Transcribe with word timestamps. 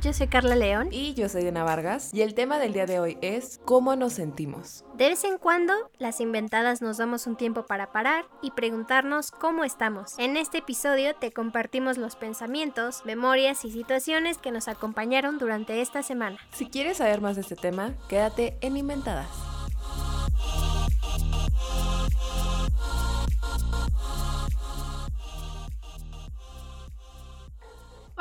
Yo 0.00 0.14
soy 0.14 0.28
Carla 0.28 0.56
León. 0.56 0.88
Y 0.90 1.12
yo 1.12 1.28
soy 1.28 1.42
Diana 1.42 1.62
Vargas. 1.62 2.14
Y 2.14 2.22
el 2.22 2.32
tema 2.32 2.58
del 2.58 2.72
día 2.72 2.86
de 2.86 3.00
hoy 3.00 3.18
es 3.20 3.60
cómo 3.66 3.96
nos 3.96 4.14
sentimos. 4.14 4.82
De 4.94 5.10
vez 5.10 5.24
en 5.24 5.36
cuando, 5.36 5.74
las 5.98 6.22
inventadas 6.22 6.80
nos 6.80 6.96
damos 6.96 7.26
un 7.26 7.36
tiempo 7.36 7.66
para 7.66 7.92
parar 7.92 8.24
y 8.40 8.52
preguntarnos 8.52 9.30
cómo 9.30 9.62
estamos. 9.62 10.18
En 10.18 10.38
este 10.38 10.58
episodio 10.58 11.14
te 11.14 11.32
compartimos 11.32 11.98
los 11.98 12.16
pensamientos, 12.16 13.04
memorias 13.04 13.62
y 13.66 13.70
situaciones 13.70 14.38
que 14.38 14.52
nos 14.52 14.68
acompañaron 14.68 15.36
durante 15.36 15.82
esta 15.82 16.02
semana. 16.02 16.38
Si 16.50 16.70
quieres 16.70 16.96
saber 16.96 17.20
más 17.20 17.36
de 17.36 17.42
este 17.42 17.56
tema, 17.56 17.92
quédate 18.08 18.56
en 18.62 18.78
Inventadas. 18.78 19.28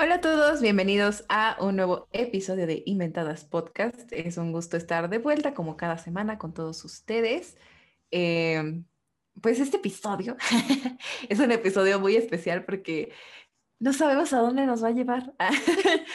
Hola 0.02 0.16
a 0.16 0.22
todos, 0.22 0.62
bienvenidos 0.62 1.26
a 1.28 1.58
un 1.60 1.76
nuevo 1.76 2.08
episodio 2.14 2.66
de 2.66 2.84
Inventadas 2.86 3.44
Podcast. 3.44 4.10
Es 4.14 4.38
un 4.38 4.54
gusto 4.54 4.78
estar 4.78 5.10
de 5.10 5.18
vuelta 5.18 5.54
como 5.54 5.76
cada 5.76 5.98
semana 5.98 6.38
con 6.38 6.54
todos 6.54 6.86
ustedes. 6.86 7.58
Em, 8.10 8.86
pues 9.42 9.60
este 9.60 9.76
episodio 9.76 10.38
es 11.30 11.38
un 11.42 11.52
episodio 11.52 12.00
muy 12.00 12.16
especial 12.16 12.64
porque 12.64 13.12
no 13.78 13.92
sabemos 13.92 14.32
a 14.32 14.40
dónde 14.40 14.66
nos 14.66 14.82
va 14.82 14.88
a 14.88 14.92
llevar. 14.92 15.34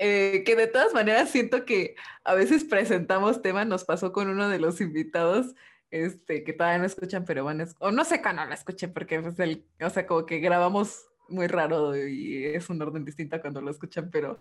Eh, 0.00 0.44
que 0.46 0.54
de 0.54 0.68
todas 0.68 0.94
maneras 0.94 1.28
siento 1.28 1.64
que 1.64 1.96
a 2.22 2.34
veces 2.34 2.62
presentamos 2.62 3.42
temas, 3.42 3.66
nos 3.66 3.84
pasó 3.84 4.12
con 4.12 4.28
uno 4.28 4.48
de 4.48 4.60
los 4.60 4.80
invitados, 4.80 5.56
este, 5.90 6.44
que 6.44 6.52
todavía 6.52 6.78
no 6.78 6.84
escuchan, 6.84 7.24
pero 7.24 7.42
van 7.44 7.62
a, 7.62 7.66
o 7.80 7.90
no 7.90 8.04
sé 8.04 8.22
cuándo 8.22 8.44
la 8.44 8.54
escuchen, 8.54 8.92
porque 8.92 9.20
pues 9.20 9.36
el, 9.40 9.66
o 9.80 9.90
sea, 9.90 10.06
como 10.06 10.24
que 10.24 10.38
grabamos 10.38 11.07
muy 11.28 11.46
raro 11.46 11.96
y 11.96 12.44
es 12.44 12.68
un 12.70 12.80
orden 12.82 13.04
distinto 13.04 13.40
cuando 13.40 13.60
lo 13.60 13.70
escuchan, 13.70 14.10
pero 14.10 14.40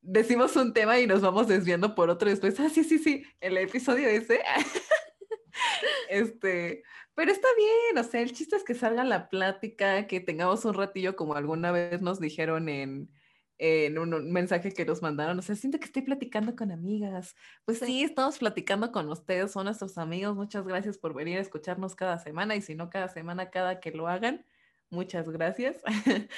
decimos 0.00 0.56
un 0.56 0.72
tema 0.72 0.98
y 0.98 1.06
nos 1.06 1.20
vamos 1.20 1.48
desviando 1.48 1.94
por 1.94 2.10
otro 2.10 2.28
después. 2.28 2.58
Ah, 2.60 2.68
sí, 2.68 2.84
sí, 2.84 2.98
sí, 2.98 3.24
el 3.40 3.56
episodio 3.58 4.08
ese. 4.08 4.40
este, 6.10 6.82
pero 7.14 7.32
está 7.32 7.48
bien, 7.56 8.04
o 8.04 8.08
sea, 8.08 8.20
el 8.20 8.32
chiste 8.32 8.56
es 8.56 8.64
que 8.64 8.74
salga 8.74 9.04
la 9.04 9.28
plática, 9.28 10.06
que 10.06 10.20
tengamos 10.20 10.64
un 10.64 10.74
ratillo 10.74 11.16
como 11.16 11.34
alguna 11.34 11.72
vez 11.72 12.00
nos 12.00 12.20
dijeron 12.20 12.68
en, 12.68 13.10
en 13.58 13.98
un, 13.98 14.30
mensaje 14.30 14.72
que 14.72 14.84
nos 14.84 15.02
mandaron, 15.02 15.38
o 15.38 15.42
sea, 15.42 15.56
siento 15.56 15.78
que 15.78 15.86
estoy 15.86 16.02
platicando 16.02 16.54
con 16.54 16.70
amigas. 16.70 17.34
Pues 17.64 17.80
sí, 17.80 18.02
estamos 18.04 18.38
platicando 18.38 18.92
con 18.92 19.08
ustedes, 19.08 19.52
son 19.52 19.64
nuestros 19.64 19.98
amigos, 19.98 20.36
muchas 20.36 20.64
gracias 20.66 20.96
por 20.96 21.14
venir 21.14 21.38
a 21.38 21.40
escucharnos 21.40 21.96
cada 21.96 22.18
semana 22.18 22.54
y 22.54 22.62
si 22.62 22.74
no 22.74 22.88
cada 22.88 23.08
semana, 23.08 23.50
cada 23.50 23.80
que 23.80 23.90
lo 23.90 24.06
hagan. 24.08 24.44
Muchas 24.90 25.28
gracias. 25.28 25.82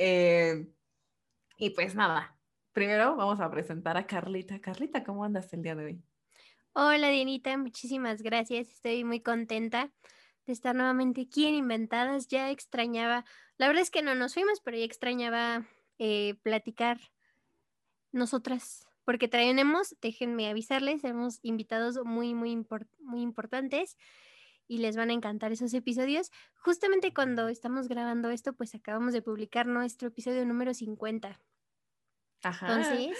Eh, 0.00 0.68
y 1.56 1.70
pues 1.70 1.94
nada, 1.94 2.38
primero 2.72 3.16
vamos 3.16 3.40
a 3.40 3.50
presentar 3.50 3.96
a 3.96 4.06
Carlita. 4.06 4.60
Carlita, 4.60 5.02
¿cómo 5.02 5.24
andas 5.24 5.50
el 5.54 5.62
día 5.62 5.74
de 5.74 5.84
hoy? 5.86 6.02
Hola, 6.74 7.08
Dianita, 7.08 7.56
muchísimas 7.56 8.22
gracias. 8.22 8.68
Estoy 8.68 9.02
muy 9.02 9.20
contenta 9.20 9.90
de 10.46 10.52
estar 10.52 10.76
nuevamente 10.76 11.22
aquí 11.22 11.46
en 11.46 11.54
Inventadas. 11.54 12.28
Ya 12.28 12.50
extrañaba, 12.50 13.24
la 13.56 13.66
verdad 13.66 13.82
es 13.82 13.90
que 13.90 14.02
no 14.02 14.14
nos 14.14 14.34
fuimos, 14.34 14.60
pero 14.60 14.76
ya 14.76 14.84
extrañaba 14.84 15.66
eh, 15.98 16.34
platicar 16.42 17.00
nosotras, 18.12 18.86
porque 19.04 19.26
traemos, 19.26 19.96
déjenme 20.00 20.48
avisarles, 20.48 21.02
tenemos 21.02 21.40
invitados 21.42 21.98
muy, 22.04 22.34
muy, 22.34 22.64
muy 23.00 23.22
importantes 23.22 23.96
y 24.68 24.78
les 24.78 24.96
van 24.96 25.10
a 25.10 25.14
encantar 25.14 25.50
esos 25.50 25.74
episodios. 25.74 26.30
Justamente 26.54 27.12
cuando 27.12 27.48
estamos 27.48 27.88
grabando 27.88 28.30
esto, 28.30 28.52
pues 28.52 28.74
acabamos 28.74 29.14
de 29.14 29.22
publicar 29.22 29.66
nuestro 29.66 30.08
episodio 30.08 30.44
número 30.44 30.74
50. 30.74 31.40
Ajá. 32.44 32.66
Entonces, 32.66 33.16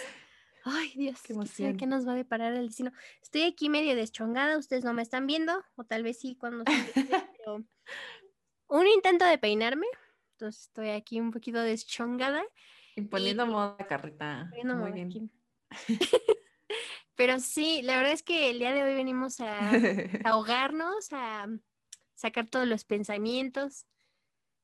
ay 0.63 0.93
Dios, 0.95 1.21
qué 1.23 1.33
emoción. 1.33 1.75
¿Qué 1.75 1.87
nos 1.87 2.07
va 2.07 2.13
a 2.13 2.15
deparar 2.15 2.53
el 2.53 2.67
destino? 2.67 2.93
Estoy 3.21 3.41
aquí 3.41 3.67
medio 3.67 3.95
deschongada, 3.95 4.57
ustedes 4.57 4.85
no 4.85 4.93
me 4.93 5.01
están 5.01 5.27
viendo, 5.27 5.61
o 5.75 5.83
tal 5.83 6.03
vez 6.03 6.19
sí 6.19 6.35
cuando 6.35 6.63
pero 7.37 7.65
un 8.67 8.87
intento 8.87 9.25
de 9.25 9.37
peinarme, 9.39 9.87
entonces 10.33 10.67
estoy 10.67 10.89
aquí 10.89 11.19
un 11.19 11.31
poquito 11.31 11.59
deschongada. 11.59 12.43
Imponiendo 12.95 13.45
moda, 13.47 13.77
carreta. 13.87 14.51
Muy 14.63 14.91
bien. 14.91 15.31
Pero 17.19 17.37
sí, 17.41 17.81
la 17.81 17.97
verdad 17.97 18.13
es 18.13 18.23
que 18.23 18.49
el 18.49 18.59
día 18.59 18.71
de 18.71 18.81
hoy 18.81 18.93
venimos 18.93 19.41
a, 19.41 19.71
ahogarnos, 20.23 21.11
a 21.11 21.47
sacar 22.15 22.47
todos 22.47 22.65
los 22.65 22.85
pensamientos, 22.85 23.85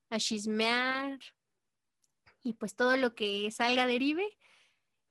a 0.09 0.19
chismear 0.19 1.19
y 2.43 2.53
pues 2.53 2.73
todo 2.77 2.95
lo 2.95 3.13
que 3.13 3.51
salga 3.51 3.85
derive. 3.87 4.25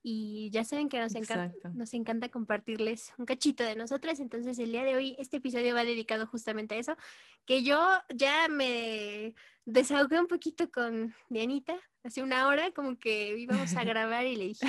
Y 0.03 0.49
ya 0.53 0.65
saben 0.65 0.89
que 0.89 0.99
nos 0.99 1.15
encanta, 1.15 1.69
nos 1.75 1.93
encanta 1.93 2.31
compartirles 2.31 3.13
un 3.19 3.27
cachito 3.27 3.63
de 3.63 3.77
nosotras. 3.77 4.21
Entonces, 4.21 4.59
el 4.59 4.73
día 4.73 4.85
de 4.85 4.97
hoy, 4.97 5.15
este 5.19 5.37
episodio 5.37 5.75
va 5.75 5.85
dedicado 5.85 6.27
justamente 6.27 6.77
a 6.77 6.79
eso. 6.79 6.97
Que 7.45 7.63
yo 7.63 7.79
ya 8.15 8.49
me 8.49 9.35
desahogué 9.67 10.19
un 10.19 10.29
poquito 10.29 10.71
con 10.71 11.15
Dianita 11.29 11.79
hace 12.05 12.23
una 12.23 12.49
hora, 12.49 12.71
como 12.71 12.99
que 12.99 13.37
íbamos 13.37 13.75
a 13.77 13.85
grabar 13.85 14.25
y 14.25 14.37
le 14.37 14.45
dije, 14.45 14.67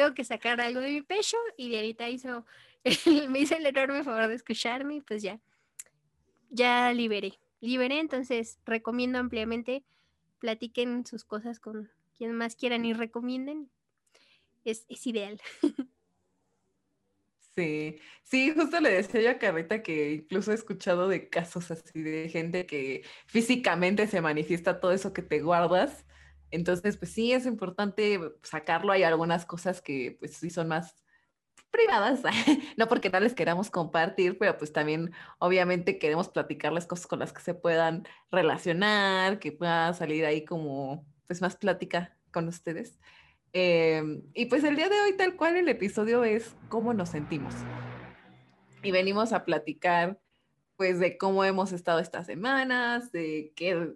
tengo 0.00 0.14
que 0.14 0.24
sacar 0.24 0.58
algo 0.62 0.80
de 0.80 0.92
mi 0.92 1.02
pecho 1.02 1.36
y 1.58 1.68
de 1.68 1.76
ahorita 1.76 2.08
hizo, 2.08 2.46
me 3.28 3.40
hizo 3.40 3.54
el 3.54 3.66
enorme 3.66 4.02
favor 4.02 4.28
de 4.28 4.34
escucharme 4.34 4.96
y 4.96 5.00
pues 5.02 5.22
ya, 5.22 5.38
ya 6.48 6.90
liberé, 6.94 7.38
liberé, 7.60 7.98
entonces 7.98 8.58
recomiendo 8.64 9.18
ampliamente, 9.18 9.84
platiquen 10.38 11.04
sus 11.04 11.24
cosas 11.24 11.60
con 11.60 11.90
quien 12.16 12.32
más 12.32 12.56
quieran 12.56 12.86
y 12.86 12.94
recomienden, 12.94 13.70
es, 14.64 14.86
es 14.88 15.06
ideal. 15.06 15.40
Sí, 17.56 17.98
sí, 18.22 18.52
justo 18.54 18.80
le 18.80 18.90
decía 18.90 19.20
yo 19.20 19.30
a 19.30 19.38
Carrita 19.38 19.82
que 19.82 20.12
incluso 20.12 20.52
he 20.52 20.54
escuchado 20.54 21.08
de 21.08 21.28
casos 21.28 21.70
así 21.72 22.00
de 22.00 22.28
gente 22.28 22.64
que 22.64 23.02
físicamente 23.26 24.06
se 24.06 24.20
manifiesta 24.20 24.78
todo 24.78 24.92
eso 24.92 25.12
que 25.12 25.20
te 25.20 25.40
guardas 25.40 26.06
entonces, 26.50 26.96
pues 26.96 27.12
sí, 27.12 27.32
es 27.32 27.46
importante 27.46 28.20
sacarlo. 28.42 28.92
Hay 28.92 29.02
algunas 29.02 29.46
cosas 29.46 29.80
que 29.80 30.16
pues 30.18 30.36
sí 30.36 30.50
son 30.50 30.68
más 30.68 30.94
privadas, 31.70 32.22
no 32.76 32.88
porque 32.88 33.10
no 33.10 33.20
les 33.20 33.34
queramos 33.34 33.70
compartir, 33.70 34.38
pero 34.38 34.58
pues 34.58 34.72
también 34.72 35.12
obviamente 35.38 35.98
queremos 35.98 36.28
platicarles 36.28 36.86
cosas 36.86 37.06
con 37.06 37.20
las 37.20 37.32
que 37.32 37.42
se 37.42 37.54
puedan 37.54 38.06
relacionar, 38.30 39.38
que 39.38 39.52
pueda 39.52 39.92
salir 39.94 40.24
ahí 40.24 40.44
como 40.44 41.06
pues 41.26 41.40
más 41.40 41.56
plática 41.56 42.16
con 42.32 42.48
ustedes. 42.48 42.98
Em, 43.52 44.22
y 44.34 44.46
pues 44.46 44.64
el 44.64 44.76
día 44.76 44.88
de 44.88 45.00
hoy 45.00 45.16
tal 45.16 45.36
cual 45.36 45.56
el 45.56 45.68
episodio 45.68 46.24
es 46.24 46.56
cómo 46.68 46.94
nos 46.94 47.10
sentimos. 47.10 47.54
Y 48.82 48.90
venimos 48.90 49.32
a 49.32 49.44
platicar 49.44 50.20
pues 50.76 50.98
de 50.98 51.18
cómo 51.18 51.44
hemos 51.44 51.72
estado 51.72 51.98
estas 51.98 52.26
semanas, 52.26 53.12
de 53.12 53.52
qué 53.54 53.94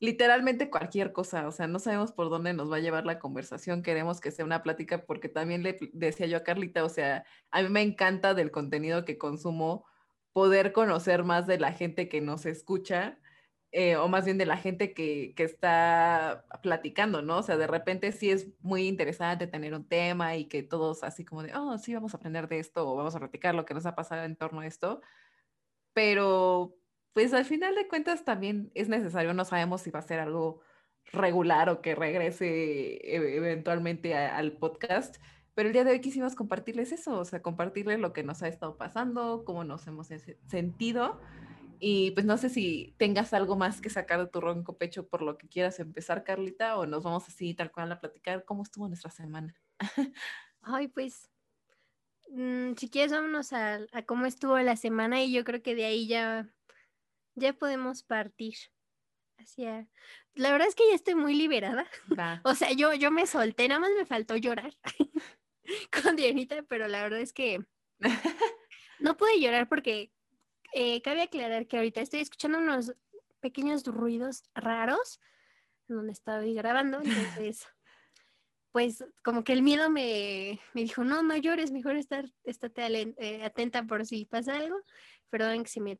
literalmente 0.00 0.70
cualquier 0.70 1.12
cosa, 1.12 1.46
o 1.46 1.52
sea, 1.52 1.66
no 1.66 1.78
sabemos 1.78 2.12
por 2.12 2.30
dónde 2.30 2.54
nos 2.54 2.72
va 2.72 2.76
a 2.76 2.80
llevar 2.80 3.04
la 3.06 3.18
conversación, 3.18 3.82
queremos 3.82 4.20
que 4.20 4.30
sea 4.30 4.44
una 4.46 4.62
plática 4.62 5.04
porque 5.06 5.28
también 5.28 5.62
le 5.62 5.78
decía 5.92 6.26
yo 6.26 6.38
a 6.38 6.42
Carlita, 6.42 6.84
o 6.84 6.88
sea, 6.88 7.24
a 7.50 7.62
mí 7.62 7.68
me 7.68 7.82
encanta 7.82 8.34
del 8.34 8.50
contenido 8.50 9.04
que 9.04 9.18
consumo 9.18 9.84
poder 10.32 10.72
conocer 10.72 11.24
más 11.24 11.46
de 11.46 11.58
la 11.58 11.72
gente 11.72 12.08
que 12.08 12.20
nos 12.20 12.46
escucha. 12.46 13.18
Eh, 13.72 13.94
o 13.96 14.08
más 14.08 14.24
bien 14.24 14.36
de 14.36 14.46
la 14.46 14.56
gente 14.56 14.92
que, 14.94 15.32
que, 15.36 15.44
está 15.44 16.44
platicando, 16.60 17.22
¿no? 17.22 17.38
O 17.38 17.42
sea, 17.44 17.56
de 17.56 17.68
repente 17.68 18.10
sí 18.10 18.28
es 18.30 18.48
muy 18.60 18.88
interesante 18.88 19.46
tener 19.46 19.74
un 19.74 19.86
tema 19.86 20.34
y 20.36 20.46
que 20.48 20.64
todos 20.64 21.04
así 21.04 21.24
como 21.24 21.44
de, 21.44 21.54
oh, 21.54 21.78
sí, 21.78 21.94
vamos 21.94 22.12
a 22.12 22.16
aprender 22.16 22.48
de 22.48 22.58
esto 22.58 22.88
o 22.88 22.96
vamos 22.96 23.14
a 23.14 23.20
platicar 23.20 23.54
lo 23.54 23.64
que 23.64 23.74
nos 23.74 23.86
ha 23.86 23.94
pasado 23.94 24.24
en 24.24 24.34
torno 24.34 24.60
a 24.60 24.66
esto, 24.66 25.00
pero 25.92 26.79
pues 27.12 27.32
al 27.34 27.44
final 27.44 27.74
de 27.74 27.88
cuentas 27.88 28.24
también 28.24 28.70
es 28.74 28.88
necesario, 28.88 29.34
no 29.34 29.44
sabemos 29.44 29.82
si 29.82 29.90
va 29.90 29.98
a 29.98 30.02
ser 30.02 30.20
algo 30.20 30.60
regular 31.12 31.68
o 31.68 31.80
que 31.80 31.94
regrese 31.94 32.46
e-, 32.46 33.36
eventualmente 33.36 34.14
al 34.14 34.52
podcast, 34.52 35.16
pero 35.54 35.68
el 35.68 35.72
día 35.72 35.84
de 35.84 35.92
hoy 35.92 36.00
quisimos 36.00 36.34
compartirles 36.34 36.92
eso, 36.92 37.18
o 37.18 37.24
sea, 37.24 37.42
compartirles 37.42 37.98
lo 37.98 38.12
que 38.12 38.22
nos 38.22 38.42
ha 38.42 38.48
estado 38.48 38.76
pasando, 38.76 39.44
cómo 39.44 39.64
nos 39.64 39.86
hemos 39.86 40.08
sentido. 40.46 41.20
Y 41.82 42.10
pues 42.10 42.26
no 42.26 42.36
sé 42.36 42.50
si 42.50 42.94
tengas 42.98 43.32
algo 43.32 43.56
más 43.56 43.80
que 43.80 43.88
sacar 43.88 44.20
de 44.20 44.26
tu 44.26 44.40
ronco 44.40 44.76
pecho 44.76 45.08
por 45.08 45.22
lo 45.22 45.38
que 45.38 45.48
quieras 45.48 45.80
empezar, 45.80 46.24
Carlita, 46.24 46.78
o 46.78 46.86
nos 46.86 47.02
vamos 47.02 47.26
así 47.26 47.54
tal 47.54 47.72
cual 47.72 47.90
a 47.90 48.00
platicar 48.00 48.44
cómo 48.44 48.62
estuvo 48.62 48.86
nuestra 48.86 49.10
semana. 49.10 49.54
Ay, 50.62 50.88
pues, 50.88 51.30
mm, 52.28 52.74
si 52.76 52.90
quieres, 52.90 53.12
vámonos 53.12 53.54
a, 53.54 53.80
a, 53.92 54.02
cómo 54.02 54.26
estuvo 54.26 54.58
la 54.58 54.76
semana 54.76 55.22
y 55.22 55.32
yo 55.32 55.42
creo 55.42 55.62
que 55.62 55.74
de 55.74 55.86
ahí 55.86 56.06
ya 56.06 56.50
ya 57.40 57.52
podemos 57.52 58.02
partir 58.02 58.54
hacia... 59.38 59.88
La 60.34 60.52
verdad 60.52 60.68
es 60.68 60.74
que 60.74 60.88
ya 60.88 60.94
estoy 60.94 61.14
muy 61.14 61.34
liberada. 61.34 61.86
O 62.44 62.54
sea, 62.54 62.72
yo, 62.72 62.94
yo 62.94 63.10
me 63.10 63.26
solté, 63.26 63.68
nada 63.68 63.80
más 63.80 63.90
me 63.96 64.06
faltó 64.06 64.36
llorar 64.36 64.72
con 66.02 66.16
Dianita, 66.16 66.62
pero 66.68 66.86
la 66.88 67.02
verdad 67.02 67.20
es 67.20 67.32
que 67.32 67.64
no 69.00 69.16
pude 69.16 69.40
llorar 69.40 69.68
porque 69.68 70.12
eh, 70.72 71.02
cabe 71.02 71.22
aclarar 71.22 71.66
que 71.66 71.76
ahorita 71.76 72.00
estoy 72.00 72.20
escuchando 72.20 72.58
unos 72.58 72.94
pequeños 73.40 73.84
ruidos 73.86 74.44
raros 74.54 75.20
en 75.88 75.96
donde 75.96 76.12
estaba 76.12 76.42
grabando, 76.42 77.00
entonces 77.02 77.66
pues 78.72 79.04
como 79.24 79.42
que 79.42 79.52
el 79.52 79.62
miedo 79.62 79.90
me, 79.90 80.60
me 80.74 80.82
dijo, 80.82 81.02
no, 81.02 81.22
no 81.22 81.36
llores, 81.36 81.72
mejor 81.72 81.96
estar, 81.96 82.26
estate 82.44 83.14
eh, 83.18 83.44
atenta 83.44 83.82
por 83.84 84.06
si 84.06 84.24
pasa 84.24 84.56
algo. 84.56 84.76
Perdón 85.28 85.64
que 85.64 85.70
se 85.70 85.80
me. 85.80 85.98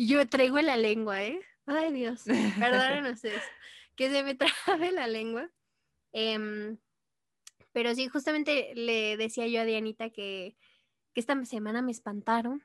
Y 0.00 0.06
yo 0.06 0.26
traigo 0.26 0.58
la 0.62 0.78
lengua, 0.78 1.22
¿eh? 1.22 1.38
Ay 1.66 1.92
Dios, 1.92 2.22
perdónenos 2.58 3.16
ustedes, 3.16 3.42
que 3.96 4.10
se 4.10 4.22
me 4.22 4.34
trabe 4.64 4.92
la 4.92 5.06
lengua. 5.06 5.50
Em, 6.12 6.78
pero 7.72 7.94
sí, 7.94 8.08
justamente 8.08 8.72
le 8.74 9.18
decía 9.18 9.46
yo 9.46 9.60
a 9.60 9.66
Dianita 9.66 10.08
que, 10.08 10.56
que 11.12 11.20
esta 11.20 11.44
semana 11.44 11.82
me 11.82 11.92
espantaron, 11.92 12.64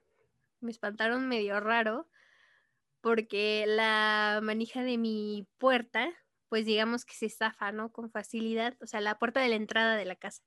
me 0.62 0.72
espantaron 0.72 1.28
medio 1.28 1.60
raro, 1.60 2.08
porque 3.02 3.66
la 3.68 4.40
manija 4.42 4.84
de 4.84 4.98
mi 4.98 5.46
puerta, 5.58 6.08
pues 6.48 6.66
digamos 6.66 7.04
que 7.04 7.16
se 7.16 7.28
zafa, 7.28 7.74
¿no? 7.74 7.92
Con 7.92 8.12
facilidad, 8.12 8.78
o 8.80 8.88
sea, 8.88 9.02
la 9.02 9.20
puerta 9.20 9.42
de 9.42 9.50
la 9.50 9.56
entrada 9.56 9.98
de 9.98 10.06
la 10.06 10.16
casa. 10.16 10.42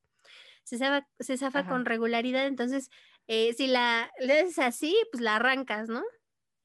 Se 0.64 0.78
zafa, 0.78 1.06
se 1.20 1.36
zafa 1.36 1.68
con 1.68 1.84
regularidad, 1.84 2.46
entonces, 2.46 2.88
eh, 3.26 3.52
si 3.52 3.66
la 3.66 4.10
lees 4.20 4.58
así, 4.58 4.96
pues 5.12 5.20
la 5.22 5.36
arrancas, 5.36 5.90
¿no? 5.90 6.02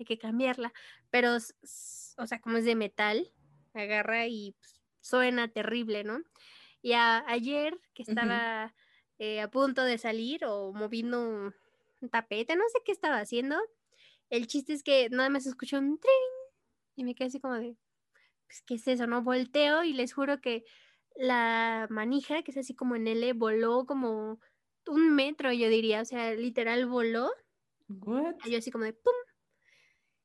Hay 0.04 0.06
que 0.06 0.18
cambiarla, 0.18 0.74
pero, 1.10 1.38
o 1.38 2.28
sea, 2.28 2.42
como 2.42 2.58
es 2.58 2.66
de 2.66 2.76
metal, 2.76 3.32
agarra 3.74 4.28
y 4.28 4.54
pues, 4.60 4.82
suena 5.00 5.48
terrible, 5.48 6.04
¿no? 6.04 6.22
Y 6.82 6.92
ayer 6.92 7.80
que 7.94 8.04
estaba 8.04 8.76
eh, 9.18 9.40
a 9.40 9.50
punto 9.50 9.82
de 9.86 9.98
salir 9.98 10.44
o 10.44 10.74
moviendo 10.74 11.22
un, 11.22 11.56
tapete, 12.12 12.58
no 12.58 12.66
sé 12.68 12.80
qué 12.84 12.92
estaba 12.92 13.20
haciendo, 13.20 13.58
el 14.30 14.48
chiste 14.48 14.74
es 14.74 14.84
que 14.84 15.10
nada 15.10 15.30
más 15.30 15.46
escuchó 15.46 15.80
un 15.80 15.98
trin 15.98 16.12
y 16.98 17.06
me 17.06 17.16
quedé 17.16 17.30
así 17.30 17.40
como 17.40 17.54
de, 17.54 17.78
pues, 18.46 18.62
¿qué 18.68 18.76
es 18.76 18.86
eso? 18.90 19.08
No 19.08 19.22
volteo 19.22 19.86
y 19.86 19.94
les 19.94 20.14
juro 20.14 20.42
que 20.42 20.66
la 21.16 21.88
manija, 21.90 22.44
que 22.44 22.52
es 22.52 22.58
así 22.58 22.76
como 22.76 22.98
en 22.98 23.08
L, 23.08 23.32
voló 23.32 23.86
como 23.86 24.42
un 24.86 25.16
metro, 25.16 25.54
yo 25.54 25.70
diría, 25.70 26.02
o 26.02 26.06
sea, 26.06 26.34
literal 26.34 26.88
voló. 26.88 27.32
What? 27.88 28.36
Y 28.44 28.52
yo 28.52 28.58
así 28.58 28.70
como 28.70 28.84
de 28.84 28.92
¡pum! 28.92 29.14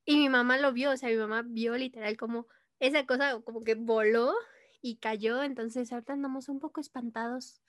Y 0.08 0.16
mi 0.16 0.31
mamá 0.31 0.56
lo 0.56 0.72
vio, 0.72 0.93
o 0.93 0.96
sea, 0.96 1.10
mi 1.10 1.16
mamá 1.16 1.43
vio 1.43 1.76
literal 1.76 2.16
como 2.16 2.46
esa 2.81 3.05
cosa 3.05 3.38
como 3.43 3.62
que 3.62 3.75
voló 3.75 4.32
y 4.81 4.96
cayó, 4.96 5.43
entonces 5.43 5.93
ahorita 5.93 6.14
andamos 6.14 6.49
un 6.49 6.60
poco 6.60 6.81
espantados 6.81 7.60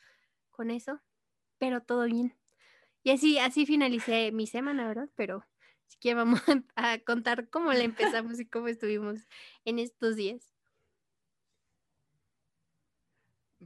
con 0.50 0.72
eso, 0.72 1.02
pero 1.58 1.82
todo 1.82 2.06
bien. 2.06 2.34
Y 3.04 3.12
así, 3.12 3.40
así 3.40 3.66
finalicé 3.66 4.32
mi 4.32 4.48
semana, 4.48 4.88
¿verdad? 4.88 5.10
Pero 5.18 5.46
si 5.88 5.98
que 6.00 6.14
vamos 6.14 6.40
a 6.78 7.00
contar 7.00 7.50
cómo 7.50 7.74
la 7.74 7.84
empezamos 7.84 8.40
y 8.40 8.46
cómo 8.46 8.70
estuvimos 8.70 9.28
en 9.66 9.80
estos 9.80 10.16
días. 10.16 10.54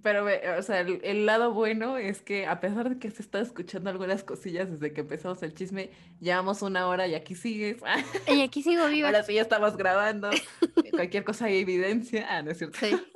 Pero, 0.04 0.26
o 0.58 0.62
sea, 0.62 0.82
el, 0.82 1.26
lado 1.26 1.54
bueno 1.54 1.98
es 1.98 2.22
que 2.22 2.46
a 2.46 2.60
pesar 2.60 2.90
de 2.90 3.00
que 3.00 3.10
se 3.10 3.22
está 3.22 3.40
escuchando 3.40 3.90
algunas 3.90 4.26
cosillas 4.26 4.70
desde 4.70 4.94
que 4.94 5.02
empezamos 5.02 5.42
el 5.44 5.54
chisme, 5.54 5.92
llevamos 6.20 6.62
una 6.62 6.88
hora 6.90 7.08
y 7.08 7.16
aquí 7.16 7.36
sigues. 7.36 7.82
Y 8.28 8.42
aquí 8.42 8.62
sigo 8.62 8.86
viva. 8.88 9.08
Ahora 9.08 9.24
sí 9.24 9.34
ya 9.34 9.42
estamos 9.42 9.78
grabando. 9.78 10.30
Cualquier 10.92 11.24
cosa 11.24 11.46
hay 11.46 11.60
evidencia. 11.60 12.28
Ah, 12.30 12.42
no 12.42 12.52
es 12.52 12.58
cierto. 12.58 12.78
Sí. 12.80 12.92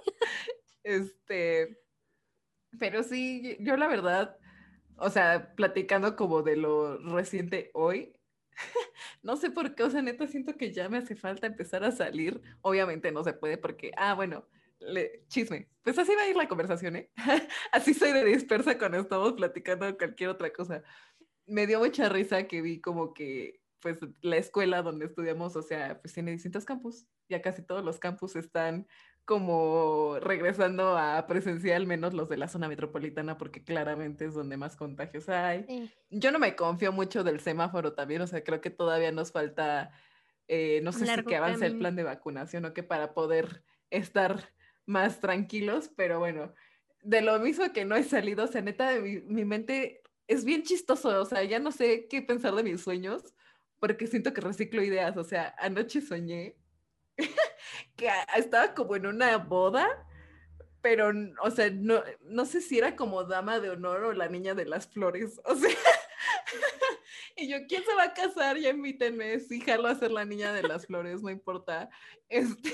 Este, 0.83 1.81
pero 2.79 3.03
sí, 3.03 3.57
yo 3.59 3.75
la 3.75 3.87
verdad, 3.87 4.37
o 4.95 5.09
sea, 5.09 5.53
platicando 5.53 6.15
como 6.15 6.43
de 6.43 6.55
lo 6.55 6.97
reciente 6.99 7.71
hoy, 7.73 8.13
no 9.21 9.35
sé 9.35 9.51
por 9.51 9.75
qué, 9.75 9.83
o 9.83 9.89
sea, 9.89 10.01
neta 10.01 10.27
siento 10.27 10.55
que 10.55 10.71
ya 10.71 10.87
me 10.87 10.97
hace 10.97 11.17
falta 11.17 11.45
empezar 11.45 11.83
a 11.83 11.91
salir. 11.91 12.41
Obviamente 12.61 13.11
no 13.11 13.25
se 13.25 13.33
puede 13.33 13.57
porque, 13.57 13.91
ah, 13.97 14.13
bueno, 14.13 14.47
le, 14.79 15.25
chisme. 15.27 15.67
Pues 15.83 15.97
así 15.97 16.13
va 16.15 16.23
a 16.23 16.29
ir 16.29 16.35
la 16.35 16.47
conversación, 16.47 16.95
¿eh? 16.95 17.11
así 17.71 17.93
soy 17.93 18.11
de 18.11 18.25
dispersa 18.25 18.77
cuando 18.77 18.99
estamos 18.99 19.33
platicando 19.33 19.97
cualquier 19.97 20.29
otra 20.29 20.51
cosa. 20.51 20.83
Me 21.45 21.65
dio 21.65 21.79
mucha 21.79 22.09
risa 22.09 22.47
que 22.47 22.61
vi 22.61 22.81
como 22.81 23.13
que, 23.13 23.61
pues, 23.79 23.97
la 24.21 24.37
escuela 24.37 24.81
donde 24.81 25.05
estudiamos, 25.05 25.55
o 25.55 25.61
sea, 25.61 26.01
pues 26.01 26.13
tiene 26.13 26.31
distintos 26.31 26.65
campus. 26.65 27.07
Ya 27.29 27.41
casi 27.41 27.61
todos 27.61 27.83
los 27.83 27.99
campus 27.99 28.35
están 28.35 28.87
como 29.27 30.19
regresando 30.21 30.97
a 30.97 31.27
presencial, 31.27 31.85
menos 31.85 32.13
los 32.13 32.29
de 32.29 32.37
la 32.37 32.47
zona 32.47 32.69
metropolitana, 32.69 33.37
porque 33.37 33.61
claramente 33.61 34.23
es 34.23 34.33
donde 34.33 34.55
más 34.55 34.77
contagios 34.77 35.27
hay. 35.27 35.91
Yo 36.09 36.31
no 36.31 36.39
me 36.39 36.55
confío 36.55 36.93
mucho 36.93 37.25
del 37.25 37.41
semáforo 37.41 37.91
también, 37.91 38.21
o 38.21 38.27
sea, 38.27 38.41
creo 38.45 38.61
que 38.61 38.69
todavía 38.69 39.11
nos 39.11 39.33
falta, 39.33 39.91
eh, 40.47 40.79
no 40.81 40.93
sé 40.93 41.05
si 41.05 41.23
que 41.25 41.35
avance 41.35 41.65
el 41.65 41.77
plan 41.77 41.97
de 41.97 42.03
vacunación 42.03 42.63
o 42.63 42.73
que 42.73 42.83
para 42.83 43.13
poder 43.13 43.65
estar 43.89 44.49
más 44.87 45.19
tranquilos, 45.19 45.91
pero 45.95 46.17
bueno, 46.17 46.53
de 47.03 47.21
lo 47.21 47.37
mismo 47.39 47.71
que 47.71 47.85
no 47.85 47.95
he 47.95 48.03
salido, 48.03 48.45
o 48.45 48.47
sea, 48.47 48.61
neta, 48.61 48.89
de 48.89 48.99
mi, 49.01 49.21
mi 49.21 49.45
mente 49.45 50.01
es 50.27 50.43
bien 50.43 50.63
chistoso, 50.63 51.21
o 51.21 51.25
sea, 51.25 51.43
ya 51.43 51.59
no 51.59 51.71
sé 51.71 52.07
qué 52.07 52.21
pensar 52.23 52.55
de 52.55 52.63
mis 52.63 52.81
sueños, 52.81 53.35
porque 53.79 54.07
siento 54.07 54.33
que 54.33 54.41
reciclo 54.41 54.81
ideas, 54.81 55.15
o 55.17 55.23
sea, 55.23 55.55
anoche 55.59 56.01
soñé 56.01 56.57
que 57.95 58.09
estaba 58.35 58.73
como 58.73 58.95
en 58.95 59.05
una 59.05 59.37
boda, 59.37 59.87
pero, 60.81 61.11
o 61.41 61.51
sea, 61.51 61.69
no, 61.69 62.03
no 62.21 62.45
sé 62.45 62.61
si 62.61 62.77
era 62.77 62.95
como 62.95 63.23
dama 63.23 63.59
de 63.59 63.69
honor 63.69 64.03
o 64.03 64.13
la 64.13 64.29
niña 64.29 64.55
de 64.55 64.65
las 64.65 64.87
flores, 64.87 65.39
o 65.45 65.55
sea, 65.55 65.69
y 67.35 67.47
yo, 67.47 67.57
¿quién 67.67 67.83
se 67.83 67.93
va 67.93 68.05
a 68.05 68.13
casar? 68.13 68.57
Ya 68.57 68.69
invítenme, 68.69 69.39
sí, 69.39 69.61
jalo 69.61 69.87
a 69.87 69.95
ser 69.95 70.11
la 70.11 70.25
niña 70.25 70.53
de 70.53 70.63
las 70.63 70.87
flores, 70.87 71.21
no 71.21 71.29
importa, 71.29 71.89
este, 72.29 72.73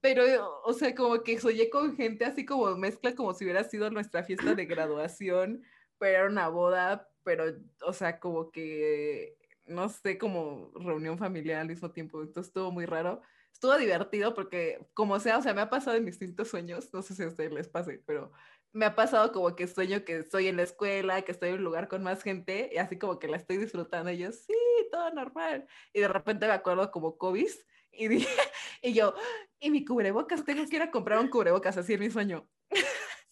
pero, 0.00 0.22
o 0.64 0.72
sea, 0.72 0.94
como 0.94 1.22
que 1.22 1.40
soñé 1.40 1.70
con 1.70 1.96
gente 1.96 2.24
así 2.24 2.44
como 2.44 2.74
mezcla 2.76 3.14
como 3.14 3.34
si 3.34 3.44
hubiera 3.44 3.64
sido 3.64 3.90
nuestra 3.90 4.22
fiesta 4.24 4.54
de 4.54 4.66
graduación, 4.66 5.62
pero 5.98 6.18
era 6.18 6.26
una 6.28 6.48
boda, 6.48 7.08
pero, 7.24 7.44
o 7.82 7.92
sea, 7.92 8.20
como 8.20 8.50
que, 8.50 9.36
no 9.66 9.88
sé, 9.88 10.18
como 10.18 10.72
reunión 10.74 11.18
familiar 11.18 11.60
al 11.60 11.68
mismo 11.68 11.90
tiempo, 11.90 12.22
entonces 12.22 12.48
estuvo 12.48 12.70
muy 12.70 12.86
raro. 12.86 13.20
Estuvo 13.52 13.76
divertido 13.76 14.34
porque, 14.34 14.86
como 14.94 15.18
sea, 15.18 15.38
o 15.38 15.42
sea, 15.42 15.52
me 15.52 15.60
ha 15.60 15.68
pasado 15.68 15.96
en 15.96 16.06
distintos 16.06 16.48
sueños, 16.48 16.94
no 16.94 17.02
sé 17.02 17.14
si 17.14 17.24
a 17.24 17.28
ustedes 17.28 17.52
les 17.52 17.68
pase, 17.68 18.00
pero 18.06 18.32
me 18.72 18.86
ha 18.86 18.94
pasado 18.94 19.32
como 19.32 19.56
que 19.56 19.66
sueño 19.66 20.04
que 20.04 20.18
estoy 20.18 20.46
en 20.46 20.56
la 20.56 20.62
escuela, 20.62 21.22
que 21.22 21.32
estoy 21.32 21.48
en 21.48 21.56
un 21.56 21.64
lugar 21.64 21.88
con 21.88 22.04
más 22.04 22.22
gente, 22.22 22.70
y 22.72 22.76
así 22.76 22.98
como 22.98 23.18
que 23.18 23.26
la 23.26 23.36
estoy 23.36 23.56
disfrutando, 23.56 24.12
y 24.12 24.18
yo, 24.18 24.30
sí, 24.30 24.54
todo 24.92 25.10
normal. 25.12 25.66
Y 25.92 26.00
de 26.00 26.08
repente 26.08 26.46
me 26.46 26.52
acuerdo 26.52 26.90
como 26.92 27.18
COVID, 27.18 27.50
y 27.98 28.08
dije, 28.08 28.28
y 28.82 28.92
yo, 28.94 29.14
y 29.60 29.70
mi 29.70 29.84
cubrebocas, 29.84 30.44
tengo 30.44 30.64
que 30.66 30.76
ir 30.76 30.82
a 30.82 30.90
comprar 30.90 31.18
un 31.18 31.28
cubrebocas, 31.28 31.76
así 31.76 31.94
en 31.94 32.00
mi 32.00 32.10
sueño. 32.10 32.48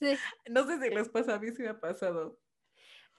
Sí. 0.01 0.17
no 0.51 0.67
sé 0.67 0.81
si 0.81 0.91
les 0.91 1.09
pasa, 1.09 1.37
a 1.37 1.39
mí 1.39 1.51
sí 1.53 1.63
me 1.63 1.69
ha 1.69 1.81
pasado. 1.81 2.39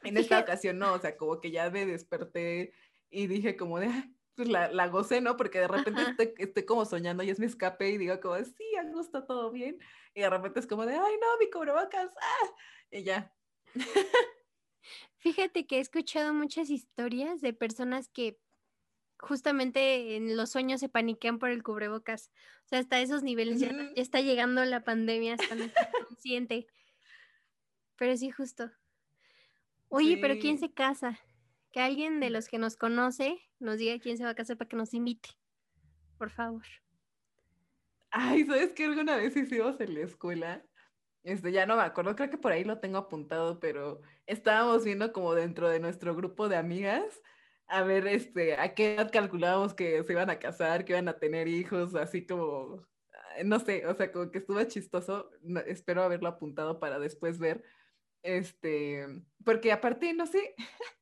En 0.03 0.17
esta 0.17 0.39
ocasión 0.39 0.77
no, 0.77 0.93
o 0.93 0.99
sea, 0.99 1.17
como 1.17 1.41
que 1.41 1.49
ya 1.49 1.71
me 1.71 1.85
desperté 1.85 2.71
y 3.09 3.25
dije 3.25 3.57
como 3.57 3.79
de, 3.79 3.89
pues 4.35 4.47
la, 4.47 4.71
la 4.71 4.87
gocé, 4.89 5.21
¿no? 5.21 5.37
Porque 5.37 5.59
de 5.59 5.67
repente 5.67 6.01
estoy, 6.01 6.33
estoy, 6.37 6.65
como 6.65 6.85
soñando 6.85 7.23
y 7.23 7.31
es 7.31 7.39
mi 7.39 7.47
escape 7.47 7.89
y 7.89 7.97
digo 7.97 8.19
como, 8.19 8.37
sí, 8.37 8.75
a 8.79 8.83
gusto, 8.83 9.25
todo 9.25 9.51
bien. 9.51 9.79
Y 10.13 10.21
de 10.21 10.29
repente 10.29 10.59
es 10.59 10.67
como 10.67 10.85
de, 10.85 10.93
ay, 10.93 11.15
no, 11.19 11.37
mi 11.39 11.49
cubrebocas, 11.49 12.11
¡ah! 12.15 12.55
Y 12.91 13.03
ya. 13.03 13.33
Fíjate 15.17 15.65
que 15.65 15.77
he 15.77 15.79
escuchado 15.79 16.33
muchas 16.33 16.69
historias 16.69 17.41
de 17.41 17.53
personas 17.53 18.07
que 18.09 18.39
justamente 19.19 20.15
en 20.15 20.35
los 20.35 20.51
sueños 20.51 20.79
se 20.79 20.89
paniquean 20.89 21.39
por 21.39 21.49
el 21.49 21.63
cubrebocas. 21.63 22.31
O 22.65 22.67
sea, 22.69 22.79
hasta 22.79 22.99
esos 22.99 23.23
niveles 23.23 23.59
ya, 23.59 23.71
está 23.95 24.21
llegando 24.21 24.63
la 24.65 24.83
pandemia, 24.83 25.35
hasta 25.35 25.55
no 25.55 25.65
consciente. 26.07 26.67
Pero 27.97 28.15
sí, 28.17 28.29
justo. 28.29 28.71
Oye, 29.89 30.17
pero 30.17 30.37
¿quién 30.39 30.59
se 30.59 30.71
casa? 30.71 31.19
Que 31.71 31.79
alguien 31.79 32.19
de 32.19 32.29
los 32.29 32.47
que 32.47 32.57
nos 32.57 32.75
conoce 32.75 33.39
nos 33.59 33.77
diga 33.77 33.99
quién 33.99 34.17
se 34.17 34.23
va 34.23 34.31
a 34.31 34.35
casar 34.35 34.57
para 34.57 34.69
que 34.69 34.75
nos 34.75 34.93
invite. 34.93 35.29
Por 36.17 36.29
favor. 36.29 36.65
Ay, 38.09 38.45
¿sabes 38.45 38.73
qué? 38.73 38.85
Alguna 38.85 39.15
vez 39.15 39.35
hicimos 39.35 39.79
en 39.79 39.93
la 39.93 40.01
escuela. 40.01 40.63
Este, 41.23 41.51
ya 41.51 41.65
no 41.65 41.75
me 41.75 41.83
acuerdo, 41.83 42.15
creo 42.15 42.29
que 42.29 42.37
por 42.37 42.53
ahí 42.53 42.63
lo 42.63 42.79
tengo 42.79 42.97
apuntado, 42.97 43.59
pero 43.59 44.01
estábamos 44.27 44.85
viendo 44.85 45.11
como 45.11 45.33
dentro 45.33 45.67
de 45.67 45.81
nuestro 45.81 46.15
grupo 46.15 46.47
de 46.47 46.55
amigas 46.55 47.21
a 47.67 47.83
ver 47.83 48.07
este, 48.07 48.55
a 48.55 48.73
qué 48.73 48.95
edad 48.95 49.11
calculábamos 49.11 49.73
que 49.73 50.03
se 50.03 50.13
iban 50.13 50.29
a 50.29 50.39
casar, 50.39 50.85
que 50.85 50.93
iban 50.93 51.07
a 51.07 51.19
tener 51.19 51.47
hijos, 51.47 51.95
así 51.95 52.25
como, 52.25 52.85
no 53.43 53.59
sé, 53.59 53.85
o 53.87 53.93
sea, 53.95 54.11
como 54.11 54.31
que 54.31 54.39
estuvo 54.39 54.63
chistoso, 54.63 55.29
espero 55.65 56.03
haberlo 56.03 56.29
apuntado 56.29 56.79
para 56.79 56.99
después 56.99 57.39
ver, 57.39 57.63
este, 58.23 59.05
porque 59.43 59.71
aparte, 59.71 60.13
no 60.13 60.25
sé, 60.25 60.55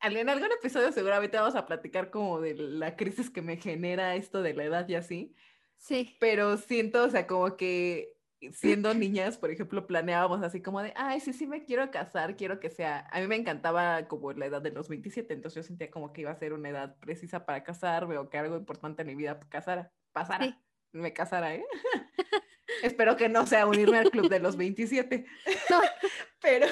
en 0.00 0.28
algún 0.28 0.52
episodio 0.52 0.92
seguramente 0.92 1.36
vamos 1.36 1.56
a 1.56 1.66
platicar 1.66 2.10
como 2.10 2.40
de 2.40 2.54
la 2.54 2.96
crisis 2.96 3.30
que 3.30 3.42
me 3.42 3.56
genera 3.56 4.14
esto 4.14 4.42
de 4.42 4.54
la 4.54 4.64
edad 4.64 4.88
y 4.88 4.94
así. 4.94 5.34
Sí. 5.76 6.16
Pero 6.20 6.56
siento, 6.56 7.04
o 7.04 7.10
sea, 7.10 7.26
como 7.26 7.56
que 7.56 8.15
siendo 8.52 8.94
niñas, 8.94 9.38
por 9.38 9.50
ejemplo, 9.50 9.86
planeábamos 9.86 10.42
así 10.42 10.62
como 10.62 10.82
de, 10.82 10.92
ay, 10.96 11.20
sí, 11.20 11.32
sí 11.32 11.46
me 11.46 11.64
quiero 11.64 11.90
casar, 11.90 12.36
quiero 12.36 12.60
que 12.60 12.70
sea, 12.70 13.06
a 13.10 13.20
mí 13.20 13.26
me 13.26 13.36
encantaba 13.36 14.06
como 14.08 14.32
la 14.32 14.46
edad 14.46 14.62
de 14.62 14.70
los 14.70 14.88
27, 14.88 15.34
entonces 15.34 15.64
yo 15.64 15.66
sentía 15.66 15.90
como 15.90 16.12
que 16.12 16.22
iba 16.22 16.30
a 16.30 16.36
ser 16.36 16.52
una 16.52 16.68
edad 16.68 16.96
precisa 16.98 17.46
para 17.46 17.64
casarme 17.64 18.18
o 18.18 18.28
que 18.28 18.38
algo 18.38 18.56
importante 18.56 19.02
en 19.02 19.08
mi 19.08 19.14
vida 19.14 19.38
casara, 19.48 19.92
pasara, 20.12 20.60
me 20.92 21.12
casara, 21.12 21.54
¿eh? 21.54 21.64
Espero 22.82 23.16
que 23.16 23.28
no 23.28 23.46
sea 23.46 23.66
unirme 23.66 23.98
al 23.98 24.10
club 24.10 24.28
de 24.28 24.40
los 24.40 24.56
27. 24.56 25.24
No. 25.70 25.80
Pero, 26.40 26.66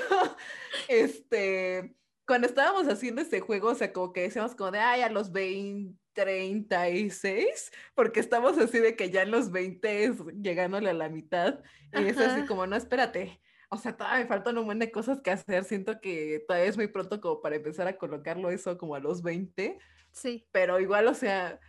este, 0.88 1.96
cuando 2.26 2.46
estábamos 2.46 2.88
haciendo 2.88 3.22
este 3.22 3.40
juego, 3.40 3.68
o 3.68 3.74
sea, 3.74 3.92
como 3.92 4.12
que 4.12 4.22
decíamos 4.22 4.54
como 4.54 4.70
de, 4.70 4.78
ay, 4.78 5.02
a 5.02 5.08
los 5.08 5.32
20, 5.32 5.98
36, 6.14 7.72
porque 7.94 8.20
estamos 8.20 8.56
así 8.58 8.78
de 8.78 8.96
que 8.96 9.10
ya 9.10 9.22
en 9.22 9.30
los 9.30 9.50
20 9.50 10.14
llegándole 10.40 10.90
a 10.90 10.94
la 10.94 11.08
mitad. 11.08 11.60
Y 11.92 12.06
es 12.06 12.18
así 12.18 12.46
como, 12.46 12.66
no, 12.66 12.76
espérate. 12.76 13.40
O 13.68 13.76
sea, 13.76 13.96
todavía 13.96 14.20
me 14.24 14.28
faltan 14.28 14.56
un 14.56 14.66
montón 14.66 14.78
de 14.80 14.90
cosas 14.90 15.20
que 15.20 15.30
hacer. 15.30 15.64
Siento 15.64 16.00
que 16.00 16.44
todavía 16.46 16.68
es 16.68 16.76
muy 16.76 16.86
pronto 16.86 17.20
como 17.20 17.40
para 17.40 17.56
empezar 17.56 17.86
a 17.88 17.96
colocarlo 17.96 18.50
eso 18.50 18.78
como 18.78 18.94
a 18.94 19.00
los 19.00 19.22
20. 19.22 19.78
Sí. 20.12 20.46
Pero 20.52 20.80
igual, 20.80 21.08
o 21.08 21.14
sea, 21.14 21.60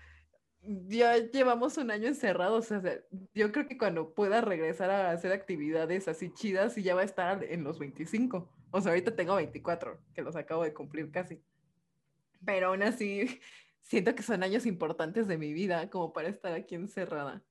ya 0.88 1.18
llevamos 1.18 1.78
un 1.78 1.92
año 1.92 2.08
encerrados, 2.08 2.72
o 2.72 2.82
sea, 2.82 3.00
yo 3.34 3.52
creo 3.52 3.68
que 3.68 3.78
cuando 3.78 4.14
pueda 4.14 4.42
regresar 4.42 4.90
a 4.90 5.12
hacer 5.12 5.32
actividades 5.32 6.08
así 6.08 6.32
chidas, 6.34 6.78
y 6.78 6.84
ya 6.84 6.96
va 6.96 7.02
a 7.02 7.06
estar 7.06 7.44
en 7.44 7.64
los 7.64 7.80
25. 7.80 8.50
O 8.72 8.82
sea, 8.82 8.92
ahorita 8.92 9.16
tengo 9.16 9.36
24, 9.36 10.00
que 10.14 10.22
los 10.22 10.36
acabo 10.36 10.64
de 10.64 10.74
cumplir 10.74 11.12
casi. 11.12 11.42
Pero 12.44 12.68
aún 12.68 12.84
así, 12.84 13.40
siento 13.86 14.16
que 14.16 14.24
son 14.24 14.44
años 14.44 14.66
importantes 14.66 15.28
de 15.28 15.38
mi 15.38 15.54
vida 15.54 15.90
como 15.90 16.12
para 16.12 16.28
estar 16.28 16.54
aquí 16.54 16.76
encerrada. 16.76 17.44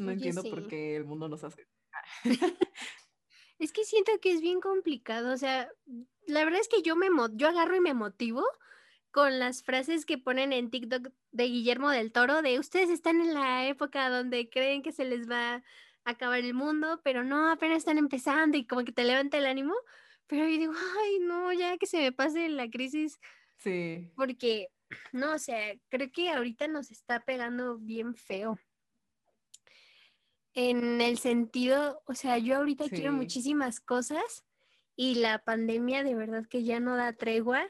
No 0.00 0.10
entiendo 0.10 0.42
por 0.42 0.66
qué 0.66 0.96
el 0.96 1.04
mundo 1.04 1.28
nos 1.28 1.44
hace. 1.44 1.68
es 3.58 3.72
que 3.72 3.84
siento 3.84 4.12
que 4.20 4.32
es 4.32 4.40
bien 4.40 4.60
complicado, 4.60 5.32
o 5.32 5.36
sea, 5.36 5.70
la 6.26 6.44
verdad 6.44 6.60
es 6.60 6.68
que 6.68 6.82
yo 6.82 6.96
me 6.96 7.08
yo 7.34 7.48
agarro 7.48 7.76
y 7.76 7.80
me 7.80 7.94
motivo 7.94 8.44
con 9.10 9.38
las 9.38 9.62
frases 9.62 10.06
que 10.06 10.16
ponen 10.16 10.54
en 10.54 10.70
TikTok 10.70 11.10
de 11.32 11.44
Guillermo 11.44 11.90
del 11.90 12.12
Toro, 12.12 12.40
de 12.40 12.58
ustedes 12.58 12.88
están 12.88 13.20
en 13.20 13.34
la 13.34 13.68
época 13.68 14.08
donde 14.08 14.48
creen 14.48 14.82
que 14.82 14.90
se 14.90 15.04
les 15.04 15.30
va 15.30 15.56
a 15.56 15.62
acabar 16.04 16.40
el 16.40 16.54
mundo, 16.54 17.02
pero 17.04 17.22
no, 17.22 17.50
apenas 17.50 17.78
están 17.78 17.98
empezando 17.98 18.56
y 18.56 18.66
como 18.66 18.84
que 18.84 18.92
te 18.92 19.04
levanta 19.04 19.36
el 19.36 19.46
ánimo, 19.46 19.74
pero 20.26 20.48
yo 20.48 20.58
digo, 20.58 20.72
ay, 21.02 21.18
no, 21.20 21.52
ya 21.52 21.76
que 21.76 21.86
se 21.86 21.98
me 21.98 22.10
pase 22.10 22.48
la 22.48 22.70
crisis. 22.70 23.20
Sí. 23.58 24.10
Porque, 24.16 24.68
no, 25.12 25.34
o 25.34 25.38
sea, 25.38 25.74
creo 25.88 26.10
que 26.12 26.30
ahorita 26.30 26.68
nos 26.68 26.90
está 26.90 27.20
pegando 27.20 27.78
bien 27.78 28.14
feo. 28.14 28.58
En 30.54 31.00
el 31.00 31.18
sentido, 31.18 32.02
o 32.06 32.14
sea, 32.14 32.38
yo 32.38 32.56
ahorita 32.56 32.88
quiero 32.88 33.12
muchísimas 33.12 33.80
cosas 33.80 34.44
y 34.96 35.14
la 35.14 35.38
pandemia 35.38 36.04
de 36.04 36.14
verdad 36.14 36.46
que 36.46 36.62
ya 36.62 36.78
no 36.78 36.96
da 36.96 37.14
tregua 37.14 37.66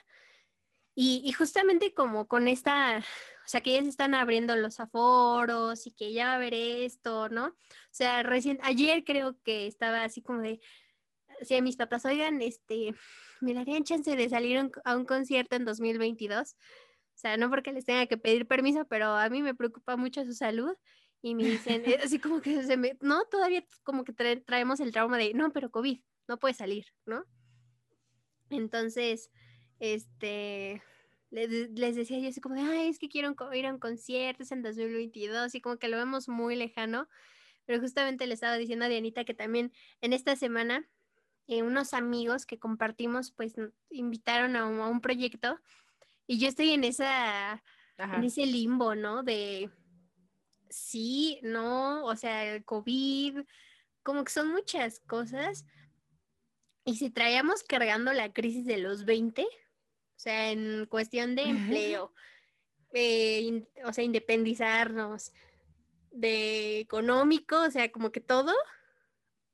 y, 0.94 1.32
justamente 1.32 1.94
como 1.94 2.26
con 2.28 2.48
esta, 2.48 2.98
o 2.98 3.48
sea, 3.48 3.62
que 3.62 3.72
ya 3.72 3.82
se 3.82 3.88
están 3.88 4.14
abriendo 4.14 4.54
los 4.56 4.78
aforos 4.78 5.86
y 5.86 5.92
que 5.92 6.12
ya 6.12 6.26
va 6.26 6.32
a 6.32 6.36
haber 6.36 6.52
esto, 6.52 7.30
¿no? 7.30 7.46
O 7.46 7.54
sea, 7.90 8.22
recién, 8.22 8.58
ayer 8.62 9.02
creo 9.04 9.38
que 9.42 9.66
estaba 9.66 10.04
así 10.04 10.20
como 10.20 10.40
de, 10.40 10.60
si 11.42 11.54
a 11.56 11.62
mis 11.62 11.76
papás, 11.76 12.04
oigan, 12.04 12.42
este, 12.42 12.94
me 13.40 13.54
darían 13.54 13.84
chance 13.84 14.14
de 14.14 14.28
salir 14.28 14.70
a 14.84 14.96
un 14.96 15.04
concierto 15.06 15.56
en 15.56 15.64
2022. 15.64 16.56
Sea, 17.22 17.36
no 17.36 17.48
porque 17.50 17.72
les 17.72 17.84
tenga 17.84 18.06
que 18.06 18.18
pedir 18.18 18.48
permiso, 18.48 18.84
pero 18.84 19.06
a 19.06 19.28
mí 19.28 19.42
me 19.42 19.54
preocupa 19.54 19.96
mucho 19.96 20.24
su 20.24 20.32
salud. 20.32 20.76
Y 21.22 21.36
me 21.36 21.44
dicen, 21.44 21.84
eh, 21.86 22.00
así 22.02 22.18
como 22.18 22.40
que 22.40 22.64
se 22.64 22.76
me, 22.76 22.98
no, 23.00 23.24
todavía 23.26 23.64
como 23.84 24.02
que 24.02 24.12
traemos 24.12 24.80
el 24.80 24.90
trauma 24.90 25.18
de, 25.18 25.32
no, 25.32 25.52
pero 25.52 25.70
COVID, 25.70 26.00
no 26.26 26.38
puede 26.40 26.54
salir, 26.54 26.86
¿no? 27.06 27.24
Entonces, 28.50 29.30
este, 29.78 30.82
les, 31.30 31.94
decía 31.94 32.18
yo 32.18 32.28
así 32.28 32.40
como 32.40 32.56
de, 32.56 32.62
ay, 32.62 32.88
es 32.88 32.98
que 32.98 33.08
quiero 33.08 33.36
ir 33.52 33.66
a 33.66 33.72
un 33.72 33.78
concierto, 33.78 34.42
en 34.50 34.62
2022, 34.62 35.54
y 35.54 35.60
como 35.60 35.76
que 35.76 35.86
lo 35.86 35.98
vemos 35.98 36.28
muy 36.28 36.56
lejano, 36.56 37.06
pero 37.66 37.80
justamente 37.80 38.26
le 38.26 38.34
estaba 38.34 38.56
diciendo 38.56 38.86
a 38.86 38.88
Dianita 38.88 39.24
que 39.24 39.34
también 39.34 39.72
en 40.00 40.12
esta 40.12 40.34
semana 40.34 40.88
eh, 41.46 41.62
unos 41.62 41.94
amigos 41.94 42.46
que 42.46 42.58
compartimos, 42.58 43.30
pues 43.30 43.54
invitaron 43.90 44.56
a 44.56 44.66
un, 44.66 45.00
proyecto, 45.00 45.60
y 46.26 46.38
yo 46.38 46.48
estoy 46.48 46.70
en 46.70 46.84
esa, 46.84 47.62
en 47.98 48.24
ese 48.24 48.46
limbo, 48.46 48.94
¿no? 48.94 49.22
De 49.22 49.70
sí, 50.72 51.38
no, 51.42 52.04
o 52.04 52.16
sea, 52.16 52.54
el 52.54 52.64
COVID, 52.64 53.40
como 54.02 54.24
que 54.24 54.32
son 54.32 54.48
muchas 54.50 55.00
cosas. 55.00 55.66
Y 56.84 56.96
si 56.96 57.10
traíamos 57.10 57.62
cargando 57.62 58.12
la 58.12 58.32
crisis 58.32 58.64
de 58.66 58.78
los 58.78 59.04
20, 59.04 59.42
o 59.42 59.48
sea, 60.16 60.50
en 60.50 60.86
cuestión 60.86 61.36
de 61.36 61.42
empleo, 61.42 62.12
eh, 62.92 63.68
o 63.84 63.92
sea, 63.92 64.04
independizarnos, 64.04 65.32
de 66.10 66.80
económico, 66.80 67.60
o 67.62 67.70
sea, 67.70 67.90
como 67.90 68.10
que 68.12 68.20
todo. 68.20 68.52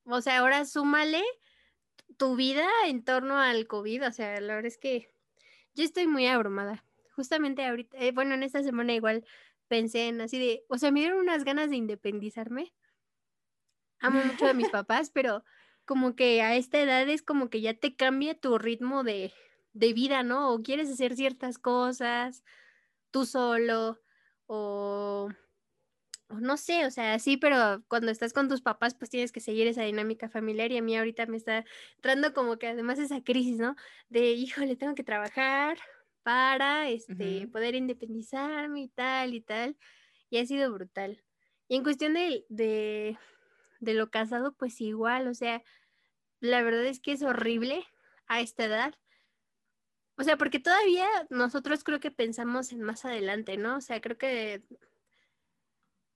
O 0.04 0.20
sea, 0.20 0.38
ahora 0.38 0.64
súmale 0.64 1.22
tu 2.16 2.36
vida 2.36 2.66
en 2.86 3.04
torno 3.04 3.38
al 3.38 3.66
COVID, 3.66 4.08
o 4.08 4.12
sea, 4.12 4.40
la 4.40 4.54
verdad 4.54 4.66
es 4.66 4.78
que 4.78 5.14
yo 5.78 5.84
estoy 5.84 6.08
muy 6.08 6.26
abrumada. 6.26 6.84
Justamente 7.14 7.64
ahorita, 7.64 7.96
eh, 7.98 8.12
bueno, 8.12 8.34
en 8.34 8.42
esta 8.42 8.62
semana 8.62 8.92
igual 8.94 9.24
pensé 9.68 10.08
en 10.08 10.20
así 10.20 10.38
de, 10.38 10.64
o 10.68 10.76
sea, 10.76 10.90
me 10.90 11.00
dieron 11.00 11.18
unas 11.20 11.44
ganas 11.44 11.70
de 11.70 11.76
independizarme. 11.76 12.74
Amo 14.00 14.22
mucho 14.24 14.46
a 14.46 14.54
mis 14.54 14.68
papás, 14.70 15.10
pero 15.10 15.44
como 15.84 16.16
que 16.16 16.42
a 16.42 16.56
esta 16.56 16.80
edad 16.80 17.08
es 17.08 17.22
como 17.22 17.48
que 17.48 17.60
ya 17.60 17.74
te 17.74 17.94
cambia 17.94 18.38
tu 18.38 18.58
ritmo 18.58 19.04
de, 19.04 19.32
de 19.72 19.92
vida, 19.92 20.24
¿no? 20.24 20.52
O 20.52 20.62
quieres 20.62 20.90
hacer 20.90 21.14
ciertas 21.14 21.58
cosas 21.58 22.42
tú 23.10 23.24
solo, 23.24 24.00
o, 24.46 25.28
no 26.28 26.56
sé, 26.56 26.86
o 26.86 26.90
sea, 26.90 27.18
sí, 27.18 27.36
pero 27.36 27.82
cuando 27.88 28.10
estás 28.10 28.32
con 28.32 28.48
tus 28.48 28.60
papás, 28.60 28.94
pues 28.94 29.10
tienes 29.10 29.32
que 29.32 29.40
seguir 29.40 29.66
esa 29.66 29.82
dinámica 29.82 30.28
familiar 30.28 30.70
y 30.70 30.78
a 30.78 30.82
mí 30.82 30.96
ahorita 30.96 31.26
me 31.26 31.36
está 31.36 31.64
entrando 31.96 32.34
como 32.34 32.58
que 32.58 32.68
además 32.68 32.98
esa 32.98 33.22
crisis, 33.22 33.58
¿no? 33.58 33.76
De, 34.08 34.32
híjole, 34.32 34.76
tengo 34.76 34.94
que 34.94 35.04
trabajar 35.04 35.78
para 36.22 36.88
este, 36.90 37.48
poder 37.48 37.74
independizarme 37.74 38.82
y 38.82 38.88
tal 38.88 39.34
y 39.34 39.40
tal, 39.40 39.76
y 40.30 40.38
ha 40.38 40.46
sido 40.46 40.72
brutal. 40.72 41.22
Y 41.68 41.76
en 41.76 41.82
cuestión 41.82 42.14
de, 42.14 42.44
de, 42.48 43.18
de 43.80 43.94
lo 43.94 44.10
casado, 44.10 44.52
pues 44.52 44.80
igual, 44.80 45.28
o 45.28 45.34
sea, 45.34 45.62
la 46.40 46.62
verdad 46.62 46.84
es 46.86 47.00
que 47.00 47.12
es 47.12 47.22
horrible 47.22 47.84
a 48.26 48.40
esta 48.40 48.64
edad 48.64 48.94
o 50.18 50.24
sea, 50.24 50.36
porque 50.36 50.58
todavía 50.58 51.06
nosotros 51.30 51.84
creo 51.84 52.00
que 52.00 52.10
pensamos 52.10 52.72
en 52.72 52.82
más 52.82 53.04
adelante, 53.04 53.56
¿no? 53.56 53.76
O 53.76 53.80
sea, 53.80 54.00
creo 54.00 54.18
que 54.18 54.64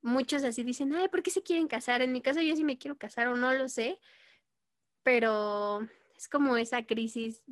muchos 0.03 0.45
así 0.45 0.63
dicen, 0.65 0.95
ay, 0.95 1.09
¿por 1.09 1.23
qué 1.23 1.31
se 1.31 1.43
quieren 1.43 1.69
casar? 1.69 2.03
En 2.03 2.13
mi 2.13 2.21
caso 2.21 2.41
yo 2.41 2.55
sí 2.57 2.65
me 2.65 2.79
quiero 2.79 2.97
casar 2.99 3.29
o 3.29 3.37
no 3.37 3.53
lo 3.55 3.69
sé, 3.69 3.99
pero 5.03 5.87
es 6.17 6.29
como 6.29 6.57
esa 6.57 6.85
crisis. 6.85 7.43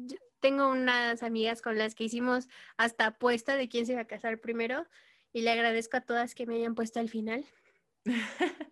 tengo 0.40 0.68
unas 0.68 1.22
amigas 1.22 1.62
con 1.62 1.78
las 1.78 1.94
que 1.94 2.04
hicimos 2.04 2.48
hasta 2.76 3.06
apuesta 3.06 3.56
de 3.56 3.68
quién 3.68 3.86
se 3.86 3.92
iba 3.92 4.02
a 4.02 4.06
casar 4.06 4.40
primero 4.40 4.86
y 5.32 5.42
le 5.42 5.50
agradezco 5.50 5.96
a 5.96 6.00
todas 6.00 6.34
que 6.34 6.46
me 6.46 6.56
hayan 6.56 6.74
puesto 6.74 7.00
al 7.00 7.08
final. 7.08 7.44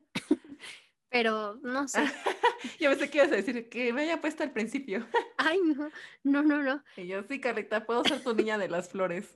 pero 1.11 1.58
no 1.62 1.88
sé. 1.88 2.00
Yo 2.80 2.90
pensé 2.90 3.11
que 3.11 3.18
ibas 3.18 3.32
a 3.32 3.37
decir 3.37 3.68
que 3.68 3.92
me 3.92 4.02
haya 4.02 4.20
puesto 4.20 4.42
al 4.42 4.52
principio. 4.52 5.06
Ay, 5.37 5.61
no, 5.64 5.90
no, 6.25 6.42
no, 6.42 6.62
no. 6.62 6.82
Y 6.97 7.06
yo 7.06 7.23
sí, 7.23 7.40
Carlita, 7.40 7.87
puedo 7.87 8.04
ser 8.04 8.23
tu 8.23 8.35
niña 8.35 8.58
de 8.58 8.68
las 8.68 8.88
flores. 8.88 9.32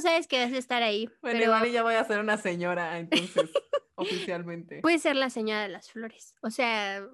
Tú 0.00 0.08
sabes 0.08 0.26
que 0.26 0.42
vas 0.42 0.50
a 0.50 0.56
estar 0.56 0.82
ahí. 0.82 1.10
Bueno, 1.20 1.38
pero... 1.38 1.44
igual 1.44 1.70
ya 1.70 1.82
voy 1.82 1.94
a 1.94 2.04
ser 2.04 2.20
una 2.20 2.38
señora, 2.38 2.98
entonces, 2.98 3.50
oficialmente. 3.96 4.80
Puede 4.80 4.98
ser 4.98 5.14
la 5.14 5.28
señora 5.28 5.60
de 5.60 5.68
las 5.68 5.90
flores. 5.90 6.34
O 6.40 6.48
sea, 6.50 7.06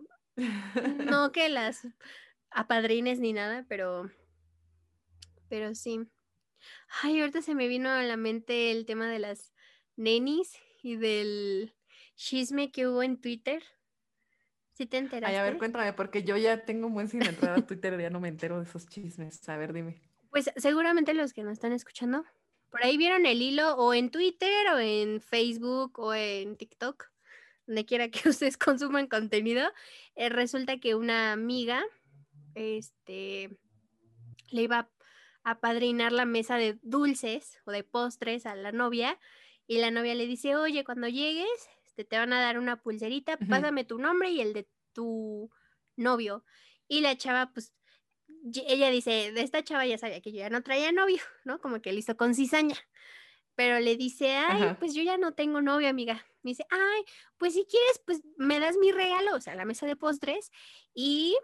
no 1.05 1.33
que 1.33 1.49
las 1.49 1.85
apadrines 2.51 3.19
ni 3.19 3.33
nada, 3.33 3.67
pero, 3.69 4.09
pero 5.49 5.75
sí. 5.75 6.07
Ay, 7.03 7.19
ahorita 7.19 7.43
se 7.43 7.57
me 7.57 7.67
vino 7.67 7.91
a 7.91 8.05
la 8.05 8.17
mente 8.17 8.71
el 8.71 8.87
tema 8.87 9.11
de 9.11 9.19
las 9.19 9.53
nenis 9.97 10.57
y 10.81 10.95
del 10.95 11.75
chisme 12.15 12.71
que 12.71 12.87
hubo 12.87 13.03
en 13.03 13.21
Twitter 13.21 13.65
¿Sí 14.75 14.87
te 14.87 14.99
enteraste? 14.99 15.35
Ay, 15.35 15.41
a 15.41 15.43
ver, 15.43 15.57
cuéntame, 15.57 15.93
porque 15.95 16.23
yo 16.23 16.37
ya 16.37 16.65
tengo 16.65 16.87
un 16.87 16.95
buen 16.95 17.09
sin 17.09 17.25
entrar 17.25 17.59
a 17.59 17.67
Twitter, 17.67 17.99
ya 17.99 18.11
no 18.11 18.21
me 18.21 18.29
entero 18.29 18.59
de 18.59 18.65
esos 18.65 18.87
chismes. 18.87 19.49
A 19.49 19.57
ver, 19.57 19.73
dime. 19.73 20.03
Pues 20.31 20.51
seguramente 20.57 21.15
los 21.15 21.33
que 21.33 21.43
nos 21.43 21.55
están 21.55 21.73
escuchando, 21.73 22.27
por 22.71 22.85
ahí 22.85 22.97
vieron 22.97 23.27
el 23.27 23.43
hilo 23.43 23.77
o 23.77 23.95
en 23.95 24.11
Twitter 24.11 24.69
o 24.73 24.79
en 24.79 25.21
Facebook 25.21 25.99
o 25.99 26.15
en 26.15 26.57
TikTok, 26.57 27.11
donde 27.67 27.85
quiera 27.85 28.09
que 28.09 28.29
ustedes 28.29 28.57
consuman 28.57 29.07
contenido. 29.07 29.71
Eh, 30.15 30.29
resulta 30.29 30.79
que 30.79 30.95
una 30.95 31.33
amiga, 31.33 31.85
este, 32.55 33.57
le 34.51 34.63
iba 34.63 34.91
a 35.45 35.61
padrinar 35.61 36.13
la 36.13 36.25
mesa 36.25 36.57
de 36.57 36.79
dulces 36.83 37.61
o 37.65 37.71
de 37.71 37.85
postres 37.85 38.47
a 38.47 38.57
la 38.57 38.73
novia 38.73 39.19
y 39.67 39.79
la 39.79 39.91
novia 39.91 40.15
le 40.15 40.27
dice, 40.27 40.57
oye, 40.57 40.85
cuando 40.85 41.09
llegues, 41.09 41.49
este, 41.87 42.05
te 42.05 42.19
van 42.19 42.33
a 42.33 42.41
dar 42.41 42.59
una 42.59 42.83
pulserita, 42.83 43.37
pásame 43.37 43.85
tu 43.85 43.99
nombre 43.99 44.31
y 44.31 44.41
el 44.41 44.53
de 44.53 44.69
tu 44.93 45.51
novio. 45.97 46.45
Y 46.89 47.01
la 47.01 47.17
chava, 47.17 47.51
pues, 47.53 47.73
ella 48.67 48.91
dice, 48.91 49.33
de 49.33 49.41
esta 49.41 49.63
chava 49.63 49.87
ya 49.87 49.99
sabía 49.99 50.21
que 50.21 50.33
yo 50.33 50.39
ya 50.39 50.51
no 50.51 50.63
traía 50.63 50.93
novio, 50.93 51.19
¿no? 51.45 51.61
Como 51.61 51.81
que 51.81 51.93
listo 51.93 52.17
con 52.17 52.35
cizaña. 52.35 52.77
pero 53.55 53.81
le 53.81 53.97
dice, 53.97 54.37
ay, 54.37 54.63
Ajá. 54.63 54.79
pues 54.79 54.95
yo 54.95 55.03
ya 55.03 55.17
no 55.17 55.33
tengo 55.33 55.63
novia, 55.63 55.89
amiga. 55.89 56.25
Me 56.43 56.51
dice, 56.51 56.67
ay, 56.71 57.05
pues 57.39 57.55
si 57.55 57.65
quieres, 57.65 58.03
pues 58.05 58.23
me 58.37 58.61
das 58.61 58.77
mi 58.77 58.93
regalo, 58.93 59.35
o 59.35 59.41
sea, 59.41 59.55
la 59.55 59.65
mesa 59.65 59.87
de 59.87 59.97
postres, 59.97 60.51
y 60.95 61.37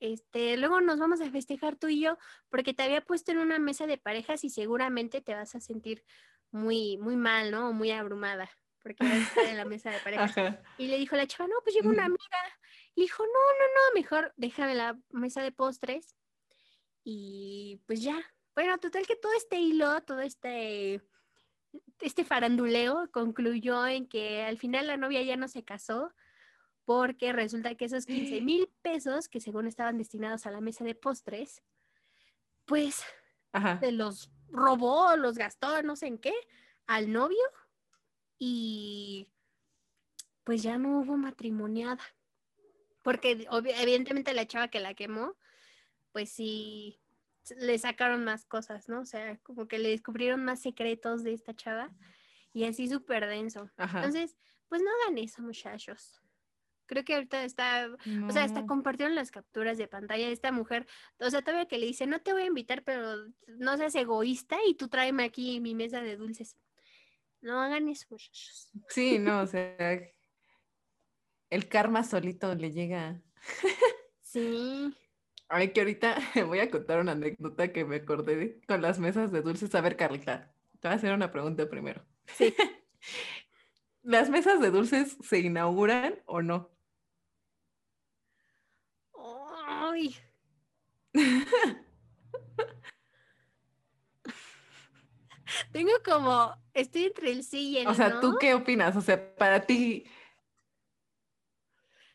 este, 0.00 0.56
luego 0.56 0.80
nos 0.80 0.98
vamos 0.98 1.20
a 1.20 1.30
festejar 1.30 1.76
tú 1.76 1.88
y 1.88 2.00
yo, 2.00 2.18
porque 2.48 2.74
te 2.74 2.82
había 2.82 3.00
puesto 3.02 3.32
en 3.32 3.38
una 3.38 3.58
mesa 3.58 3.86
de 3.86 3.98
parejas 3.98 4.44
y 4.44 4.50
seguramente 4.50 5.20
te 5.20 5.34
vas 5.34 5.54
a 5.54 5.60
sentir 5.60 6.04
muy, 6.50 6.96
muy 6.98 7.16
mal, 7.16 7.50
¿no? 7.50 7.68
O 7.68 7.72
muy 7.72 7.90
abrumada, 7.90 8.50
porque 8.82 9.04
vas 9.04 9.12
a 9.12 9.22
estar 9.22 9.44
en 9.46 9.56
la 9.56 9.64
mesa 9.64 9.90
de 9.90 9.98
parejas. 10.04 10.36
Ajá. 10.36 10.62
Y 10.78 10.86
le 10.88 10.98
dijo 10.98 11.16
la 11.16 11.26
chava, 11.26 11.48
no, 11.48 11.56
pues 11.62 11.74
llevo 11.74 11.90
una 11.90 12.06
amiga. 12.06 12.18
Le 12.96 13.02
dijo, 13.02 13.22
no, 13.22 13.30
no, 13.32 13.66
no, 13.66 13.94
mejor 13.94 14.32
déjame 14.36 14.74
la 14.74 14.98
mesa 15.10 15.42
de 15.42 15.52
postres. 15.52 16.16
Y 17.12 17.80
pues 17.86 18.02
ya. 18.02 18.16
Bueno, 18.54 18.78
total 18.78 19.04
que 19.04 19.16
todo 19.16 19.32
este 19.32 19.58
hilo, 19.58 20.00
todo 20.02 20.20
este, 20.20 21.02
este 22.00 22.24
faranduleo 22.24 23.10
concluyó 23.10 23.84
en 23.86 24.06
que 24.06 24.44
al 24.44 24.58
final 24.58 24.86
la 24.86 24.96
novia 24.96 25.20
ya 25.22 25.36
no 25.36 25.48
se 25.48 25.64
casó 25.64 26.12
porque 26.84 27.32
resulta 27.32 27.74
que 27.74 27.86
esos 27.86 28.06
15 28.06 28.40
mil 28.42 28.68
pesos 28.82 29.28
que 29.28 29.40
según 29.40 29.66
estaban 29.66 29.98
destinados 29.98 30.46
a 30.46 30.52
la 30.52 30.60
mesa 30.60 30.84
de 30.84 30.94
postres, 30.94 31.62
pues 32.64 33.02
Ajá. 33.50 33.80
se 33.80 33.90
los 33.90 34.30
robó, 34.48 35.16
los 35.16 35.36
gastó, 35.36 35.82
no 35.82 35.96
sé 35.96 36.06
en 36.06 36.18
qué, 36.18 36.34
al 36.86 37.12
novio 37.12 37.42
y 38.38 39.28
pues 40.44 40.62
ya 40.62 40.78
no 40.78 41.00
hubo 41.00 41.16
matrimoniada. 41.16 42.04
Porque 43.02 43.48
evidentemente 43.50 44.32
la 44.32 44.46
chava 44.46 44.68
que 44.68 44.78
la 44.78 44.94
quemó, 44.94 45.34
pues 46.12 46.30
sí, 46.30 46.99
le 47.58 47.78
sacaron 47.78 48.24
más 48.24 48.44
cosas, 48.44 48.88
¿no? 48.88 49.00
O 49.00 49.04
sea, 49.04 49.38
como 49.38 49.66
que 49.68 49.78
le 49.78 49.90
descubrieron 49.90 50.44
más 50.44 50.60
secretos 50.62 51.22
de 51.24 51.32
esta 51.32 51.54
chava 51.54 51.90
y 52.52 52.64
así 52.64 52.88
súper 52.88 53.26
denso. 53.26 53.70
Ajá. 53.76 53.98
Entonces, 53.98 54.36
pues 54.68 54.82
no 54.82 54.88
hagan 55.02 55.18
eso, 55.18 55.42
muchachos. 55.42 56.20
Creo 56.86 57.04
que 57.04 57.14
ahorita 57.14 57.44
está, 57.44 57.88
o 58.26 58.32
sea, 58.32 58.42
hasta 58.44 58.62
No. 58.62 58.66
compartieron 58.66 59.14
las 59.14 59.30
capturas 59.30 59.78
de 59.78 59.86
pantalla 59.86 60.26
de 60.26 60.32
esta 60.32 60.50
mujer. 60.50 60.88
O 61.20 61.30
sea, 61.30 61.40
todavía 61.40 61.68
que 61.68 61.78
le 61.78 61.86
dice, 61.86 62.06
no 62.06 62.20
te 62.20 62.32
voy 62.32 62.42
a 62.42 62.46
invitar, 62.46 62.82
pero 62.82 63.28
no 63.46 63.76
seas 63.76 63.94
egoísta 63.94 64.58
y 64.66 64.74
tú 64.74 64.88
tráeme 64.88 65.22
aquí 65.22 65.60
mi 65.60 65.74
mesa 65.76 66.00
de 66.00 66.16
dulces. 66.16 66.56
No 67.40 67.60
hagan 67.60 67.88
eso, 67.88 68.06
muchachos. 68.10 68.70
Sí, 68.88 69.18
no, 69.20 69.42
o 69.42 69.46
sea, 69.46 70.00
el 71.48 71.68
karma 71.68 72.02
solito 72.02 72.54
le 72.56 72.72
llega. 72.72 73.22
Sí. 74.20 74.92
Ay, 75.52 75.72
que 75.72 75.80
ahorita 75.80 76.16
voy 76.46 76.60
a 76.60 76.70
contar 76.70 77.00
una 77.00 77.10
anécdota 77.12 77.72
que 77.72 77.84
me 77.84 77.96
acordé 77.96 78.60
con 78.68 78.80
las 78.82 79.00
mesas 79.00 79.32
de 79.32 79.42
dulces. 79.42 79.74
A 79.74 79.80
ver, 79.80 79.96
Carlita, 79.96 80.54
te 80.78 80.86
voy 80.86 80.92
a 80.92 80.96
hacer 80.96 81.12
una 81.12 81.32
pregunta 81.32 81.68
primero. 81.68 82.06
Sí. 82.26 82.54
¿Las 84.02 84.30
mesas 84.30 84.60
de 84.60 84.70
dulces 84.70 85.16
se 85.22 85.40
inauguran 85.40 86.22
o 86.26 86.40
no? 86.40 86.70
Ay. 89.18 90.16
Tengo 95.72 95.90
como, 96.04 96.54
estoy 96.74 97.06
entre 97.06 97.32
el 97.32 97.42
sí 97.42 97.70
y 97.70 97.78
el 97.78 97.88
O 97.88 97.94
sea, 97.94 98.10
no. 98.10 98.20
¿tú 98.20 98.36
qué 98.38 98.54
opinas? 98.54 98.94
O 98.96 99.00
sea, 99.00 99.34
para 99.34 99.66
ti. 99.66 100.06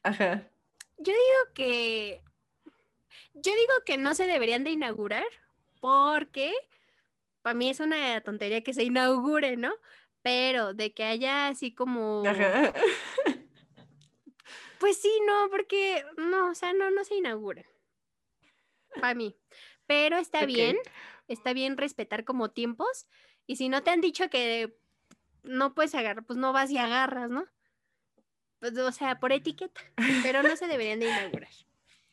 Ajá. 0.04 0.50
Yo 0.98 1.12
digo 1.12 1.54
que, 1.54 2.25
yo 3.34 3.52
digo 3.54 3.74
que 3.86 3.98
no 3.98 4.16
se 4.16 4.28
deberían 4.28 4.64
de 4.64 4.72
inaugurar 4.72 5.26
porque 5.80 6.54
para 7.42 7.54
mí 7.54 7.70
es 7.70 7.80
una 7.80 8.22
tontería 8.22 8.64
que 8.64 8.74
se 8.74 8.84
inaugure, 8.84 9.56
¿no? 9.56 9.74
Pero 10.22 10.74
de 10.74 10.94
que 10.94 11.04
haya 11.04 11.48
así 11.48 11.74
como, 11.74 12.24
Ajá. 12.26 12.74
pues 14.80 15.00
sí, 15.00 15.12
no, 15.28 15.50
porque 15.52 16.04
no, 16.18 16.50
o 16.50 16.56
sea, 16.56 16.74
no, 16.74 16.90
no 16.90 17.04
se 17.04 17.16
inaugura. 17.16 17.64
Para 18.96 19.14
mí. 19.14 19.36
Pero 19.86 20.18
está 20.18 20.46
bien, 20.46 20.78
está 21.28 21.54
bien 21.54 21.78
respetar 21.78 22.26
como 22.26 22.50
tiempos. 22.50 23.08
Y 23.46 23.58
si 23.58 23.70
no 23.70 23.84
te 23.84 23.92
han 23.92 24.02
dicho 24.02 24.30
que 24.30 24.76
no 25.44 25.76
puedes 25.76 25.94
agarrar, 25.94 26.26
pues 26.26 26.38
no 26.38 26.54
vas 26.54 26.72
y 26.72 26.78
agarras, 26.78 27.30
¿no? 27.30 27.46
Pues, 28.60 28.76
o 28.78 28.92
sea, 28.92 29.20
por 29.20 29.32
etiqueta. 29.32 29.82
Pero 30.24 30.42
no 30.42 30.56
se 30.56 30.68
deberían 30.68 31.00
de 31.00 31.10
inaugurar. 31.10 31.52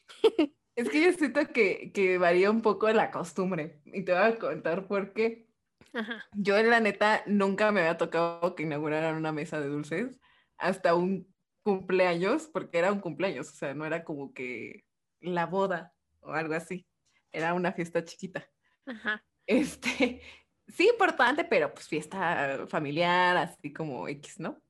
Es 0.75 0.89
que 0.89 1.03
yo 1.03 1.13
siento 1.13 1.47
que, 1.49 1.93
que 1.93 2.19
varía 2.19 2.51
un 2.51 2.63
poco 2.63 2.91
la 2.91 3.11
costumbre. 3.11 3.81
Y 3.85 4.05
te 4.05 4.13
voy 4.13 4.23
a 4.23 4.39
contar 4.39 4.87
por 4.87 5.13
qué. 5.13 5.47
Ajá. 5.93 6.25
Yo, 6.33 6.57
en 6.57 6.71
la 6.71 6.81
neta, 6.81 7.23
nunca 7.27 7.71
me 7.73 7.81
había 7.81 7.99
tocado 7.99 8.55
que 8.55 8.63
inauguraran 8.63 9.17
una 9.17 9.33
mesa 9.33 9.61
de 9.61 9.69
dulces 9.69 10.19
hasta 10.57 10.95
un 10.95 11.33
cumpleaños, 11.63 12.47
porque 12.47 12.79
era 12.79 12.93
un 12.93 13.01
cumpleaños, 13.01 13.51
o 13.51 13.55
sea, 13.55 13.75
no 13.75 13.85
era 13.85 14.05
como 14.05 14.33
que 14.33 14.85
la 15.21 15.47
boda 15.47 15.93
o 16.21 16.33
algo 16.33 16.55
así. 16.55 16.87
Era 17.31 17.55
una 17.55 17.73
fiesta 17.73 18.05
chiquita. 18.05 18.49
Ajá. 18.87 19.25
Este, 19.47 20.23
sí, 20.69 20.89
importante, 20.89 21.45
pero 21.45 21.73
pues 21.73 21.87
fiesta 21.89 22.67
familiar, 22.69 23.37
así 23.37 23.73
como 23.73 24.09
X, 24.09 24.41
¿no? 24.41 24.61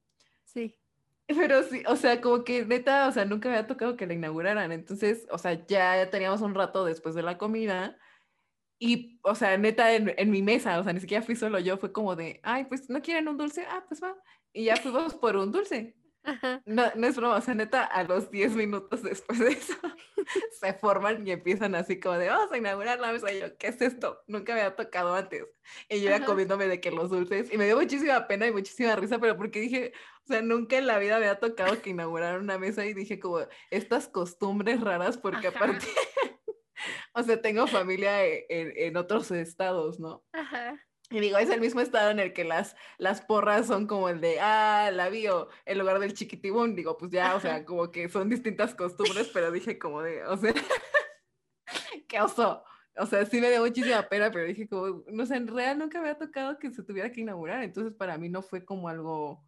Pero 1.37 1.63
sí, 1.63 1.83
o 1.87 1.97
sea, 1.97 2.21
como 2.21 2.45
que 2.45 2.65
neta, 2.65 3.09
o 3.09 3.13
sea, 3.13 3.25
nunca 3.25 3.49
había 3.49 3.67
tocado 3.67 3.97
que 3.97 4.07
la 4.07 4.15
inauguraran. 4.15 4.73
Entonces, 4.73 5.27
o 5.31 5.39
sea, 5.39 5.67
ya 5.67 6.11
teníamos 6.11 6.41
un 6.41 6.55
rato 6.55 6.85
después 6.85 7.15
de 7.15 7.23
la 7.23 7.39
comida. 7.39 7.99
Y, 8.79 9.21
o 9.25 9.35
sea, 9.35 9.57
neta, 9.59 9.95
en, 9.95 10.15
en 10.17 10.31
mi 10.31 10.43
mesa, 10.43 10.81
o 10.81 10.85
sea, 10.85 10.93
ni 10.93 11.01
siquiera 11.01 11.25
fui 11.25 11.37
solo 11.37 11.59
yo, 11.61 11.79
fue 11.79 11.93
como 11.93 12.17
de, 12.17 12.41
ay, 12.43 12.65
pues, 12.67 12.91
¿no 12.91 13.01
quieren 13.03 13.29
un 13.29 13.39
dulce? 13.39 13.65
Ah, 13.69 13.85
pues 13.89 14.03
va. 14.03 14.17
Y 14.53 14.65
ya 14.65 14.77
fuimos 14.77 15.15
por 15.15 15.37
un 15.37 15.53
dulce. 15.53 15.97
Ajá. 16.25 16.63
No, 16.67 16.85
no 16.95 17.07
es 17.07 17.17
broma, 17.17 17.37
o 17.37 17.41
sea, 17.41 17.55
neta, 17.55 17.85
a 17.85 18.05
los 18.05 18.31
10 18.31 18.55
minutos 18.55 19.03
después 19.03 19.39
de 19.41 19.51
eso, 19.51 19.75
se 20.61 20.73
forman 20.75 21.27
y 21.27 21.33
empiezan 21.33 21.75
así 21.75 21.99
como 21.99 22.17
de, 22.17 22.29
vamos 22.29 22.53
a 22.53 22.57
inaugurar 22.59 23.01
la 23.01 23.13
mesa. 23.13 23.33
Y 23.33 23.41
yo, 23.41 23.57
¿qué 23.59 23.69
es 23.69 23.81
esto? 23.83 24.23
Nunca 24.29 24.55
me 24.55 24.61
había 24.61 24.77
tocado 24.77 25.15
antes. 25.15 25.45
Y 25.89 26.01
yo 26.01 26.09
iba 26.09 26.17
Ajá. 26.17 26.27
comiéndome 26.27 26.69
de 26.69 26.81
que 26.81 26.91
los 26.93 27.11
dulces, 27.11 27.53
y 27.53 27.59
me 27.59 27.67
dio 27.67 27.77
muchísima 27.77 28.27
pena 28.29 28.47
y 28.47 28.53
muchísima 28.53 28.95
risa, 28.97 29.19
pero 29.19 29.37
porque 29.37 29.61
dije, 29.61 29.93
o 30.25 30.29
sea, 30.29 30.43
nunca 30.43 30.79
en 30.79 30.87
la 30.87 30.99
vida 30.99 31.19
me 31.19 31.27
había 31.27 31.41
tocado 31.41 31.83
que 31.83 31.91
inauguraran 31.91 32.41
una 32.43 32.59
mesa 32.59 32.87
y 32.87 32.95
dije 32.95 33.19
como, 33.19 33.41
estas 33.71 34.09
costumbres 34.09 34.81
raras, 34.81 35.19
porque 35.19 35.49
Ajá. 35.49 35.59
aparte, 35.59 35.87
o 37.15 37.23
sea, 37.23 37.41
tengo 37.43 37.67
familia 37.67 38.25
e- 38.25 38.47
en, 38.49 38.73
en 38.77 38.97
otros 38.97 39.31
estados, 39.33 39.99
¿no? 39.99 40.25
Ajá. 40.33 40.81
Y 41.13 41.21
digo, 41.21 41.37
es 41.37 41.51
el 41.51 41.61
mismo 41.61 41.81
estado 41.81 42.11
en 42.11 42.19
el 42.19 42.33
que 42.33 42.45
las, 42.45 42.75
las 42.99 43.21
porras 43.21 43.67
son 43.67 43.87
como 43.87 44.09
el 44.09 44.21
de, 44.21 44.41
ah, 44.41 44.91
la 44.93 45.11
bio, 45.11 45.49
en 45.67 45.79
lugar 45.79 45.99
del 45.99 46.15
chiquitibún. 46.15 46.75
Digo, 46.75 46.97
pues 46.97 47.11
ya, 47.11 47.37
o 47.37 47.41
sea, 47.41 47.65
como 47.65 47.91
que 47.91 48.09
son 48.09 48.29
distintas 48.29 48.75
costumbres, 48.75 49.31
pero 49.33 49.51
dije 49.51 49.79
como 49.79 50.03
de, 50.03 50.25
o 50.25 50.37
sea, 50.37 50.55
qué 52.09 52.21
oso. 52.21 52.65
O 52.97 53.07
sea, 53.07 53.25
sí 53.27 53.41
me 53.41 53.51
dio 53.51 53.61
muchísima 53.61 54.03
pena, 54.03 54.31
pero 54.31 54.47
dije 54.47 54.69
como, 54.69 55.05
no 55.11 55.27
sé, 55.27 55.37
en 55.37 55.49
real 55.49 55.79
nunca 55.79 56.01
me 56.01 56.11
ha 56.11 56.19
tocado 56.19 56.59
que 56.59 56.71
se 56.71 56.83
tuviera 56.83 57.11
que 57.11 57.23
inaugurar. 57.23 57.63
Entonces, 57.63 57.95
para 57.95 58.19
mí 58.19 58.29
no 58.29 58.43
fue 58.43 58.65
como 58.65 58.89
algo, 58.89 59.43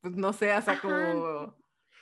pues 0.00 0.16
no 0.16 0.32
sé, 0.32 0.54
o 0.54 0.62
sea, 0.62 0.80
como, 0.80 1.56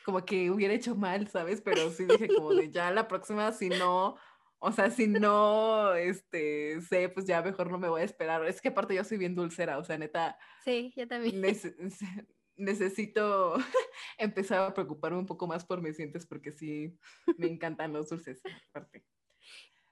como 0.04 0.24
que 0.24 0.50
hubiera 0.50 0.74
hecho 0.74 0.96
mal, 0.96 1.28
¿sabes? 1.28 1.60
Pero 1.60 1.90
sí 1.90 2.04
dije 2.04 2.28
como 2.28 2.54
de, 2.54 2.70
ya 2.70 2.90
la 2.90 3.06
próxima, 3.06 3.52
si 3.52 3.68
no, 3.68 4.16
o 4.62 4.72
sea, 4.72 4.90
si 4.90 5.06
no, 5.08 5.94
este, 5.94 6.80
sé, 6.82 7.08
pues 7.08 7.26
ya 7.26 7.42
mejor 7.42 7.70
no 7.70 7.78
me 7.78 7.88
voy 7.88 8.02
a 8.02 8.04
esperar. 8.04 8.44
Es 8.46 8.60
que 8.60 8.68
aparte 8.68 8.94
yo 8.94 9.02
soy 9.04 9.18
bien 9.18 9.34
dulcera, 9.34 9.78
o 9.78 9.84
sea, 9.84 9.98
neta, 9.98 10.38
Sí, 10.64 10.92
yo 10.96 11.08
también. 11.08 11.42
nece- 11.42 11.74
necesito 12.56 13.54
empezar 14.18 14.60
a 14.60 14.74
preocuparme 14.74 15.18
un 15.18 15.26
poco 15.26 15.46
más 15.46 15.64
por 15.64 15.80
mis 15.82 15.96
dientes 15.96 16.26
porque 16.26 16.52
sí, 16.52 16.98
me 17.38 17.46
encantan 17.48 17.92
los 17.92 18.08
dulces, 18.10 18.42
aparte. 18.68 19.04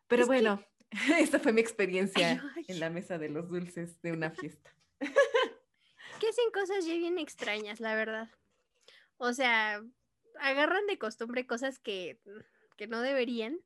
Pero 0.07 0.23
Es 0.23 0.29
que- 0.29 0.35
bueno, 0.35 0.63
esta 1.19 1.39
fue 1.39 1.53
mi 1.53 1.61
experiencia 1.61 2.43
Ay. 2.57 2.65
en 2.69 2.81
la 2.81 2.91
mesa 2.91 3.19
de 3.19 3.29
los 3.31 3.49
dulces 3.49 4.01
de 4.03 4.13
una 4.13 4.31
fiesta. 4.31 4.75
Que 6.21 6.29
hacen 6.29 6.51
cosas 6.53 6.85
ya 6.85 6.95
bien 6.95 7.19
extrañas, 7.19 7.79
la 7.81 7.95
verdad. 7.95 8.29
O 9.19 9.33
sea, 9.33 9.81
agarran 10.41 10.87
de 10.87 10.99
costumbre 10.99 11.47
cosas 11.47 11.79
que, 11.79 12.21
que 12.77 12.87
no 12.89 13.01
deberían. 13.03 13.59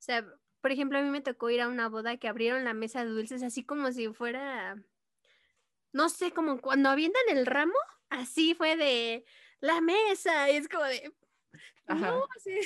O 0.00 0.02
sea, 0.02 0.26
por 0.62 0.72
ejemplo, 0.72 0.98
a 0.98 1.02
mí 1.02 1.10
me 1.10 1.20
tocó 1.20 1.50
ir 1.50 1.60
a 1.60 1.68
una 1.68 1.90
boda 1.90 2.16
que 2.16 2.26
abrieron 2.26 2.64
la 2.64 2.72
mesa 2.72 3.04
de 3.04 3.10
dulces 3.10 3.42
así 3.42 3.64
como 3.64 3.92
si 3.92 4.08
fuera, 4.08 4.76
no 5.92 6.08
sé, 6.08 6.32
como 6.32 6.58
cuando 6.60 6.88
avientan 6.88 7.22
el 7.28 7.44
ramo, 7.44 7.74
así 8.08 8.54
fue 8.54 8.76
de 8.76 9.24
la 9.60 9.82
mesa. 9.82 10.50
Y 10.50 10.56
es 10.56 10.68
como 10.70 10.84
de, 10.84 11.12
Ajá. 11.86 12.10
no, 12.12 12.26
sí. 12.42 12.58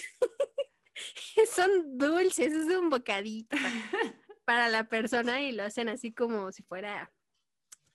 son 1.50 1.98
dulces, 1.98 2.52
es 2.52 2.66
un 2.66 2.88
bocadito 2.88 3.56
para 4.44 4.68
la 4.68 4.84
persona 4.88 5.42
y 5.42 5.50
lo 5.50 5.64
hacen 5.64 5.88
así 5.88 6.14
como 6.14 6.52
si 6.52 6.62
fuera 6.62 7.12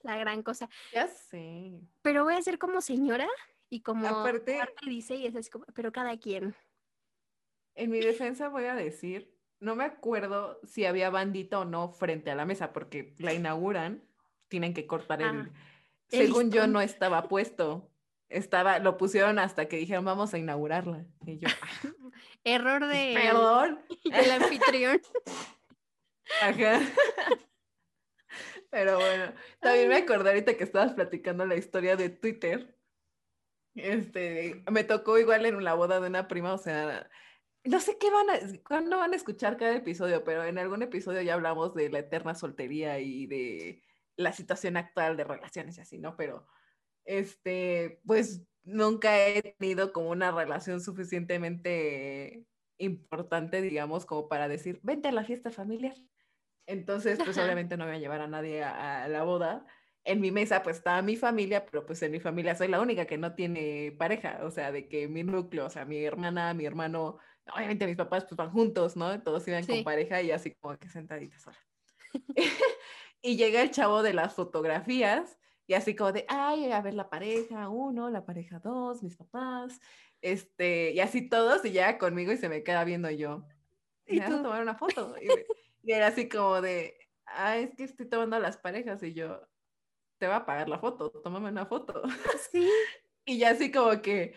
la 0.01 0.17
gran 0.17 0.43
cosa. 0.43 0.69
Ya 0.91 1.07
sé. 1.07 1.79
Pero 2.01 2.25
voy 2.25 2.33
a 2.35 2.41
ser 2.41 2.59
como 2.59 2.81
señora 2.81 3.27
y 3.69 3.83
como 3.83 4.05
Aparte- 4.05 4.59
dice 4.85 5.15
y 5.15 5.27
es 5.27 5.35
así 5.37 5.49
como, 5.49 5.65
pero 5.73 5.93
cada 5.93 6.17
quien. 6.17 6.55
En 7.79 7.91
mi 7.91 8.01
defensa 8.01 8.49
voy 8.49 8.65
a 8.65 8.75
decir, 8.75 9.33
no 9.61 9.75
me 9.75 9.85
acuerdo 9.85 10.59
si 10.65 10.85
había 10.85 11.09
bandita 11.09 11.59
o 11.59 11.65
no 11.65 11.89
frente 11.89 12.29
a 12.29 12.35
la 12.35 12.45
mesa, 12.45 12.73
porque 12.73 13.13
la 13.19 13.33
inauguran 13.33 14.03
tienen 14.49 14.73
que 14.73 14.85
cortar 14.85 15.21
el... 15.21 15.27
Ah, 15.27 15.49
Según 16.09 16.51
yo 16.51 16.67
no 16.67 16.81
estaba 16.81 17.27
puesto. 17.29 17.89
Estaba, 18.27 18.79
lo 18.79 18.97
pusieron 18.97 19.39
hasta 19.39 19.67
que 19.67 19.77
dijeron 19.77 20.03
vamos 20.05 20.33
a 20.33 20.37
inaugurarla. 20.37 21.05
Y 21.25 21.37
yo, 21.37 21.47
"Ah, 21.49 21.89
Error 22.43 22.85
de, 22.85 23.13
perdón. 23.15 23.79
del 24.03 24.31
anfitrión. 24.31 25.01
Ajá. 26.41 26.81
Pero 28.69 28.97
bueno, 28.97 29.33
también 29.59 29.87
me 29.87 29.95
acordé 29.95 30.29
ahorita 30.29 30.55
que 30.57 30.63
estabas 30.63 30.93
platicando 30.93 31.45
la 31.45 31.55
historia 31.55 31.95
de 31.95 32.09
Twitter. 32.09 32.77
Este, 33.73 34.63
me 34.69 34.83
tocó 34.83 35.17
igual 35.17 35.45
en 35.45 35.63
la 35.63 35.73
boda 35.73 35.99
de 35.99 36.07
una 36.07 36.27
prima, 36.27 36.53
o 36.53 36.57
sea, 36.57 37.09
no 37.63 37.79
sé 37.79 37.97
qué 37.99 38.09
van 38.09 38.29
a, 38.29 38.39
cuándo 38.67 38.97
van 38.97 39.13
a 39.13 39.15
escuchar 39.15 39.57
cada 39.57 39.75
episodio, 39.75 40.23
pero 40.23 40.43
en 40.43 40.57
algún 40.57 40.81
episodio 40.81 41.21
ya 41.21 41.33
hablamos 41.33 41.73
de 41.75 41.89
la 41.89 41.99
eterna 41.99 42.35
soltería 42.35 42.99
y 42.99 43.27
de 43.27 43.83
la 44.15 44.33
situación 44.33 44.77
actual 44.77 45.17
de 45.17 45.23
relaciones 45.23 45.77
y 45.77 45.81
así, 45.81 45.97
¿no? 45.97 46.15
Pero, 46.17 46.47
este, 47.05 48.01
pues 48.05 48.45
nunca 48.63 49.27
he 49.27 49.55
tenido 49.57 49.93
como 49.93 50.09
una 50.09 50.31
relación 50.31 50.81
suficientemente 50.81 52.45
importante, 52.77 53.61
digamos, 53.61 54.05
como 54.05 54.29
para 54.29 54.47
decir, 54.47 54.79
vente 54.83 55.09
a 55.09 55.11
la 55.11 55.25
fiesta 55.25 55.51
familiar. 55.51 55.95
Entonces, 56.65 57.19
pues 57.23 57.37
Ajá. 57.37 57.45
obviamente 57.45 57.77
no 57.77 57.85
voy 57.85 57.95
a 57.95 57.99
llevar 57.99 58.21
a 58.21 58.27
nadie 58.27 58.63
a, 58.63 59.03
a 59.03 59.07
la 59.07 59.23
boda. 59.23 59.65
En 60.03 60.21
mi 60.21 60.31
mesa 60.31 60.63
pues 60.63 60.77
estaba 60.77 61.01
mi 61.01 61.17
familia, 61.17 61.65
pero 61.65 61.85
pues 61.85 62.01
en 62.03 62.11
mi 62.11 62.19
familia 62.19 62.55
soy 62.55 62.67
la 62.67 62.79
única 62.79 63.05
que 63.05 63.17
no 63.17 63.35
tiene 63.35 63.95
pareja, 63.97 64.39
o 64.43 64.51
sea, 64.51 64.71
de 64.71 64.87
que 64.87 65.07
mi 65.07 65.23
núcleo, 65.23 65.65
o 65.65 65.69
sea, 65.69 65.85
mi 65.85 66.03
hermana, 66.03 66.53
mi 66.53 66.65
hermano, 66.65 67.19
obviamente 67.55 67.87
mis 67.87 67.95
papás 67.97 68.25
pues 68.25 68.35
van 68.37 68.51
juntos, 68.51 68.95
¿no? 68.95 69.21
Todos 69.21 69.47
iban 69.47 69.63
Sí. 69.63 69.71
con 69.73 69.83
pareja 69.83 70.21
y 70.21 70.31
así 70.31 70.53
como 70.55 70.77
que 70.77 70.89
sentaditas 70.89 71.41
sola. 71.43 71.57
y 73.21 73.37
llega 73.37 73.61
el 73.61 73.71
chavo 73.71 74.01
de 74.03 74.13
las 74.13 74.33
fotografías 74.33 75.37
y 75.67 75.73
así 75.75 75.95
como 75.95 76.11
de, 76.11 76.25
ay, 76.27 76.71
a 76.71 76.81
ver 76.81 76.93
la 76.95 77.09
pareja 77.09 77.69
uno, 77.69 78.09
la 78.09 78.25
pareja 78.25 78.59
dos, 78.59 79.03
mis 79.03 79.17
papás, 79.17 79.79
este, 80.21 80.91
y 80.91 80.99
así 80.99 81.29
todos 81.29 81.63
y 81.65 81.71
ya 81.71 81.97
conmigo 81.97 82.31
y 82.31 82.37
se 82.37 82.49
me 82.49 82.63
queda 82.63 82.83
viendo 82.83 83.09
yo. 83.11 83.45
¿Y 84.05 84.15
¿Me 84.15 84.21
vas 84.21 84.31
a 84.31 84.37
tú? 84.37 84.43
tomar 84.43 84.61
una 84.63 84.75
foto? 84.75 85.15
Y, 85.21 85.25
me- 85.27 85.45
y 85.83 85.91
era 85.91 86.07
así 86.07 86.27
como 86.27 86.61
de, 86.61 86.97
ah, 87.25 87.57
es 87.57 87.75
que 87.75 87.83
estoy 87.83 88.07
tomando 88.09 88.35
a 88.35 88.39
las 88.39 88.57
parejas 88.57 89.03
y 89.03 89.13
yo, 89.13 89.47
te 90.17 90.27
va 90.27 90.37
a 90.37 90.45
pagar 90.45 90.67
la 90.69 90.79
foto, 90.79 91.11
tómame 91.11 91.49
una 91.49 91.65
foto. 91.65 92.01
Sí. 92.51 92.67
Y 93.25 93.37
ya 93.37 93.51
así 93.51 93.71
como 93.71 94.01
que, 94.01 94.33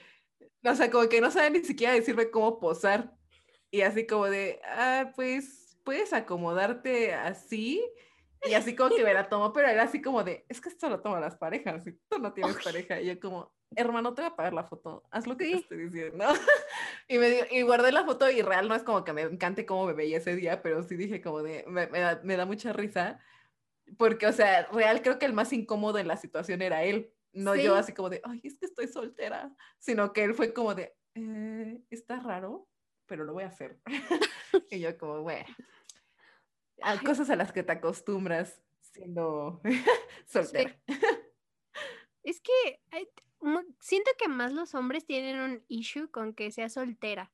o 0.65 0.75
sea, 0.75 0.91
como 0.91 1.09
que 1.09 1.21
no 1.21 1.31
sabe 1.31 1.51
ni 1.51 1.65
siquiera 1.65 1.93
decirme 1.95 2.31
cómo 2.31 2.59
posar. 2.59 3.15
Y 3.71 3.81
así 3.83 4.07
como 4.07 4.27
de, 4.27 4.61
ah, 4.65 5.13
pues, 5.17 5.79
puedes 5.85 6.13
acomodarte 6.13 7.15
así. 7.15 7.83
Y 8.45 8.55
así 8.55 8.75
como 8.75 8.95
que 8.95 9.05
me 9.05 9.15
la 9.15 9.29
tomó, 9.29 9.53
pero 9.53 9.69
era 9.69 9.85
así 9.85 10.03
como 10.03 10.25
de, 10.25 10.45
es 10.49 10.61
que 10.61 10.69
esto 10.69 10.89
lo 10.89 11.01
toman 11.01 11.21
las 11.21 11.37
parejas, 11.37 11.87
y 11.87 11.93
tú 12.09 12.19
no 12.19 12.33
tienes 12.33 12.57
Uy. 12.57 12.63
pareja. 12.65 13.01
Y 13.01 13.07
yo 13.07 13.21
como, 13.21 13.55
hermano, 13.77 14.15
te 14.15 14.23
voy 14.23 14.31
a 14.33 14.37
pagar 14.37 14.53
la 14.53 14.65
foto, 14.65 15.05
haz 15.13 15.27
lo 15.29 15.37
que 15.37 15.45
te 15.45 15.51
Sí. 15.53 15.57
estoy 15.59 15.79
diciendo. 15.85 16.25
y, 17.09 17.19
me 17.19 17.31
dio- 17.31 17.47
y 17.51 17.63
guardé 17.63 17.93
la 17.93 18.05
foto 18.05 18.29
y 18.31 18.43
real 18.43 18.69
no 18.69 18.75
es 18.75 18.83
como 18.83 19.05
que 19.05 19.13
me 19.13 19.23
encante 19.23 19.65
cómo 19.65 19.87
me 19.87 19.93
veía 19.93 20.19
ese 20.19 20.35
día, 20.35 20.61
pero 20.61 20.83
sí 20.83 20.97
dije 20.97 21.21
como 21.23 21.43
de, 21.45 21.65
me, 21.69 21.87
me 21.87 22.01
da, 22.01 22.21
me 22.25 22.37
da 22.37 22.45
mucha 22.45 22.73
risa. 22.73 23.21
Porque, 23.97 24.27
o 24.27 24.33
sea, 24.33 24.67
real 24.73 25.03
creo 25.03 25.19
que 25.21 25.27
el 25.27 25.33
más 25.33 25.53
incómodo 25.53 25.99
en 25.99 26.09
la 26.09 26.17
situación 26.17 26.63
era 26.63 26.83
él, 26.83 27.13
no 27.33 27.57
yo 27.57 27.75
Sí. 27.75 27.81
así 27.81 27.93
como 27.95 28.11
de, 28.11 28.21
ay, 28.25 28.41
es 28.45 28.59
que 28.59 28.67
estoy 28.67 28.89
soltera, 28.89 29.55
sino 29.79 30.13
que 30.13 30.25
él 30.25 30.35
fue 30.35 30.53
como 30.55 30.75
de, 30.75 30.97
"Eh, 31.15 31.81
está 31.91 32.21
raro, 32.21 32.69
pero 33.07 33.25
lo 33.25 33.33
voy 33.35 33.45
a 33.45 33.49
hacer. 33.49 33.81
y 34.71 34.81
yo 34.81 34.97
como, 34.99 35.23
bueno, 35.23 35.47
a 36.83 36.93
Ay. 36.99 36.99
cosas 36.99 37.31
a 37.31 37.37
las 37.37 37.53
que 37.53 37.63
te 37.63 37.73
acostumbras 37.73 38.61
siendo 38.81 39.61
soltera. 40.27 40.77
Es 42.25 42.41
que 42.41 42.81
siento 43.81 44.11
que 44.19 44.29
más 44.29 44.53
los 44.53 44.75
hombres 44.75 45.05
tienen 45.07 45.41
un 45.41 45.65
issue 45.69 46.11
con 46.11 46.35
que 46.35 46.51
sea 46.53 46.69
soltera 46.69 47.33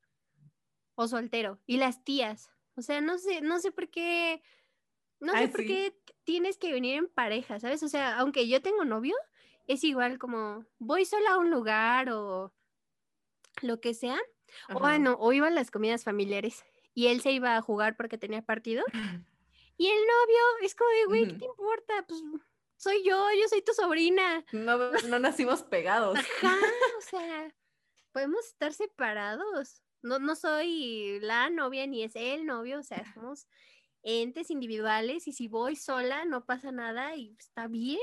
o 0.94 1.06
soltero 1.08 1.61
y 1.66 1.76
las 1.76 2.04
tías. 2.04 2.50
O 2.76 2.82
sea, 2.82 3.00
no 3.00 3.18
sé, 3.18 3.40
no 3.40 3.61
sé 3.61 3.72
por 3.72 3.90
qué, 3.90 4.42
no 5.20 5.32
sé 5.32 5.38
Ay, 5.38 5.48
por 5.48 5.61
sí. 5.61 5.66
qué 5.66 6.00
tienes 6.24 6.58
que 6.58 6.72
venir 6.72 6.96
en 6.96 7.08
pareja, 7.08 7.61
¿sabes? 7.61 7.82
O 7.82 7.88
sea, 7.88 8.18
aunque 8.18 8.48
yo 8.48 8.62
tengo 8.62 8.84
novio, 8.84 9.14
es 9.68 9.85
igual 9.85 10.18
como 10.18 10.64
voy 10.78 11.04
sola 11.04 11.33
a 11.33 11.38
un 11.38 11.50
lugar 11.50 12.11
o 12.11 12.52
lo 13.62 13.81
que 13.81 13.94
sea. 13.94 14.18
O 14.74 14.81
bueno, 14.81 15.16
o 15.20 15.33
iban 15.33 15.54
las 15.54 15.70
comidas 15.70 16.04
familiares 16.04 16.64
y 16.94 17.09
él 17.09 17.20
se 17.20 17.31
iba 17.33 17.57
a 17.57 17.62
jugar 17.62 17.96
porque 17.96 18.18
tenía 18.18 18.42
partido. 18.42 18.85
Y 19.81 19.87
el 19.87 19.94
novio 19.96 20.66
es 20.66 20.74
como 20.74 20.90
de, 20.90 21.04
güey, 21.04 21.28
¿qué 21.28 21.35
te 21.35 21.44
importa? 21.44 22.04
Pues 22.09 22.20
soy 22.76 23.04
yo, 23.04 23.28
yo 23.40 23.46
soy 23.48 23.62
tu 23.62 23.72
sobrina. 23.72 24.44
No, 24.50 24.76
no 24.76 25.20
nacimos 25.20 25.62
pegados. 25.62 26.18
Ajá, 26.42 26.57
o 26.98 27.00
sea, 27.00 27.54
podemos 28.11 28.44
estar 28.44 28.72
separados. 28.72 29.81
No, 30.02 30.18
no 30.18 30.35
soy 30.35 31.20
la 31.20 31.48
novia 31.48 31.87
ni 31.87 32.02
es 32.02 32.16
el 32.16 32.44
novio, 32.44 32.81
o 32.81 32.83
sea, 32.83 33.04
somos 33.14 33.46
entes 34.02 34.50
individuales 34.50 35.28
y 35.28 35.33
si 35.33 35.46
voy 35.46 35.76
sola 35.76 36.24
no 36.24 36.44
pasa 36.44 36.72
nada 36.72 37.14
y 37.14 37.37
está 37.38 37.68
bien, 37.68 38.00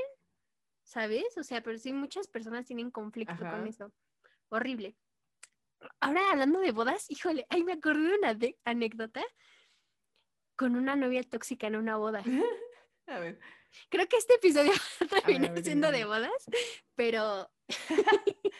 ¿sabes? 0.86 1.36
O 1.36 1.42
sea, 1.42 1.62
pero 1.62 1.76
sí 1.78 1.92
muchas 1.92 2.28
personas 2.28 2.64
tienen 2.64 2.90
conflicto 2.90 3.36
con 3.36 3.66
eso. 3.66 3.92
Horrible. 4.48 4.96
Ahora 6.00 6.30
hablando 6.30 6.60
de 6.60 6.72
bodas, 6.72 7.10
híjole, 7.10 7.44
ay, 7.50 7.64
me 7.64 7.72
acordé 7.72 8.08
de 8.08 8.16
una 8.18 8.38
anécdota 8.64 9.22
con 10.54 10.74
una 10.76 10.96
novia 10.96 11.22
tóxica 11.22 11.66
en 11.66 11.76
una 11.76 11.96
boda. 11.96 12.22
A 13.08 13.18
ver, 13.20 13.38
Creo 13.88 14.08
que 14.08 14.16
este 14.16 14.34
episodio 14.34 14.72
va 15.12 15.18
a 15.18 15.20
ver, 15.20 15.22
terminar 15.22 15.50
a 15.50 15.54
ver, 15.54 15.64
siendo 15.64 15.92
de 15.92 16.04
bodas, 16.06 16.46
pero 16.96 17.48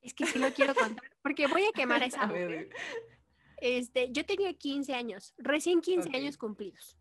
es 0.00 0.14
que 0.14 0.24
sí 0.26 0.38
lo 0.38 0.52
quiero 0.54 0.74
contar, 0.74 1.10
porque 1.22 1.46
voy 1.48 1.64
a 1.64 1.72
quemar 1.72 2.02
a 2.02 2.06
esa 2.06 2.22
a 2.22 2.32
ver. 2.32 2.70
Este, 3.58 4.10
yo 4.10 4.24
tenía 4.24 4.54
15 4.54 4.94
años, 4.94 5.34
recién 5.36 5.80
15 5.82 6.08
Ok. 6.08 6.14
años 6.14 6.38
cumplidos. 6.38 6.96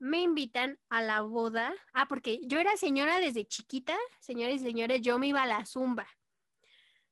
Me 0.00 0.22
invitan 0.22 0.78
a 0.88 1.02
la 1.02 1.20
boda. 1.20 1.74
Ah, 1.92 2.08
porque 2.08 2.40
yo 2.44 2.58
era 2.58 2.76
señora 2.78 3.20
desde 3.20 3.46
chiquita, 3.46 3.96
señores 4.18 4.62
y 4.62 4.64
señores, 4.64 5.02
yo 5.02 5.18
me 5.18 5.28
iba 5.28 5.42
a 5.42 5.46
la 5.46 5.66
zumba. 5.66 6.08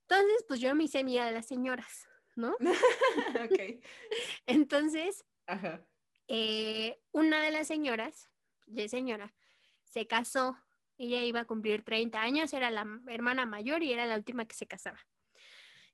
Entonces, 0.09 0.44
pues 0.48 0.59
yo 0.59 0.74
me 0.74 0.85
hice 0.85 1.01
amiga 1.01 1.27
de 1.27 1.33
las 1.33 1.46
señoras, 1.46 2.09
¿no? 2.35 2.57
ok. 3.44 3.85
Entonces, 4.46 5.22
Ajá. 5.46 5.85
eh, 6.29 6.98
una 7.12 7.42
de 7.42 7.51
las 7.51 7.66
señoras, 7.66 8.31
de 8.66 8.88
señora, 8.88 9.35
se 9.85 10.07
casó. 10.07 10.57
Ella 10.96 11.22
iba 11.22 11.40
a 11.40 11.44
cumplir 11.44 11.85
30 11.85 12.22
años, 12.22 12.55
era 12.55 12.70
la 12.70 12.87
hermana 13.07 13.44
mayor 13.44 13.83
y 13.83 13.92
era 13.92 14.07
la 14.07 14.16
última 14.16 14.46
que 14.46 14.57
se 14.57 14.66
casaba. 14.66 14.98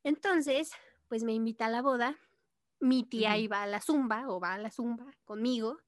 Entonces, 0.04 0.70
pues 1.08 1.24
me 1.24 1.32
invita 1.32 1.66
a 1.66 1.70
la 1.70 1.82
boda. 1.82 2.16
Mi 2.78 3.02
tía 3.02 3.36
iba 3.36 3.62
a 3.62 3.66
la 3.66 3.80
zumba 3.80 4.28
o 4.28 4.38
va 4.38 4.54
a 4.54 4.58
la 4.58 4.70
zumba 4.70 5.12
conmigo. 5.24 5.78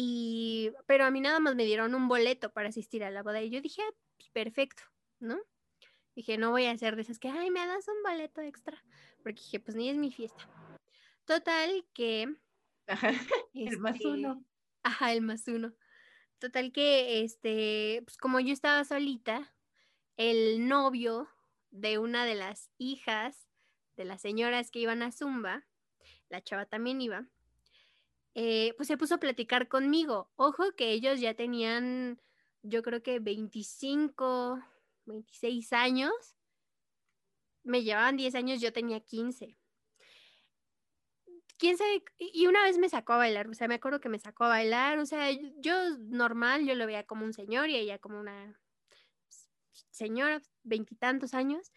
Y, 0.00 0.70
pero 0.86 1.04
a 1.04 1.10
mí 1.10 1.20
nada 1.20 1.40
más 1.40 1.56
me 1.56 1.64
dieron 1.64 1.92
un 1.92 2.06
boleto 2.06 2.52
para 2.52 2.68
asistir 2.68 3.02
a 3.02 3.10
la 3.10 3.24
boda. 3.24 3.42
Y 3.42 3.50
yo 3.50 3.60
dije, 3.60 3.82
"Ah, 3.82 3.92
pues, 4.16 4.30
perfecto, 4.30 4.84
¿no? 5.18 5.40
Dije, 6.14 6.38
no 6.38 6.52
voy 6.52 6.66
a 6.66 6.70
hacer 6.70 6.94
de 6.94 7.02
esas 7.02 7.18
que, 7.18 7.28
ay, 7.28 7.50
me 7.50 7.66
das 7.66 7.88
un 7.88 8.00
boleto 8.04 8.40
extra. 8.40 8.80
Porque 9.24 9.40
dije, 9.42 9.58
pues 9.58 9.76
ni 9.76 9.90
es 9.90 9.96
mi 9.96 10.12
fiesta. 10.12 10.48
Total 11.24 11.84
que 11.94 12.32
Ajá. 12.86 13.10
El 13.54 13.80
más 13.80 13.96
este, 13.96 14.06
uno. 14.06 14.44
Ajá, 14.84 15.12
el 15.12 15.20
más 15.20 15.48
uno. 15.48 15.74
Total 16.38 16.70
que, 16.70 17.24
este, 17.24 18.02
pues 18.04 18.18
como 18.18 18.38
yo 18.38 18.52
estaba 18.52 18.84
solita, 18.84 19.52
el 20.16 20.68
novio 20.68 21.28
de 21.72 21.98
una 21.98 22.24
de 22.24 22.36
las 22.36 22.70
hijas 22.78 23.48
de 23.96 24.04
las 24.04 24.22
señoras 24.22 24.70
que 24.70 24.78
iban 24.78 25.02
a 25.02 25.10
Zumba, 25.10 25.66
la 26.28 26.40
chava 26.40 26.66
también 26.66 27.00
iba, 27.00 27.26
eh, 28.34 28.74
pues 28.76 28.88
se 28.88 28.96
puso 28.96 29.16
a 29.16 29.20
platicar 29.20 29.68
conmigo. 29.68 30.30
Ojo 30.36 30.72
que 30.76 30.92
ellos 30.92 31.20
ya 31.20 31.34
tenían, 31.34 32.20
yo 32.62 32.82
creo 32.82 33.02
que 33.02 33.20
25, 33.20 34.62
26 35.06 35.72
años. 35.72 36.12
Me 37.64 37.82
llevaban 37.82 38.16
10 38.16 38.34
años, 38.34 38.60
yo 38.60 38.72
tenía 38.72 39.00
15 39.00 39.58
quién 41.58 41.76
sabe, 41.76 42.02
y 42.18 42.46
una 42.46 42.62
vez 42.62 42.78
me 42.78 42.88
sacó 42.88 43.14
a 43.14 43.18
bailar, 43.18 43.48
o 43.48 43.54
sea, 43.54 43.68
me 43.68 43.74
acuerdo 43.74 44.00
que 44.00 44.08
me 44.08 44.18
sacó 44.18 44.44
a 44.44 44.48
bailar, 44.48 44.98
o 44.98 45.06
sea, 45.06 45.30
yo 45.58 45.98
normal, 45.98 46.64
yo 46.64 46.74
lo 46.74 46.86
veía 46.86 47.04
como 47.04 47.24
un 47.24 47.32
señor 47.32 47.68
y 47.68 47.76
ella 47.76 47.98
como 47.98 48.18
una 48.20 48.58
señora, 49.90 50.40
veintitantos 50.62 51.34
años. 51.34 51.72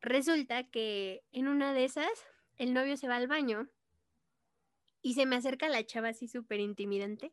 Resulta 0.00 0.64
que 0.64 1.22
en 1.32 1.48
una 1.48 1.72
de 1.74 1.84
esas, 1.84 2.08
el 2.56 2.72
novio 2.72 2.96
se 2.96 3.08
va 3.08 3.16
al 3.16 3.28
baño 3.28 3.68
y 5.02 5.14
se 5.14 5.26
me 5.26 5.36
acerca 5.36 5.68
la 5.68 5.84
chava 5.86 6.08
así 6.10 6.28
súper 6.28 6.60
intimidante 6.60 7.32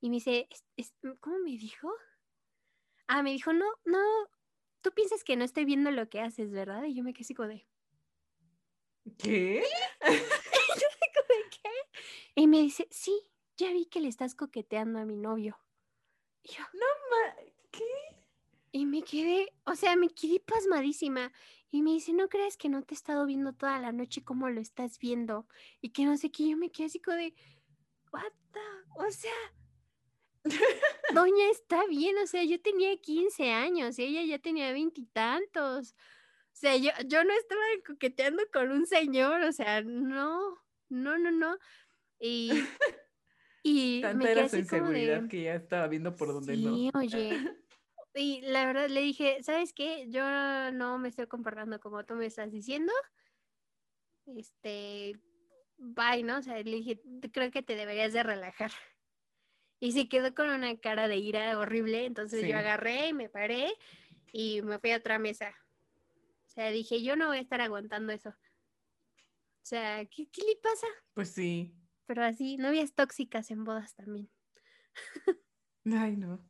y 0.00 0.10
me 0.10 0.16
dice, 0.16 0.48
"Es- 0.50 0.64
es- 0.76 0.94
¿cómo 1.20 1.38
me 1.38 1.52
dijo? 1.52 1.90
Ah, 3.08 3.22
me 3.22 3.30
dijo, 3.32 3.52
no, 3.52 3.66
no, 3.84 4.00
tú 4.82 4.90
piensas 4.92 5.24
que 5.24 5.36
no 5.36 5.44
estoy 5.44 5.64
viendo 5.64 5.90
lo 5.90 6.08
que 6.08 6.20
haces, 6.20 6.50
¿verdad? 6.50 6.84
Y 6.84 6.94
yo 6.94 7.04
me 7.04 7.12
quedé 7.12 7.22
así 7.22 7.34
como 7.34 7.48
de, 7.48 7.66
¿Qué? 9.18 9.62
yo 10.02 10.88
como 11.14 11.50
¿qué? 11.50 12.00
Y 12.34 12.46
me 12.48 12.60
dice, 12.60 12.88
sí, 12.90 13.30
ya 13.56 13.72
vi 13.72 13.86
que 13.86 14.00
le 14.00 14.08
estás 14.08 14.34
coqueteando 14.34 14.98
a 14.98 15.04
mi 15.04 15.16
novio. 15.16 15.58
Y 16.42 16.52
yo, 16.54 16.62
Ma- 16.74 17.36
Y 18.72 18.84
me 18.84 19.02
quedé, 19.02 19.52
o 19.64 19.74
sea, 19.74 19.96
me 19.96 20.08
quedé 20.10 20.40
pasmadísima. 20.40 21.32
Y 21.70 21.82
me 21.82 21.90
dice, 21.90 22.12
no 22.12 22.28
crees 22.28 22.56
que 22.56 22.68
no 22.68 22.82
te 22.82 22.94
he 22.94 22.96
estado 22.96 23.26
viendo 23.26 23.52
toda 23.52 23.80
la 23.80 23.92
noche 23.92 24.22
como 24.24 24.48
lo 24.48 24.60
estás 24.60 24.98
viendo. 24.98 25.46
Y 25.80 25.90
que 25.90 26.04
no 26.04 26.16
sé 26.16 26.30
qué, 26.30 26.48
yo 26.48 26.56
me 26.56 26.70
quedé 26.70 26.86
así 26.86 27.00
como 27.00 27.16
de, 27.16 27.34
what 28.12 28.32
the? 28.52 28.60
O 29.04 29.10
sea, 29.10 29.32
doña 31.14 31.50
está 31.50 31.86
bien, 31.86 32.16
o 32.18 32.26
sea, 32.26 32.44
yo 32.44 32.60
tenía 32.60 32.96
15 32.96 33.52
años 33.52 33.98
y 33.98 34.04
ella 34.04 34.22
ya 34.22 34.38
tenía 34.38 34.72
veintitantos. 34.72 35.92
O 35.92 36.58
sea, 36.58 36.76
yo, 36.76 36.90
yo 37.06 37.22
no 37.24 37.34
estaba 37.34 37.62
coqueteando 37.86 38.42
con 38.52 38.70
un 38.70 38.86
señor, 38.86 39.42
o 39.42 39.52
sea, 39.52 39.82
no, 39.82 40.56
no, 40.88 41.18
no, 41.18 41.30
no. 41.30 41.58
Y, 42.18 42.50
y 43.62 44.00
Tanta 44.00 44.16
me 44.16 44.30
era 44.30 44.40
quedé 44.42 44.48
su 44.48 44.56
así 44.56 44.66
como 44.68 44.82
inseguridad 44.86 45.22
de, 45.22 45.28
que 45.28 45.42
ya 45.42 45.54
estaba 45.54 45.86
viendo 45.88 46.14
por 46.14 46.28
donde 46.28 46.56
no. 46.56 46.74
sí, 46.74 46.90
oye. 46.94 47.56
Y 48.16 48.40
la 48.40 48.64
verdad 48.66 48.88
le 48.88 49.00
dije, 49.02 49.42
¿sabes 49.42 49.72
qué? 49.74 50.06
Yo 50.08 50.22
no 50.72 50.98
me 50.98 51.08
estoy 51.08 51.26
comportando 51.26 51.78
como 51.80 52.04
tú 52.04 52.14
me 52.14 52.26
estás 52.26 52.50
diciendo. 52.50 52.92
Este, 54.26 55.20
bye, 55.76 56.22
¿no? 56.22 56.38
O 56.38 56.42
sea, 56.42 56.56
le 56.56 56.76
dije, 56.76 57.00
creo 57.32 57.50
que 57.50 57.62
te 57.62 57.76
deberías 57.76 58.12
de 58.12 58.22
relajar. 58.22 58.72
Y 59.78 59.92
se 59.92 60.08
quedó 60.08 60.34
con 60.34 60.48
una 60.48 60.78
cara 60.78 61.06
de 61.08 61.16
ira 61.18 61.58
horrible, 61.58 62.06
entonces 62.06 62.40
Sí. 62.40 62.48
yo 62.48 62.56
agarré 62.56 63.08
y 63.08 63.12
me 63.12 63.28
paré 63.28 63.74
y 64.32 64.62
me 64.62 64.78
fui 64.78 64.92
a 64.92 64.96
otra 64.96 65.18
mesa. 65.18 65.54
O 66.46 66.48
sea, 66.48 66.70
dije, 66.70 67.02
yo 67.02 67.14
no 67.16 67.26
voy 67.28 67.36
a 67.36 67.42
estar 67.42 67.60
aguantando 67.60 68.12
eso. 68.14 68.30
O 68.30 69.68
sea, 69.68 70.06
¿qué, 70.06 70.28
qué 70.30 70.42
le 70.42 70.56
pasa? 70.56 70.86
Pues 71.12 71.30
sí. 71.32 71.74
Pero 72.06 72.24
así, 72.24 72.56
novias 72.56 72.94
tóxicas 72.94 73.50
en 73.50 73.64
bodas 73.64 73.94
también. 73.94 74.30
Ay, 75.84 76.16
no. 76.16 76.42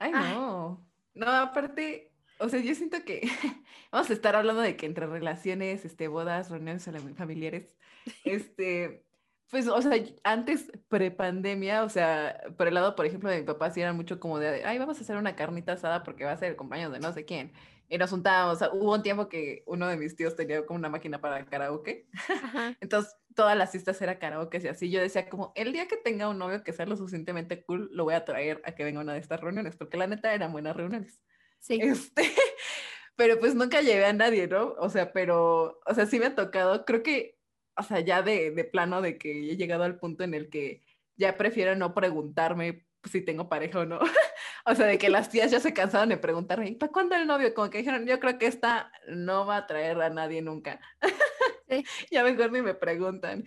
Ay, 0.00 0.12
Ay. 0.12 0.34
no. 0.34 0.90
No, 1.14 1.26
aparte, 1.28 2.16
o 2.38 2.48
sea, 2.48 2.60
yo 2.60 2.74
siento 2.74 3.04
que 3.04 3.22
vamos 3.92 4.10
a 4.10 4.14
estar 4.14 4.34
hablando 4.36 4.62
de 4.62 4.76
que 4.76 4.86
entre 4.86 5.06
relaciones, 5.06 5.84
este, 5.84 6.08
bodas, 6.08 6.50
reuniones 6.50 6.86
fami- 6.88 7.14
familiares, 7.16 7.78
este, 8.24 9.06
pues, 9.50 9.68
o 9.68 9.82
sea, 9.82 9.92
antes, 10.24 10.72
prepandemia, 10.88 11.84
o 11.84 11.88
sea, 11.90 12.40
por 12.56 12.68
el 12.68 12.74
lado, 12.74 12.96
por 12.96 13.06
ejemplo, 13.06 13.30
de 13.30 13.40
mi 13.40 13.46
papá, 13.46 13.70
sí 13.70 13.80
eran 13.82 13.96
mucho 13.96 14.20
como 14.20 14.38
de, 14.38 14.64
ay, 14.64 14.78
vamos 14.78 14.98
a 14.98 15.02
hacer 15.02 15.16
una 15.16 15.36
carnita 15.36 15.72
asada 15.74 16.02
porque 16.04 16.24
va 16.24 16.32
a 16.32 16.38
ser 16.38 16.50
el 16.50 16.56
cumpleaños 16.56 16.92
de 16.92 17.00
no 17.00 17.12
sé 17.12 17.24
quién. 17.26 17.52
Y 17.92 17.98
nos 17.98 18.10
juntábamos, 18.10 18.54
o 18.54 18.58
sea, 18.60 18.72
hubo 18.72 18.94
un 18.94 19.02
tiempo 19.02 19.28
que 19.28 19.64
uno 19.66 19.88
de 19.88 19.96
mis 19.96 20.14
tíos 20.14 20.36
tenía 20.36 20.64
como 20.64 20.78
una 20.78 20.88
máquina 20.88 21.20
para 21.20 21.44
karaoke. 21.44 22.06
Ajá. 22.28 22.76
Entonces, 22.80 23.16
todas 23.34 23.58
las 23.58 23.72
fiestas 23.72 24.00
era 24.00 24.20
karaoke 24.20 24.60
y 24.62 24.68
así. 24.68 24.90
Yo 24.92 25.00
decía 25.00 25.28
como, 25.28 25.52
el 25.56 25.72
día 25.72 25.88
que 25.88 25.96
tenga 25.96 26.28
un 26.28 26.38
novio 26.38 26.62
que 26.62 26.72
sea 26.72 26.86
lo 26.86 26.96
suficientemente 26.96 27.64
cool, 27.64 27.90
lo 27.92 28.04
voy 28.04 28.14
a 28.14 28.24
traer 28.24 28.62
a 28.64 28.76
que 28.76 28.84
venga 28.84 29.00
a 29.00 29.02
una 29.02 29.14
de 29.14 29.18
estas 29.18 29.40
reuniones, 29.40 29.76
porque 29.76 29.96
la 29.96 30.06
neta 30.06 30.32
eran 30.32 30.52
buenas 30.52 30.76
reuniones. 30.76 31.20
Sí. 31.58 31.80
Este, 31.82 32.22
pero 33.16 33.40
pues 33.40 33.56
nunca 33.56 33.80
llevé 33.80 34.06
a 34.06 34.12
nadie, 34.12 34.46
¿no? 34.46 34.74
O 34.78 34.88
sea, 34.88 35.12
pero, 35.12 35.80
o 35.84 35.94
sea, 35.94 36.06
sí 36.06 36.20
me 36.20 36.26
ha 36.26 36.36
tocado, 36.36 36.84
creo 36.84 37.02
que, 37.02 37.40
o 37.76 37.82
sea, 37.82 37.98
ya 37.98 38.22
de, 38.22 38.52
de 38.52 38.64
plano 38.64 39.02
de 39.02 39.18
que 39.18 39.50
he 39.50 39.56
llegado 39.56 39.82
al 39.82 39.98
punto 39.98 40.22
en 40.22 40.34
el 40.34 40.48
que 40.48 40.84
ya 41.16 41.36
prefiero 41.36 41.74
no 41.74 41.92
preguntarme 41.92 42.86
si 43.10 43.22
tengo 43.22 43.48
pareja 43.48 43.80
o 43.80 43.84
no. 43.86 43.98
O 44.66 44.74
sea, 44.74 44.86
de 44.86 44.98
que 44.98 45.08
las 45.08 45.30
tías 45.30 45.50
ya 45.50 45.58
se 45.58 45.72
cansaron 45.72 46.10
de 46.10 46.18
preguntarme, 46.18 46.68
¿y 46.68 46.74
para 46.74 46.92
cuándo 46.92 47.16
el 47.16 47.26
novio? 47.26 47.54
Como 47.54 47.70
que 47.70 47.78
dijeron, 47.78 48.06
yo 48.06 48.20
creo 48.20 48.38
que 48.38 48.46
esta 48.46 48.92
no 49.08 49.46
va 49.46 49.56
a 49.56 49.66
traer 49.66 50.00
a 50.02 50.10
nadie 50.10 50.42
nunca. 50.42 50.80
Sí. 51.68 51.84
ya 52.10 52.24
mejor 52.24 52.50
ni 52.52 52.62
me 52.62 52.74
preguntan. 52.74 53.44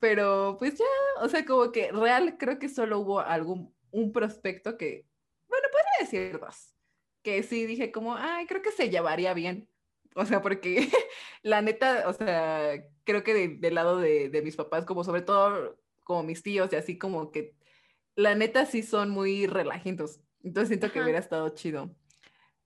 Pero 0.00 0.56
pues 0.58 0.74
ya, 0.78 0.84
o 1.20 1.28
sea, 1.28 1.44
como 1.44 1.72
que 1.72 1.90
real 1.92 2.36
creo 2.38 2.58
que 2.58 2.68
solo 2.68 3.00
hubo 3.00 3.20
algún, 3.20 3.74
un 3.90 4.12
prospecto 4.12 4.76
que, 4.76 5.06
bueno, 5.48 5.66
podría 5.72 5.90
decir 6.00 6.38
dos, 6.40 6.74
que 7.22 7.42
sí 7.42 7.66
dije 7.66 7.90
como, 7.92 8.14
ay, 8.16 8.46
creo 8.46 8.62
que 8.62 8.70
se 8.72 8.90
llevaría 8.90 9.34
bien. 9.34 9.68
O 10.14 10.24
sea, 10.24 10.40
porque 10.42 10.88
la 11.42 11.62
neta, 11.62 12.04
o 12.08 12.12
sea, 12.12 12.74
creo 13.04 13.24
que 13.24 13.34
de- 13.34 13.56
del 13.58 13.74
lado 13.74 13.98
de, 13.98 14.28
de 14.30 14.42
mis 14.42 14.56
papás, 14.56 14.84
como 14.84 15.02
sobre 15.04 15.22
todo 15.22 15.76
como 16.04 16.22
mis 16.22 16.42
tíos 16.42 16.72
y 16.72 16.76
así 16.76 16.96
como 16.98 17.32
que, 17.32 17.56
la 18.16 18.34
neta 18.34 18.66
sí 18.66 18.82
son 18.82 19.10
muy 19.10 19.46
relajitos. 19.46 20.20
Entonces 20.42 20.68
siento 20.68 20.88
que 20.92 20.98
Ajá. 20.98 21.04
hubiera 21.04 21.18
estado 21.18 21.48
chido. 21.50 21.96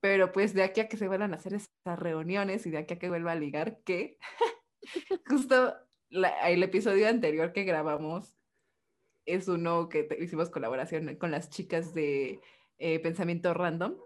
Pero 0.00 0.30
pues 0.32 0.54
de 0.54 0.62
aquí 0.62 0.80
a 0.80 0.88
que 0.88 0.96
se 0.96 1.08
vuelvan 1.08 1.32
a 1.32 1.36
hacer 1.36 1.54
esas 1.54 1.98
reuniones 1.98 2.66
y 2.66 2.70
de 2.70 2.78
aquí 2.78 2.94
a 2.94 2.98
que 2.98 3.08
vuelva 3.08 3.32
a 3.32 3.36
ligar, 3.36 3.82
que 3.82 4.18
justo 5.26 5.76
la- 6.08 6.48
el 6.50 6.62
episodio 6.62 7.08
anterior 7.08 7.52
que 7.52 7.64
grabamos 7.64 8.36
es 9.26 9.48
uno 9.48 9.88
que 9.88 10.04
te- 10.04 10.22
hicimos 10.22 10.50
colaboración 10.50 11.16
con 11.16 11.30
las 11.30 11.50
chicas 11.50 11.94
de 11.94 12.40
eh, 12.78 12.98
Pensamiento 13.00 13.52
Random. 13.54 13.96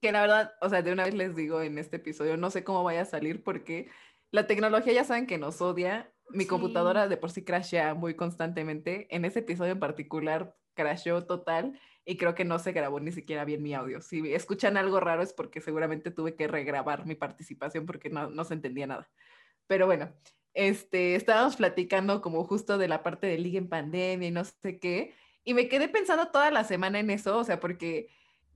Que 0.00 0.12
la 0.12 0.20
verdad, 0.20 0.54
o 0.60 0.68
sea, 0.68 0.82
de 0.82 0.92
una 0.92 1.04
vez 1.04 1.14
les 1.14 1.34
digo 1.34 1.62
en 1.62 1.78
este 1.78 1.96
episodio, 1.96 2.36
no 2.36 2.50
sé 2.50 2.62
cómo 2.62 2.84
vaya 2.84 3.02
a 3.02 3.06
salir 3.06 3.42
porque 3.42 3.90
la 4.30 4.46
tecnología 4.46 4.92
ya 4.92 5.04
saben 5.04 5.26
que 5.26 5.38
nos 5.38 5.60
odia. 5.62 6.13
Mi 6.30 6.44
Sí. 6.44 6.48
computadora 6.48 7.08
de 7.08 7.16
por 7.16 7.30
sí 7.30 7.44
crashea 7.44 7.94
muy 7.94 8.14
constantemente. 8.14 9.06
En 9.14 9.24
ese 9.24 9.40
episodio 9.40 9.72
en 9.72 9.80
particular 9.80 10.56
crasheó 10.74 11.24
total 11.26 11.78
y 12.04 12.16
creo 12.16 12.34
que 12.34 12.44
no 12.44 12.58
se 12.58 12.72
grabó 12.72 13.00
ni 13.00 13.12
siquiera 13.12 13.44
bien 13.44 13.62
mi 13.62 13.74
audio. 13.74 14.00
Si 14.00 14.32
escuchan 14.32 14.76
algo 14.76 15.00
raro 15.00 15.22
es 15.22 15.32
porque 15.32 15.60
seguramente 15.60 16.10
tuve 16.10 16.34
que 16.36 16.48
regrabar 16.48 17.06
mi 17.06 17.14
participación 17.14 17.86
porque 17.86 18.10
no, 18.10 18.30
no 18.30 18.44
se 18.44 18.54
entendía 18.54 18.86
nada. 18.86 19.08
Pero 19.66 19.86
bueno, 19.86 20.12
este, 20.52 21.14
estábamos 21.14 21.56
platicando 21.56 22.20
como 22.20 22.44
justo 22.44 22.78
de 22.78 22.88
la 22.88 23.02
parte 23.02 23.26
de 23.26 23.38
liga 23.38 23.58
en 23.58 23.68
pandemia 23.68 24.28
y 24.28 24.30
no 24.30 24.44
sé 24.44 24.78
qué, 24.78 25.14
y 25.44 25.54
me 25.54 25.68
quedé 25.68 25.88
pensando 25.88 26.30
toda 26.30 26.50
la 26.50 26.64
semana 26.64 27.00
en 27.00 27.10
eso, 27.10 27.38
o 27.38 27.44
sea, 27.44 27.60
porque 27.60 28.08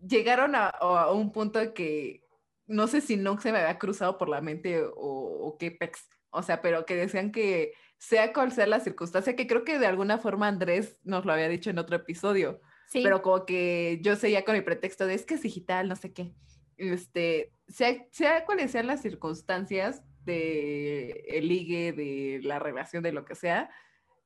llegaron 0.07 0.55
a, 0.55 0.69
a 0.69 1.13
un 1.13 1.33
punto 1.33 1.75
que 1.75 2.25
no 2.67 2.87
sé 2.87 3.01
si 3.01 3.17
no 3.17 3.41
se 3.41 3.53
me 3.53 3.59
había 3.59 3.79
cruzado 3.79 4.19
por 4.19 4.29
la 4.29 4.41
mente 4.41 4.83
o, 4.83 4.93
o 4.97 5.59
qué 5.59 5.71
pex, 5.71 6.09
o 6.31 6.43
sea, 6.43 6.61
pero 6.63 6.87
que 6.87 6.97
decían 6.97 7.33
que 7.33 7.73
sea 7.99 8.33
cual 8.33 8.53
sea 8.53 8.67
la 8.67 8.81
circunstancia, 8.81 9.35
que 9.37 9.47
creo 9.47 9.65
que 9.65 9.79
de 9.79 9.87
alguna 9.87 10.19
forma 10.19 10.49
Andrés 10.49 11.01
nos 11.05 11.25
lo 11.25 11.33
había 11.33 11.49
dicho 11.49 11.71
en 11.71 11.79
otro 11.79 11.97
episodio, 11.97 12.61
Sí. 12.89 13.03
pero 13.03 13.21
como 13.23 13.45
que 13.45 13.99
yo 14.03 14.17
seguía 14.17 14.45
con 14.45 14.55
mi 14.55 14.63
pretexto 14.63 15.07
de 15.07 15.15
es 15.15 15.27
que 15.27 15.35
es 15.35 15.43
digital, 15.43 15.89
no 15.89 15.97
sé 15.97 16.13
qué. 16.13 16.33
Este, 16.77 17.53
sea, 17.67 18.07
sea 18.13 18.45
cuales 18.47 18.71
sean 18.71 18.87
las 18.87 19.03
circunstancias 19.03 20.03
de 20.25 21.25
el 21.29 21.49
ligue, 21.49 21.93
de 21.93 22.41
la 22.43 22.59
relación, 22.59 23.03
de 23.03 23.13
lo 23.13 23.25
que 23.25 23.35
sea, 23.35 23.71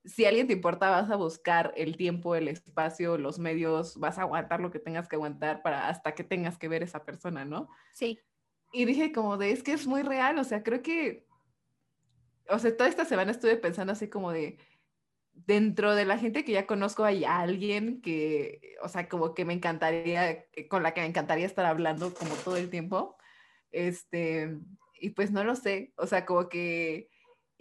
si 0.05 0.25
a 0.25 0.29
alguien 0.29 0.47
te 0.49 0.53
importa, 0.53 0.91
vas 0.91 1.11
a 1.11 1.17
buscar 1.17 1.73
el 1.77 1.97
tiempo, 1.97 2.35
el 2.35 2.49
espacio, 2.49 3.19
los 3.19 3.39
medios, 3.39 3.99
vas 3.99 4.19
a 4.19 4.23
aguantar 4.23 4.61
lo 4.61 4.71
que 4.71 4.81
tengas 4.81 5.09
que 5.09 5.17
aguantar 5.17 5.63
para 5.63 5.89
hasta 5.89 6.15
que 6.15 6.25
tengas 6.25 6.59
que 6.59 6.69
ver 6.69 6.83
esa 6.83 7.05
persona, 7.05 7.45
¿no? 7.45 7.69
Sí. 7.95 8.19
Y 8.73 8.85
dije 8.85 9.13
como 9.13 9.37
de, 9.37 9.53
es 9.53 9.63
que 9.63 9.73
es 9.73 9.87
muy 9.87 10.03
real, 10.03 10.39
o 10.39 10.45
sea, 10.45 10.63
creo 10.63 10.83
que, 10.83 11.27
o 12.53 12.59
sea, 12.59 12.77
toda 12.77 12.89
esta 12.89 13.05
semana 13.05 13.31
estuve 13.31 13.57
pensando 13.57 13.93
así 13.93 14.09
como 14.09 14.33
de, 14.33 14.59
dentro 15.33 15.95
de 15.95 16.05
la 16.05 16.19
gente 16.19 16.45
que 16.45 16.53
ya 16.53 16.67
conozco 16.67 17.05
hay 17.05 17.25
alguien 17.25 18.01
que, 18.03 18.77
o 18.83 18.89
sea, 18.89 19.09
como 19.09 19.35
que 19.35 19.45
me 19.45 19.55
encantaría, 19.55 20.47
con 20.69 20.83
la 20.83 20.95
que 20.95 21.01
me 21.01 21.07
encantaría 21.07 21.47
estar 21.47 21.65
hablando 21.65 22.15
como 22.15 22.35
todo 22.37 22.57
el 22.57 22.71
tiempo. 22.71 23.17
Este, 23.71 24.59
y 25.01 25.11
pues 25.11 25.33
no 25.33 25.45
lo 25.45 25.57
sé, 25.57 25.93
o 25.97 26.07
sea, 26.07 26.27
como 26.27 26.49
que 26.49 27.09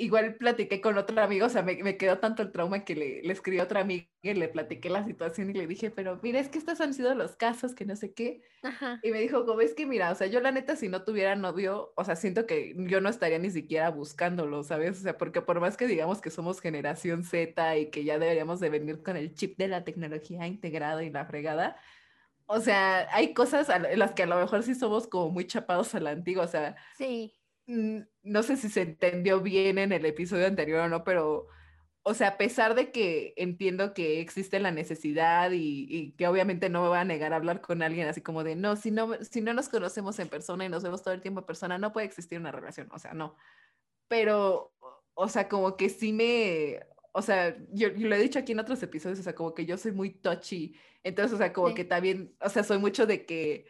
igual 0.01 0.35
platiqué 0.35 0.81
con 0.81 0.97
otro 0.97 1.21
amigo, 1.21 1.45
o 1.45 1.49
sea, 1.49 1.61
me, 1.63 1.81
me 1.83 1.97
quedó 1.97 2.19
tanto 2.19 2.41
el 2.41 2.51
trauma 2.51 2.83
que 2.83 2.95
le, 2.95 3.21
le 3.23 3.33
escribí 3.33 3.59
a 3.59 3.63
otra 3.63 3.81
amiga 3.81 4.07
y 4.21 4.33
le 4.33 4.47
platiqué 4.49 4.89
la 4.89 5.03
situación 5.03 5.49
y 5.49 5.53
le 5.53 5.67
dije, 5.67 5.91
pero 5.91 6.19
mira, 6.23 6.39
es 6.39 6.49
que 6.49 6.57
estos 6.57 6.81
han 6.81 6.93
sido 6.93 7.13
los 7.15 7.35
casos, 7.35 7.73
que 7.75 7.85
no 7.85 7.95
sé 7.95 8.13
qué. 8.13 8.41
Ajá. 8.63 8.99
Y 9.03 9.11
me 9.11 9.19
dijo, 9.19 9.45
como 9.45 9.61
es 9.61 9.73
que 9.73 9.85
mira, 9.85 10.11
o 10.11 10.15
sea, 10.15 10.27
yo 10.27 10.39
la 10.41 10.51
neta, 10.51 10.75
si 10.75 10.89
no 10.89 11.03
tuviera 11.03 11.35
novio, 11.35 11.93
o 11.95 12.03
sea, 12.03 12.15
siento 12.15 12.45
que 12.45 12.75
yo 12.77 13.01
no 13.01 13.09
estaría 13.09 13.39
ni 13.39 13.51
siquiera 13.51 13.89
buscándolo, 13.89 14.63
¿sabes? 14.63 14.99
O 14.99 15.01
sea, 15.03 15.17
porque 15.17 15.41
por 15.41 15.59
más 15.59 15.77
que 15.77 15.87
digamos 15.87 16.21
que 16.21 16.29
somos 16.29 16.61
generación 16.61 17.23
Z 17.23 17.77
y 17.77 17.89
que 17.91 18.03
ya 18.03 18.19
deberíamos 18.19 18.59
de 18.59 18.69
venir 18.69 19.03
con 19.03 19.17
el 19.17 19.33
chip 19.33 19.57
de 19.57 19.67
la 19.67 19.83
tecnología 19.83 20.47
integrado 20.47 21.01
y 21.01 21.09
la 21.09 21.25
fregada, 21.25 21.77
o 22.45 22.59
sea, 22.59 23.07
hay 23.15 23.33
cosas 23.33 23.69
en 23.69 23.97
las 23.97 24.13
que 24.13 24.23
a 24.23 24.25
lo 24.25 24.35
mejor 24.37 24.63
sí 24.63 24.75
somos 24.75 25.07
como 25.07 25.29
muy 25.31 25.47
chapados 25.47 25.95
a 25.95 25.99
la 26.01 26.11
antigua, 26.11 26.43
o 26.43 26.47
sea, 26.47 26.75
Sí. 26.97 27.40
No 28.23 28.43
sé 28.43 28.57
si 28.57 28.69
se 28.69 28.81
entendió 28.81 29.41
bien 29.41 29.77
en 29.77 29.91
el 29.91 30.05
episodio 30.05 30.47
anterior 30.47 30.81
o 30.81 30.89
no, 30.89 31.03
pero, 31.03 31.47
o 32.03 32.13
sea, 32.13 32.29
a 32.29 32.37
pesar 32.37 32.75
de 32.75 32.91
que 32.91 33.33
entiendo 33.37 33.93
que 33.93 34.21
existe 34.21 34.59
la 34.59 34.71
necesidad 34.71 35.51
y, 35.51 35.87
y 35.89 36.13
que 36.13 36.27
obviamente 36.27 36.69
no 36.69 36.81
me 36.83 36.89
voy 36.89 36.97
a 36.99 37.05
negar 37.05 37.33
a 37.33 37.37
hablar 37.37 37.61
con 37.61 37.83
alguien 37.83 38.07
así 38.07 38.21
como 38.21 38.43
de, 38.43 38.55
no, 38.55 38.75
si 38.75 38.91
no, 38.91 39.13
si 39.23 39.41
no 39.41 39.53
nos 39.53 39.69
conocemos 39.69 40.19
en 40.19 40.29
persona 40.29 40.65
y 40.65 40.69
nos 40.69 40.83
vemos 40.83 41.03
todo 41.03 41.13
el 41.13 41.21
tiempo 41.21 41.41
en 41.41 41.45
persona, 41.47 41.77
no 41.77 41.93
puede 41.93 42.07
existir 42.07 42.39
una 42.39 42.51
relación, 42.51 42.89
o 42.91 42.99
sea, 42.99 43.13
no. 43.13 43.35
Pero, 44.07 44.73
o 45.13 45.29
sea, 45.29 45.47
como 45.49 45.77
que 45.77 45.89
sí 45.89 46.13
me, 46.13 46.79
o 47.13 47.21
sea, 47.21 47.57
yo, 47.71 47.89
yo 47.89 48.07
lo 48.07 48.15
he 48.15 48.19
dicho 48.21 48.39
aquí 48.39 48.51
en 48.53 48.59
otros 48.59 48.81
episodios, 48.83 49.19
o 49.19 49.23
sea, 49.23 49.35
como 49.35 49.53
que 49.53 49.65
yo 49.65 49.77
soy 49.77 49.91
muy 49.93 50.11
touchy, 50.11 50.75
entonces, 51.03 51.33
o 51.33 51.37
sea, 51.37 51.53
como 51.53 51.69
Sí. 51.69 51.73
que 51.73 51.85
también, 51.85 52.35
o 52.41 52.49
sea, 52.49 52.63
soy 52.63 52.77
mucho 52.79 53.05
de 53.05 53.25
que 53.25 53.67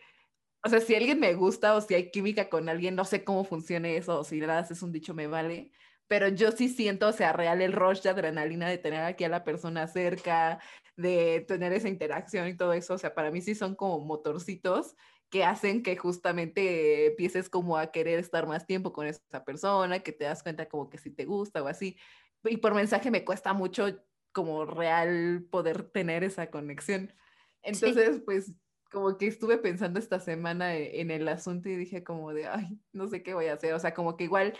o 0.63 0.69
sea, 0.69 0.79
si 0.79 0.95
alguien 0.95 1.19
me 1.19 1.33
gusta 1.33 1.75
o 1.75 1.81
si 1.81 1.93
hay 1.95 2.11
química 2.11 2.49
con 2.49 2.69
alguien, 2.69 2.95
no 2.95 3.05
sé 3.05 3.23
cómo 3.23 3.43
funcione 3.43 3.97
eso, 3.97 4.19
o 4.19 4.23
si 4.23 4.39
nada 4.39 4.67
es 4.69 4.81
un 4.83 4.91
dicho 4.91 5.13
me 5.13 5.27
vale, 5.27 5.71
pero 6.07 6.27
yo 6.27 6.51
sí 6.51 6.69
siento, 6.69 7.07
o 7.07 7.13
sea, 7.13 7.33
real 7.33 7.61
el 7.61 7.73
rush 7.73 8.01
de 8.01 8.09
adrenalina 8.09 8.69
de 8.69 8.77
tener 8.77 9.01
aquí 9.01 9.23
a 9.23 9.29
la 9.29 9.43
persona 9.43 9.87
cerca, 9.87 10.59
de 10.97 11.45
tener 11.47 11.73
esa 11.73 11.89
interacción 11.89 12.47
y 12.47 12.57
todo 12.57 12.73
eso, 12.73 12.95
o 12.95 12.97
sea, 12.97 13.15
para 13.15 13.31
mí 13.31 13.41
sí 13.41 13.55
son 13.55 13.75
como 13.75 13.99
motorcitos 13.99 14.95
que 15.29 15.45
hacen 15.45 15.81
que 15.81 15.95
justamente 15.95 17.07
empieces 17.07 17.49
como 17.49 17.77
a 17.77 17.91
querer 17.91 18.19
estar 18.19 18.45
más 18.47 18.67
tiempo 18.67 18.91
con 18.91 19.07
esa 19.07 19.45
persona, 19.45 19.99
que 20.01 20.11
te 20.11 20.25
das 20.25 20.43
cuenta 20.43 20.67
como 20.67 20.89
que 20.89 20.97
si 20.97 21.09
te 21.09 21.23
gusta 21.25 21.63
o 21.63 21.67
así. 21.67 21.97
Y 22.43 22.57
por 22.57 22.75
mensaje 22.75 23.09
me 23.09 23.23
cuesta 23.23 23.53
mucho 23.53 24.03
como 24.33 24.65
real 24.65 25.47
poder 25.49 25.83
tener 25.83 26.25
esa 26.25 26.51
conexión. 26.51 27.13
Entonces, 27.61 28.21
pues 28.25 28.51
como 28.91 29.17
que 29.17 29.27
estuve 29.27 29.57
pensando 29.57 29.99
esta 29.99 30.19
semana 30.19 30.75
e, 30.75 31.01
en 31.01 31.11
el 31.11 31.27
asunto 31.27 31.69
y 31.69 31.75
dije 31.75 32.03
como 32.03 32.33
de, 32.33 32.47
ay, 32.47 32.79
no 32.91 33.07
sé 33.07 33.23
qué 33.23 33.33
voy 33.33 33.47
a 33.47 33.53
hacer. 33.53 33.73
O 33.73 33.79
sea, 33.79 33.93
como 33.93 34.17
que 34.17 34.25
igual 34.25 34.53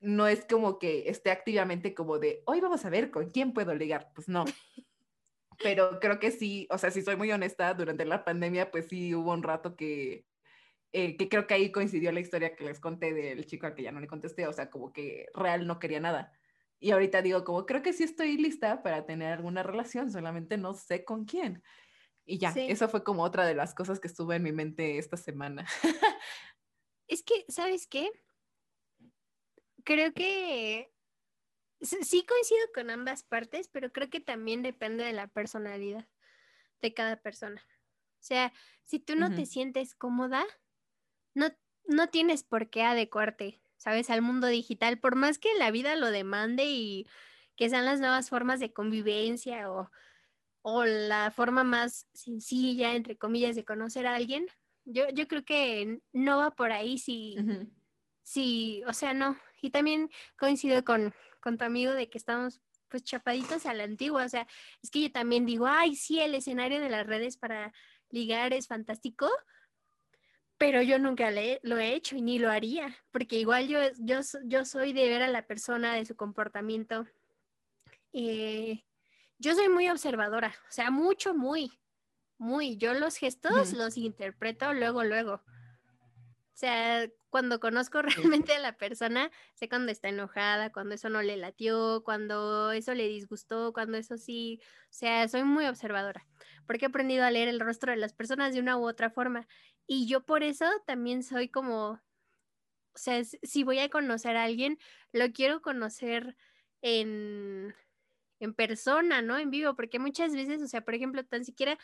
no 0.00 0.26
es 0.26 0.44
como 0.44 0.78
que 0.78 1.08
esté 1.08 1.30
activamente 1.30 1.94
como 1.94 2.18
de, 2.18 2.42
hoy 2.46 2.60
vamos 2.60 2.84
a 2.84 2.90
ver 2.90 3.10
con 3.10 3.30
quién 3.30 3.52
puedo 3.52 3.74
ligar. 3.74 4.10
Pues 4.14 4.28
no. 4.28 4.44
Pero 5.62 6.00
creo 6.00 6.18
que 6.18 6.30
sí, 6.30 6.66
o 6.70 6.78
sea, 6.78 6.90
si 6.90 7.02
soy 7.02 7.16
muy 7.16 7.30
honesta, 7.32 7.74
durante 7.74 8.04
la 8.04 8.24
pandemia, 8.24 8.70
pues 8.70 8.88
sí 8.88 9.14
hubo 9.14 9.32
un 9.32 9.42
rato 9.42 9.76
que, 9.76 10.26
eh, 10.92 11.16
que 11.16 11.28
creo 11.28 11.46
que 11.46 11.54
ahí 11.54 11.70
coincidió 11.70 12.12
la 12.12 12.20
historia 12.20 12.56
que 12.56 12.64
les 12.64 12.80
conté 12.80 13.12
del 13.12 13.46
chico 13.46 13.66
al 13.66 13.74
que 13.74 13.82
ya 13.82 13.92
no 13.92 14.00
le 14.00 14.06
contesté. 14.08 14.46
O 14.46 14.52
sea, 14.52 14.70
como 14.70 14.92
que 14.92 15.26
real 15.34 15.66
no 15.66 15.78
quería 15.78 16.00
nada. 16.00 16.32
Y 16.80 16.92
ahorita 16.92 17.20
digo, 17.20 17.44
como 17.44 17.66
creo 17.66 17.82
que 17.82 17.92
sí 17.92 18.04
estoy 18.04 18.38
lista 18.38 18.82
para 18.82 19.04
tener 19.04 19.32
alguna 19.34 19.62
relación, 19.62 20.10
solamente 20.10 20.56
no 20.56 20.72
sé 20.72 21.04
con 21.04 21.26
quién. 21.26 21.62
Y 22.30 22.38
ya, 22.38 22.50
eso 22.56 22.88
fue 22.88 23.02
como 23.02 23.22
otra 23.22 23.44
de 23.46 23.54
las 23.54 23.74
cosas 23.74 23.98
que 23.98 24.08
estuvo 24.08 24.32
en 24.32 24.42
mi 24.42 24.52
mente 24.52 24.98
esta 24.98 25.16
semana. 25.16 25.66
es 27.08 27.22
que, 27.22 27.44
¿sabes 27.48 27.86
qué? 27.86 28.10
Creo 29.84 30.12
que 30.12 30.92
sí 31.80 32.24
coincido 32.24 32.60
con 32.74 32.90
ambas 32.90 33.24
partes, 33.24 33.68
pero 33.68 33.92
creo 33.92 34.10
que 34.10 34.20
también 34.20 34.62
depende 34.62 35.04
de 35.04 35.12
la 35.12 35.26
personalidad 35.26 36.06
de 36.80 36.94
cada 36.94 37.16
persona. 37.16 37.62
O 38.20 38.22
sea, 38.22 38.52
si 38.84 39.00
tú 39.00 39.16
no 39.16 39.34
te 39.34 39.46
sientes 39.46 39.94
cómoda, 39.94 40.44
no, 41.34 41.48
no 41.86 42.08
tienes 42.10 42.44
por 42.44 42.70
qué 42.70 42.82
adecuarte 42.82 43.60
¿sabes? 43.80 44.10
Al 44.10 44.20
mundo 44.20 44.46
digital, 44.46 44.98
por 44.98 45.16
más 45.16 45.38
que 45.38 45.48
la 45.58 45.70
vida 45.70 45.96
lo 45.96 46.10
demande 46.10 46.66
y 46.66 47.06
que 47.56 47.70
sean 47.70 47.86
las 47.86 47.98
nuevas 47.98 48.28
formas 48.28 48.60
de 48.60 48.74
convivencia 48.74 49.72
o, 49.72 49.90
la 50.84 51.30
forma 51.30 51.64
más 51.64 52.06
sencilla, 52.12 52.94
entre 52.94 53.16
comillas, 53.16 53.56
de 53.56 53.64
conocer 53.64 54.06
a 54.06 54.14
alguien, 54.14 54.46
yo, 54.84 55.08
yo 55.10 55.26
creo 55.28 55.44
que 55.44 56.00
no 56.12 56.38
va 56.38 56.50
por 56.50 56.72
ahí 56.72 56.98
si, 56.98 57.36
si, 58.22 58.82
o 58.86 58.92
sea, 58.92 59.14
no. 59.14 59.38
Y 59.62 59.70
también 59.70 60.10
coincido 60.38 60.84
con, 60.84 61.14
con 61.40 61.58
tu 61.58 61.64
amigo 61.64 61.92
de 61.92 62.08
que 62.08 62.18
estamos 62.18 62.60
pues 62.88 63.04
chapaditos 63.04 63.66
a 63.66 63.74
la 63.74 63.84
antigua, 63.84 64.24
o 64.24 64.28
sea, 64.28 64.46
es 64.82 64.90
que 64.90 65.02
yo 65.02 65.12
también 65.12 65.46
digo, 65.46 65.66
ay, 65.66 65.94
sí, 65.94 66.18
el 66.18 66.34
escenario 66.34 66.80
de 66.80 66.90
las 66.90 67.06
redes 67.06 67.36
para 67.36 67.72
ligar 68.10 68.52
es 68.52 68.66
fantástico, 68.66 69.30
pero 70.58 70.82
yo 70.82 70.98
nunca 70.98 71.30
lo 71.30 71.78
he 71.78 71.94
hecho 71.94 72.16
y 72.16 72.22
ni 72.22 72.38
lo 72.38 72.50
haría, 72.50 72.94
porque 73.12 73.36
igual 73.36 73.68
yo, 73.68 73.78
yo, 74.00 74.20
yo 74.44 74.64
soy 74.64 74.92
de 74.92 75.08
ver 75.08 75.22
a 75.22 75.28
la 75.28 75.46
persona, 75.46 75.94
de 75.94 76.04
su 76.04 76.16
comportamiento. 76.16 77.06
Eh, 78.12 78.84
yo 79.40 79.54
soy 79.54 79.70
muy 79.70 79.88
observadora, 79.88 80.54
o 80.68 80.70
sea, 80.70 80.90
mucho, 80.90 81.34
muy, 81.34 81.72
muy. 82.38 82.76
Yo 82.76 82.94
los 82.94 83.16
gestos 83.16 83.72
los 83.72 83.96
interpreto 83.96 84.72
luego, 84.74 85.02
luego. 85.02 85.34
O 85.34 86.56
sea, 86.60 87.08
cuando 87.30 87.58
conozco 87.58 88.02
realmente 88.42 88.52
a 88.54 88.58
la 88.58 88.76
persona, 88.76 89.30
sé 89.54 89.68
cuando 89.68 89.92
está 89.92 90.10
enojada, 90.10 90.70
cuando 90.70 90.94
eso 90.94 91.08
no 91.08 91.22
le 91.22 91.38
latió, 91.38 92.02
cuando 92.04 92.70
eso 92.72 92.92
le 92.92 93.08
disgustó, 93.08 93.72
cuando 93.72 93.96
eso 93.96 94.18
sí. 94.18 94.60
O 94.84 94.92
sea, 94.92 95.26
soy 95.26 95.42
muy 95.44 95.64
observadora, 95.66 96.26
porque 96.66 96.84
he 96.84 96.88
aprendido 96.88 97.24
a 97.24 97.30
leer 97.30 97.48
el 97.48 97.60
rostro 97.60 97.92
de 97.92 97.98
las 97.98 98.12
personas 98.12 98.52
de 98.52 98.60
una 98.60 98.76
u 98.76 98.86
otra 98.86 99.08
forma. 99.10 99.48
Y 99.86 100.06
yo 100.06 100.24
por 100.26 100.42
eso 100.42 100.66
también 100.86 101.22
soy 101.22 101.48
como, 101.48 101.92
o 101.92 102.00
sea, 102.94 103.24
si 103.24 103.64
voy 103.64 103.78
a 103.78 103.88
conocer 103.88 104.36
a 104.36 104.44
alguien, 104.44 104.78
lo 105.12 105.32
quiero 105.32 105.62
conocer 105.62 106.36
en, 106.82 107.74
en 108.40 108.54
persona, 108.54 109.22
¿no? 109.22 109.38
En 109.38 109.50
vivo, 109.50 109.74
porque 109.76 109.98
muchas 109.98 110.34
veces, 110.34 110.62
o 110.62 110.66
sea, 110.66 110.80
por 110.80 110.94
ejemplo, 110.94 111.24
tan 111.24 111.44
siquiera 111.44 111.78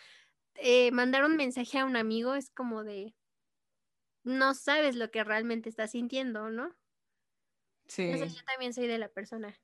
eh, 0.54 0.90
mandar 0.90 1.24
un 1.24 1.36
mensaje 1.36 1.78
a 1.78 1.84
un 1.84 1.96
amigo 1.96 2.34
es 2.34 2.50
como 2.50 2.82
de, 2.82 3.14
no 4.24 4.54
sabes 4.54 4.96
lo 4.96 5.10
que 5.10 5.22
realmente 5.22 5.68
estás 5.68 5.92
sintiendo, 5.92 6.50
¿no? 6.50 6.74
Sí. 7.86 8.02
Entonces 8.02 8.36
yo 8.36 8.44
también 8.44 8.72
soy 8.72 8.86
de 8.86 8.98
la 8.98 9.08
persona. 9.08 9.56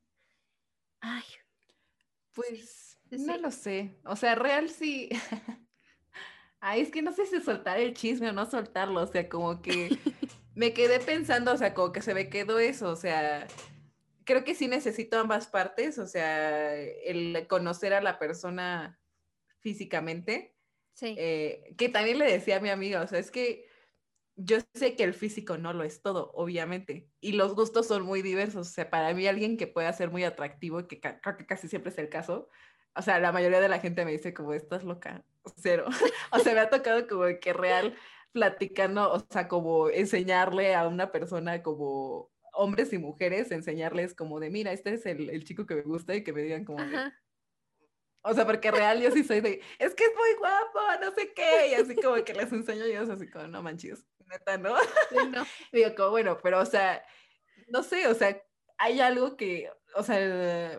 Ay. 1.00 1.24
Pues 2.32 2.98
no 3.10 3.36
lo 3.38 3.50
sé. 3.50 3.98
O 4.04 4.16
sea, 4.16 4.34
real 4.34 4.70
sí. 4.70 5.08
Ay, 6.60 6.82
es 6.82 6.90
que 6.92 7.02
no 7.02 7.12
sé 7.12 7.26
si 7.26 7.40
soltar 7.40 7.80
el 7.80 7.92
chisme 7.92 8.28
o 8.28 8.32
no 8.32 8.46
soltarlo, 8.46 9.02
o 9.02 9.06
sea, 9.06 9.28
como 9.28 9.60
que 9.62 9.98
me 10.54 10.72
quedé 10.72 11.00
pensando, 11.00 11.52
o 11.52 11.56
sea, 11.56 11.74
como 11.74 11.90
que 11.92 12.02
se 12.02 12.14
me 12.14 12.28
quedó 12.28 12.60
eso, 12.60 12.88
o 12.90 12.96
sea, 12.96 13.48
creo 14.24 14.44
que 14.44 14.54
sí 14.54 14.68
necesito 14.68 15.18
ambas 15.18 15.46
partes, 15.46 15.98
o 15.98 16.06
sea, 16.06 16.74
el 16.76 17.46
conocer 17.48 17.94
a 17.94 18.00
la 18.00 18.18
persona 18.18 19.00
físicamente. 19.60 20.54
Sí. 20.94 21.14
Eh, 21.18 21.74
que 21.78 21.88
también 21.88 22.18
le 22.18 22.30
decía 22.30 22.58
a 22.58 22.60
mi 22.60 22.68
amiga, 22.68 23.02
o 23.02 23.06
sea, 23.06 23.18
es 23.18 23.30
que 23.30 23.66
yo 24.36 24.58
sé 24.74 24.96
que 24.96 25.04
el 25.04 25.14
físico 25.14 25.58
no 25.58 25.72
lo 25.72 25.84
es 25.84 26.02
todo, 26.02 26.30
obviamente, 26.34 27.08
y 27.20 27.32
los 27.32 27.54
gustos 27.54 27.86
son 27.86 28.02
muy 28.02 28.22
diversos, 28.22 28.68
o 28.68 28.70
sea, 28.70 28.90
para 28.90 29.12
mí 29.14 29.26
alguien 29.26 29.56
que 29.56 29.66
pueda 29.66 29.92
ser 29.92 30.10
muy 30.10 30.24
atractivo, 30.24 30.86
que 30.86 31.00
creo 31.00 31.36
que 31.36 31.46
casi 31.46 31.68
siempre 31.68 31.92
es 31.92 31.98
el 31.98 32.08
caso, 32.08 32.48
o 32.94 33.02
sea, 33.02 33.18
la 33.20 33.32
mayoría 33.32 33.60
de 33.60 33.68
la 33.68 33.78
gente 33.78 34.04
me 34.04 34.12
dice 34.12 34.34
como, 34.34 34.52
estás 34.52 34.84
loca, 34.84 35.24
cero. 35.56 35.86
o 36.32 36.38
sea, 36.38 36.54
me 36.54 36.60
ha 36.60 36.70
tocado 36.70 37.06
como 37.06 37.24
que 37.40 37.52
real 37.52 37.94
platicando, 38.32 39.12
o 39.12 39.20
sea, 39.30 39.48
como 39.48 39.88
enseñarle 39.90 40.74
a 40.74 40.88
una 40.88 41.12
persona 41.12 41.62
como 41.62 42.31
hombres 42.52 42.92
y 42.92 42.98
mujeres, 42.98 43.50
enseñarles 43.50 44.14
como 44.14 44.40
de, 44.40 44.50
mira, 44.50 44.72
este 44.72 44.94
es 44.94 45.06
el, 45.06 45.44
chico 45.44 45.66
que 45.66 45.76
me 45.76 45.82
gusta 45.82 46.14
y 46.14 46.22
que 46.22 46.32
me 46.32 46.42
digan 46.42 46.64
como 46.64 46.82
O 48.22 48.34
sea, 48.34 48.46
porque 48.46 48.70
real 48.70 49.00
yo 49.00 49.10
sí 49.10 49.24
soy 49.24 49.40
de, 49.40 49.60
es 49.78 49.94
que 49.94 50.04
es 50.04 50.12
muy 50.14 50.38
guapo, 50.38 50.80
no 51.00 51.12
sé 51.14 51.32
qué, 51.34 51.68
y 51.70 51.74
así 51.74 51.94
como 51.96 52.22
que 52.24 52.34
les 52.34 52.52
enseño 52.52 52.86
yo, 52.86 53.12
así 53.12 53.28
como, 53.28 53.46
no 53.48 53.62
manches, 53.62 54.06
neta, 54.26 54.58
¿no? 54.58 54.76
no. 55.30 55.44
Digo, 55.72 55.94
como, 55.96 56.10
bueno, 56.10 56.38
pero, 56.42 56.60
o 56.60 56.66
sea, 56.66 57.04
no 57.68 57.82
sé, 57.82 58.06
o 58.06 58.14
sea, 58.14 58.40
hay 58.78 59.00
algo 59.00 59.36
que, 59.36 59.70
o 59.94 60.02
sea, 60.02 60.78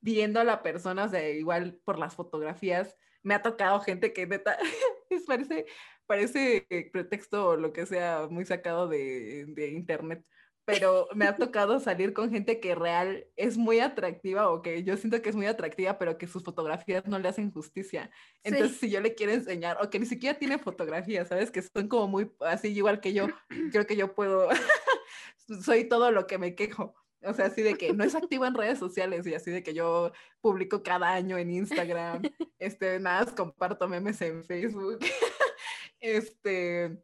viendo 0.00 0.40
a 0.40 0.44
la 0.44 0.62
persona, 0.62 1.04
o 1.04 1.08
sea, 1.08 1.28
igual 1.30 1.80
por 1.84 1.98
las 1.98 2.14
fotografías, 2.14 2.96
me 3.22 3.34
ha 3.34 3.42
tocado 3.42 3.80
gente 3.80 4.12
que 4.12 4.26
neta, 4.26 4.58
parece, 5.26 5.66
parece 6.06 6.66
pretexto 6.92 7.48
o 7.48 7.56
lo 7.56 7.72
que 7.72 7.86
sea 7.86 8.26
muy 8.28 8.44
sacado 8.44 8.88
de, 8.88 9.46
de, 9.48 9.68
internet, 9.68 10.24
pero 10.64 11.08
me 11.14 11.26
ha 11.26 11.36
tocado 11.36 11.80
salir 11.80 12.12
con 12.12 12.30
gente 12.30 12.60
que 12.60 12.74
real 12.74 13.26
es 13.36 13.56
muy 13.56 13.80
atractiva 13.80 14.50
o 14.50 14.62
que 14.62 14.84
yo 14.84 14.96
siento 14.96 15.20
que 15.20 15.30
es 15.30 15.36
muy 15.36 15.46
atractiva, 15.46 15.98
pero 15.98 16.18
que 16.18 16.26
sus 16.26 16.44
fotografías 16.44 17.06
no 17.06 17.18
le 17.18 17.28
hacen 17.28 17.50
justicia. 17.50 18.10
Entonces, 18.44 18.78
si 18.78 18.90
yo 18.90 19.00
le 19.00 19.14
quiero 19.14 19.32
enseñar, 19.32 19.78
o 19.80 19.90
que 19.90 19.98
ni 19.98 20.06
siquiera 20.06 20.38
tiene 20.38 20.58
fotografías, 20.58 21.28
¿sabes? 21.28 21.50
Que 21.50 21.62
son 21.62 21.88
como 21.88 22.08
muy 22.08 22.30
así, 22.40 22.68
igual 22.68 23.00
que 23.00 23.12
yo, 23.12 23.26
creo 23.72 23.86
que 23.86 23.96
yo 23.96 24.14
puedo, 24.14 24.48
soy 25.64 25.88
todo 25.88 26.10
lo 26.12 26.26
que 26.26 26.38
me 26.38 26.54
quejo 26.54 26.94
o 27.24 27.32
sea, 27.34 27.46
así 27.46 27.62
de 27.62 27.74
que 27.74 27.92
no 27.92 28.04
es 28.04 28.14
activo 28.14 28.46
en 28.46 28.54
redes 28.54 28.78
sociales 28.78 29.26
y 29.26 29.34
así 29.34 29.50
de 29.50 29.62
que 29.62 29.74
yo 29.74 30.12
publico 30.40 30.82
cada 30.82 31.12
año 31.12 31.38
en 31.38 31.50
Instagram, 31.50 32.22
este, 32.58 32.98
nada, 32.98 33.32
comparto 33.34 33.88
memes 33.88 34.20
en 34.22 34.44
Facebook. 34.44 34.98
este, 36.00 36.98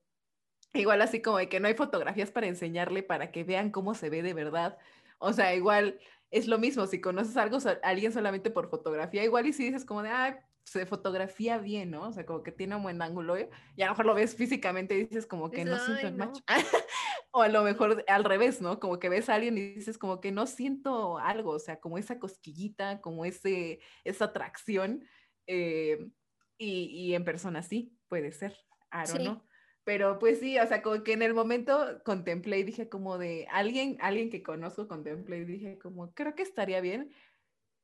igual 0.74 1.02
así 1.02 1.22
como 1.22 1.38
de 1.38 1.48
que 1.48 1.60
no 1.60 1.68
hay 1.68 1.74
fotografías 1.74 2.30
para 2.30 2.46
enseñarle 2.46 3.02
para 3.02 3.30
que 3.30 3.44
vean 3.44 3.70
cómo 3.70 3.94
se 3.94 4.10
ve 4.10 4.22
de 4.22 4.34
verdad. 4.34 4.78
O 5.18 5.32
sea, 5.32 5.54
igual 5.54 5.98
es 6.30 6.46
lo 6.46 6.58
mismo, 6.58 6.86
si 6.86 7.00
conoces 7.00 7.36
algo, 7.36 7.58
a 7.58 7.78
alguien 7.82 8.12
solamente 8.12 8.50
por 8.50 8.68
fotografía, 8.68 9.24
igual 9.24 9.46
y 9.46 9.52
si 9.52 9.64
dices 9.64 9.84
como 9.84 10.02
de, 10.02 10.10
ah, 10.10 10.38
se 10.64 10.84
fotografía 10.86 11.58
bien, 11.58 11.90
¿no? 11.90 12.08
O 12.08 12.12
sea, 12.12 12.26
como 12.26 12.42
que 12.42 12.52
tiene 12.52 12.76
un 12.76 12.82
buen 12.82 13.00
ángulo 13.00 13.38
y 13.38 13.42
a 13.82 13.86
lo 13.86 13.92
mejor 13.92 14.06
lo 14.06 14.14
ves 14.14 14.34
físicamente 14.36 14.94
y 14.94 15.06
dices 15.06 15.26
como 15.26 15.50
que 15.50 15.64
no 15.64 15.78
siento 15.78 16.06
el 16.06 16.14
match. 16.14 16.40
o 17.30 17.42
a 17.42 17.48
lo 17.48 17.62
mejor 17.62 18.04
al 18.06 18.24
revés, 18.24 18.60
¿no? 18.60 18.78
Como 18.78 18.98
que 18.98 19.08
ves 19.08 19.28
a 19.28 19.36
alguien 19.36 19.56
y 19.56 19.74
dices 19.74 19.96
como 19.96 20.20
que 20.20 20.30
no 20.30 20.46
siento 20.46 21.18
algo, 21.18 21.52
o 21.52 21.58
sea, 21.58 21.80
como 21.80 21.96
esa 21.96 22.18
cosquillita, 22.18 23.00
como 23.00 23.24
ese, 23.24 23.80
esa 24.04 24.26
atracción. 24.26 25.04
Eh, 25.46 26.10
y, 26.58 26.84
y, 26.90 27.14
en 27.14 27.24
persona 27.24 27.62
sí, 27.62 27.96
puede 28.08 28.32
ser, 28.32 28.52
I 28.92 29.08
don't 29.08 29.20
know. 29.20 29.47
Pero 29.88 30.18
pues 30.18 30.38
sí, 30.38 30.58
o 30.58 30.66
sea, 30.66 30.82
como 30.82 31.02
que 31.02 31.14
en 31.14 31.22
el 31.22 31.32
momento 31.32 32.02
contemplé 32.04 32.58
y 32.58 32.62
dije 32.62 32.90
como 32.90 33.16
de 33.16 33.46
alguien, 33.50 33.96
alguien 34.02 34.28
que 34.28 34.42
conozco, 34.42 34.86
contemplé 34.86 35.38
y 35.38 35.44
dije 35.46 35.78
como, 35.78 36.12
creo 36.12 36.34
que 36.34 36.42
estaría 36.42 36.82
bien, 36.82 37.10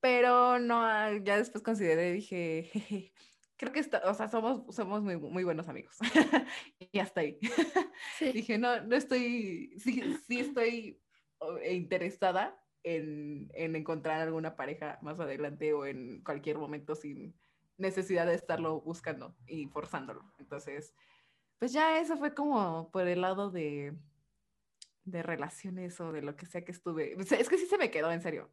pero 0.00 0.58
no, 0.58 0.82
ah, 0.82 1.12
ya 1.22 1.38
después 1.38 1.64
consideré, 1.64 2.12
dije, 2.12 3.10
creo 3.56 3.72
que 3.72 3.80
está, 3.80 4.02
o 4.04 4.12
sea, 4.12 4.28
somos, 4.28 4.76
somos 4.76 5.02
muy, 5.02 5.16
muy 5.16 5.44
buenos 5.44 5.66
amigos. 5.66 5.96
y 6.92 6.98
hasta 6.98 7.22
ahí. 7.22 7.38
Dije, 8.34 8.58
no, 8.58 8.82
no 8.82 8.96
estoy, 8.96 9.72
sí, 9.78 10.02
sí 10.28 10.40
estoy 10.40 11.00
interesada 11.70 12.62
en, 12.82 13.50
en, 13.54 13.76
encontrar 13.76 14.20
alguna 14.20 14.56
pareja 14.56 14.98
más 15.00 15.18
adelante 15.20 15.72
o 15.72 15.86
en 15.86 16.22
cualquier 16.22 16.58
momento 16.58 16.96
sin 16.96 17.34
necesidad 17.78 18.26
de 18.26 18.34
estarlo 18.34 18.82
buscando 18.82 19.34
y 19.46 19.68
forzándolo. 19.68 20.30
Entonces, 20.38 20.94
pues 21.58 21.72
ya 21.72 21.98
eso 21.98 22.16
fue 22.16 22.34
como 22.34 22.90
por 22.90 23.08
el 23.08 23.20
lado 23.20 23.50
de, 23.50 23.94
de 25.04 25.22
relaciones 25.22 26.00
o 26.00 26.12
de 26.12 26.22
lo 26.22 26.36
que 26.36 26.46
sea 26.46 26.64
que 26.64 26.72
estuve. 26.72 27.16
es 27.18 27.48
que 27.48 27.58
sí 27.58 27.66
se 27.66 27.78
me 27.78 27.90
quedó, 27.90 28.10
en 28.10 28.22
serio. 28.22 28.50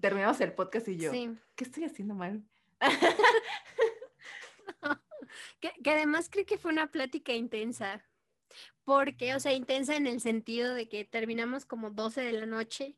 Terminamos 0.00 0.40
el 0.40 0.52
podcast 0.52 0.88
y 0.88 0.96
yo, 0.96 1.10
¿qué 1.10 1.64
estoy 1.64 1.84
haciendo 1.84 2.14
mal? 2.14 2.44
que, 5.60 5.72
que 5.82 5.90
además 5.90 6.28
creo 6.30 6.46
que 6.46 6.58
fue 6.58 6.72
una 6.72 6.90
plática 6.90 7.32
intensa. 7.32 8.04
Porque, 8.84 9.34
o 9.34 9.40
sea, 9.40 9.52
intensa 9.52 9.96
en 9.96 10.06
el 10.06 10.20
sentido 10.20 10.74
de 10.74 10.88
que 10.88 11.04
terminamos 11.04 11.64
como 11.64 11.90
12 11.90 12.22
de 12.22 12.32
la 12.32 12.46
noche. 12.46 12.96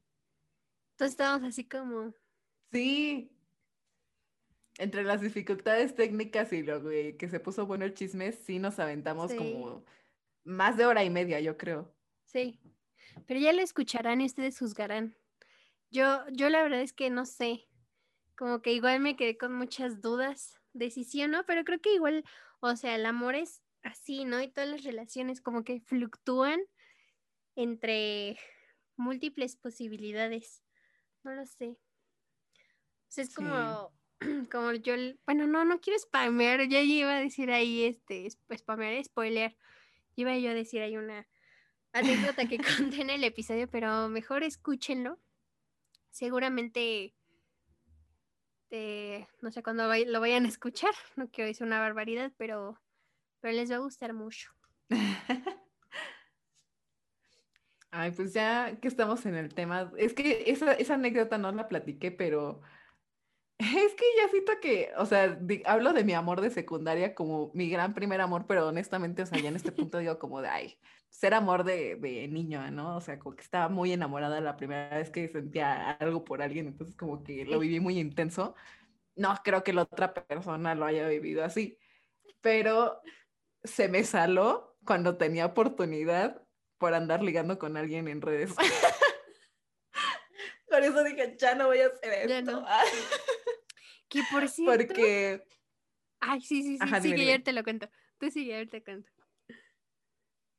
Entonces 0.92 1.12
estábamos 1.12 1.48
así 1.48 1.68
como... 1.68 2.14
Sí. 2.70 3.31
Entre 4.78 5.04
las 5.04 5.20
dificultades 5.20 5.94
técnicas 5.94 6.52
y 6.52 6.62
lo 6.62 6.82
que 6.82 7.28
se 7.30 7.40
puso 7.40 7.66
bueno 7.66 7.84
el 7.84 7.94
chisme, 7.94 8.32
sí 8.32 8.58
nos 8.58 8.78
aventamos 8.78 9.32
como 9.34 9.84
más 10.44 10.76
de 10.76 10.86
hora 10.86 11.04
y 11.04 11.10
media, 11.10 11.40
yo 11.40 11.56
creo. 11.56 11.94
Sí. 12.24 12.58
Pero 13.26 13.38
ya 13.38 13.52
lo 13.52 13.60
escucharán 13.60 14.20
y 14.20 14.26
ustedes 14.26 14.58
juzgarán. 14.58 15.14
Yo, 15.90 16.24
yo 16.30 16.48
la 16.48 16.62
verdad 16.62 16.80
es 16.80 16.92
que 16.92 17.10
no 17.10 17.26
sé. 17.26 17.68
Como 18.36 18.62
que 18.62 18.72
igual 18.72 19.00
me 19.00 19.14
quedé 19.14 19.36
con 19.36 19.54
muchas 19.54 20.00
dudas 20.00 20.58
de 20.72 20.90
si 20.90 21.04
sí 21.04 21.22
o 21.22 21.28
no, 21.28 21.44
pero 21.44 21.64
creo 21.64 21.80
que 21.80 21.94
igual, 21.94 22.24
o 22.60 22.74
sea, 22.76 22.94
el 22.94 23.04
amor 23.04 23.34
es 23.34 23.62
así, 23.82 24.24
¿no? 24.24 24.40
Y 24.40 24.48
todas 24.48 24.70
las 24.70 24.84
relaciones 24.84 25.40
como 25.42 25.64
que 25.64 25.80
fluctúan 25.80 26.60
entre 27.56 28.38
múltiples 28.96 29.56
posibilidades. 29.56 30.62
No 31.22 31.34
lo 31.34 31.44
sé. 31.44 31.68
O 31.68 33.14
sea, 33.14 33.24
es 33.24 33.34
como, 33.34 33.92
como 34.50 34.72
yo, 34.72 34.94
bueno, 35.26 35.46
no, 35.46 35.64
no 35.64 35.80
quiero 35.80 35.98
spamear, 35.98 36.68
ya 36.68 36.80
iba 36.80 37.16
a 37.16 37.20
decir 37.20 37.50
ahí, 37.50 37.84
este, 37.84 38.28
spamear, 38.30 39.02
spoiler. 39.04 39.56
Iba 40.16 40.36
yo 40.38 40.50
a 40.50 40.54
decir 40.54 40.82
ahí 40.82 40.96
una 40.96 41.26
anécdota 41.92 42.46
que 42.46 42.58
conté 42.94 43.02
en 43.02 43.10
el 43.10 43.24
episodio, 43.24 43.68
pero 43.68 44.08
mejor 44.08 44.42
escúchenlo. 44.42 45.18
Seguramente, 46.10 47.14
no 49.40 49.50
sé 49.50 49.62
cuándo 49.62 49.84
lo 50.06 50.20
vayan 50.20 50.44
a 50.44 50.48
escuchar, 50.48 50.94
no 51.16 51.28
quiero 51.30 51.48
decir 51.48 51.66
una 51.66 51.80
barbaridad, 51.80 52.32
pero 52.36 52.78
pero 53.42 53.54
les 53.54 53.70
va 53.70 53.76
a 53.76 53.80
gustar 53.80 54.14
mucho. 54.14 54.50
Ay, 57.90 58.12
pues 58.12 58.32
ya 58.32 58.78
que 58.80 58.88
estamos 58.88 59.26
en 59.26 59.34
el 59.34 59.52
tema, 59.52 59.92
es 59.98 60.14
que 60.14 60.44
esa, 60.46 60.94
anécdota 60.94 61.36
no 61.36 61.52
la 61.52 61.68
platiqué, 61.68 62.10
pero 62.10 62.62
es 63.62 63.94
que 63.94 64.04
ya 64.16 64.28
siento 64.30 64.52
que, 64.60 64.90
o 64.96 65.06
sea, 65.06 65.38
hablo 65.66 65.92
de 65.92 66.04
mi 66.04 66.14
amor 66.14 66.40
de 66.40 66.50
secundaria 66.50 67.14
como 67.14 67.50
mi 67.54 67.68
gran 67.68 67.94
primer 67.94 68.20
amor, 68.20 68.46
pero 68.46 68.68
honestamente, 68.68 69.22
o 69.22 69.26
sea, 69.26 69.38
ya 69.38 69.48
en 69.48 69.56
este 69.56 69.72
punto 69.72 69.98
digo 69.98 70.18
como 70.18 70.40
de, 70.40 70.48
ay, 70.48 70.78
ser 71.10 71.34
amor 71.34 71.64
de, 71.64 71.96
de 71.96 72.28
niño, 72.28 72.70
¿no? 72.70 72.96
O 72.96 73.00
sea, 73.00 73.18
como 73.18 73.36
que 73.36 73.42
estaba 73.42 73.68
muy 73.68 73.92
enamorada 73.92 74.40
la 74.40 74.56
primera 74.56 74.96
vez 74.96 75.10
que 75.10 75.28
sentía 75.28 75.92
algo 75.92 76.24
por 76.24 76.42
alguien, 76.42 76.66
entonces 76.66 76.96
como 76.96 77.22
que 77.22 77.44
lo 77.44 77.58
viví 77.58 77.80
muy 77.80 77.98
intenso. 77.98 78.54
No 79.14 79.34
creo 79.44 79.62
que 79.62 79.74
la 79.74 79.82
otra 79.82 80.14
persona 80.14 80.74
lo 80.74 80.86
haya 80.86 81.06
vivido 81.06 81.44
así, 81.44 81.78
pero 82.40 83.02
se 83.62 83.88
me 83.88 84.04
saló 84.04 84.76
cuando 84.84 85.16
tenía 85.16 85.46
oportunidad 85.46 86.42
por 86.78 86.94
andar 86.94 87.22
ligando 87.22 87.58
con 87.58 87.76
alguien 87.76 88.08
en 88.08 88.22
redes. 88.22 88.54
por 90.68 90.82
eso 90.82 91.04
dije, 91.04 91.36
ya 91.38 91.54
no 91.54 91.66
voy 91.66 91.80
a 91.80 91.86
hacer 91.86 92.30
esto. 92.30 92.64
Que 94.12 94.22
por 94.30 94.48
cierto. 94.48 94.86
Porque. 94.86 95.42
Ay, 96.20 96.40
sí, 96.40 96.62
sí, 96.62 96.78
sí. 96.78 97.00
sigue, 97.00 97.22
ayer 97.22 97.42
te 97.42 97.52
lo 97.52 97.64
cuento. 97.64 97.88
Tú 98.18 98.30
sigue, 98.30 98.54
ayer 98.54 98.68
te 98.68 98.84
cuento. 98.84 99.10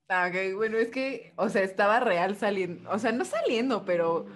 Ah, 0.10 0.30
ok, 0.30 0.56
bueno, 0.56 0.78
es 0.78 0.90
que, 0.90 1.34
o 1.38 1.48
sea, 1.48 1.64
estaba 1.64 2.00
real 2.00 2.36
saliendo, 2.36 2.90
o 2.92 3.00
sea, 3.00 3.14
no 3.14 3.24
saliendo, 3.24 3.86
pero 3.86 4.28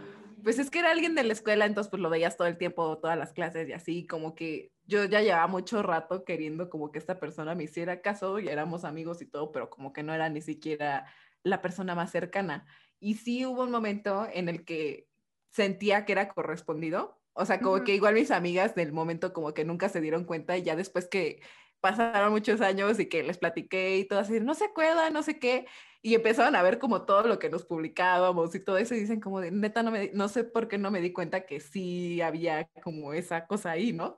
pues 0.41 0.59
es 0.59 0.72
que 0.72 0.80
era 0.80 0.91
alguien 0.91 1.13
de 1.13 1.24
la 1.24 1.34
escuela, 1.34 1.65
entonces 1.65 1.91
pues 1.91 2.01
lo 2.01 2.09
veías 2.09 2.38
todo 2.38 2.47
el 2.47 2.57
tiempo, 2.57 2.97
todas 2.99 3.18
las 3.18 3.34
clases 3.34 3.68
y 3.68 3.74
así, 3.74 4.07
como 4.07 4.34
que 4.34 4.72
yo 4.86 5.03
ya 5.03 5.22
llevaba 5.22 5.47
mucho 5.47 5.84
rato 5.84 6.24
queriendo 6.24 6.70
como 6.70 6.89
que 6.89 6.99
esta 6.99 7.20
persona 7.20 7.53
me 7.53 7.65
hiciera 7.65 8.01
caso 8.01 8.39
y 8.39 8.47
éramos 8.47 8.86
amigos 8.86 9.22
y 9.22 9.26
todo, 9.26 9.51
pero 9.51 9.70
como 9.70 9.91
que 9.91 10.03
no 10.03 10.13
era 10.13 10.30
ni 10.30 10.41
siquiera 10.41 11.05
la 11.43 11.61
persona 11.61 11.95
más 11.95 12.11
cercana. 12.11 12.65
Y 12.99 13.15
sí 13.15 13.45
hubo 13.45 13.63
un 13.63 13.72
momento 13.72 14.26
en 14.32 14.47
el 14.47 14.63
que 14.63 15.09
sentía 15.49 16.05
que 16.05 16.13
era 16.13 16.30
correspondido, 16.30 17.20
o 17.38 17.46
sea, 17.46 17.60
como 17.60 17.84
que 17.84 17.96
igual 17.96 18.16
mis 18.16 18.32
amigas 18.32 18.76
del 18.76 18.92
momento 18.92 19.34
como 19.34 19.54
que 19.54 19.66
nunca 19.66 19.90
se 19.90 20.02
dieron 20.02 20.26
cuenta 20.26 20.58
y 20.58 20.64
ya 20.64 20.76
después 20.76 21.08
que 21.08 21.42
pasaron 21.80 22.32
muchos 22.32 22.62
años 22.62 23.00
y 23.00 23.06
que 23.06 23.24
les 23.24 23.38
platiqué 23.38 23.98
y 23.98 24.06
todo 24.06 24.20
así, 24.20 24.40
no 24.40 24.56
se 24.56 24.66
acuerdan, 24.66 25.14
no 25.14 25.22
sé 25.22 25.40
qué, 25.40 25.68
y 26.02 26.16
empezaron 26.16 26.56
a 26.56 26.64
ver 26.64 26.80
como 26.80 27.04
todo 27.04 27.28
lo 27.28 27.40
que 27.40 27.50
nos 27.50 27.66
publicábamos 27.66 28.56
y 28.56 28.60
todo 28.60 28.78
eso 28.78 28.96
y 28.96 29.00
dicen 29.00 29.20
como 29.20 29.40
de, 29.42 29.52
neta, 29.52 29.84
no, 29.84 29.92
me, 29.92 30.12
no 30.14 30.28
sé 30.28 30.44
por 30.44 30.68
qué 30.68 30.78
no 30.78 30.92
me 30.92 31.02
di 31.02 31.14
cuenta 31.14 31.46
que 31.46 31.60
sí 31.60 32.22
había 32.22 32.70
como 32.84 33.14
esa 33.14 33.46
cosa 33.46 33.72
ahí, 33.72 33.94
¿no? 33.94 34.18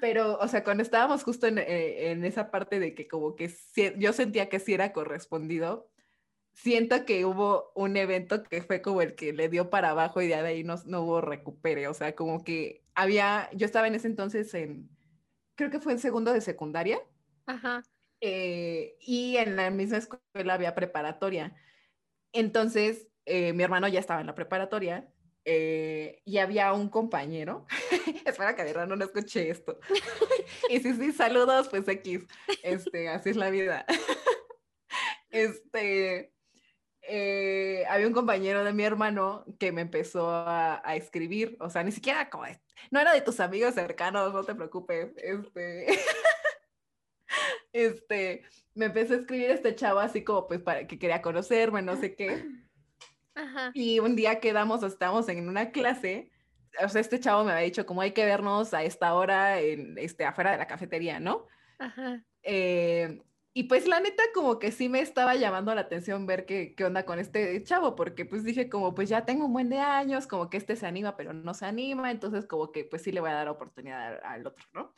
Pero, 0.00 0.38
o 0.38 0.48
sea, 0.48 0.62
cuando 0.62 0.82
estábamos 0.82 1.24
justo 1.24 1.46
en, 1.46 1.58
eh, 1.58 2.10
en, 2.10 2.24
esa 2.24 2.50
parte 2.50 2.78
de 2.78 2.94
que 2.94 3.08
como 3.08 3.34
que 3.34 3.52
yo 3.96 4.12
sentía 4.12 4.48
que 4.48 4.60
sí 4.60 4.74
era 4.74 4.92
correspondido, 4.92 5.88
siento 6.56 7.04
que 7.04 7.24
hubo 7.24 7.70
un 7.74 7.96
evento 7.96 8.42
que 8.42 8.62
fue 8.62 8.82
como 8.82 9.02
el 9.02 9.14
que 9.14 9.32
le 9.32 9.48
dio 9.48 9.70
para 9.70 9.90
abajo 9.90 10.22
y 10.22 10.26
de 10.26 10.34
ahí 10.34 10.64
no, 10.64 10.76
no 10.86 11.02
hubo 11.02 11.20
recupere, 11.20 11.86
o 11.86 11.94
sea, 11.94 12.14
como 12.16 12.42
que 12.42 12.82
había, 12.94 13.50
yo 13.52 13.66
estaba 13.66 13.86
en 13.86 13.94
ese 13.94 14.08
entonces 14.08 14.52
en, 14.54 14.88
creo 15.54 15.70
que 15.70 15.80
fue 15.80 15.92
en 15.92 15.98
segundo 15.98 16.32
de 16.32 16.40
secundaria. 16.40 16.98
Ajá. 17.46 17.82
Eh, 18.22 18.96
y 19.00 19.36
en 19.36 19.56
la 19.56 19.70
misma 19.70 19.98
escuela 19.98 20.54
había 20.54 20.74
preparatoria. 20.74 21.54
Entonces, 22.32 23.06
eh, 23.26 23.52
mi 23.52 23.62
hermano 23.62 23.86
ya 23.86 24.00
estaba 24.00 24.22
en 24.22 24.26
la 24.26 24.34
preparatoria 24.34 25.06
eh, 25.44 26.22
y 26.24 26.38
había 26.38 26.72
un 26.72 26.88
compañero, 26.88 27.66
espera 28.24 28.56
que 28.56 28.64
de 28.64 28.86
no 28.86 29.04
escuché 29.04 29.50
esto, 29.50 29.78
y 30.70 30.80
sí, 30.80 30.94
sí, 30.94 31.12
saludos, 31.12 31.68
pues 31.68 31.86
X, 31.86 32.26
este, 32.62 33.08
así 33.10 33.30
es 33.30 33.36
la 33.36 33.50
vida. 33.50 33.84
este, 35.30 36.35
eh, 37.08 37.84
había 37.88 38.06
un 38.06 38.12
compañero 38.12 38.64
de 38.64 38.72
mi 38.72 38.84
hermano 38.84 39.44
que 39.58 39.72
me 39.72 39.82
empezó 39.82 40.30
a, 40.30 40.82
a, 40.84 40.96
escribir, 40.96 41.56
o 41.60 41.70
sea, 41.70 41.82
ni 41.82 41.92
siquiera 41.92 42.30
como, 42.30 42.44
no 42.90 43.00
era 43.00 43.12
de 43.12 43.20
tus 43.20 43.40
amigos 43.40 43.74
cercanos, 43.74 44.32
no 44.32 44.44
te 44.44 44.54
preocupes, 44.54 45.12
este, 45.16 45.86
este, 47.72 48.44
me 48.74 48.86
empezó 48.86 49.14
a 49.14 49.18
escribir 49.18 49.50
este 49.50 49.74
chavo 49.74 50.00
así 50.00 50.24
como 50.24 50.46
pues 50.46 50.60
para 50.60 50.86
que 50.86 50.98
quería 50.98 51.22
conocerme, 51.22 51.82
no 51.82 51.96
sé 51.96 52.14
qué. 52.14 52.46
Y 53.74 53.98
un 54.00 54.16
día 54.16 54.40
quedamos, 54.40 54.82
estamos 54.82 55.28
en 55.28 55.48
una 55.48 55.70
clase, 55.70 56.30
o 56.82 56.88
sea, 56.88 57.00
este 57.00 57.20
chavo 57.20 57.44
me 57.44 57.52
había 57.52 57.64
dicho 57.64 57.86
como 57.86 58.00
hay 58.00 58.12
que 58.12 58.24
vernos 58.24 58.72
a 58.74 58.82
esta 58.82 59.14
hora 59.14 59.60
en, 59.60 59.98
este, 59.98 60.24
afuera 60.24 60.52
de 60.52 60.58
la 60.58 60.66
cafetería, 60.66 61.20
¿no? 61.20 61.46
Ajá. 61.78 62.22
Eh, 62.42 63.20
y 63.56 63.62
pues 63.62 63.88
la 63.88 64.00
neta 64.00 64.22
como 64.34 64.58
que 64.58 64.70
sí 64.70 64.90
me 64.90 65.00
estaba 65.00 65.34
llamando 65.34 65.74
la 65.74 65.80
atención 65.80 66.26
ver 66.26 66.44
qué, 66.44 66.74
qué, 66.74 66.84
onda 66.84 67.06
con 67.06 67.18
este 67.18 67.62
chavo, 67.62 67.96
porque 67.96 68.26
pues 68.26 68.44
dije 68.44 68.68
como 68.68 68.94
pues 68.94 69.08
ya 69.08 69.24
tengo 69.24 69.46
un 69.46 69.54
buen 69.54 69.70
de 69.70 69.78
años, 69.78 70.26
como 70.26 70.50
que 70.50 70.58
este 70.58 70.76
se 70.76 70.84
anima 70.86 71.16
pero 71.16 71.32
no 71.32 71.54
se 71.54 71.64
anima, 71.64 72.10
entonces 72.10 72.44
como 72.44 72.70
que 72.70 72.84
pues 72.84 73.00
sí 73.00 73.12
le 73.12 73.20
voy 73.20 73.30
a 73.30 73.34
dar 73.36 73.48
oportunidad 73.48 74.20
al 74.24 74.46
otro, 74.46 74.62
¿no? 74.74 74.94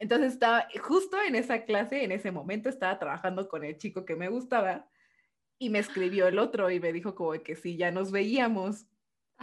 Entonces 0.00 0.32
estaba 0.32 0.66
justo 0.82 1.16
en 1.22 1.36
esa 1.36 1.62
clase, 1.62 2.02
en 2.02 2.10
ese 2.10 2.32
momento 2.32 2.68
estaba 2.68 2.98
trabajando 2.98 3.48
con 3.48 3.62
el 3.64 3.78
chico 3.78 4.04
que 4.04 4.16
me 4.16 4.28
gustaba 4.28 4.90
y 5.60 5.70
me 5.70 5.78
escribió 5.78 6.26
el 6.26 6.40
otro 6.40 6.72
y 6.72 6.80
me 6.80 6.92
dijo 6.92 7.14
como 7.14 7.34
que 7.34 7.54
sí, 7.54 7.76
ya 7.76 7.92
nos 7.92 8.10
veíamos. 8.10 8.88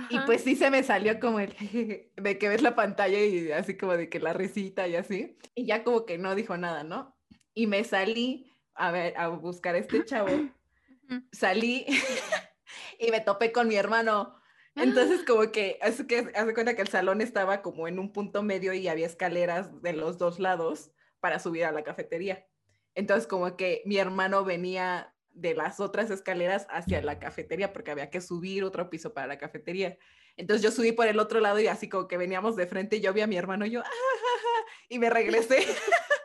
Y 0.10 0.20
pues 0.26 0.44
sí 0.44 0.58
se 0.58 0.70
me 0.70 0.84
salió 0.84 1.18
como 1.22 1.40
el 1.40 1.56
de 2.18 2.38
que 2.38 2.50
ves 2.50 2.62
la 2.62 2.76
pantalla 2.76 3.24
y 3.24 3.54
así 3.54 3.78
como 3.78 3.96
de 3.96 4.10
que 4.10 4.20
la 4.20 4.34
risita 4.34 4.86
y 4.86 4.98
así. 4.98 5.38
Y 5.56 5.66
ya 5.66 5.86
como 5.86 6.06
que 6.06 6.18
no 6.18 6.36
dijo 6.36 6.58
nada, 6.58 6.84
¿no? 6.84 7.18
Y 7.60 7.68
me 7.68 7.84
salí 7.84 8.50
a 8.74 8.90
ver, 8.90 9.14
a 9.18 9.28
buscar 9.28 9.76
a 9.76 9.80
este 9.80 10.06
chavo. 10.06 10.30
Salí 11.34 11.86
y 13.00 13.12
me 13.12 13.20
topé 13.20 13.52
con 13.52 13.68
mi 13.68 13.76
hermano. 13.76 14.34
Entonces 14.78 15.26
como 15.28 15.52
que, 15.52 15.78
hace 15.82 16.08
que, 16.08 16.32
hace 16.34 16.54
cuenta 16.54 16.78
que 16.78 16.84
el 16.84 16.88
salón 16.88 17.20
estaba 17.20 17.62
como 17.62 17.90
en 17.90 18.00
un 18.00 18.14
punto 18.14 18.44
medio 18.44 18.72
y 18.72 18.88
había 18.88 19.08
escaleras 19.08 19.82
de 19.82 19.92
los 19.92 20.18
dos 20.18 20.40
lados 20.40 20.94
para 21.20 21.40
subir 21.40 21.66
a 21.66 21.74
la 21.74 21.84
cafetería. 21.84 22.48
Entonces 22.96 23.28
como 23.28 23.58
que 23.58 23.82
mi 23.86 23.98
hermano 23.98 24.46
venía 24.46 25.14
de 25.32 25.54
las 25.54 25.82
otras 25.82 26.10
escaleras 26.12 26.66
hacia 26.70 27.02
la 27.02 27.20
cafetería 27.20 27.74
porque 27.74 27.92
había 27.92 28.10
que 28.10 28.22
subir 28.22 28.64
otro 28.64 28.90
piso 28.90 29.14
para 29.14 29.28
la 29.28 29.38
cafetería. 29.38 29.98
Entonces 30.38 30.64
yo 30.64 30.72
subí 30.72 30.94
por 30.94 31.08
el 31.08 31.20
otro 31.20 31.42
lado 31.42 31.60
y 31.60 31.68
así 31.68 31.90
como 31.90 32.08
que 32.08 32.16
veníamos 32.16 32.56
de 32.56 32.68
frente 32.68 32.96
y 32.96 33.02
yo 33.02 33.12
vi 33.12 33.20
a 33.20 33.28
mi 33.28 33.36
hermano 33.36 33.66
y 33.66 33.72
yo, 33.72 33.82
ah, 33.82 34.66
y 34.88 34.98
me 34.98 35.10
regresé. 35.10 35.58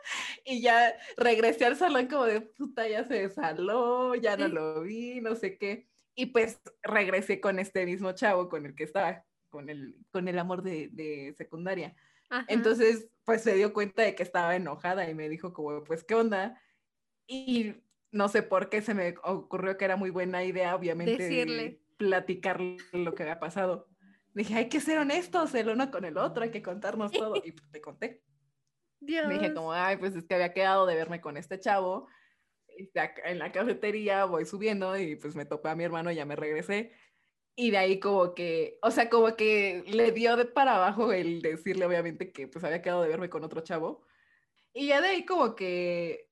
y 0.45 0.61
ya 0.61 0.95
regresé 1.17 1.65
al 1.65 1.75
salón 1.75 2.07
como 2.07 2.25
de, 2.25 2.41
puta, 2.41 2.87
ya 2.87 3.03
se 3.03 3.15
desaló, 3.15 4.13
ya 4.15 4.37
no 4.37 4.47
lo 4.47 4.81
vi, 4.81 5.19
no 5.19 5.35
sé 5.35 5.57
qué. 5.57 5.87
Y 6.13 6.27
pues 6.27 6.61
regresé 6.83 7.41
con 7.41 7.59
este 7.59 7.85
mismo 7.85 8.11
chavo 8.13 8.47
con 8.47 8.65
el 8.65 8.75
que 8.75 8.83
estaba, 8.83 9.25
con 9.49 9.69
el, 9.69 9.97
con 10.11 10.27
el 10.27 10.37
amor 10.37 10.61
de, 10.61 10.89
de 10.91 11.33
secundaria. 11.35 11.95
Entonces, 12.47 13.07
pues 13.23 13.41
se 13.41 13.55
dio 13.55 13.73
cuenta 13.73 14.03
de 14.03 14.15
que 14.15 14.23
estaba 14.23 14.55
enojada 14.55 15.09
y 15.09 15.15
me 15.15 15.29
dijo 15.29 15.51
como, 15.51 15.83
pues, 15.83 16.03
¿qué 16.03 16.15
onda? 16.15 16.61
Y 17.27 17.75
no 18.11 18.29
sé 18.29 18.43
por 18.43 18.69
qué 18.69 18.81
se 18.81 18.93
me 18.93 19.15
ocurrió 19.23 19.77
que 19.77 19.85
era 19.85 19.95
muy 19.95 20.09
buena 20.09 20.43
idea, 20.43 20.75
obviamente, 20.75 21.17
Decirle. 21.17 21.81
platicarle 21.97 22.77
lo 22.93 23.15
que 23.15 23.23
había 23.23 23.39
pasado. 23.39 23.87
Dije, 24.33 24.55
hay 24.55 24.69
que 24.69 24.79
ser 24.79 24.99
honestos 24.99 25.55
el 25.55 25.69
uno 25.69 25.89
con 25.91 26.05
el 26.05 26.17
otro, 26.17 26.43
hay 26.43 26.51
que 26.51 26.61
contarnos 26.61 27.11
todo. 27.11 27.35
Y 27.37 27.51
pues, 27.51 27.71
te 27.71 27.81
conté. 27.81 28.21
Dios. 29.05 29.27
Me 29.27 29.35
dije 29.35 29.53
como, 29.53 29.73
ay, 29.73 29.97
pues 29.97 30.15
es 30.15 30.25
que 30.25 30.35
había 30.35 30.53
quedado 30.53 30.85
de 30.85 30.95
verme 30.95 31.21
con 31.21 31.37
este 31.37 31.59
chavo 31.59 32.07
este, 32.77 33.13
en 33.25 33.39
la 33.39 33.51
cafetería, 33.51 34.25
voy 34.25 34.45
subiendo 34.45 34.97
y 34.97 35.15
pues 35.15 35.35
me 35.35 35.45
topé 35.45 35.69
a 35.69 35.75
mi 35.75 35.83
hermano 35.83 36.11
y 36.11 36.15
ya 36.15 36.25
me 36.25 36.35
regresé. 36.35 36.91
Y 37.55 37.71
de 37.71 37.77
ahí 37.77 37.99
como 37.99 38.33
que, 38.35 38.77
o 38.81 38.91
sea, 38.91 39.09
como 39.09 39.35
que 39.35 39.83
le 39.87 40.11
dio 40.11 40.35
de 40.35 40.45
para 40.45 40.75
abajo 40.75 41.13
el 41.13 41.41
decirle 41.41 41.85
obviamente 41.85 42.33
que 42.33 42.47
pues 42.47 42.63
había 42.65 42.81
quedado 42.81 43.03
de 43.03 43.07
verme 43.07 43.29
con 43.29 43.43
otro 43.43 43.61
chavo. 43.61 44.05
Y 44.73 44.87
ya 44.87 44.99
de 44.99 45.07
ahí 45.07 45.25
como 45.25 45.55
que, 45.55 46.29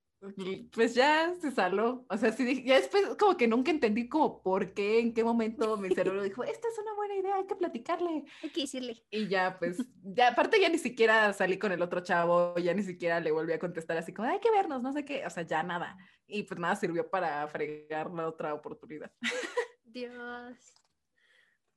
pues 0.71 0.95
ya 0.95 1.33
se 1.41 1.51
saló. 1.51 2.05
O 2.09 2.17
sea, 2.17 2.31
sí, 2.31 2.43
dije- 2.45 2.63
ya 2.63 2.75
después 2.75 3.03
como 3.19 3.35
que 3.35 3.47
nunca 3.47 3.71
entendí 3.71 4.07
como 4.07 4.41
por 4.41 4.73
qué, 4.73 4.99
en 4.99 5.13
qué 5.13 5.23
momento 5.23 5.75
mi 5.77 5.93
cerebro 5.93 6.23
dijo, 6.23 6.43
esta 6.43 6.67
es 6.67 6.77
una 6.79 6.93
buena 6.93 7.15
idea, 7.15 7.35
hay 7.35 7.45
que 7.47 7.55
platicarle. 7.55 8.23
Hay 8.41 8.49
que 8.49 8.61
decirle. 8.61 9.03
Y 9.11 9.27
ya, 9.27 9.57
pues, 9.59 9.77
ya 10.03 10.29
aparte 10.29 10.59
ya 10.61 10.69
ni 10.69 10.77
siquiera 10.77 11.33
salí 11.33 11.57
con 11.59 11.71
el 11.71 11.81
otro 11.81 12.01
chavo, 12.01 12.55
ya 12.57 12.73
ni 12.73 12.83
siquiera 12.83 13.19
le 13.19 13.31
volví 13.31 13.53
a 13.53 13.59
contestar 13.59 13.97
así 13.97 14.13
como, 14.13 14.29
hay 14.29 14.39
que 14.39 14.51
vernos, 14.51 14.81
no 14.81 14.93
sé 14.93 15.03
qué, 15.03 15.25
o 15.25 15.29
sea, 15.29 15.43
ya 15.43 15.61
nada. 15.63 15.97
Y 16.27 16.43
pues 16.43 16.59
nada 16.59 16.75
sirvió 16.75 17.09
para 17.09 17.47
fregar 17.47 18.09
la 18.11 18.27
otra 18.27 18.53
oportunidad. 18.53 19.11
Dios. 19.83 20.57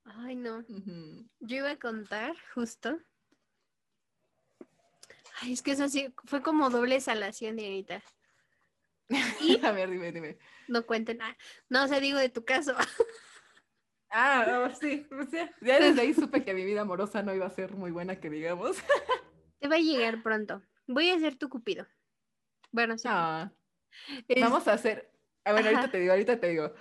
Ay, 0.05 0.36
no. 0.36 0.64
Yo 1.40 1.57
iba 1.57 1.70
a 1.70 1.78
contar 1.78 2.34
justo. 2.55 2.97
Ay, 5.40 5.53
es 5.53 5.62
que 5.62 5.72
eso 5.72 5.88
sí, 5.88 6.14
fue 6.24 6.42
como 6.42 6.70
doble 6.70 7.01
salación, 7.01 7.57
Dianita. 7.57 8.03
A 9.62 9.72
ver, 9.72 9.90
dime, 9.90 10.12
dime. 10.12 10.38
No 10.68 10.84
cuenten 10.86 11.18
nada. 11.18 11.36
No, 11.68 11.84
o 11.84 11.88
sea, 11.88 12.00
digo 12.00 12.18
de 12.18 12.28
tu 12.28 12.44
caso. 12.44 12.74
Ah, 14.09 14.44
no, 14.48 14.74
sí, 14.74 15.04
pues 15.11 15.30
ya, 15.32 15.52
ya 15.61 15.80
desde 15.80 16.00
ahí 16.00 16.14
supe 16.14 16.44
que 16.44 16.54
mi 16.54 16.64
vida 16.64 16.82
amorosa 16.82 17.22
no 17.22 17.34
iba 17.34 17.44
a 17.44 17.50
ser 17.50 17.74
muy 17.74 17.90
buena, 17.90 18.18
que 18.18 18.30
digamos. 18.30 18.76
Te 19.59 19.66
va 19.68 19.74
a 19.74 19.80
llegar 19.80 20.22
pronto. 20.22 20.62
Voy 20.86 21.11
a 21.11 21.18
ser 21.18 21.36
tu 21.36 21.48
cupido. 21.48 21.86
Bueno, 22.70 22.96
sí. 22.96 23.09
Ah, 23.11 23.52
Es- 24.28 24.40
vamos 24.40 24.68
a 24.68 24.74
hacer, 24.74 25.11
a 25.44 25.52
ver, 25.52 25.64
ahorita 25.64 25.80
Ajá. 25.80 25.90
te 25.90 25.98
digo, 25.98 26.12
ahorita 26.12 26.38
te 26.38 26.48
digo. 26.48 26.72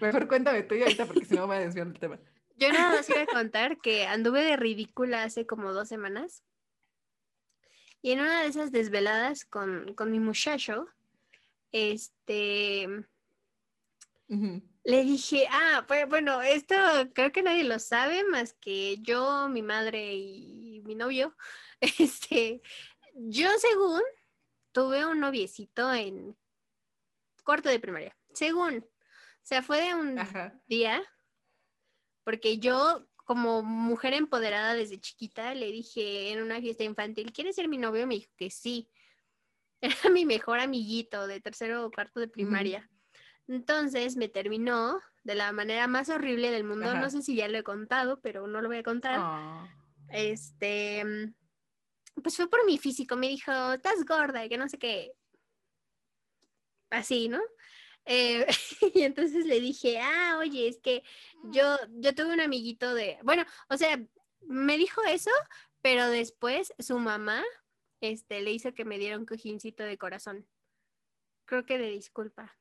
Mejor 0.00 0.28
cuéntame 0.28 0.62
tú 0.62 0.74
y 0.74 0.82
ahorita 0.82 1.06
porque 1.06 1.24
si 1.24 1.34
no 1.34 1.40
me 1.42 1.46
voy 1.46 1.56
a 1.56 1.60
desviar 1.60 1.86
del 1.88 1.98
tema. 1.98 2.20
Yo 2.56 2.70
nada 2.70 2.96
más 2.96 3.08
iba 3.08 3.22
a 3.22 3.26
contar 3.26 3.78
que 3.78 4.06
anduve 4.06 4.42
de 4.44 4.56
ridícula 4.56 5.24
hace 5.24 5.46
como 5.46 5.72
dos 5.72 5.88
semanas. 5.88 6.44
Y 8.02 8.12
en 8.12 8.20
una 8.20 8.42
de 8.42 8.48
esas 8.48 8.70
desveladas 8.70 9.46
con, 9.46 9.94
con 9.94 10.10
mi 10.12 10.20
muchacho, 10.20 10.86
este, 11.74 12.86
le 14.84 15.02
dije, 15.02 15.48
ah, 15.50 15.84
pues 15.88 16.08
bueno, 16.08 16.40
esto 16.40 16.76
creo 17.12 17.32
que 17.32 17.42
nadie 17.42 17.64
lo 17.64 17.80
sabe 17.80 18.22
más 18.22 18.52
que 18.54 18.98
yo, 19.02 19.48
mi 19.48 19.60
madre 19.60 20.14
y 20.14 20.82
mi 20.84 20.94
novio. 20.94 21.36
Este, 21.98 22.62
yo 23.14 23.48
según 23.58 24.00
tuve 24.72 25.04
un 25.04 25.18
noviecito 25.20 25.92
en 25.92 26.34
cuarto 27.42 27.68
de 27.68 27.80
primaria, 27.80 28.16
según. 28.32 28.78
O 28.78 29.42
sea, 29.42 29.62
fue 29.62 29.82
de 29.82 29.94
un 29.94 30.18
Ajá. 30.18 30.58
día, 30.66 31.02
porque 32.22 32.58
yo 32.58 33.06
como 33.16 33.62
mujer 33.62 34.14
empoderada 34.14 34.74
desde 34.74 35.00
chiquita 35.00 35.54
le 35.54 35.72
dije 35.72 36.30
en 36.30 36.40
una 36.40 36.60
fiesta 36.60 36.84
infantil, 36.84 37.32
¿quieres 37.32 37.56
ser 37.56 37.68
mi 37.68 37.78
novio? 37.78 38.06
Me 38.06 38.14
dijo 38.14 38.30
que 38.36 38.48
sí. 38.48 38.88
Era 39.84 40.10
mi 40.10 40.24
mejor 40.24 40.60
amiguito 40.60 41.26
de 41.26 41.40
tercero 41.40 41.84
o 41.84 41.90
cuarto 41.90 42.18
de 42.18 42.28
primaria. 42.28 42.88
Entonces 43.46 44.16
me 44.16 44.28
terminó 44.28 44.98
de 45.24 45.34
la 45.34 45.52
manera 45.52 45.86
más 45.86 46.08
horrible 46.08 46.50
del 46.50 46.64
mundo. 46.64 46.88
Ajá. 46.88 47.00
No 47.00 47.10
sé 47.10 47.20
si 47.20 47.36
ya 47.36 47.48
lo 47.48 47.58
he 47.58 47.62
contado, 47.62 48.18
pero 48.22 48.46
no 48.46 48.62
lo 48.62 48.68
voy 48.68 48.78
a 48.78 48.82
contar. 48.82 49.16
Ah. 49.18 49.68
Este, 50.08 51.04
mm, 51.04 51.34
pues 52.22 52.36
fue 52.36 52.48
por 52.48 52.64
mi 52.64 52.78
físico. 52.78 53.16
Me 53.16 53.28
dijo, 53.28 53.52
estás 53.74 54.04
gorda 54.06 54.44
y 54.44 54.48
que 54.48 54.56
no 54.56 54.70
sé 54.70 54.78
qué. 54.78 55.12
Así, 56.88 57.28
¿no? 57.28 57.40
Eh, 58.06 58.46
y 58.94 59.02
entonces 59.02 59.44
le 59.44 59.60
dije, 59.60 59.98
ah, 60.00 60.36
oye, 60.38 60.68
es 60.68 60.80
que 60.80 61.02
yo, 61.52 61.76
yo 61.90 62.14
tuve 62.14 62.32
un 62.32 62.40
amiguito 62.40 62.94
de, 62.94 63.18
bueno, 63.22 63.44
o 63.68 63.76
sea, 63.76 64.00
me 64.40 64.78
dijo 64.78 65.02
eso, 65.02 65.30
pero 65.82 66.08
después 66.08 66.72
su 66.78 66.98
mamá, 66.98 67.42
este, 68.10 68.40
le 68.40 68.52
hizo 68.52 68.74
que 68.74 68.84
me 68.84 68.98
diera 68.98 69.18
un 69.18 69.26
cojincito 69.26 69.82
de 69.84 69.98
corazón. 69.98 70.46
Creo 71.46 71.66
que 71.66 71.78
de 71.78 71.90
disculpa. 71.90 72.56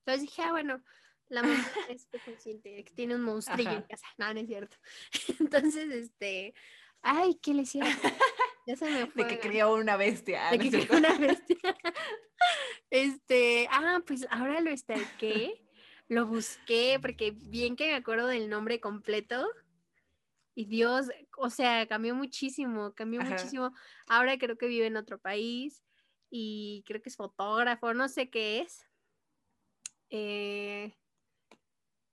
Entonces 0.00 0.22
dije, 0.22 0.42
ah, 0.42 0.50
bueno, 0.52 0.82
la 1.28 1.42
mamá 1.42 1.54
es 1.90 2.08
consciente 2.24 2.70
de 2.70 2.84
que 2.84 2.94
tiene 2.94 3.14
un 3.14 3.22
monstrillo 3.22 3.70
en 3.70 3.78
Ajá. 3.78 3.86
casa. 3.86 4.06
No, 4.16 4.32
no 4.32 4.40
es 4.40 4.46
cierto. 4.46 4.76
Entonces, 5.40 5.90
este, 5.90 6.54
ay, 7.02 7.38
¿qué 7.42 7.54
le 7.54 7.62
hicieron? 7.62 7.90
Ya 8.66 8.76
se 8.76 8.84
me 8.84 9.06
fue. 9.06 9.24
De 9.24 9.30
que 9.30 9.38
crió 9.38 9.72
una 9.72 9.96
bestia. 9.96 10.50
De 10.50 10.58
¿no 10.58 10.64
que 10.64 10.70
crió 10.70 10.98
una 10.98 11.16
bestia. 11.16 11.56
Este, 12.90 13.66
ah, 13.70 14.02
pues 14.06 14.26
ahora 14.30 14.60
lo 14.60 14.76
stalkeé, 14.76 15.64
lo 16.08 16.26
busqué, 16.26 16.98
porque 17.00 17.30
bien 17.30 17.76
que 17.76 17.86
me 17.86 17.94
acuerdo 17.94 18.26
del 18.26 18.50
nombre 18.50 18.78
completo. 18.78 19.48
Y 20.58 20.64
Dios, 20.64 21.06
o 21.36 21.50
sea, 21.50 21.86
cambió 21.86 22.16
muchísimo, 22.16 22.92
cambió 22.92 23.20
Ajá. 23.20 23.30
muchísimo. 23.30 23.70
Ahora 24.08 24.36
creo 24.38 24.58
que 24.58 24.66
vive 24.66 24.86
en 24.86 24.96
otro 24.96 25.20
país 25.20 25.84
y 26.30 26.82
creo 26.84 27.00
que 27.00 27.10
es 27.10 27.16
fotógrafo, 27.16 27.94
no 27.94 28.08
sé 28.08 28.28
qué 28.28 28.62
es. 28.62 28.84
Eh, 30.10 30.96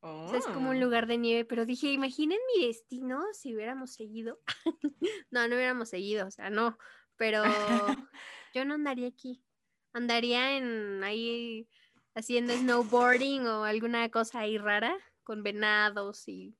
o 0.05 0.27
sea, 0.29 0.37
es 0.37 0.45
como 0.45 0.69
un 0.69 0.77
Oh. 0.77 0.81
lugar 0.81 1.07
de 1.07 1.17
nieve, 1.17 1.43
pero 1.43 1.65
dije, 1.65 1.91
imaginen 1.91 2.37
mi 2.55 2.67
destino 2.67 3.23
si 3.33 3.55
hubiéramos 3.55 3.93
seguido. 3.95 4.39
no, 5.31 5.47
no 5.47 5.55
hubiéramos 5.55 5.89
seguido, 5.89 6.27
o 6.27 6.31
sea, 6.31 6.51
no, 6.51 6.77
pero 7.17 7.41
yo 8.53 8.63
no 8.63 8.75
andaría 8.75 9.07
aquí. 9.07 9.43
Andaría 9.91 10.55
en 10.55 11.03
ahí 11.03 11.67
haciendo 12.13 12.55
snowboarding 12.55 13.47
o 13.47 13.63
alguna 13.63 14.07
cosa 14.11 14.41
ahí 14.41 14.59
rara 14.59 14.95
con 15.23 15.41
venados 15.41 16.27
y 16.27 16.55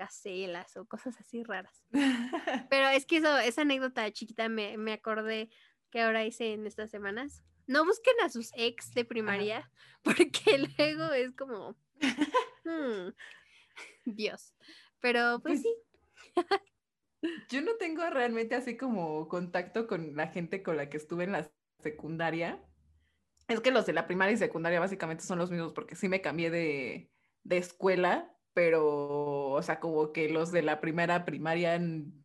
gacelas 0.00 0.76
o 0.78 0.86
cosas 0.86 1.20
así 1.20 1.44
raras. 1.44 1.84
Pero 2.70 2.88
es 2.88 3.04
que 3.04 3.18
eso, 3.18 3.36
esa 3.38 3.62
anécdota 3.62 4.10
chiquita 4.10 4.48
me, 4.48 4.78
me 4.78 4.94
acordé 4.94 5.50
que 5.90 6.00
ahora 6.00 6.24
hice 6.24 6.54
en 6.54 6.66
estas 6.66 6.90
semanas. 6.90 7.44
No 7.66 7.84
busquen 7.84 8.14
a 8.24 8.30
sus 8.30 8.50
ex 8.56 8.94
de 8.94 9.04
primaria, 9.04 9.70
porque 10.02 10.58
luego 10.58 11.12
es 11.12 11.32
como, 11.36 11.76
hmm, 12.64 13.10
Dios. 14.06 14.54
Pero 15.00 15.40
pues 15.42 15.62
Pues, 16.34 16.46
sí, 16.48 17.30
Yo 17.50 17.60
no 17.60 17.76
tengo 17.76 18.08
realmente 18.08 18.54
así 18.54 18.76
como 18.76 19.28
contacto 19.28 19.86
con 19.86 20.16
la 20.16 20.28
gente 20.28 20.62
con 20.62 20.78
la 20.78 20.88
que 20.88 20.96
estuve 20.96 21.24
en 21.24 21.32
la 21.32 21.52
secundaria. 21.78 22.64
Es 23.48 23.60
que 23.60 23.70
los 23.70 23.84
de 23.84 23.92
la 23.92 24.06
primaria 24.06 24.32
y 24.32 24.38
secundaria 24.38 24.80
básicamente 24.80 25.24
son 25.24 25.38
los 25.38 25.50
mismos 25.50 25.72
porque 25.72 25.94
sí 25.94 26.08
me 26.08 26.22
cambié 26.22 26.50
de, 26.50 27.10
de 27.42 27.56
escuela, 27.58 28.34
pero, 28.54 29.50
o 29.52 29.62
sea, 29.62 29.80
como 29.80 30.12
que 30.12 30.28
los 30.30 30.52
de 30.52 30.62
la 30.62 30.80
primera 30.80 31.24
primaria, 31.24 31.80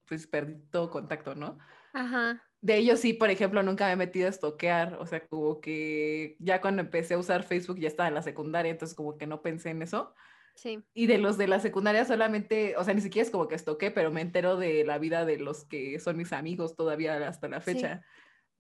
pues 0.08 0.28
perdí 0.28 0.56
todo 0.72 0.90
contacto, 0.90 1.36
¿no? 1.36 1.58
ajá, 1.94 2.44
De 2.62 2.78
ellos 2.78 3.00
sí, 3.00 3.14
por 3.14 3.30
ejemplo, 3.30 3.62
nunca 3.62 3.86
me 3.88 3.94
he 3.94 3.96
metido 3.96 4.26
a 4.26 4.30
estoquear, 4.32 4.96
o 5.00 5.06
sea, 5.06 5.28
como 5.28 5.62
que 5.62 6.36
ya 6.40 6.62
cuando 6.62 6.82
empecé 6.82 7.14
a 7.14 7.20
usar 7.20 7.44
Facebook 7.44 7.78
ya 7.80 7.88
estaba 7.88 8.08
en 8.10 8.16
la 8.16 8.24
secundaria, 8.24 8.72
entonces 8.72 8.96
como 8.96 9.18
que 9.18 9.28
no 9.28 9.42
pensé 9.44 9.70
en 9.70 9.84
eso. 9.84 10.16
sí, 10.56 10.84
Y 10.94 11.08
de 11.08 11.18
los 11.20 11.38
de 11.38 11.48
la 11.48 11.60
secundaria 11.60 12.06
solamente, 12.06 12.76
o 12.78 12.84
sea, 12.84 12.94
ni 12.94 13.02
siquiera 13.02 13.26
es 13.26 13.32
como 13.32 13.48
que 13.50 13.56
estoqué, 13.56 13.92
pero 13.92 14.12
me 14.12 14.22
entero 14.22 14.58
de 14.58 14.86
la 14.86 15.00
vida 15.00 15.26
de 15.26 15.38
los 15.40 15.66
que 15.66 16.00
son 16.00 16.18
mis 16.18 16.34
amigos 16.34 16.76
todavía 16.76 17.28
hasta 17.28 17.50
la 17.50 17.62
Sí. 17.62 17.66
fecha. 17.66 18.02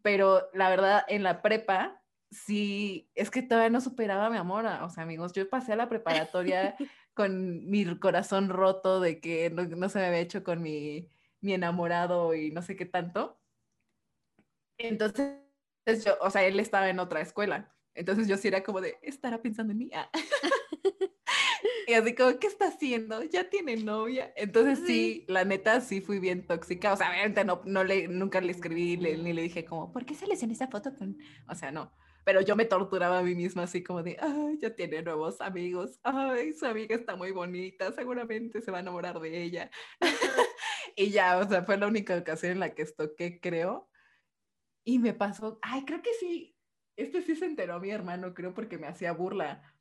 Pero 0.01 0.49
la 0.53 0.69
verdad, 0.69 1.03
en 1.07 1.23
la 1.23 1.41
prepa, 1.41 2.03
sí, 2.31 3.11
es 3.15 3.31
que 3.31 3.41
todavía 3.41 3.69
no 3.69 3.81
superaba 3.81 4.29
mi 4.29 4.37
amor. 4.37 4.67
a- 4.67 4.85
O 4.85 4.89
sea, 4.89 5.03
amigos, 5.03 5.33
yo 5.33 5.49
pasé 5.49 5.73
a 5.73 5.75
la 5.77 5.89
preparatoria 5.89 6.77
con 7.15 7.67
mi 7.69 7.97
corazón 7.99 8.49
roto 8.49 8.99
de 8.99 9.19
que 9.19 9.49
no, 9.49 9.63
no 9.63 9.89
se 9.89 9.99
me 9.99 10.05
había 10.05 10.19
hecho 10.19 10.43
con 10.43 10.61
mi, 10.61 11.09
mi 11.41 11.53
enamorado 11.53 12.35
y 12.35 12.51
no 12.51 12.61
sé 12.61 12.75
qué 12.75 12.85
tanto. 12.85 13.39
Entonces, 14.77 15.39
yo, 16.05 16.17
o 16.21 16.29
sea, 16.29 16.45
él 16.45 16.59
estaba 16.59 16.89
en 16.89 16.99
otra 16.99 17.21
escuela. 17.21 17.73
Entonces 17.95 18.27
yo 18.27 18.37
sí 18.37 18.49
era 18.49 18.61
como 18.63 18.81
de, 18.81 18.97
estará 19.01 19.41
pensando 19.41 19.71
en 19.71 19.79
mí. 19.79 19.89
Ah. 19.93 20.11
Y 21.87 21.93
así 21.93 22.15
como, 22.15 22.39
¿qué 22.39 22.47
está 22.47 22.67
haciendo? 22.67 23.23
Ya 23.23 23.49
tiene 23.49 23.75
novia. 23.77 24.33
Entonces 24.35 24.79
sí, 24.87 25.23
la 25.27 25.45
neta 25.45 25.81
sí 25.81 26.01
fui 26.01 26.19
bien 26.19 26.47
tóxica. 26.47 26.93
O 26.93 26.97
sea, 26.97 27.09
obviamente 27.11 27.45
no, 27.45 27.61
no 27.65 27.83
le, 27.83 28.07
nunca 28.07 28.41
le 28.41 28.51
escribí 28.51 28.97
le- 28.97 29.17
ni 29.17 29.33
le 29.33 29.43
dije 29.43 29.65
como, 29.65 29.91
¿por 29.91 30.03
qué 30.05 30.15
sales 30.15 30.41
en 30.41 30.49
esa 30.51 30.67
foto 30.67 30.95
con...? 30.95 31.17
O 31.47 31.53
sea, 31.53 31.71
no. 31.71 31.91
Pero 32.25 32.41
yo 32.41 32.55
me 32.55 32.65
torturaba 32.65 33.19
a 33.19 33.23
mí 33.23 33.35
misma 33.35 33.63
así 33.63 33.83
como 33.83 34.01
de, 34.01 34.17
ay, 34.19 34.57
ya 34.59 34.75
tiene 34.75 35.03
nuevos 35.03 35.39
amigos. 35.41 35.99
Ay, 36.01 36.53
su 36.53 36.65
amiga 36.65 36.95
está 36.95 37.15
muy 37.15 37.31
bonita. 37.31 37.91
Seguramente 37.93 38.61
se 38.61 38.71
va 38.71 38.79
a 38.79 38.81
enamorar 38.81 39.19
de 39.19 39.43
ella. 39.43 39.69
y 40.95 41.11
ya, 41.11 41.37
o 41.37 41.47
sea, 41.47 41.63
fue 41.63 41.77
la 41.77 41.85
única 41.85 42.17
ocasión 42.17 42.53
en 42.53 42.59
la 42.61 42.73
que 42.73 42.81
estoqué, 42.81 43.39
creo. 43.39 43.87
Y 44.83 44.97
me 44.97 45.13
pasó, 45.13 45.59
ay, 45.61 45.85
creo 45.85 46.01
que 46.01 46.13
sí. 46.15 46.57
este 46.95 47.21
sí 47.21 47.35
se 47.35 47.45
enteró 47.45 47.79
mi 47.79 47.91
hermano, 47.91 48.33
creo, 48.33 48.55
porque 48.55 48.79
me 48.79 48.87
hacía 48.87 49.11
burla. 49.11 49.75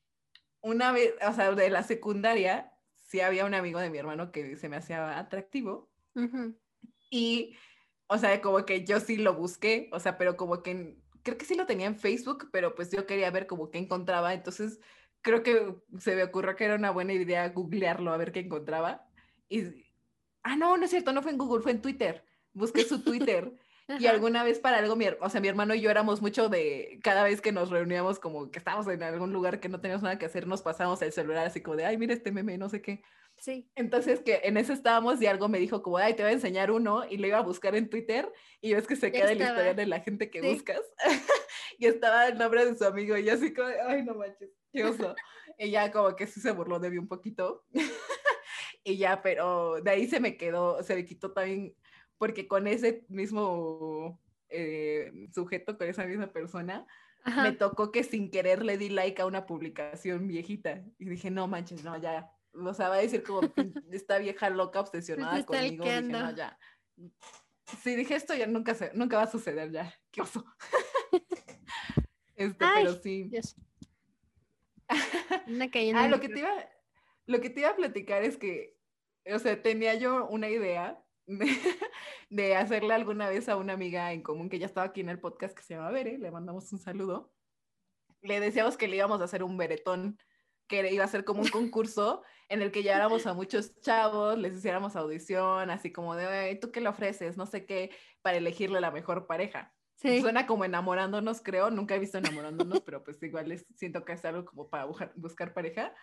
Una 0.60 0.92
vez, 0.92 1.14
o 1.26 1.32
sea, 1.32 1.52
de 1.52 1.70
la 1.70 1.82
secundaria, 1.82 2.74
sí 2.94 3.20
había 3.20 3.46
un 3.46 3.54
amigo 3.54 3.80
de 3.80 3.88
mi 3.88 3.96
hermano 3.96 4.32
que 4.32 4.56
se 4.56 4.68
me 4.68 4.76
hacía 4.76 5.18
atractivo. 5.18 5.90
Y, 7.10 7.56
o 8.06 8.18
sea, 8.18 8.38
como 8.42 8.66
que 8.66 8.84
yo 8.84 9.00
sí 9.00 9.16
lo 9.16 9.34
busqué, 9.34 9.88
o 9.92 9.98
sea, 9.98 10.18
pero 10.18 10.36
como 10.36 10.62
que 10.62 11.02
creo 11.24 11.38
que 11.38 11.46
sí 11.46 11.56
lo 11.56 11.66
tenía 11.66 11.86
en 11.86 11.98
Facebook, 11.98 12.48
pero 12.52 12.74
pues 12.74 12.90
yo 12.90 13.06
quería 13.06 13.30
ver 13.30 13.48
como 13.48 13.70
qué 13.70 13.78
encontraba. 13.78 14.34
Entonces, 14.34 14.78
creo 15.22 15.42
que 15.42 15.74
se 15.98 16.14
me 16.14 16.22
ocurrió 16.22 16.54
que 16.54 16.64
era 16.64 16.76
una 16.76 16.90
buena 16.90 17.14
idea 17.14 17.48
googlearlo 17.48 18.12
a 18.12 18.16
ver 18.16 18.30
qué 18.30 18.40
encontraba. 18.40 19.08
Y, 19.48 19.84
ah, 20.42 20.54
no, 20.54 20.76
no 20.76 20.84
es 20.84 20.90
cierto, 20.90 21.12
no 21.12 21.22
fue 21.22 21.32
en 21.32 21.38
Google, 21.38 21.62
fue 21.62 21.72
en 21.72 21.82
Twitter. 21.82 22.24
Busqué 22.52 22.84
su 22.84 23.02
Twitter. 23.02 23.52
Y 24.00 24.06
alguna 24.06 24.42
vez 24.44 24.60
para 24.60 24.78
algo, 24.78 24.96
mi, 24.96 25.04
o 25.20 25.28
sea, 25.28 25.42
mi 25.42 25.48
hermano 25.48 25.74
y 25.74 25.82
yo 25.82 25.90
éramos 25.90 26.22
mucho 26.22 26.48
de, 26.48 26.98
cada 27.02 27.22
vez 27.22 27.42
que 27.42 27.52
nos 27.52 27.68
reuníamos, 27.68 28.18
como 28.18 28.50
que 28.50 28.58
estábamos 28.58 28.88
en 28.88 29.02
algún 29.02 29.30
lugar 29.34 29.60
que 29.60 29.68
no 29.68 29.78
teníamos 29.78 30.02
nada 30.02 30.18
que 30.18 30.24
hacer, 30.24 30.46
nos 30.46 30.62
pasamos 30.62 31.02
el 31.02 31.12
celular 31.12 31.46
así 31.46 31.60
como 31.60 31.76
de, 31.76 31.84
ay, 31.84 31.98
mira 31.98 32.14
este 32.14 32.32
meme, 32.32 32.56
no 32.56 32.70
sé 32.70 32.80
qué. 32.80 33.02
Sí. 33.38 33.70
Entonces 33.74 34.20
que 34.20 34.40
en 34.44 34.56
eso 34.56 34.72
estábamos 34.72 35.20
y 35.20 35.26
algo 35.26 35.48
me 35.48 35.58
dijo 35.58 35.82
como, 35.82 35.98
ay, 35.98 36.14
te 36.14 36.22
voy 36.22 36.30
a 36.30 36.34
enseñar 36.34 36.70
uno 36.70 37.04
y 37.08 37.18
lo 37.18 37.26
iba 37.26 37.38
a 37.38 37.42
buscar 37.42 37.74
en 37.74 37.90
Twitter 37.90 38.32
y 38.60 38.74
ves 38.74 38.86
que 38.86 38.96
se 38.96 39.12
queda 39.12 39.32
en 39.32 39.38
la 39.38 39.44
historia 39.44 39.74
de 39.74 39.86
la 39.86 40.00
gente 40.00 40.30
que 40.30 40.40
buscas. 40.40 40.80
y 41.78 41.86
estaba 41.86 42.28
el 42.28 42.38
nombre 42.38 42.64
de 42.64 42.76
su 42.76 42.84
amigo 42.84 43.16
y 43.16 43.24
yo 43.24 43.34
así 43.34 43.52
como, 43.52 43.68
ay, 43.86 44.02
no 44.02 44.14
manches, 44.14 44.50
qué 44.72 44.84
oso. 44.84 45.14
y 45.58 45.70
ya 45.70 45.90
como 45.92 46.16
que 46.16 46.26
sí 46.26 46.40
se 46.40 46.52
burló 46.52 46.78
de 46.78 46.90
mí 46.90 46.98
un 46.98 47.08
poquito. 47.08 47.64
y 48.84 48.96
ya, 48.96 49.22
pero 49.22 49.80
de 49.82 49.90
ahí 49.90 50.08
se 50.08 50.20
me 50.20 50.36
quedó, 50.36 50.82
se 50.82 50.94
me 50.94 51.04
quitó 51.04 51.32
también, 51.32 51.74
porque 52.18 52.48
con 52.48 52.66
ese 52.66 53.04
mismo 53.08 54.20
eh, 54.48 55.12
sujeto, 55.34 55.76
con 55.76 55.88
esa 55.88 56.04
misma 56.04 56.32
persona, 56.32 56.86
me 57.42 57.52
tocó 57.52 57.90
que 57.90 58.04
sin 58.04 58.30
querer 58.30 58.62
le 58.62 58.76
di 58.76 58.90
like 58.90 59.20
a 59.22 59.26
una 59.26 59.46
publicación 59.46 60.28
viejita 60.28 60.84
y 60.98 61.06
dije, 61.06 61.30
no 61.30 61.48
manches, 61.48 61.82
no, 61.82 61.96
ya, 61.96 62.30
o 62.54 62.74
sea, 62.74 62.88
va 62.88 62.96
a 62.96 63.02
decir 63.02 63.22
como 63.22 63.40
esta 63.90 64.18
vieja 64.18 64.50
loca 64.50 64.80
obsesionada 64.80 65.44
conmigo. 65.44 65.84
Dije, 65.84 66.02
no, 66.02 66.34
ya. 66.34 66.58
Sí, 67.82 67.96
dije, 67.96 68.14
esto 68.14 68.34
ya 68.34 68.46
nunca, 68.46 68.74
se, 68.74 68.92
nunca 68.94 69.16
va 69.16 69.24
a 69.24 69.30
suceder 69.30 69.70
ya. 69.70 69.94
Qué 70.10 70.20
oso. 70.20 70.44
este, 72.36 72.56
pero 72.58 72.94
sí. 73.02 73.30
ah, 75.94 76.08
lo 76.08 76.20
que, 76.20 76.28
te 76.28 76.38
iba, 76.38 76.68
lo 77.26 77.40
que 77.40 77.50
te 77.50 77.60
iba 77.60 77.70
a 77.70 77.76
platicar 77.76 78.22
es 78.22 78.36
que, 78.36 78.76
o 79.26 79.38
sea, 79.38 79.60
tenía 79.62 79.94
yo 79.94 80.26
una 80.28 80.48
idea 80.48 81.02
de, 81.26 81.46
de, 82.30 82.56
hacerle 82.56 82.94
alguna 82.94 83.28
vez 83.28 83.48
a 83.48 83.56
una 83.56 83.72
amiga 83.72 84.12
en 84.12 84.22
común 84.22 84.48
que 84.48 84.58
ya 84.58 84.66
estaba 84.66 84.86
aquí 84.86 85.00
en 85.00 85.08
el 85.08 85.20
podcast 85.20 85.56
que 85.56 85.62
se 85.62 85.74
llama 85.74 85.90
Bere, 85.90 86.18
le 86.18 86.30
mandamos 86.30 86.72
un 86.72 86.78
saludo. 86.78 87.32
Le 88.20 88.40
decíamos 88.40 88.76
que 88.76 88.88
le 88.88 88.96
íbamos 88.96 89.20
a 89.20 89.24
hacer 89.24 89.42
un 89.42 89.56
beretón 89.56 90.18
que 90.66 90.92
iba 90.92 91.04
a 91.04 91.08
ser 91.08 91.24
como 91.24 91.42
un 91.42 91.48
concurso 91.48 92.22
en 92.48 92.62
el 92.62 92.70
que 92.70 92.82
lleváramos 92.82 93.26
a 93.26 93.34
muchos 93.34 93.80
chavos, 93.80 94.38
les 94.38 94.54
hiciéramos 94.54 94.96
audición, 94.96 95.70
así 95.70 95.92
como 95.92 96.14
de, 96.14 96.56
¿tú 96.56 96.70
qué 96.70 96.80
le 96.80 96.88
ofreces? 96.88 97.36
No 97.36 97.46
sé 97.46 97.66
qué, 97.66 97.90
para 98.22 98.36
elegirle 98.36 98.80
la 98.80 98.90
mejor 98.90 99.26
pareja. 99.26 99.72
Sí. 99.96 100.20
Suena 100.20 100.46
como 100.46 100.64
enamorándonos, 100.64 101.40
creo. 101.40 101.70
Nunca 101.70 101.94
he 101.94 101.98
visto 101.98 102.18
enamorándonos, 102.18 102.80
pero 102.80 103.02
pues 103.02 103.22
igual 103.22 103.52
es, 103.52 103.66
siento 103.74 104.04
que 104.04 104.12
es 104.12 104.24
algo 104.24 104.44
como 104.44 104.68
para 104.68 104.84
buscar, 104.84 105.54
pareja. 105.54 105.94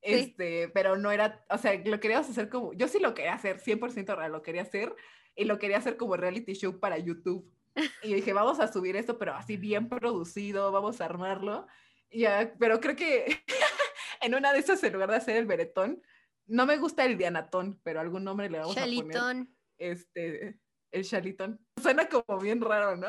Este, 0.00 0.68
pero 0.68 0.96
no 0.96 1.10
era, 1.10 1.44
o 1.50 1.58
sea, 1.58 1.74
lo 1.84 1.98
queríamos 1.98 2.28
hacer 2.28 2.48
como, 2.48 2.72
yo 2.74 2.86
sí 2.86 3.00
lo 3.00 3.14
quería 3.14 3.34
hacer, 3.34 3.60
100% 3.60 4.16
real, 4.16 4.30
lo 4.30 4.42
quería 4.42 4.62
hacer 4.62 4.94
y 5.34 5.44
lo 5.44 5.58
quería 5.58 5.78
hacer 5.78 5.96
como 5.96 6.16
reality 6.16 6.54
show 6.54 6.78
para 6.78 6.98
YouTube. 6.98 7.50
Y 8.02 8.14
dije, 8.14 8.32
vamos 8.32 8.58
a 8.58 8.72
subir 8.72 8.96
esto, 8.96 9.18
pero 9.18 9.34
así 9.34 9.56
bien 9.56 9.88
producido, 9.88 10.72
vamos 10.72 11.00
a 11.00 11.04
armarlo. 11.04 11.66
Ya, 12.10 12.54
pero 12.58 12.80
creo 12.80 12.96
que 12.96 13.26
en 14.20 14.34
una 14.34 14.52
de 14.52 14.58
esas, 14.58 14.82
en 14.84 14.92
lugar 14.92 15.10
de 15.10 15.16
hacer 15.16 15.36
el 15.36 15.46
beretón, 15.46 16.02
no 16.46 16.66
me 16.66 16.78
gusta 16.78 17.04
el 17.04 17.18
dianatón, 17.18 17.80
pero 17.82 18.00
algún 18.00 18.24
nombre 18.24 18.48
le 18.50 18.58
vamos 18.58 18.76
a 18.76 18.84
poner. 18.84 19.46
Este, 19.78 20.58
el 20.90 21.04
chalitón. 21.04 21.64
Suena 21.80 22.08
como 22.08 22.40
bien 22.40 22.60
raro, 22.60 22.96
¿no? 22.96 23.08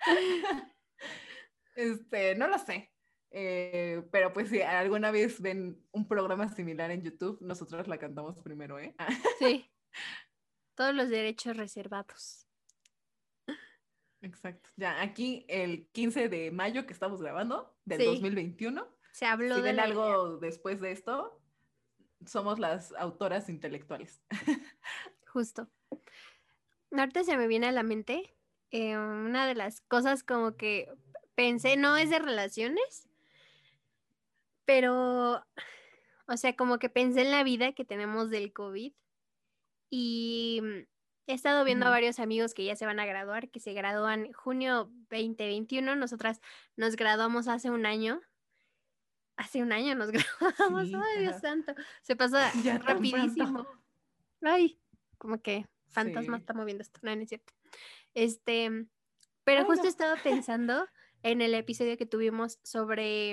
este, 1.76 2.34
no 2.34 2.48
lo 2.48 2.58
sé. 2.58 2.92
Eh, 3.30 4.02
pero 4.10 4.32
pues 4.32 4.48
si 4.48 4.62
alguna 4.62 5.10
vez 5.10 5.40
ven 5.40 5.84
un 5.92 6.08
programa 6.08 6.48
similar 6.48 6.90
en 6.90 7.02
YouTube, 7.02 7.38
nosotros 7.40 7.86
la 7.88 7.98
cantamos 7.98 8.40
primero, 8.40 8.78
¿eh? 8.78 8.94
sí. 9.38 9.70
Todos 10.74 10.94
los 10.94 11.08
derechos 11.08 11.56
reservados. 11.56 12.46
Exacto. 14.22 14.70
Ya, 14.76 15.00
aquí 15.02 15.44
el 15.48 15.88
15 15.92 16.28
de 16.28 16.50
mayo 16.50 16.86
que 16.86 16.92
estamos 16.92 17.20
grabando, 17.20 17.76
del 17.84 18.04
2021, 18.04 18.95
se 19.16 19.24
habló 19.24 19.54
si 19.54 19.62
ven 19.62 19.80
algo 19.80 20.36
después 20.36 20.78
de 20.82 20.92
esto, 20.92 21.40
somos 22.26 22.58
las 22.58 22.92
autoras 22.98 23.48
intelectuales. 23.48 24.20
Justo. 25.32 25.70
Ahorita 26.90 27.24
se 27.24 27.38
me 27.38 27.46
viene 27.46 27.66
a 27.66 27.72
la 27.72 27.82
mente 27.82 28.36
eh, 28.70 28.94
una 28.98 29.46
de 29.46 29.54
las 29.54 29.80
cosas 29.80 30.22
como 30.22 30.58
que 30.58 30.92
pensé, 31.34 31.78
no 31.78 31.96
es 31.96 32.10
de 32.10 32.18
relaciones, 32.18 33.08
pero, 34.66 35.42
o 36.26 36.36
sea, 36.36 36.54
como 36.54 36.78
que 36.78 36.90
pensé 36.90 37.22
en 37.22 37.30
la 37.30 37.42
vida 37.42 37.72
que 37.72 37.86
tenemos 37.86 38.28
del 38.28 38.52
COVID 38.52 38.92
y 39.88 40.60
he 41.26 41.32
estado 41.32 41.64
viendo 41.64 41.86
a 41.86 41.90
varios 41.90 42.18
amigos 42.18 42.52
que 42.52 42.66
ya 42.66 42.76
se 42.76 42.84
van 42.84 43.00
a 43.00 43.06
graduar, 43.06 43.48
que 43.48 43.60
se 43.60 43.72
gradúan 43.72 44.30
junio 44.34 44.90
2021, 45.08 45.96
nosotras 45.96 46.42
nos 46.76 46.96
graduamos 46.96 47.48
hace 47.48 47.70
un 47.70 47.86
año 47.86 48.20
hace 49.36 49.62
un 49.62 49.72
año 49.72 49.94
nos 49.94 50.10
grabamos, 50.40 50.88
ay 50.94 51.20
Dios 51.20 51.40
santo, 51.40 51.74
se 52.02 52.16
pasa 52.16 52.52
rapidísimo. 52.82 53.66
Ay, 54.42 54.78
como 55.18 55.40
que 55.40 55.66
fantasma 55.88 56.36
está 56.36 56.52
moviendo 56.52 56.82
esto, 56.82 57.00
no, 57.02 57.10
es 57.10 57.28
cierto. 57.28 57.52
Este, 58.14 58.86
pero 59.44 59.64
justo 59.64 59.86
estaba 59.86 60.16
pensando 60.16 60.86
en 61.22 61.40
el 61.40 61.54
episodio 61.54 61.96
que 61.96 62.06
tuvimos 62.06 62.58
sobre 62.62 63.32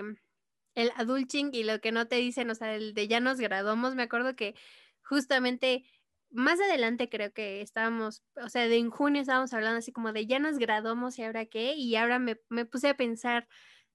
el 0.76 0.91
adulting 0.95 1.49
y 1.54 1.64
lo 1.64 1.80
que 1.82 1.91
no 1.91 2.08
te 2.08 2.16
dicen, 2.16 2.49
o 2.49 2.56
sea, 2.56 2.76
el 2.76 2.93
de 2.93 3.08
ya 3.08 3.20
nos 3.20 3.39
graduamos, 3.39 3.95
me 3.95 4.04
acuerdo 4.04 4.36
que 4.36 4.56
justamente 5.04 5.86
más 6.32 6.60
adelante 6.60 7.10
creo 7.10 7.32
que 7.32 7.62
estábamos, 7.62 8.24
o 8.36 8.49
sea, 8.49 8.68
de 8.68 8.78
en 8.78 8.89
junio 8.89 9.22
estábamos 9.22 9.54
hablando 9.54 9.78
así 9.78 9.91
como 9.91 10.14
de 10.14 10.26
ya 10.26 10.39
nos 10.39 10.58
graduamos 10.58 11.20
y 11.20 11.24
ahora 11.24 11.45
qué, 11.45 11.76
y 11.76 11.95
ahora 11.95 12.18
me, 12.18 12.39
me 12.49 12.66
puse 12.66 12.89
a 12.89 12.97
pensar 12.97 13.47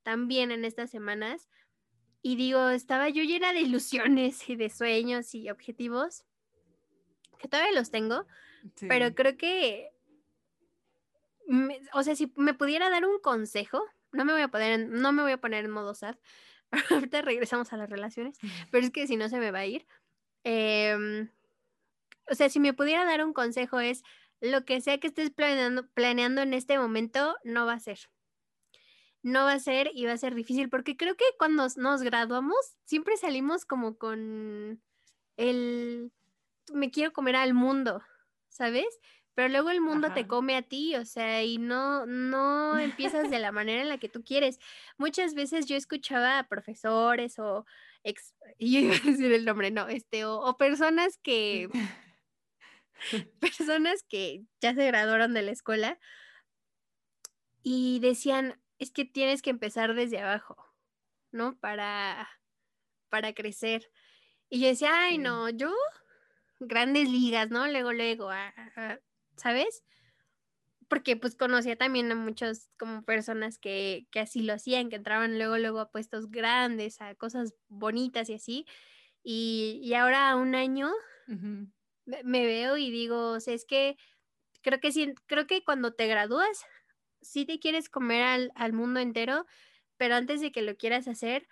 también 0.02 0.52
en 0.52 0.64
estas 0.64 0.90
semanas 0.90 1.48
y 2.28 2.36
digo, 2.36 2.68
estaba 2.68 3.08
yo 3.08 3.22
llena 3.22 3.54
de 3.54 3.62
ilusiones 3.62 4.50
y 4.50 4.56
de 4.56 4.68
sueños 4.68 5.34
y 5.34 5.48
objetivos, 5.48 6.26
que 7.38 7.48
todavía 7.48 7.72
los 7.72 7.90
tengo, 7.90 8.26
pero 8.80 9.14
creo 9.14 9.38
que, 9.38 9.88
o 11.94 12.02
sea, 12.02 12.14
si 12.14 12.30
me 12.36 12.52
pudiera 12.52 12.90
dar 12.90 13.06
un 13.06 13.18
consejo, 13.20 13.82
no 14.12 14.26
me 14.26 14.34
voy 14.34 14.42
a 14.42 14.48
poner, 14.48 14.90
no 14.90 15.10
me 15.12 15.22
voy 15.22 15.32
a 15.32 15.40
poner 15.40 15.64
en 15.64 15.70
modo 15.70 15.94
sad, 15.94 16.16
ahorita 16.90 17.22
regresamos 17.22 17.72
a 17.72 17.78
las 17.78 17.88
relaciones, 17.88 18.36
pero 18.70 18.84
es 18.84 18.92
que 18.92 19.06
si 19.06 19.16
no 19.16 19.30
se 19.30 19.38
me 19.38 19.50
va 19.50 19.60
a 19.60 19.66
ir. 19.66 19.86
Em, 20.44 21.30
o 22.30 22.34
sea, 22.34 22.50
si 22.50 22.60
me 22.60 22.74
pudiera 22.74 23.06
dar 23.06 23.24
un 23.24 23.32
consejo 23.32 23.80
es, 23.80 24.02
lo 24.42 24.66
que 24.66 24.82
sea 24.82 25.00
que 25.00 25.06
estés 25.06 25.30
planeando, 25.30 25.88
planeando 25.94 26.42
en 26.42 26.52
este 26.52 26.78
momento, 26.78 27.38
no 27.42 27.64
va 27.64 27.72
a 27.72 27.80
ser 27.80 27.98
no 29.22 29.44
va 29.44 29.52
a 29.52 29.60
ser 29.60 29.90
y 29.94 30.06
va 30.06 30.12
a 30.12 30.18
ser 30.18 30.34
difícil, 30.34 30.68
porque 30.68 30.96
creo 30.96 31.16
que 31.16 31.24
cuando 31.38 31.66
nos 31.76 32.02
graduamos 32.02 32.56
siempre 32.84 33.16
salimos 33.16 33.64
como 33.64 33.96
con 33.96 34.82
el, 35.36 36.12
me 36.72 36.90
quiero 36.90 37.12
comer 37.12 37.36
al 37.36 37.54
mundo, 37.54 38.02
¿sabes? 38.48 38.86
Pero 39.34 39.48
luego 39.50 39.70
el 39.70 39.80
mundo 39.80 40.12
te 40.12 40.26
come 40.26 40.56
a 40.56 40.62
ti, 40.62 40.96
o 40.96 41.04
sea, 41.04 41.44
y 41.44 41.58
no, 41.58 42.06
no 42.06 42.76
empiezas 42.78 43.30
de 43.30 43.38
la 43.38 43.52
manera 43.52 43.82
en 43.82 43.88
la 43.88 43.98
que 43.98 44.08
tú 44.08 44.24
quieres. 44.24 44.58
Muchas 44.96 45.34
veces 45.34 45.66
yo 45.66 45.76
escuchaba 45.76 46.40
a 46.40 46.48
profesores 46.48 47.38
o 47.38 47.64
ex, 48.02 48.34
y 48.58 48.78
iba 48.78 48.96
a 48.96 48.98
decir 48.98 49.32
el 49.32 49.44
nombre, 49.44 49.70
no, 49.70 49.88
este, 49.88 50.24
o, 50.24 50.40
o 50.40 50.56
personas 50.56 51.18
que, 51.22 51.68
personas 53.40 54.02
que 54.08 54.44
ya 54.60 54.74
se 54.74 54.86
graduaron 54.86 55.34
de 55.34 55.42
la 55.42 55.52
escuela 55.52 55.98
y 57.62 58.00
decían, 58.00 58.60
es 58.78 58.90
que 58.90 59.04
tienes 59.04 59.42
que 59.42 59.50
empezar 59.50 59.94
desde 59.94 60.20
abajo, 60.20 60.56
¿no? 61.32 61.58
Para, 61.58 62.28
para 63.08 63.32
crecer. 63.32 63.90
Y 64.48 64.60
yo 64.60 64.68
decía, 64.68 64.90
ay, 64.94 65.18
no, 65.18 65.48
yo, 65.50 65.72
grandes 66.60 67.08
ligas, 67.10 67.50
¿no? 67.50 67.66
Luego, 67.66 67.92
luego, 67.92 68.30
ah, 68.30 68.52
ah, 68.56 68.70
ah", 68.76 68.98
¿sabes? 69.36 69.84
Porque 70.88 71.16
pues 71.16 71.36
conocía 71.36 71.76
también 71.76 72.10
a 72.12 72.14
muchas 72.14 72.70
como 72.78 73.02
personas 73.04 73.58
que, 73.58 74.06
que, 74.10 74.20
así 74.20 74.42
lo 74.42 74.54
hacían, 74.54 74.88
que 74.88 74.96
entraban 74.96 75.38
luego, 75.38 75.58
luego 75.58 75.80
a 75.80 75.90
puestos 75.90 76.30
grandes, 76.30 77.00
a 77.02 77.14
cosas 77.14 77.54
bonitas 77.68 78.30
y 78.30 78.34
así. 78.34 78.66
Y, 79.22 79.80
y 79.82 79.94
ahora 79.94 80.30
a 80.30 80.36
un 80.36 80.54
año 80.54 80.90
me, 82.06 82.46
veo 82.46 82.76
y 82.76 82.90
digo, 82.90 83.32
o 83.32 83.40
sea, 83.40 83.54
es 83.54 83.66
que 83.66 83.96
creo 84.62 84.80
que 84.80 84.92
sí, 84.92 85.14
creo 85.26 85.46
que 85.46 85.62
cuando 85.62 85.92
te 85.92 86.06
gradúas 86.06 86.64
sí 87.20 87.44
te 87.44 87.58
quieres 87.58 87.88
comer 87.88 88.22
al, 88.22 88.52
al 88.54 88.72
mundo 88.72 89.00
entero, 89.00 89.46
pero 89.96 90.14
antes 90.14 90.40
de 90.40 90.52
que 90.52 90.62
lo 90.62 90.76
quieras 90.76 91.08
hacer, 91.08 91.48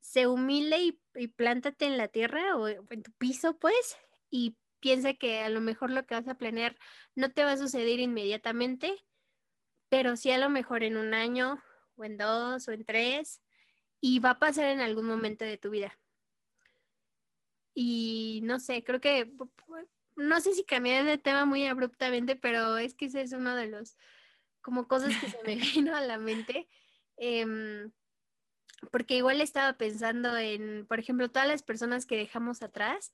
se 0.00 0.26
humilde 0.26 0.78
y, 0.78 1.00
y 1.14 1.28
plántate 1.28 1.86
en 1.86 1.96
la 1.98 2.08
tierra 2.08 2.56
o 2.56 2.68
en 2.68 3.02
tu 3.02 3.12
piso, 3.12 3.58
pues, 3.58 3.96
y 4.30 4.56
piensa 4.80 5.14
que 5.14 5.40
a 5.40 5.48
lo 5.48 5.60
mejor 5.60 5.90
lo 5.90 6.06
que 6.06 6.14
vas 6.14 6.28
a 6.28 6.36
planear 6.36 6.76
no 7.14 7.32
te 7.32 7.44
va 7.44 7.52
a 7.52 7.56
suceder 7.56 7.98
inmediatamente, 8.00 9.04
pero 9.88 10.16
sí 10.16 10.30
a 10.30 10.38
lo 10.38 10.50
mejor 10.50 10.82
en 10.82 10.96
un 10.96 11.14
año 11.14 11.62
o 11.96 12.04
en 12.04 12.16
dos 12.16 12.68
o 12.68 12.72
en 12.72 12.84
tres, 12.84 13.42
y 14.00 14.20
va 14.20 14.30
a 14.30 14.38
pasar 14.38 14.66
en 14.66 14.80
algún 14.80 15.06
momento 15.06 15.44
de 15.44 15.58
tu 15.58 15.70
vida. 15.70 15.98
Y 17.74 18.40
no 18.44 18.60
sé, 18.60 18.84
creo 18.84 19.00
que, 19.00 19.32
no 20.16 20.40
sé 20.40 20.54
si 20.54 20.64
cambié 20.64 21.02
de 21.04 21.18
tema 21.18 21.44
muy 21.44 21.66
abruptamente, 21.66 22.36
pero 22.36 22.78
es 22.78 22.94
que 22.94 23.06
ese 23.06 23.22
es 23.22 23.32
uno 23.32 23.54
de 23.54 23.66
los, 23.66 23.96
como 24.60 24.88
cosas 24.88 25.16
que 25.16 25.28
se 25.28 25.38
me 25.44 25.56
vino 25.74 25.96
a 25.96 26.00
la 26.00 26.18
mente. 26.18 26.68
Em, 27.16 27.90
porque 28.92 29.16
igual 29.16 29.40
estaba 29.40 29.76
pensando 29.76 30.36
en, 30.36 30.86
por 30.86 31.00
ejemplo, 31.00 31.30
todas 31.30 31.48
las 31.48 31.62
personas 31.62 32.06
que 32.06 32.16
dejamos 32.16 32.62
atrás 32.62 33.12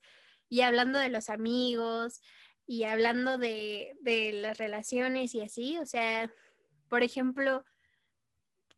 y 0.49 0.61
hablando 0.61 0.99
de 0.99 1.09
los 1.09 1.29
amigos 1.29 2.21
y 2.67 2.83
hablando 2.83 3.37
de, 3.37 3.97
de 4.01 4.33
las 4.33 4.57
relaciones 4.57 5.33
y 5.33 5.41
así, 5.41 5.77
o 5.79 5.85
sea, 5.85 6.31
por 6.87 7.03
ejemplo, 7.03 7.65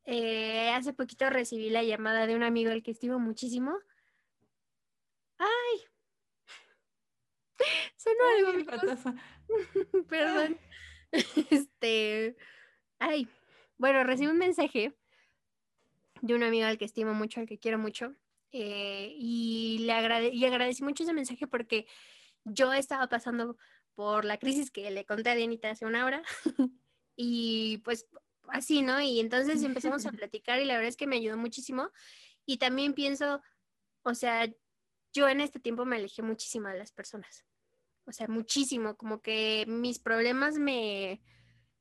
eh, 0.10 0.70
hace 0.70 0.94
poquito 0.94 1.30
recibí 1.30 1.70
la 1.70 1.84
llamada 1.84 2.28
de 2.28 2.36
un 2.36 2.44
amigo 2.44 2.72
al 2.72 2.82
que 2.82 2.92
estimo 2.92 3.20
muchísimo. 3.20 3.78
¡Ay! 5.38 5.84
Sonó 7.98 8.24
algo. 8.38 9.18
Perdón. 10.08 10.58
Este. 11.12 12.38
Ay. 13.00 13.28
Bueno, 13.78 14.04
recibí 14.04 14.28
un 14.28 14.38
mensaje 14.38 14.96
de 16.22 16.36
un 16.36 16.44
amigo 16.44 16.66
al 16.66 16.78
que 16.78 16.86
estimo 16.86 17.14
mucho, 17.14 17.40
al 17.40 17.48
que 17.48 17.60
quiero 17.60 17.78
mucho. 17.78 18.16
Eh, 18.52 19.14
y, 19.18 19.80
le 19.80 20.30
y 20.34 20.46
agradecí 20.46 20.84
mucho 20.84 21.04
ese 21.04 21.14
mensaje 21.14 21.48
porque 21.48 21.86
yo 22.44 22.74
estaba 22.74 23.08
pasando 23.08 23.58
por 23.94 24.26
la 24.26 24.38
crisis 24.38 24.72
que 24.72 24.90
le 24.90 25.06
conté 25.06 25.30
a 25.30 25.36
Dianita 25.36 25.70
hace 25.70 25.86
una 25.86 26.06
hora. 26.06 26.24
y 27.16 27.80
pues 27.80 28.08
así, 28.50 28.82
¿no? 28.82 29.02
Y 29.02 29.20
entonces 29.20 29.64
empezamos 29.64 30.06
a 30.06 30.12
platicar 30.12 30.60
y 30.60 30.66
la 30.66 30.76
verdad 30.76 30.90
es 30.90 30.98
que 30.98 31.08
me 31.08 31.18
ayudó 31.18 31.38
muchísimo. 31.38 31.92
Y 32.46 32.58
también 32.58 32.94
pienso, 32.94 33.42
o 34.04 34.16
sea, 34.16 34.48
yo 35.14 35.28
en 35.28 35.42
este 35.42 35.60
tiempo 35.60 35.86
me 35.86 35.98
alejé 35.98 36.22
muchísimo 36.22 36.70
de 36.70 36.78
las 36.78 36.92
personas. 36.92 37.46
O 38.06 38.12
sea, 38.12 38.28
muchísimo, 38.28 38.96
como 38.96 39.22
que 39.22 39.66
mis 39.68 40.00
problemas 40.00 40.58
me, 40.58 41.22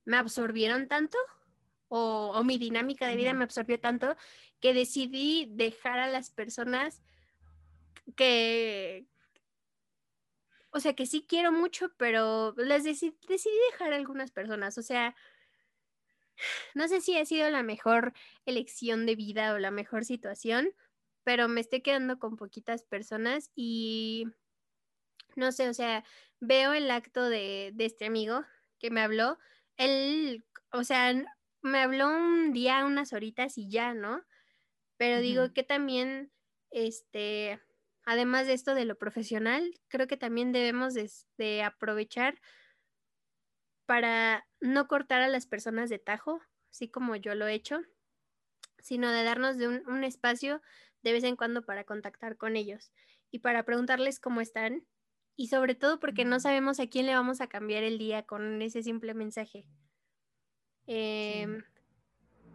me 0.07 0.17
absorbieron 0.17 0.89
tanto 0.89 1.19
o, 1.89 2.43
mi 2.43 2.59
dinámica 2.59 3.07
de 3.07 3.17
vida 3.17 3.33
me 3.33 3.45
absorbió 3.45 3.79
tanto 3.79 4.17
que 4.61 4.75
decidí 4.75 5.47
dejar 5.51 5.99
a 5.99 6.09
las 6.09 6.31
personas 6.31 7.03
que, 8.17 9.07
o 10.71 10.81
sea, 10.81 10.95
que 10.95 11.07
sí 11.07 11.25
quiero 11.29 11.53
mucho, 11.53 11.93
pero 11.97 12.55
les 12.57 12.85
decidí, 12.85 13.17
decidí 13.29 13.55
dejar 13.71 13.93
a 13.93 13.97
algunas 13.97 14.31
personas. 14.31 14.79
O 14.79 14.83
sea, 14.83 15.15
no 16.75 16.89
sé 16.89 17.01
si 17.01 17.17
ha 17.17 17.25
sido 17.25 17.51
la 17.51 17.63
mejor 17.63 18.13
elección 18.47 19.07
de 19.07 19.17
vida 19.17 19.55
o 19.55 19.59
la 19.59 19.71
mejor 19.71 20.05
situación, 20.05 20.73
pero 21.25 21.49
me 21.49 21.61
estoy 21.61 21.83
quedando 21.83 22.19
con 22.19 22.37
poquitas 22.37 22.85
personas 22.85 23.51
y 23.55 24.27
no 25.35 25.53
sé, 25.53 25.69
o 25.69 25.75
sea, 25.75 26.05
veo 26.41 26.73
el 26.73 26.91
acto 26.91 27.29
de, 27.29 27.71
de 27.75 27.85
este 27.85 28.07
amigo 28.07 28.45
que 28.79 28.91
me 28.91 29.03
habló. 29.03 29.39
Él, 29.77 30.45
o 30.73 30.85
sea, 30.85 31.13
me 31.63 31.79
habló 31.81 32.09
un 32.09 32.53
día, 32.53 32.85
unas 32.85 33.13
horitas 33.13 33.59
y 33.59 33.69
ya, 33.69 33.95
¿no? 33.95 34.25
Pero 34.97 35.21
digo 35.21 35.53
que 35.53 35.63
también, 35.63 36.33
este, 36.71 37.61
además 38.05 38.47
de 38.47 38.55
esto 38.55 38.75
de 38.75 38.87
lo 38.87 38.97
profesional, 38.97 39.79
creo 39.89 40.07
que 40.07 40.17
también 40.17 40.53
debemos 40.53 40.95
de, 40.95 41.63
aprovechar 41.63 42.41
para 43.85 44.47
no 44.61 44.89
cortar 44.89 45.23
a 45.23 45.29
las 45.29 45.47
personas 45.47 45.91
de 45.91 45.99
tajo, 45.99 46.41
así 46.71 46.89
como 46.89 47.17
yo 47.17 47.35
lo 47.35 47.47
he 47.47 47.55
hecho, 47.55 47.81
sino 48.79 49.11
de 49.11 49.25
darnos 49.25 49.59
de 49.59 49.69
un, 49.69 49.89
un 49.89 50.05
espacio 50.05 50.63
de 51.03 51.13
vez 51.13 51.25
en 51.25 51.37
cuando 51.37 51.65
para 51.65 51.85
contactar 51.85 52.37
con 52.37 52.57
ellos 52.57 52.93
y 53.31 53.41
para 53.41 53.65
preguntarles 53.65 54.19
cómo 54.19 54.41
están 54.41 54.87
y 55.37 55.49
sobre 55.49 55.75
todo 55.75 56.01
porque 56.01 56.25
no 56.25 56.41
sabemos 56.41 56.81
a 56.81 56.87
quién 56.87 57.07
le 57.07 57.15
vamos 57.15 57.41
a 57.41 57.47
cambiar 57.47 57.85
el 57.85 57.99
día 57.99 58.25
con 58.25 58.63
ese 58.63 58.83
simple 58.83 59.15
mensaje. 59.15 59.67
Em, 60.87 61.63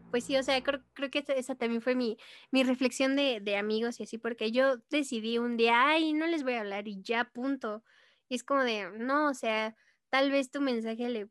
pues 0.10 0.26
sí, 0.26 0.36
o 0.36 0.44
sea, 0.44 0.62
creo, 0.64 0.82
que 1.12 1.24
esa, 1.36 1.56
también 1.56 1.82
fue 1.82 1.96
mi, 1.96 2.18
mi 2.50 2.64
reflexión 2.64 3.16
de, 3.16 3.56
amigos 3.56 4.00
y 4.00 4.04
así, 4.04 4.18
porque 4.18 4.52
yo 4.52 4.78
decidí 4.90 5.38
un 5.38 5.58
día, 5.58 5.90
ay, 5.90 6.14
no 6.14 6.26
les 6.28 6.44
voy 6.44 6.54
a 6.54 6.62
hablar 6.62 6.88
y 6.88 7.02
ya, 7.02 7.26
punto. 7.26 7.84
Y 8.28 8.36
es 8.36 8.44
como 8.44 8.64
de, 8.64 8.90
no, 8.98 9.30
o 9.30 9.34
sea, 9.34 9.76
tal 10.10 10.32
vez 10.32 10.50
tu 10.50 10.60
mensaje 10.60 11.10
le, 11.10 11.30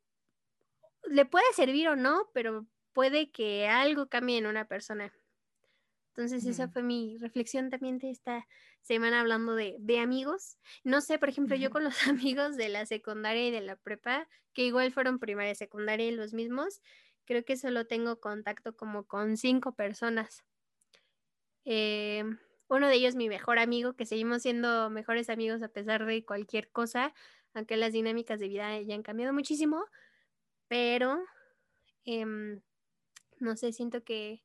le 1.09 1.25
pueda 1.25 1.45
servir 1.55 1.89
o 1.89 1.97
no, 1.97 2.31
pero 2.33 2.67
puede 2.93 3.31
que 3.31 3.69
algo 3.69 4.09
cambie 4.09 4.39
en 4.39 4.47
una 4.47 4.67
persona. 4.67 5.13
Entonces, 6.11 6.45
esa 6.45 6.69
fue 6.69 6.83
mi 6.83 7.17
reflexión 7.19 7.71
también 7.71 7.99
de 7.99 8.11
esta 8.11 8.47
semana 8.83 9.21
hablando 9.21 9.55
de, 9.55 9.99
amigos. 9.99 10.59
No 10.83 11.01
sé, 11.01 11.19
por 11.19 11.29
ejemplo, 11.29 11.57
yo 11.57 11.71
con 11.71 11.85
los 11.85 11.95
amigos 12.09 12.57
de 12.57 12.69
la 12.69 12.85
secundaria 12.87 13.49
y 13.49 13.51
de 13.51 13.61
la 13.61 13.77
prepa, 13.77 14.29
que 14.53 14.65
igual 14.65 14.93
fueron 14.93 15.19
primaria 15.19 15.53
y 15.53 15.57
secundaria 15.57 16.07
y 16.07 16.11
los 16.11 16.35
mismos, 16.35 16.81
creo 17.25 17.45
que 17.45 17.57
solo 17.57 17.87
tengo 17.87 18.19
contacto 18.21 18.77
como 18.77 19.05
con 19.05 19.37
cinco 19.37 19.75
personas. 19.75 20.45
Eh, 21.65 22.25
uno 22.69 22.89
de 22.89 22.95
ellos 22.95 23.15
mi 23.15 23.29
mejor 23.29 23.59
amigo, 23.59 23.95
que 23.95 24.07
seguimos 24.07 24.43
siendo 24.43 24.91
mejores 24.91 25.31
amigos 25.31 25.63
a 25.63 25.69
pesar 25.69 26.07
de 26.07 26.25
cualquier 26.25 26.71
cosa, 26.71 27.15
aunque 27.55 27.77
las 27.77 27.93
dinámicas 27.93 28.41
de 28.41 28.49
vida 28.49 28.81
ya 28.81 28.95
han 28.95 29.03
cambiado 29.03 29.33
muchísimo, 29.33 29.85
pero 30.69 31.21
em, 32.05 32.61
no 33.39 33.57
sé, 33.57 33.73
siento 33.73 34.05
que 34.05 34.43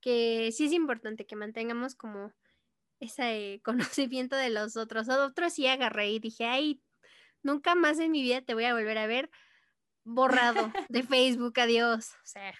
que 0.00 0.50
sí 0.52 0.66
es 0.66 0.72
importante 0.72 1.26
que 1.26 1.36
mantengamos 1.36 1.94
como 1.94 2.32
ese 3.00 3.60
conocimiento 3.98 4.36
de 4.36 4.50
los 4.50 4.76
otros. 4.76 5.08
Otros 5.08 5.54
sí 5.54 5.66
agarré 5.66 6.10
y 6.10 6.18
dije, 6.18 6.46
ay, 6.46 6.82
nunca 7.42 7.74
más 7.74 7.98
en 7.98 8.10
mi 8.10 8.22
vida 8.22 8.42
te 8.42 8.54
voy 8.54 8.64
a 8.64 8.74
volver 8.74 8.98
a 8.98 9.06
ver 9.06 9.30
borrado 10.04 10.72
de 10.88 11.02
Facebook, 11.02 11.58
adiós. 11.58 12.10
O 12.10 12.26
sea, 12.26 12.54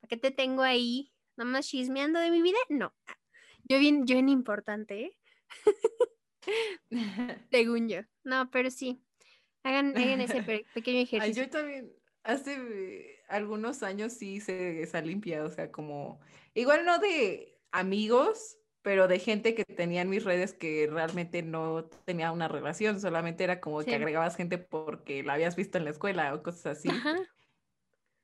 ¿para 0.00 0.08
qué 0.08 0.16
te 0.16 0.30
tengo 0.30 0.62
ahí? 0.62 1.12
Nomás 1.36 1.68
chismeando 1.68 2.20
de 2.20 2.30
mi 2.30 2.42
vida? 2.42 2.58
No. 2.68 2.94
Yo 3.64 3.78
bien, 3.78 4.06
yo 4.06 4.14
bien 4.14 4.28
importante, 4.28 5.04
¿eh? 5.04 5.18
Según 7.50 7.88
yo. 7.88 8.02
No, 8.22 8.50
pero 8.50 8.70
sí. 8.70 9.02
Hagan, 9.62 9.96
hagan 9.96 10.20
ese 10.20 10.42
pequeño 10.74 11.00
ejercicio. 11.00 11.44
yo 11.44 11.50
también, 11.50 11.90
hace 12.22 13.22
algunos 13.28 13.82
años 13.82 14.12
sí 14.12 14.34
hice 14.34 14.82
esa 14.82 15.00
limpia, 15.00 15.42
o 15.42 15.50
sea, 15.50 15.72
como, 15.72 16.20
igual 16.54 16.84
no 16.84 16.98
de 16.98 17.58
amigos, 17.72 18.58
pero 18.82 19.08
de 19.08 19.18
gente 19.18 19.54
que 19.54 19.64
tenía 19.64 20.02
en 20.02 20.10
mis 20.10 20.24
redes 20.24 20.52
que 20.52 20.88
realmente 20.90 21.42
no 21.42 21.84
tenía 22.04 22.32
una 22.32 22.48
relación, 22.48 23.00
solamente 23.00 23.44
era 23.44 23.60
como 23.60 23.82
que 23.82 23.94
agregabas 23.94 24.36
gente 24.36 24.58
porque 24.58 25.22
la 25.22 25.34
habías 25.34 25.56
visto 25.56 25.78
en 25.78 25.84
la 25.84 25.90
escuela 25.90 26.34
o 26.34 26.42
cosas 26.42 26.78
así. 26.78 26.88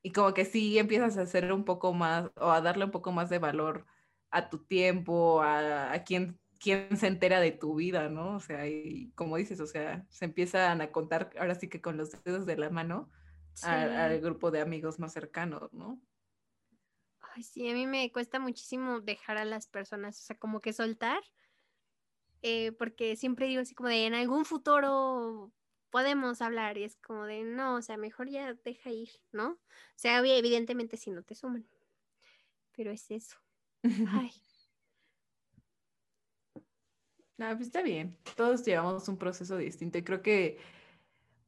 Y 0.03 0.11
como 0.11 0.33
que 0.33 0.45
sí 0.45 0.79
empiezas 0.79 1.17
a 1.17 1.21
hacer 1.21 1.51
un 1.53 1.63
poco 1.63 1.93
más 1.93 2.31
o 2.35 2.51
a 2.51 2.61
darle 2.61 2.85
un 2.85 2.91
poco 2.91 3.11
más 3.11 3.29
de 3.29 3.39
valor 3.39 3.85
a 4.31 4.49
tu 4.49 4.59
tiempo, 4.65 5.41
a, 5.41 5.93
a 5.93 6.03
quien, 6.03 6.39
quien 6.59 6.95
se 6.95 7.07
entera 7.07 7.39
de 7.39 7.51
tu 7.51 7.75
vida, 7.75 8.09
¿no? 8.09 8.35
O 8.35 8.39
sea, 8.39 8.67
y 8.67 9.11
como 9.15 9.37
dices, 9.37 9.59
o 9.59 9.67
sea, 9.67 10.05
se 10.09 10.25
empiezan 10.25 10.81
a 10.81 10.91
contar 10.91 11.31
ahora 11.39 11.55
sí 11.55 11.67
que 11.69 11.81
con 11.81 11.97
los 11.97 12.11
dedos 12.23 12.45
de 12.45 12.57
la 12.57 12.69
mano 12.69 13.09
al, 13.63 14.21
grupo 14.21 14.51
de 14.51 14.61
amigos 14.61 14.99
más 14.99 15.13
cercanos, 15.13 15.73
¿no? 15.73 15.99
Ay, 17.33 17.43
sí, 17.43 17.69
a 17.69 17.73
mí 17.73 17.87
me 17.87 18.11
cuesta 18.11 18.39
muchísimo 18.39 18.99
dejar 18.99 19.37
a 19.37 19.45
las 19.45 19.67
personas, 19.67 20.19
o 20.19 20.23
sea, 20.23 20.37
como 20.37 20.59
que 20.59 20.73
soltar, 20.73 21.21
eh, 22.41 22.73
porque 22.73 23.15
siempre 23.15 23.47
digo 23.47 23.61
así 23.61 23.73
como 23.73 23.89
de 23.89 24.05
en 24.05 24.13
algún 24.13 24.43
futuro 24.45 25.53
podemos 25.91 26.41
hablar 26.41 26.77
y 26.77 26.83
es 26.83 26.97
como 26.97 27.25
de 27.25 27.43
no, 27.43 27.75
o 27.75 27.81
sea, 27.81 27.97
mejor 27.97 28.29
ya 28.29 28.53
deja 28.53 28.89
ir, 28.89 29.09
¿no? 29.31 29.51
O 29.51 29.59
sea, 29.95 30.19
evidentemente 30.19 30.97
si 30.97 31.11
no 31.11 31.23
te 31.23 31.35
suman, 31.35 31.67
pero 32.75 32.91
es 32.91 33.09
eso. 33.11 33.37
Ay. 34.09 34.31
No, 37.37 37.47
pues 37.55 37.67
está 37.67 37.81
bien. 37.81 38.17
Todos 38.35 38.63
llevamos 38.65 39.07
un 39.07 39.17
proceso 39.17 39.57
distinto 39.57 39.97
y 39.97 40.03
creo 40.03 40.21
que 40.21 40.59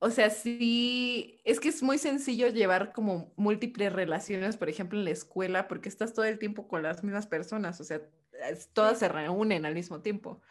o 0.03 0.09
sea, 0.09 0.29
sí, 0.29 1.39
es 1.45 1.61
que 1.61 1.69
es 1.69 1.81
muy 1.81 1.97
sencillo 1.97 2.49
llevar 2.49 2.91
como 2.91 3.31
múltiples 3.37 3.93
relaciones, 3.93 4.57
por 4.57 4.67
ejemplo, 4.67 4.99
en 4.99 5.05
la 5.05 5.11
escuela, 5.11 5.69
porque 5.69 5.87
estás 5.87 6.13
todo 6.13 6.25
el 6.25 6.39
tiempo 6.39 6.67
con 6.67 6.83
las 6.83 7.05
mismas 7.05 7.25
personas, 7.25 7.79
o 7.79 7.85
sea, 7.85 8.01
todas 8.73 8.99
se 8.99 9.07
reúnen 9.07 9.65
al 9.65 9.73
mismo 9.73 10.01
tiempo. 10.01 10.41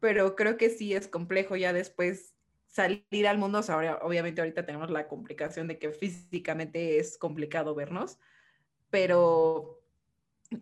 Pero 0.00 0.34
creo 0.34 0.56
que 0.56 0.70
sí 0.70 0.92
es 0.92 1.06
complejo 1.06 1.54
ya 1.54 1.72
después 1.72 2.34
salir 2.66 3.28
al 3.28 3.38
mundo, 3.38 3.60
o 3.60 3.62
sea, 3.62 4.00
obviamente 4.02 4.40
ahorita 4.40 4.66
tenemos 4.66 4.90
la 4.90 5.06
complicación 5.06 5.68
de 5.68 5.78
que 5.78 5.92
físicamente 5.92 6.98
es 6.98 7.16
complicado 7.16 7.76
vernos, 7.76 8.18
pero 8.90 9.84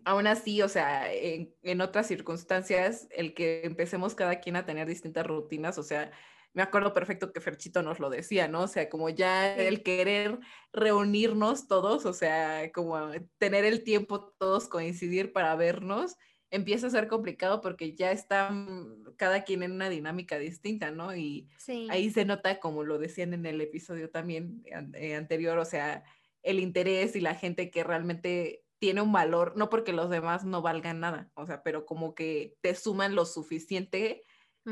aún 0.03 0.27
así, 0.27 0.61
o 0.61 0.69
sea, 0.69 1.11
en, 1.11 1.51
en, 1.63 1.81
otras 1.81 2.05
circunstancias, 2.05 3.07
el 3.09 3.33
que 3.33 3.65
empecemos 3.65 4.13
cada 4.13 4.39
quien 4.39 4.55
a 4.55 4.67
tener 4.67 4.87
distintas 4.87 5.25
rutinas, 5.25 5.79
o 5.79 5.83
sea, 5.83 6.11
me 6.55 6.61
acuerdo 6.61 6.93
perfecto 6.93 7.33
que 7.33 7.41
Ferchito 7.41 7.83
nos 7.83 7.99
lo 7.99 8.09
decía, 8.09 8.47
¿no? 8.47 8.61
O 8.61 8.67
sea, 8.67 8.89
como 8.89 9.09
ya 9.09 9.53
el 9.55 9.83
querer 9.83 10.39
reunirnos 10.71 11.67
todos, 11.67 12.05
o 12.05 12.13
sea, 12.13 12.71
como 12.71 13.11
tener 13.37 13.65
el 13.65 13.83
tiempo 13.83 14.33
todos 14.39 14.69
coincidir 14.69 15.33
para 15.33 15.53
vernos, 15.57 16.15
empieza 16.49 16.87
a 16.87 16.91
ser 16.91 17.09
complicado 17.09 17.59
porque 17.59 17.93
ya 17.93 18.13
están 18.13 19.03
cada 19.17 19.43
quien 19.43 19.63
en 19.63 19.73
una 19.73 19.89
dinámica 19.89 20.39
distinta, 20.39 20.91
¿no? 20.91 21.13
Y 21.13 21.49
ahí 21.89 22.09
se 22.09 22.23
nota, 22.23 22.61
como 22.61 22.85
lo 22.85 22.99
decían 22.99 23.33
en 23.33 23.45
el 23.45 23.59
episodio 23.59 24.09
también 24.09 24.63
eh, 24.93 25.15
anterior, 25.15 25.57
o 25.57 25.65
sea, 25.65 26.05
el 26.41 26.61
interés 26.61 27.17
y 27.17 27.19
la 27.19 27.35
gente 27.35 27.69
que 27.69 27.83
realmente 27.83 28.63
tiene 28.79 29.01
un 29.01 29.11
valor, 29.11 29.57
no 29.57 29.69
porque 29.69 29.91
los 29.91 30.09
demás 30.09 30.45
no 30.45 30.61
valgan 30.61 31.01
nada, 31.01 31.29
o 31.33 31.45
sea, 31.45 31.63
pero 31.63 31.85
como 31.85 32.15
que 32.15 32.55
te 32.61 32.75
suman 32.75 33.13
lo 33.13 33.25
suficiente 33.25 34.23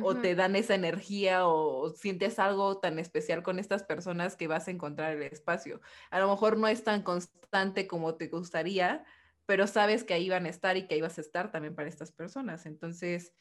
o 0.01 0.15
te 0.15 0.35
dan 0.35 0.55
esa 0.55 0.75
energía 0.75 1.47
o 1.47 1.89
sientes 1.91 2.39
algo 2.39 2.79
tan 2.79 2.97
especial 2.99 3.43
con 3.43 3.59
estas 3.59 3.83
personas 3.83 4.35
que 4.35 4.47
vas 4.47 4.67
a 4.67 4.71
encontrar 4.71 5.13
el 5.13 5.23
espacio. 5.23 5.81
A 6.09 6.19
lo 6.19 6.29
mejor 6.29 6.57
no 6.57 6.67
es 6.67 6.83
tan 6.83 7.03
constante 7.03 7.87
como 7.87 8.15
te 8.15 8.27
gustaría, 8.27 9.05
pero 9.45 9.67
sabes 9.67 10.03
que 10.03 10.13
ahí 10.13 10.29
van 10.29 10.45
a 10.45 10.49
estar 10.49 10.77
y 10.77 10.87
que 10.87 10.95
ahí 10.95 11.01
vas 11.01 11.17
a 11.17 11.21
estar 11.21 11.51
también 11.51 11.75
para 11.75 11.89
estas 11.89 12.11
personas. 12.11 12.65
Entonces, 12.65 13.33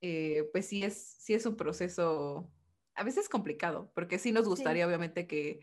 eh, 0.00 0.48
pues 0.52 0.66
sí 0.66 0.82
es, 0.82 0.96
sí 0.96 1.34
es 1.34 1.46
un 1.46 1.56
proceso 1.56 2.50
a 2.94 3.04
veces 3.04 3.28
complicado, 3.28 3.90
porque 3.94 4.18
sí 4.18 4.32
nos 4.32 4.46
gustaría 4.46 4.86
obviamente 4.86 5.26
que, 5.26 5.60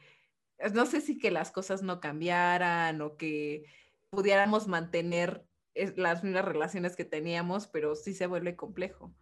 no 0.73 0.85
sé 0.85 1.01
si 1.01 1.17
que 1.17 1.31
las 1.31 1.51
cosas 1.51 1.83
no 1.83 1.99
cambiaran 1.99 3.01
o 3.01 3.17
que 3.17 3.65
pudiéramos 4.09 4.67
mantener 4.67 5.45
las 5.95 6.23
mismas 6.23 6.45
relaciones 6.45 6.95
que 6.95 7.05
teníamos, 7.05 7.67
pero 7.67 7.95
sí 7.95 8.13
se 8.13 8.27
vuelve 8.27 8.55
complejo. 8.55 9.13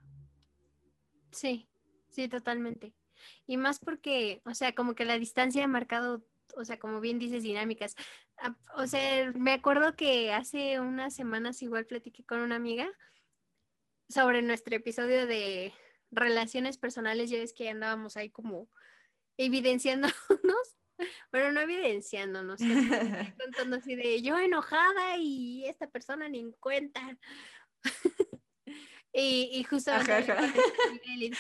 Sí, 1.32 1.68
sí, 2.10 2.28
totalmente. 2.28 2.94
Y 3.46 3.58
más 3.58 3.80
porque, 3.80 4.42
o 4.46 4.54
sea, 4.54 4.74
como 4.74 4.96
que 4.96 5.06
la 5.06 5.18
distancia 5.18 5.64
ha 5.64 5.68
marcado, 5.68 6.24
o 6.56 6.66
sea, 6.66 6.80
como 6.80 7.00
bien 7.00 7.20
dices, 7.20 7.44
dinámicas. 7.44 7.96
Ah, 8.38 8.56
o 8.76 8.88
sea, 8.88 9.32
me 9.34 9.54
acuerdo 9.54 9.96
que 9.96 10.34
hace 10.34 10.80
unas 10.80 11.16
semanas 11.16 11.62
igual 11.62 11.86
platiqué 11.86 12.24
con 12.24 12.40
una 12.40 12.56
amiga 12.56 12.88
sobre 14.10 14.42
nuestro 14.42 14.76
episodio 14.76 15.28
de 15.28 15.74
relaciones 16.12 16.78
personales. 16.78 17.30
Ya 17.30 17.40
ves 17.40 17.54
que 17.54 17.70
andábamos 17.70 18.18
ahí 18.18 18.30
como 18.30 18.70
evidenciándonos, 19.38 20.16
bueno, 21.32 21.52
no 21.52 21.62
evidenciándonos, 21.62 22.60
contando 23.40 23.78
así 23.78 23.96
de 23.96 24.22
yo 24.22 24.38
enojada 24.38 25.18
y 25.18 25.66
esta 25.66 25.88
persona 25.90 26.30
ni 26.30 26.40
en 26.40 26.52
cuenta. 26.54 27.18
Y, 29.18 29.50
y 29.52 29.64
justo 29.64 29.92
oye, 29.96 31.32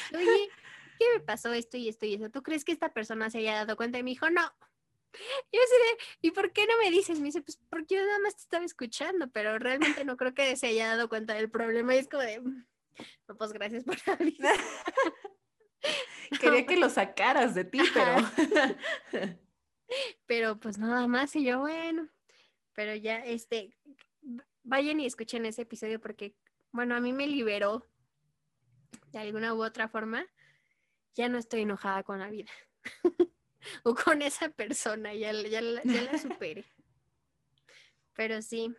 ¿qué 0.97 1.05
me 1.13 1.19
pasó 1.19 1.53
esto 1.53 1.77
y 1.77 1.89
esto 1.89 2.07
y 2.07 2.15
eso? 2.15 2.31
¿Tú 2.31 2.41
crees 2.41 2.65
que 2.65 2.71
esta 2.71 2.91
persona 2.91 3.29
se 3.29 3.37
haya 3.37 3.53
dado 3.53 3.75
cuenta? 3.77 3.99
Y 3.99 4.03
me 4.03 4.09
dijo, 4.09 4.31
no. 4.31 4.41
Yo 5.51 5.61
así 5.61 5.75
¿y 6.21 6.31
por 6.31 6.51
qué 6.53 6.65
no 6.65 6.75
me 6.79 6.89
dices? 6.89 7.19
Me 7.19 7.25
dice, 7.25 7.43
pues 7.43 7.59
porque 7.69 7.95
yo 7.95 8.05
nada 8.05 8.19
más 8.19 8.35
te 8.35 8.41
estaba 8.41 8.65
escuchando, 8.65 9.29
pero 9.29 9.57
realmente 9.57 10.03
no 10.05 10.17
creo 10.17 10.33
que 10.33 10.55
se 10.57 10.67
haya 10.67 10.89
dado 10.89 11.07
cuenta 11.07 11.35
del 11.35 11.49
problema. 11.51 11.95
Y 11.95 11.99
es 11.99 12.07
como 12.07 12.23
de, 12.23 12.41
no, 12.41 13.37
pues 13.37 13.53
gracias 13.53 13.83
por 13.83 13.95
avisar. 14.19 14.57
Quería 16.41 16.65
que 16.65 16.77
lo 16.77 16.89
sacaras 16.89 17.53
de 17.53 17.63
ti, 17.63 17.79
pero... 17.93 19.29
pero 20.25 20.59
pues 20.59 20.77
nada 20.77 21.07
más, 21.07 21.35
y 21.35 21.45
yo, 21.45 21.59
bueno, 21.59 22.09
pero 22.73 22.95
ya, 22.95 23.17
este, 23.23 23.77
vayan 24.63 24.99
y 24.99 25.05
escuchen 25.05 25.45
ese 25.45 25.61
episodio 25.61 26.01
porque 26.01 26.35
bueno, 26.77 26.93
a 26.93 26.99
mí 26.99 27.11
me 27.11 27.25
liberó 27.25 27.83
de 29.11 29.17
alguna 29.17 29.55
u 29.55 29.63
otra 29.63 29.87
forma, 29.87 30.27
ya 31.15 31.27
no 31.27 31.39
estoy 31.39 31.61
enojada 31.61 32.03
con 32.03 32.19
la 32.19 32.29
vida. 32.29 32.51
o 33.83 33.95
con 33.95 34.21
esa 34.21 34.49
persona, 34.49 35.11
ya, 35.15 35.31
ya, 35.31 35.59
la 35.59 36.17
superé. 36.19 36.65
Pero 38.15 38.43
sí. 38.43 38.75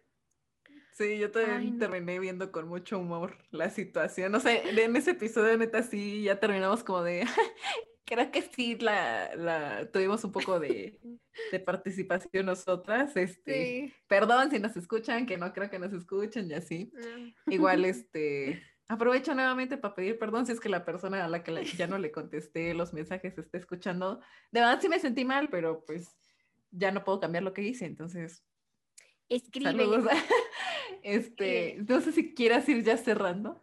Sí, 0.92 1.18
yo 1.18 1.32
también 1.32 1.76
terminé 1.80 2.20
viendo 2.20 2.52
con 2.52 2.68
mucho 2.68 3.00
humor 3.00 3.36
la 3.50 3.68
situación. 3.68 4.30
No 4.30 4.38
sé, 4.38 4.62
en 4.80 4.94
ese 4.94 5.10
episodio 5.10 5.58
neta 5.58 5.82
sí 5.82 6.22
ya 6.22 6.38
terminamos 6.38 6.84
como 6.84 7.02
de, 7.02 7.26
creo 8.08 8.30
que 8.30 8.42
sí 8.42 8.76
la, 8.76 9.86
tuvimos 9.92 10.24
un 10.24 10.32
poco 10.32 10.58
de, 10.58 10.98
participación 11.66 12.46
nosotras. 12.46 13.14
Este, 13.16 13.92
Perdón 14.06 14.50
si 14.50 14.58
nos 14.58 14.76
escuchan, 14.76 15.26
que 15.26 15.36
no 15.36 15.52
creo 15.52 15.68
que 15.68 15.78
nos 15.78 15.92
escuchen 15.92 16.50
y 16.50 16.54
así. 16.54 16.90
Igual, 17.46 17.84
este, 17.84 18.62
aprovecho 18.88 19.34
nuevamente 19.34 19.76
para 19.76 19.94
pedir 19.94 20.18
perdón 20.18 20.46
si 20.46 20.52
es 20.52 20.60
que 20.60 20.70
la 20.70 20.84
persona 20.84 21.24
a 21.24 21.28
la 21.28 21.44
que 21.44 21.64
ya 21.64 21.86
no 21.86 21.98
le 21.98 22.10
contesté 22.10 22.72
los 22.72 22.94
mensajes 22.94 23.36
está 23.36 23.58
escuchando. 23.58 24.20
De 24.50 24.60
verdad 24.60 24.80
sí 24.80 24.88
me 24.88 24.98
sentí 24.98 25.24
mal, 25.24 25.48
pero 25.50 25.84
pues 25.84 26.16
ya 26.70 26.90
no 26.90 27.04
puedo 27.04 27.20
cambiar 27.20 27.42
lo 27.42 27.52
que 27.52 27.62
hice, 27.62 27.84
entonces. 27.84 28.42
Escribe. 29.28 29.84
Este, 31.02 31.76
no 31.86 32.00
sé 32.00 32.12
si 32.12 32.34
quieras 32.34 32.68
ir 32.68 32.82
ya 32.82 32.96
cerrando. 32.96 33.62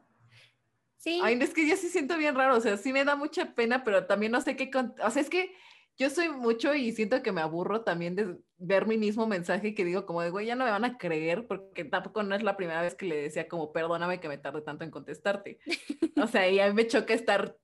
Sí. 1.05 1.21
Ay, 1.23 1.37
es 1.39 1.53
que 1.53 1.69
yo 1.69 1.77
sí 1.77 1.89
siento 1.89 2.17
bien 2.17 2.33
raro, 2.33 2.57
o 2.57 2.59
sea, 2.61 2.77
sí 2.77 2.91
me 2.91 3.05
da 3.05 3.15
mucha 3.15 3.53
pena, 3.53 3.83
pero 3.83 4.07
también 4.07 4.31
no 4.31 4.41
sé 4.41 4.55
qué, 4.55 4.71
o 4.75 5.11
sea, 5.11 5.21
es 5.21 5.29
que 5.29 5.53
yo 5.99 6.09
soy 6.09 6.29
mucho 6.29 6.73
y 6.73 6.93
siento 6.93 7.21
que 7.21 7.31
me 7.31 7.41
aburro 7.41 7.83
también 7.83 8.15
de 8.15 8.39
ver 8.57 8.87
mi 8.87 8.97
mismo 8.97 9.27
mensaje 9.27 9.75
que 9.75 9.85
digo 9.85 10.07
como 10.07 10.23
de, 10.23 10.31
güey, 10.31 10.47
ya 10.47 10.55
no 10.55 10.65
me 10.65 10.71
van 10.71 10.83
a 10.83 10.97
creer 10.97 11.45
porque 11.45 11.85
tampoco 11.85 12.23
no 12.23 12.33
es 12.33 12.41
la 12.41 12.57
primera 12.57 12.81
vez 12.81 12.95
que 12.95 13.05
le 13.05 13.21
decía 13.21 13.47
como, 13.47 13.71
perdóname 13.71 14.19
que 14.19 14.27
me 14.27 14.39
tarde 14.39 14.63
tanto 14.63 14.83
en 14.83 14.89
contestarte. 14.89 15.59
o 16.17 16.25
sea, 16.25 16.49
y 16.49 16.59
a 16.59 16.69
mí 16.69 16.73
me 16.73 16.87
choca 16.87 17.13
estar, 17.13 17.55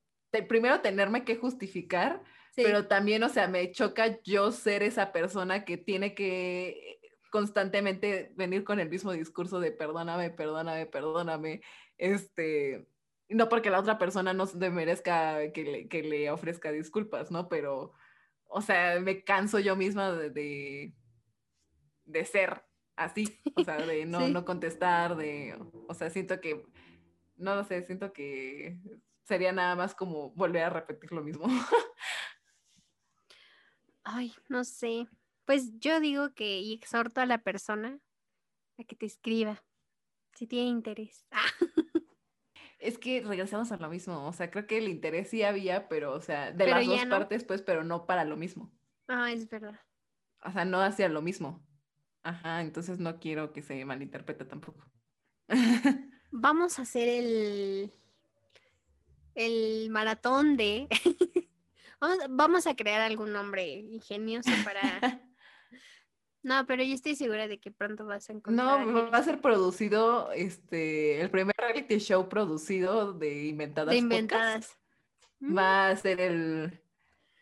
primero 0.47 0.81
tenerme 0.81 1.25
que 1.25 1.35
justificar, 1.35 2.21
pero 2.55 2.87
también, 2.87 3.23
o 3.23 3.29
sea, 3.29 3.47
me 3.47 3.71
choca 3.71 4.21
yo 4.21 4.51
ser 4.51 4.83
esa 4.83 5.11
persona 5.11 5.65
que 5.65 5.77
tiene 5.77 6.13
que 6.13 6.99
constantemente 7.31 8.33
venir 8.35 8.63
con 8.63 8.79
el 8.79 8.87
mismo 8.87 9.13
discurso 9.13 9.59
de 9.59 9.71
perdóname, 9.71 10.29
perdóname, 10.29 10.85
perdóname, 10.85 11.61
este, 11.97 12.85
no 13.33 13.49
porque 13.49 13.69
la 13.69 13.79
otra 13.79 13.97
persona 13.97 14.33
no 14.33 14.45
se 14.45 14.69
merezca 14.69 15.51
que 15.51 15.63
le, 15.63 15.87
que 15.87 16.03
le 16.03 16.31
ofrezca 16.31 16.71
disculpas, 16.71 17.31
¿no? 17.31 17.49
Pero, 17.49 17.93
o 18.45 18.61
sea, 18.61 18.99
me 18.99 19.23
canso 19.23 19.59
yo 19.59 19.75
misma 19.75 20.11
de, 20.11 20.93
de, 22.05 22.25
ser 22.25 22.63
así, 22.95 23.41
o 23.55 23.63
sea, 23.63 23.77
de 23.77 24.05
no, 24.05 24.27
no 24.27 24.45
contestar, 24.45 25.15
de, 25.15 25.57
o 25.87 25.93
sea, 25.93 26.09
siento 26.09 26.39
que, 26.41 26.65
no 27.37 27.55
lo 27.55 27.63
sé, 27.63 27.85
siento 27.85 28.13
que 28.13 28.79
sería 29.23 29.51
nada 29.51 29.75
más 29.75 29.95
como 29.95 30.31
volver 30.31 30.63
a 30.63 30.69
repetir 30.69 31.11
lo 31.11 31.21
mismo. 31.21 31.45
Ay, 34.03 34.33
no 34.49 34.63
sé. 34.63 35.07
Pues 35.45 35.79
yo 35.79 35.99
digo 35.99 36.33
que 36.33 36.73
exhorto 36.73 37.21
a 37.21 37.25
la 37.25 37.39
persona 37.39 37.99
a 38.77 38.83
que 38.83 38.95
te 38.95 39.05
escriba, 39.05 39.63
si 40.33 40.47
tiene 40.47 40.69
interés. 40.69 41.25
Es 42.81 42.97
que 42.97 43.21
regresamos 43.21 43.71
a 43.71 43.77
lo 43.77 43.89
mismo, 43.89 44.27
o 44.27 44.33
sea, 44.33 44.49
creo 44.49 44.65
que 44.65 44.79
el 44.79 44.87
interés 44.87 45.29
sí 45.29 45.43
había, 45.43 45.87
pero, 45.87 46.13
o 46.13 46.21
sea, 46.21 46.51
de 46.51 46.67
las 46.67 46.85
dos 46.85 47.05
partes, 47.05 47.43
pues, 47.43 47.61
pero 47.61 47.83
no 47.83 48.07
para 48.07 48.25
lo 48.25 48.35
mismo. 48.37 48.71
Ah, 49.07 49.31
es 49.31 49.47
verdad. 49.47 49.79
O 50.43 50.51
sea, 50.51 50.65
no 50.65 50.81
hacia 50.81 51.07
lo 51.07 51.21
mismo. 51.21 51.63
Ajá, 52.23 52.61
entonces 52.61 52.99
no 52.99 53.19
quiero 53.19 53.53
que 53.53 53.61
se 53.61 53.85
malinterprete 53.85 54.45
tampoco. 54.45 54.83
Vamos 56.31 56.79
a 56.79 56.81
hacer 56.81 57.07
el, 57.07 57.93
el 59.35 59.89
maratón 59.91 60.57
de... 60.57 60.87
vamos, 61.99 62.17
vamos 62.29 62.67
a 62.67 62.75
crear 62.75 63.01
algún 63.01 63.31
nombre 63.31 63.67
ingenioso 63.67 64.49
para 64.63 65.21
No, 66.43 66.65
pero 66.65 66.83
yo 66.83 66.95
estoy 66.95 67.15
segura 67.15 67.47
de 67.47 67.59
que 67.59 67.71
pronto 67.71 68.05
vas 68.05 68.29
a 68.29 68.33
encontrar. 68.33 68.85
No, 68.85 69.11
va 69.11 69.17
a 69.17 69.23
ser 69.23 69.41
producido, 69.41 70.31
este, 70.31 71.21
el 71.21 71.29
primer 71.29 71.55
reality 71.55 71.99
show 71.99 72.27
producido 72.29 73.13
de 73.13 73.45
Inventadas. 73.45 73.91
De 73.91 73.97
Inventadas. 73.97 74.77
Mm. 75.39 75.57
Va 75.57 75.89
a 75.89 75.95
ser 75.95 76.19
el, 76.19 76.81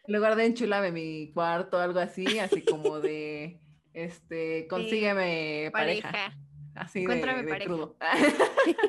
en 0.05 0.13
lugar 0.13 0.35
de 0.35 0.45
enchulame 0.45 0.91
mi 0.91 1.31
cuarto, 1.33 1.79
algo 1.79 1.99
así, 1.99 2.39
así 2.39 2.61
como 2.63 2.99
de, 2.99 3.61
este, 3.93 4.67
consígueme 4.69 5.69
pareja. 5.71 6.35
Así 6.75 7.05
de, 7.05 7.15
de 7.15 7.59
crudo. 7.65 7.97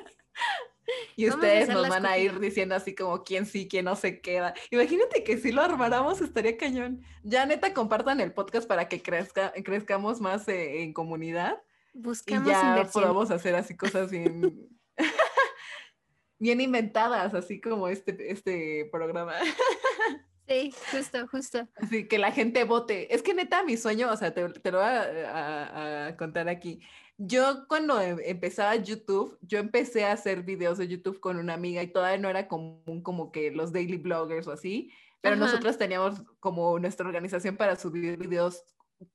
Y 1.21 1.29
ustedes 1.29 1.69
nos 1.69 1.87
van 1.87 2.07
a 2.07 2.17
ir 2.17 2.41
diciendo 2.41 2.75
así 2.75 2.95
como 2.95 3.23
quién 3.25 3.45
sí, 3.45 3.69
quién 3.69 3.85
no 3.85 3.95
se 3.95 4.23
queda. 4.23 4.55
Imagínate 4.71 5.23
que 5.23 5.37
si 5.37 5.53
lo 5.53 5.61
armáramos 5.61 6.23
estaría 6.23 6.57
cañón. 6.57 7.03
Ya 7.23 7.45
neta 7.45 7.75
compartan 7.75 8.21
el 8.21 8.33
podcast 8.33 8.67
para 8.67 8.89
que 8.89 9.03
crezca, 9.03 9.53
crezcamos 9.63 10.19
más 10.21 10.49
eh, 10.49 10.83
en 10.83 10.95
comunidad. 10.95 11.61
Buscamos 11.93 12.49
y 12.49 12.51
ya 12.51 12.89
podamos 12.91 13.31
hacer 13.31 13.55
así 13.55 13.77
cosas 13.77 14.11
bien, 14.11 14.67
bien 16.39 16.63
inventadas, 16.63 17.35
así 17.35 17.61
como 17.61 17.89
este, 17.89 18.31
este 18.31 18.89
programa. 18.91 19.35
Sí, 20.49 20.75
justo, 20.91 21.29
justo. 21.29 21.69
Así 21.77 22.09
que 22.09 22.19
la 22.19 22.33
gente 22.33 22.65
vote. 22.65 23.15
Es 23.15 23.23
que 23.23 23.35
neta, 23.35 23.63
mi 23.63 23.77
sueño, 23.77 24.11
o 24.11 24.17
sea, 24.17 24.35
te, 24.35 24.49
te 24.49 24.73
lo 24.73 24.79
voy 24.79 24.89
a, 24.89 26.07
a, 26.09 26.17
contar 26.17 26.49
aquí. 26.49 26.81
Yo 27.23 27.67
cuando 27.69 28.01
em, 28.01 28.19
empezaba 28.25 28.75
YouTube, 28.77 29.37
yo 29.43 29.59
empecé 29.59 30.07
a 30.07 30.13
hacer 30.13 30.43
videos 30.43 30.79
de 30.79 30.89
YouTube 30.89 31.21
con 31.21 31.37
una 31.37 31.53
amiga 31.53 31.83
y 31.83 31.93
todavía 31.93 32.17
no 32.17 32.31
era 32.31 32.49
común 32.49 33.03
como 33.03 33.31
que 33.31 33.51
los 33.51 33.73
daily 33.73 33.99
bloggers 33.99 34.47
o 34.47 34.53
así, 34.53 34.91
pero 35.21 35.37
nosotros 35.37 35.77
teníamos 35.77 36.23
como 36.41 36.79
nuestra 36.79 37.07
organización 37.07 37.59
para 37.59 37.77
subir 37.77 38.17
videos 38.17 38.65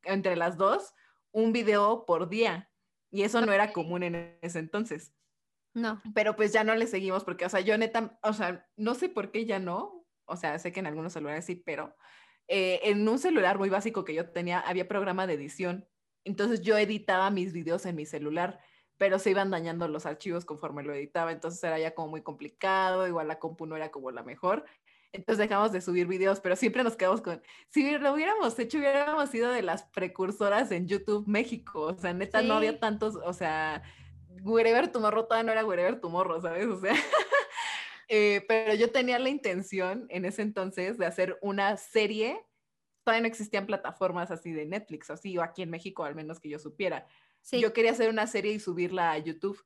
entre 0.03 0.35
las 0.35 0.55
dos, 0.55 0.93
un 1.31 1.51
video 1.51 2.05
por 2.05 2.29
día. 2.29 2.69
Y 3.09 3.23
eso 3.23 3.43
no 3.43 3.51
era 3.51 3.73
común 3.73 4.03
en 4.03 4.37
ese 4.43 4.59
entonces. 4.59 5.11
No. 5.73 5.99
Pero 6.13 6.35
pues 6.35 6.53
ya 6.53 6.63
no 6.63 6.75
le 6.75 6.85
seguimos 6.85 7.23
porque, 7.23 7.47
o 7.47 7.49
sea, 7.49 7.61
yo 7.61 7.75
neta, 7.75 8.19
o 8.21 8.33
sea, 8.33 8.67
no 8.77 8.93
sé 8.93 9.09
por 9.09 9.31
qué 9.31 9.47
ya 9.47 9.57
no. 9.57 10.05
O 10.25 10.35
sea, 10.35 10.59
sé 10.59 10.71
que 10.71 10.79
en 10.79 10.85
algunos 10.85 11.13
celulares 11.13 11.45
sí, 11.45 11.55
pero 11.55 11.95
eh, 12.47 12.81
en 12.83 13.07
un 13.07 13.17
celular 13.17 13.57
muy 13.57 13.69
básico 13.69 14.05
que 14.05 14.13
yo 14.13 14.29
tenía, 14.29 14.59
había 14.59 14.87
programa 14.87 15.25
de 15.25 15.33
edición 15.33 15.87
entonces 16.25 16.61
yo 16.61 16.77
editaba 16.77 17.29
mis 17.29 17.53
videos 17.53 17.85
en 17.85 17.95
mi 17.95 18.05
celular, 18.05 18.59
pero 18.97 19.19
se 19.19 19.29
iban 19.29 19.51
dañando 19.51 19.87
los 19.87 20.05
archivos 20.05 20.43
conforme 20.43 20.83
lo 20.83 20.93
editaba, 20.93 21.31
entonces 21.31 21.63
era 21.63 21.79
ya 21.79 21.93
como 21.93 22.09
muy 22.09 22.21
complicado, 22.21 23.07
igual 23.07 23.27
la 23.27 23.39
compu 23.39 23.65
no 23.65 23.75
era 23.75 23.91
como 23.91 24.11
la 24.11 24.23
mejor. 24.23 24.65
Entonces 25.11 25.37
dejamos 25.37 25.71
de 25.71 25.79
subir 25.79 26.07
videos, 26.07 26.41
pero 26.41 26.57
siempre 26.57 26.83
nos 26.83 26.97
quedamos 26.97 27.21
con, 27.21 27.41
si 27.69 27.97
lo 27.97 28.13
hubiéramos 28.13 28.57
hecho, 28.59 28.77
hubiéramos 28.79 29.29
sido 29.29 29.49
de 29.51 29.61
las 29.61 29.83
precursoras 29.83 30.71
en 30.71 30.87
YouTube 30.87 31.25
México, 31.25 31.81
o 31.83 31.97
sea, 31.97 32.13
neta 32.13 32.41
no 32.41 32.55
había 32.55 32.79
tantos, 32.79 33.15
o 33.15 33.31
sea, 33.31 33.81
Wherever 34.43 34.89
Tomorrow 34.89 35.23
todavía 35.23 35.43
no 35.43 35.51
era 35.53 35.65
Wherever 35.65 36.01
Tomorrow, 36.01 36.41
¿sabes? 36.41 36.67
O 36.67 36.79
sea, 36.81 36.93
eh, 38.09 38.43
pero 38.47 38.73
yo 38.73 38.91
tenía 38.91 39.17
la 39.19 39.29
intención 39.29 40.05
en 40.09 40.25
ese 40.25 40.41
entonces 40.41 40.97
de 40.97 41.05
hacer 41.05 41.37
una 41.41 41.77
serie 41.77 42.43
todavía 43.05 43.21
no 43.21 43.27
existían 43.27 43.67
plataformas 43.67 44.31
así 44.31 44.51
de 44.51 44.65
Netflix, 44.65 45.09
así, 45.11 45.37
o 45.37 45.43
aquí 45.43 45.61
en 45.61 45.69
México, 45.69 46.03
al 46.03 46.15
menos 46.15 46.39
que 46.39 46.49
yo 46.49 46.59
supiera. 46.59 47.05
Yo 47.51 47.71
quería 47.71 47.91
hacer 47.91 48.09
una 48.09 48.25
serie 48.25 48.51
y 48.51 48.59
subirla 48.59 49.11
a 49.11 49.17
YouTube. 49.19 49.63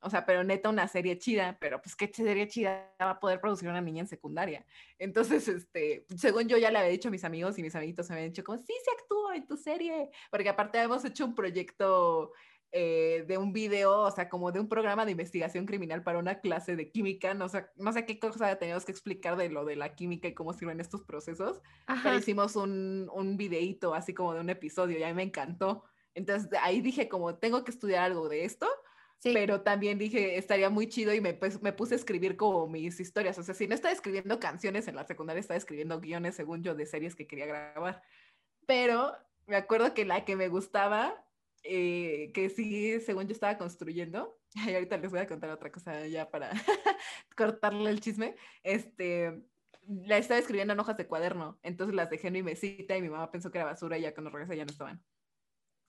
O 0.00 0.10
sea, 0.10 0.26
pero 0.26 0.44
neta 0.44 0.68
una 0.68 0.86
serie 0.86 1.18
chida, 1.18 1.56
pero 1.58 1.80
pues 1.80 1.96
qué 1.96 2.12
serie 2.12 2.46
chida 2.46 2.94
va 3.00 3.12
a 3.12 3.18
poder 3.18 3.40
producir 3.40 3.68
una 3.68 3.80
niña 3.80 4.02
en 4.02 4.06
secundaria. 4.06 4.64
Entonces, 4.98 5.48
este, 5.48 6.04
según 6.16 6.48
yo 6.48 6.58
ya 6.58 6.70
le 6.70 6.78
había 6.78 6.90
dicho 6.90 7.08
a 7.08 7.10
mis 7.10 7.24
amigos 7.24 7.58
y 7.58 7.62
mis 7.62 7.74
amiguitos 7.74 8.08
me 8.10 8.16
habían 8.16 8.30
dicho 8.30 8.44
como, 8.44 8.58
sí, 8.58 8.74
se 8.84 8.90
actúa 8.90 9.36
en 9.36 9.46
tu 9.46 9.56
serie, 9.56 10.10
porque 10.30 10.50
aparte 10.50 10.78
hemos 10.78 11.02
hecho 11.06 11.24
un 11.24 11.34
proyecto 11.34 12.32
eh, 12.78 13.24
de 13.26 13.38
un 13.38 13.54
video, 13.54 14.02
o 14.02 14.10
sea, 14.10 14.28
como 14.28 14.52
de 14.52 14.60
un 14.60 14.68
programa 14.68 15.06
de 15.06 15.12
investigación 15.12 15.64
criminal 15.64 16.02
para 16.02 16.18
una 16.18 16.40
clase 16.40 16.76
de 16.76 16.90
química, 16.90 17.32
no 17.32 17.48
sé, 17.48 17.64
no 17.76 17.90
sé 17.90 18.04
qué 18.04 18.18
cosa 18.18 18.54
teníamos 18.56 18.84
que 18.84 18.92
explicar 18.92 19.38
de 19.38 19.48
lo 19.48 19.64
de 19.64 19.76
la 19.76 19.94
química 19.94 20.28
y 20.28 20.34
cómo 20.34 20.52
sirven 20.52 20.78
estos 20.78 21.02
procesos, 21.02 21.62
pero 22.02 22.18
hicimos 22.18 22.54
un, 22.54 23.08
un 23.14 23.38
videíto 23.38 23.94
así 23.94 24.12
como 24.12 24.34
de 24.34 24.40
un 24.40 24.50
episodio 24.50 24.98
y 24.98 25.02
a 25.04 25.08
mí 25.08 25.14
me 25.14 25.22
encantó. 25.22 25.84
Entonces 26.12 26.50
ahí 26.60 26.82
dije 26.82 27.08
como, 27.08 27.36
tengo 27.36 27.64
que 27.64 27.70
estudiar 27.70 28.04
algo 28.04 28.28
de 28.28 28.44
esto, 28.44 28.68
pero 29.22 29.62
también 29.62 29.96
dije, 29.96 30.36
estaría 30.36 30.68
muy 30.68 30.86
chido 30.86 31.14
y 31.14 31.22
me, 31.22 31.32
pues, 31.32 31.62
me 31.62 31.72
puse 31.72 31.94
a 31.94 31.96
escribir 31.96 32.36
como 32.36 32.66
mis 32.66 33.00
historias. 33.00 33.38
O 33.38 33.42
sea, 33.42 33.54
si 33.54 33.66
no 33.66 33.74
estaba 33.74 33.94
escribiendo 33.94 34.38
canciones 34.38 34.86
en 34.86 34.96
la 34.96 35.06
secundaria, 35.06 35.40
estaba 35.40 35.56
escribiendo 35.56 35.98
guiones, 35.98 36.34
según 36.36 36.62
yo, 36.62 36.74
de 36.74 36.84
series 36.84 37.14
que 37.14 37.26
quería 37.26 37.46
grabar. 37.46 38.02
Pero 38.66 39.14
me 39.46 39.56
acuerdo 39.56 39.94
que 39.94 40.04
la 40.04 40.26
que 40.26 40.36
me 40.36 40.48
gustaba 40.48 41.25
eh, 41.68 42.30
que 42.32 42.48
sí, 42.50 43.00
según 43.00 43.26
yo 43.26 43.32
estaba 43.32 43.58
construyendo, 43.58 44.38
y 44.66 44.74
ahorita 44.74 44.96
les 44.98 45.10
voy 45.10 45.20
a 45.20 45.26
contar 45.26 45.50
otra 45.50 45.70
cosa 45.70 46.06
ya 46.06 46.30
para 46.30 46.50
cortarle 47.36 47.90
el 47.90 48.00
chisme, 48.00 48.36
este, 48.62 49.42
la 49.86 50.18
estaba 50.18 50.40
escribiendo 50.40 50.72
en 50.72 50.80
hojas 50.80 50.96
de 50.96 51.06
cuaderno, 51.06 51.58
entonces 51.62 51.94
las 51.94 52.10
dejé 52.10 52.28
en 52.28 52.34
mi 52.34 52.42
mesita 52.42 52.96
y 52.96 53.02
mi 53.02 53.08
mamá 53.08 53.30
pensó 53.30 53.50
que 53.50 53.58
era 53.58 53.66
basura 53.66 53.98
y 53.98 54.02
ya 54.02 54.14
cuando 54.14 54.30
regresé 54.30 54.56
ya 54.56 54.64
no 54.64 54.72
estaban. 54.72 55.04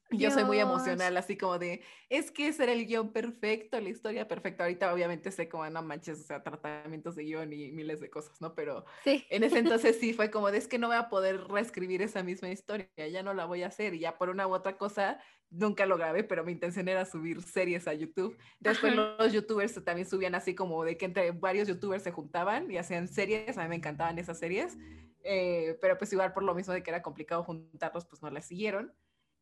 Yo 0.10 0.32
soy 0.32 0.46
muy 0.46 0.60
emocional, 0.60 1.18
así 1.18 1.38
como 1.38 1.60
de, 1.60 1.82
es 2.10 2.32
que 2.32 2.48
ese 2.48 2.64
era 2.64 2.72
el 2.72 2.86
guion 2.86 3.12
perfecto, 3.12 3.80
la 3.80 3.90
historia 3.90 4.28
perfecta. 4.28 4.64
Ahorita 4.64 4.94
obviamente 4.94 5.32
sé 5.32 5.50
como, 5.50 5.70
no 5.70 5.84
manches, 5.84 6.22
o 6.22 6.24
sea, 6.24 6.44
tratamientos 6.44 7.16
de 7.16 7.24
guion 7.24 7.52
y 7.52 7.72
miles 7.74 8.00
de 8.00 8.10
cosas, 8.10 8.40
¿no? 8.40 8.56
Pero 8.56 8.86
en 9.06 9.44
ese 9.44 9.60
entonces 9.60 10.00
sí 10.00 10.14
fue 10.14 10.32
como 10.32 10.50
de, 10.50 10.60
es 10.60 10.68
que 10.68 10.80
no 10.80 10.88
voy 10.88 10.96
a 10.96 11.10
poder 11.10 11.44
reescribir 11.48 12.02
esa 12.02 12.24
misma 12.24 12.50
historia, 12.50 12.88
ya 12.96 13.22
no 13.22 13.34
la 13.34 13.46
voy 13.46 13.64
a 13.64 13.68
hacer. 13.68 13.94
Y 13.96 14.00
ya 14.00 14.18
por 14.18 14.30
una 14.30 14.48
u 14.48 14.54
otra 14.54 14.78
cosa, 14.78 15.20
nunca 15.50 15.86
lo 15.86 15.98
grabé, 15.98 16.24
pero 16.24 16.44
mi 16.44 16.52
intención 16.52 16.88
era 16.88 17.06
subir 17.06 17.42
series 17.42 17.88
a 17.88 17.94
YouTube. 17.94 18.38
Después 18.60 18.96
los 18.96 19.32
youtubers 19.32 19.84
también 19.84 20.08
subían 20.08 20.36
así 20.36 20.56
como 20.56 20.84
de 20.84 20.98
que 20.98 21.06
entre 21.06 21.32
varios 21.32 21.68
youtubers 21.68 22.04
se 22.04 22.12
juntaban 22.12 22.72
y 22.72 22.78
hacían 22.78 23.08
series, 23.08 23.58
a 23.58 23.64
mí 23.64 23.70
me 23.70 23.76
encantaban 23.76 24.20
esas 24.20 24.40
series. 24.40 24.78
Eh, 25.24 25.78
pero 25.82 25.98
pues 25.98 26.12
igual 26.14 26.34
por 26.34 26.44
lo 26.44 26.56
mismo 26.56 26.74
de 26.74 26.84
que 26.84 26.90
era 26.90 27.02
complicado 27.02 27.44
juntarlos, 27.44 28.06
pues 28.06 28.22
no 28.22 28.30
las 28.30 28.46
siguieron 28.46 28.94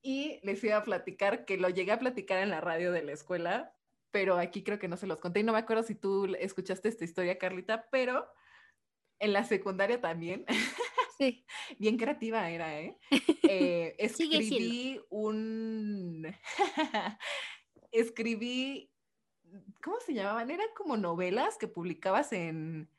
y 0.06 0.40
les 0.44 0.64
iba 0.64 0.78
a 0.78 0.84
platicar 0.84 1.46
que 1.46 1.58
lo 1.58 1.68
llegué 1.70 1.92
a 1.92 1.98
platicar 1.98 2.38
en 2.44 2.52
la 2.52 2.62
radio 2.62 2.92
de 2.92 3.02
la 3.02 3.12
escuela, 3.12 3.74
pero 4.12 4.38
aquí 4.38 4.64
creo 4.64 4.78
que 4.78 4.88
no 4.88 4.98
se 4.98 5.08
los 5.08 5.20
conté 5.20 5.40
y 5.40 5.44
no 5.44 5.52
me 5.52 5.58
acuerdo 5.58 5.82
si 5.82 5.96
tú 5.96 6.36
escuchaste 6.40 6.90
esta 6.90 7.04
historia, 7.04 7.40
Carlita, 7.40 7.88
pero 7.90 8.28
en 9.18 9.34
la 9.34 9.44
secundaria 9.46 10.00
también. 10.00 10.46
Sí. 11.18 11.46
Bien 11.80 11.98
creativa 11.98 12.50
era, 12.50 12.80
¿eh? 12.80 12.98
eh 13.44 13.96
escribí 14.00 15.00
un... 15.10 16.26
escribí, 17.92 18.92
¿cómo 19.82 19.98
se 20.06 20.14
llamaban? 20.14 20.50
Eran 20.50 20.68
como 20.76 20.98
novelas 20.98 21.58
que 21.58 21.68
publicabas 21.68 22.34
en, 22.34 22.90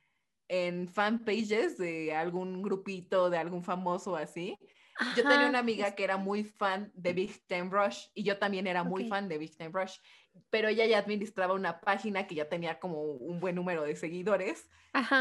en 0.48 0.88
fanpages 0.88 1.76
de 1.76 2.14
algún 2.14 2.62
grupito, 2.62 3.30
de 3.30 3.38
algún 3.38 3.62
famoso 3.62 4.16
así. 4.16 4.58
Yo 5.14 5.22
tenía 5.22 5.48
una 5.48 5.58
amiga 5.58 5.94
que 5.94 6.04
era 6.04 6.16
muy 6.16 6.44
fan 6.44 6.90
de 6.94 7.12
Big 7.12 7.46
Time 7.46 7.68
Rush 7.70 8.06
y 8.14 8.22
yo 8.22 8.38
también 8.38 8.66
era 8.66 8.82
muy 8.82 9.08
fan 9.08 9.28
de 9.28 9.36
Big 9.36 9.54
Time 9.56 9.70
Rush, 9.72 9.98
pero 10.48 10.68
ella 10.68 10.86
ya 10.86 10.98
administraba 10.98 11.52
una 11.52 11.80
página 11.80 12.26
que 12.26 12.34
ya 12.34 12.48
tenía 12.48 12.78
como 12.78 13.02
un 13.02 13.38
buen 13.38 13.54
número 13.54 13.82
de 13.82 13.94
seguidores, 13.94 14.66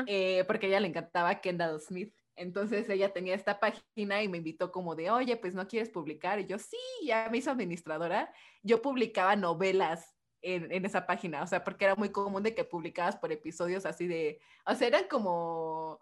eh, 0.08 0.46
porque 0.48 0.68
a 0.68 0.70
ella 0.70 0.80
le 0.80 0.88
encantaba 0.88 1.42
Kendall 1.42 1.82
Smith. 1.82 2.14
Entonces 2.36 2.90
ella 2.90 3.14
tenía 3.14 3.36
esta 3.36 3.60
página 3.60 4.22
y 4.22 4.28
me 4.28 4.40
invitó 4.40 4.72
como 4.72 4.96
de, 4.96 5.10
oye, 5.10 5.38
pues 5.38 5.54
no 5.54 5.68
quieres 5.68 5.90
publicar. 5.90 6.40
Y 6.40 6.46
yo, 6.46 6.60
sí, 6.60 6.78
ya 7.04 7.30
me 7.32 7.38
hizo 7.38 7.52
administradora. 7.52 8.34
Yo 8.64 8.82
publicaba 8.82 9.36
novelas 9.36 10.14
en, 10.42 10.72
en, 10.72 10.86
esa 10.86 11.08
página, 11.08 11.42
o 11.44 11.48
sea, 11.48 11.64
porque 11.64 11.86
era 11.86 11.96
muy 11.96 12.10
común 12.10 12.44
de 12.44 12.54
que 12.54 12.64
publicabas 12.64 13.16
por 13.16 13.32
episodios 13.32 13.86
así 13.86 14.06
de, 14.06 14.40
o 14.66 14.76
sea, 14.76 14.88
eran 14.88 15.08
como 15.08 16.00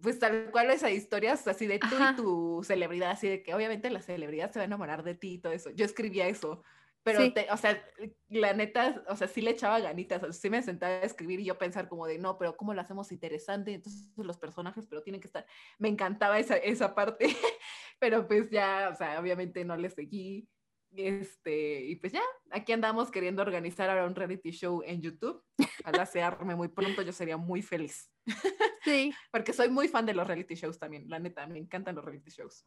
pues 0.00 0.18
tal 0.18 0.50
cual 0.50 0.70
esas 0.70 0.92
historias 0.92 1.46
así 1.46 1.66
de 1.66 1.78
tú 1.78 1.88
y 1.88 2.16
tu 2.16 2.62
celebridad, 2.64 3.10
así 3.10 3.28
de 3.28 3.42
que 3.42 3.54
obviamente 3.54 3.90
la 3.90 4.00
celebridad 4.00 4.50
se 4.50 4.58
va 4.58 4.62
a 4.62 4.66
enamorar 4.66 5.02
de 5.02 5.14
ti 5.14 5.34
y 5.34 5.38
todo 5.38 5.52
eso. 5.52 5.70
Yo 5.70 5.84
escribía 5.84 6.26
eso, 6.28 6.62
pero, 7.02 7.20
o 7.50 7.56
sea, 7.56 7.82
la 8.28 8.52
neta, 8.52 9.02
o 9.08 9.16
sea, 9.16 9.26
sí 9.26 9.40
le 9.40 9.52
echaba 9.52 9.80
ganitas, 9.80 10.22
o 10.22 10.26
sea, 10.26 10.32
sí 10.32 10.50
me 10.50 10.62
sentaba 10.62 10.92
a 10.92 11.02
escribir 11.02 11.40
y 11.40 11.44
yo 11.44 11.56
pensar 11.56 11.88
como 11.88 12.06
de, 12.06 12.18
no, 12.18 12.36
pero 12.36 12.56
¿cómo 12.56 12.74
lo 12.74 12.80
hacemos 12.80 13.10
interesante? 13.10 13.72
Entonces 13.72 14.10
los 14.16 14.36
personajes, 14.36 14.86
pero 14.86 15.02
tienen 15.02 15.20
que 15.20 15.26
estar, 15.26 15.46
me 15.78 15.88
encantaba 15.88 16.38
esa, 16.38 16.56
esa 16.56 16.94
parte, 16.94 17.26
pero 17.98 18.26
pues 18.26 18.50
ya, 18.50 18.90
o 18.92 18.96
sea, 18.96 19.18
obviamente 19.18 19.64
no 19.64 19.76
le 19.76 19.88
seguí. 19.90 20.48
Este, 20.92 21.84
y 21.84 21.96
pues 21.96 22.12
ya, 22.12 22.22
aquí 22.50 22.72
andamos 22.72 23.12
queriendo 23.12 23.42
organizar 23.42 23.88
ahora 23.88 24.06
un 24.06 24.14
reality 24.14 24.50
show 24.50 24.82
en 24.84 25.00
YouTube. 25.00 25.42
Ojalá 25.82 26.04
se 26.04 26.20
arme 26.20 26.56
muy 26.56 26.68
pronto, 26.68 27.02
yo 27.02 27.12
sería 27.12 27.36
muy 27.36 27.62
feliz. 27.62 28.10
Sí. 28.82 29.12
Porque 29.30 29.52
soy 29.52 29.68
muy 29.68 29.88
fan 29.88 30.06
de 30.06 30.14
los 30.14 30.26
reality 30.26 30.54
shows 30.54 30.78
también, 30.78 31.04
la 31.06 31.18
neta, 31.18 31.46
me 31.46 31.58
encantan 31.58 31.96
los 31.96 32.02
reality 32.02 32.30
shows. 32.30 32.66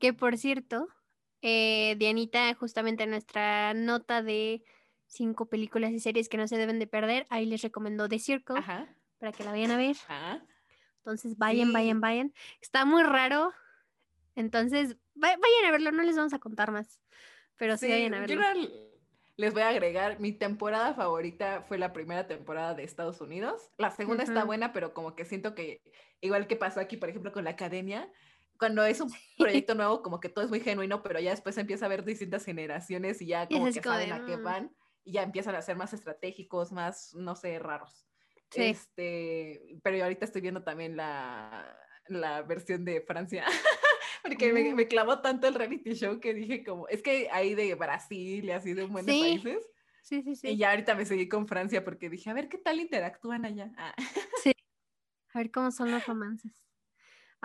Que 0.00 0.12
por 0.12 0.36
cierto, 0.36 0.88
eh, 1.48 1.94
Dianita, 1.96 2.52
justamente 2.54 3.04
en 3.04 3.10
nuestra 3.10 3.72
nota 3.72 4.20
de 4.20 4.64
cinco 5.06 5.46
películas 5.46 5.92
y 5.92 6.00
series 6.00 6.28
que 6.28 6.36
no 6.36 6.48
se 6.48 6.56
deben 6.56 6.80
de 6.80 6.88
perder, 6.88 7.24
ahí 7.30 7.46
les 7.46 7.62
recomendó 7.62 8.08
The 8.08 8.18
Circle 8.18 8.60
para 9.18 9.32
que 9.32 9.44
la 9.44 9.52
vayan 9.52 9.70
a 9.70 9.76
ver. 9.76 9.94
Entonces 10.98 11.38
vayan, 11.38 11.72
vayan, 11.72 12.00
vayan. 12.00 12.34
Está 12.60 12.84
muy 12.84 13.04
raro. 13.04 13.52
Entonces, 14.34 14.96
vayan 15.14 15.64
a 15.66 15.70
verlo, 15.70 15.92
no 15.92 16.02
les 16.02 16.16
vamos 16.16 16.32
a 16.32 16.40
contar 16.40 16.72
más. 16.72 17.00
Pero 17.56 17.76
sí, 17.76 17.88
vayan 17.88 18.14
a 18.14 18.20
verlo 18.20 18.42
les 19.36 19.52
voy 19.52 19.62
a 19.62 19.68
agregar, 19.68 20.18
mi 20.18 20.32
temporada 20.32 20.94
favorita 20.94 21.62
fue 21.68 21.76
la 21.78 21.92
primera 21.92 22.26
temporada 22.26 22.74
de 22.74 22.84
Estados 22.84 23.20
Unidos. 23.20 23.70
La 23.76 23.90
segunda 23.90 24.24
está 24.24 24.44
buena, 24.44 24.72
pero 24.72 24.94
como 24.94 25.14
que 25.14 25.26
siento 25.26 25.54
que, 25.54 25.82
igual 26.22 26.46
que 26.46 26.56
pasó 26.56 26.80
aquí, 26.80 26.96
por 26.96 27.10
ejemplo, 27.10 27.32
con 27.32 27.44
la 27.44 27.50
academia, 27.50 28.10
cuando 28.58 28.84
es 28.84 29.00
un 29.00 29.10
proyecto 29.38 29.74
nuevo, 29.74 30.02
como 30.02 30.20
que 30.20 30.28
todo 30.28 30.44
es 30.44 30.50
muy 30.50 30.60
genuino, 30.60 31.02
pero 31.02 31.20
ya 31.20 31.30
después 31.30 31.56
empieza 31.58 31.84
a 31.84 31.86
haber 31.86 32.04
distintas 32.04 32.44
generaciones 32.44 33.20
y 33.22 33.26
ya 33.26 33.48
como 33.48 33.66
que 33.66 33.82
saben 33.82 34.12
a 34.12 34.24
qué 34.24 34.36
mm". 34.36 34.42
van 34.42 34.76
y 35.04 35.12
ya 35.12 35.22
empiezan 35.22 35.54
a 35.54 35.62
ser 35.62 35.76
más 35.76 35.92
estratégicos, 35.92 36.72
más, 36.72 37.14
no 37.14 37.36
sé, 37.36 37.58
raros. 37.58 38.06
Este, 38.54 39.78
pero 39.82 39.96
yo 39.96 40.04
ahorita 40.04 40.24
estoy 40.24 40.40
viendo 40.40 40.62
también 40.62 40.96
la, 40.96 41.76
la 42.08 42.42
versión 42.42 42.84
de 42.84 43.00
Francia. 43.00 43.44
Porque 44.22 44.52
me, 44.52 44.74
me, 44.74 44.88
clavó 44.88 45.20
tanto 45.20 45.46
el 45.46 45.54
reality 45.54 45.94
show 45.94 46.18
que 46.18 46.34
dije 46.34 46.64
como, 46.64 46.88
es 46.88 47.02
que 47.02 47.28
hay 47.30 47.54
de 47.54 47.74
Brasil 47.74 48.44
y 48.44 48.50
así 48.50 48.74
de 48.74 48.84
un 48.84 48.92
buen 48.92 49.06
de 49.06 49.12
países. 49.12 49.70
Sí, 50.02 50.22
sí, 50.22 50.34
sí. 50.36 50.48
Y 50.48 50.56
ya 50.56 50.70
ahorita 50.70 50.94
me 50.94 51.04
seguí 51.04 51.28
con 51.28 51.46
Francia 51.46 51.84
porque 51.84 52.10
dije, 52.10 52.30
a 52.30 52.34
ver 52.34 52.48
qué 52.48 52.58
tal 52.58 52.80
interactúan 52.80 53.44
allá. 53.44 53.72
Ah. 53.76 53.94
Sí. 54.42 54.52
A 55.32 55.38
ver 55.38 55.50
cómo 55.50 55.70
son 55.70 55.90
los 55.90 56.06
romances. 56.06 56.52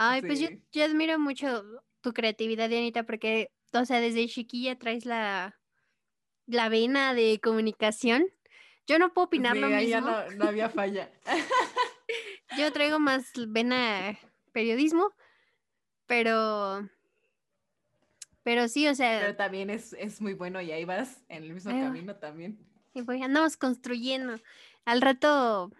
Ay, 0.03 0.21
pues 0.21 0.39
yo, 0.39 0.47
yo 0.71 0.83
admiro 0.83 1.19
mucho 1.19 1.63
tu 2.01 2.11
creatividad, 2.13 2.69
Dianita, 2.69 3.03
porque, 3.03 3.51
o 3.73 3.85
sea, 3.85 3.99
desde 3.99 4.27
chiquilla 4.27 4.79
traes 4.79 5.05
la, 5.05 5.59
la 6.47 6.69
vena 6.69 7.13
de 7.13 7.39
comunicación. 7.41 8.25
Yo 8.87 8.97
no 8.97 9.13
puedo 9.13 9.27
opinar 9.27 9.55
lo 9.55 9.67
Sí, 9.67 9.87
ya 9.87 10.01
mismo. 10.01 10.11
no, 10.11 10.31
no 10.31 10.45
había 10.45 10.69
falla. 10.69 11.11
Yo 12.57 12.71
traigo 12.73 12.99
más 12.99 13.31
vena 13.47 14.17
periodismo, 14.51 15.13
pero, 16.07 16.89
pero 18.43 18.67
sí, 18.67 18.87
o 18.87 18.95
sea, 18.95 19.19
Pero 19.21 19.35
también 19.35 19.69
es, 19.69 19.93
es 19.93 20.19
muy 20.19 20.33
bueno 20.33 20.61
y 20.61 20.71
ahí 20.71 20.83
vas 20.83 21.23
en 21.29 21.43
el 21.43 21.53
mismo 21.53 21.71
Ahí 21.71 21.79
camino 21.79 22.15
también. 22.15 22.59
y 22.93 23.03
pues 23.03 23.21
andamos 23.21 23.55
construyendo. 23.55 24.35
Al 24.83 25.01
rato 25.01 25.71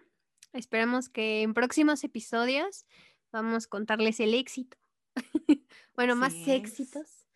esperamos 0.52 1.08
que 1.08 1.42
en 1.42 1.54
próximos 1.54 2.04
episodios 2.04 2.86
vamos 3.32 3.64
a 3.64 3.68
contarles 3.68 4.20
el 4.20 4.34
éxito. 4.34 4.76
Bueno, 5.94 6.16
más 6.16 6.32
es. 6.32 6.48
éxitos. 6.48 7.26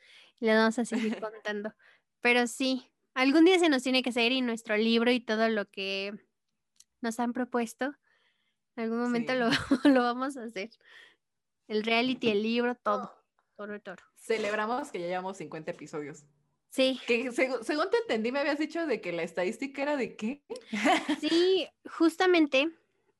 Y 0.41 0.47
les 0.47 0.57
vamos 0.57 0.79
a 0.79 0.85
seguir 0.87 1.19
contando. 1.21 1.75
Pero 2.23 2.47
sí, 2.47 2.91
algún 3.15 3.45
día 3.45 3.59
se 3.59 3.69
nos 3.69 3.83
tiene 3.83 4.03
que 4.03 4.13
seguir 4.13 4.33
y 4.33 4.41
nuestro 4.41 4.77
libro 4.79 5.11
y 5.11 5.21
todo 5.21 5.49
lo 5.51 5.69
que 5.71 6.15
nos 7.03 7.21
han 7.21 7.35
propuesto. 7.35 7.95
En 8.77 8.85
algún 8.85 8.99
momento 9.01 9.35
Sí. 9.35 9.39
lo, 9.39 9.49
lo 9.95 10.03
vamos 10.03 10.39
a 10.39 10.45
hacer. 10.45 10.71
El 11.69 11.83
reality, 11.85 12.31
el 12.31 12.43
libro, 12.43 12.75
todo. 12.77 13.13
Todo, 13.57 13.79
todo. 13.81 13.97
Celebramos 14.17 14.91
que 14.91 15.01
ya 15.01 15.07
llevamos 15.07 15.37
50 15.37 15.71
episodios. 15.73 16.25
Sí, 16.71 16.99
Que 17.07 17.31
seg- 17.31 17.63
según 17.63 17.91
te 17.91 17.99
entendí, 17.99 18.33
me 18.33 18.39
habías 18.41 18.59
dicho 18.59 18.87
de 18.87 19.01
que 19.03 19.13
la 19.13 19.23
estadística 19.23 19.83
era 19.83 19.97
de 19.99 20.17
qué. 20.17 20.43
sí, 21.21 21.69
justamente, 21.99 22.71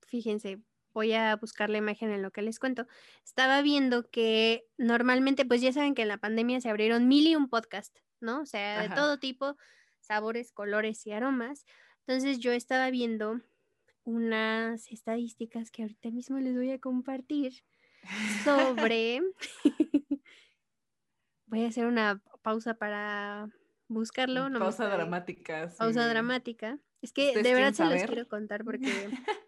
fíjense, 0.07 0.61
voy 0.97 1.13
a 1.13 1.37
buscar 1.37 1.69
la 1.69 1.77
imagen 1.77 2.11
en 2.11 2.23
lo 2.23 2.31
que 2.31 2.41
les 2.41 2.59
cuento. 2.59 2.87
Estaba 3.23 3.61
viendo 3.61 4.09
que 4.09 4.67
normalmente, 4.79 5.45
pues 5.45 5.61
ya 5.61 5.71
saben 5.71 5.95
que 5.95 6.01
en 6.01 6.09
la 6.09 6.17
pandemia 6.17 6.59
se 6.63 6.71
abrieron 6.71 7.07
mil 7.07 7.27
y 7.27 7.37
un 7.37 7.51
podcast, 7.51 7.99
¿no? 8.19 8.41
O 8.41 8.47
sea, 8.47 8.81
de 8.81 8.95
todo 8.95 9.19
tipo, 9.19 9.59
sabores, 10.01 10.53
colores 10.53 11.07
y 11.07 11.13
aromas. 11.13 11.67
Entonces 12.07 12.39
yo 12.39 12.51
estaba 12.53 12.89
viendo 12.89 13.43
unas 14.05 14.91
estadísticas 14.91 15.71
que 15.71 15.83
ahorita 15.83 16.11
mismo 16.11 16.39
les 16.39 16.57
voy 16.57 16.71
a 16.71 16.81
compartir 16.81 17.63
sobre... 18.43 19.21
voy 21.45 21.65
a 21.65 21.69
hacer 21.69 21.85
una 21.85 22.23
pausa 22.41 22.73
para 22.73 23.51
buscarlo. 23.89 24.49
No 24.49 24.61
me 24.61 24.65
Pausa 24.65 24.89
dramática. 24.89 25.71
pausa 25.77 26.09
dramática. 26.09 26.79
Es 27.03 27.13
que 27.13 27.29
¿Ustedes 27.29 27.45
de 27.45 27.55
verdad 27.55 27.75
se 27.75 27.85
los 27.85 28.03
quiero 28.05 28.27
contar 28.29 28.65
porque, 28.65 28.81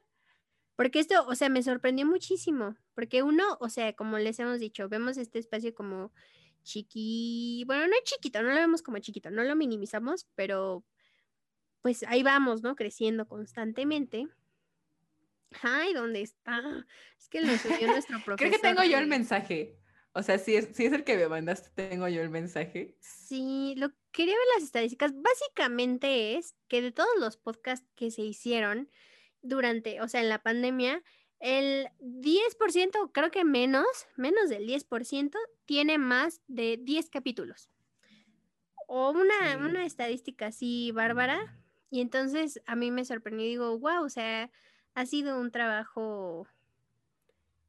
porque 0.79 1.01
esto, 1.01 1.26
o 1.26 1.35
sea, 1.35 1.49
me 1.49 1.61
sorprendió 1.64 2.07
muchísimo. 2.07 2.76
Porque 2.95 3.24
uno, 3.24 3.59
o 3.59 3.68
sea, 3.68 3.95
como 3.95 4.16
les 4.16 4.39
hemos 4.39 4.61
dicho, 4.61 4.89
vemos 4.89 5.16
este 5.16 5.41
espacio 5.41 5.74
como 5.74 6.12
chiqui, 6.62 7.64
bueno, 7.66 7.89
no 7.89 7.95
es 7.95 8.05
chiquito, 8.05 8.41
no 8.43 8.51
lo 8.51 8.55
vemos 8.55 8.83
como 8.83 9.01
chiquito, 9.01 9.29
no 9.33 9.43
lo 9.43 9.57
minimizamos, 9.57 10.29
pero 10.37 10.85
pues 11.83 12.05
ahí 12.05 12.22
vamos, 12.22 12.62
¿no? 12.62 12.76
Creciendo 12.76 13.26
constantemente. 13.26 14.29
Ay, 15.62 15.95
¿dónde 15.95 16.22
está? 16.22 16.62
Es 17.18 17.29
que 17.29 17.41
lo 17.41 17.57
subió 17.57 17.89
nuestro 17.89 18.22
profesor. 18.24 18.37
Creo 18.39 18.53
que 18.53 18.59
tengo 18.59 18.85
yo 18.85 18.99
el 18.99 19.09
mensaje. 19.09 19.81
O 20.12 20.22
sea, 20.22 20.39
si 20.39 20.55
es, 20.55 20.76
si 20.76 20.87
es 20.87 20.93
el 20.93 21.03
que 21.03 21.16
me 21.16 21.26
mandaste, 21.26 21.70
tengo 21.74 22.07
yo 22.07 22.22
el 22.22 22.31
mensaje. 22.31 22.97
Sí, 23.01 23.74
lo 23.79 23.91
quería 24.12 24.35
ver 24.35 24.47
las 24.55 24.62
estadísticas. 24.62 25.11
Básicamente 25.12 26.37
es 26.37 26.55
que 26.68 26.83
de 26.83 26.93
todos 26.93 27.18
los 27.18 27.37
podcasts 27.37 27.89
que 27.97 28.12
se 28.12 28.22
hicieron 28.22 28.89
durante, 29.43 30.01
o 30.01 30.09
sea, 30.09 30.20
en 30.20 30.28
la 30.28 30.43
pandemia, 30.43 31.03
el 31.41 31.89
10%, 32.01 33.11
creo 33.12 33.30
que 33.30 33.45
menos, 33.45 33.86
menos 34.16 34.49
del 34.49 34.66
10%, 34.66 35.39
tiene 35.66 35.99
más 35.99 36.41
de 36.49 36.78
10 36.82 37.11
capítulos. 37.11 37.70
O 38.89 39.11
una, 39.11 39.53
Sí. 39.53 39.57
una 39.64 39.84
estadística 39.84 40.47
así 40.47 40.91
bárbara. 40.93 41.57
Y 41.91 42.01
entonces 42.01 42.61
a 42.66 42.74
mí 42.76 42.91
me 42.91 43.05
sorprendió 43.05 43.47
y 43.47 43.51
digo, 43.51 43.78
wow, 43.78 44.05
o 44.05 44.09
sea, 44.09 44.51
ha 44.95 45.07
sido 45.07 45.39
un 45.39 45.51
trabajo 45.51 46.47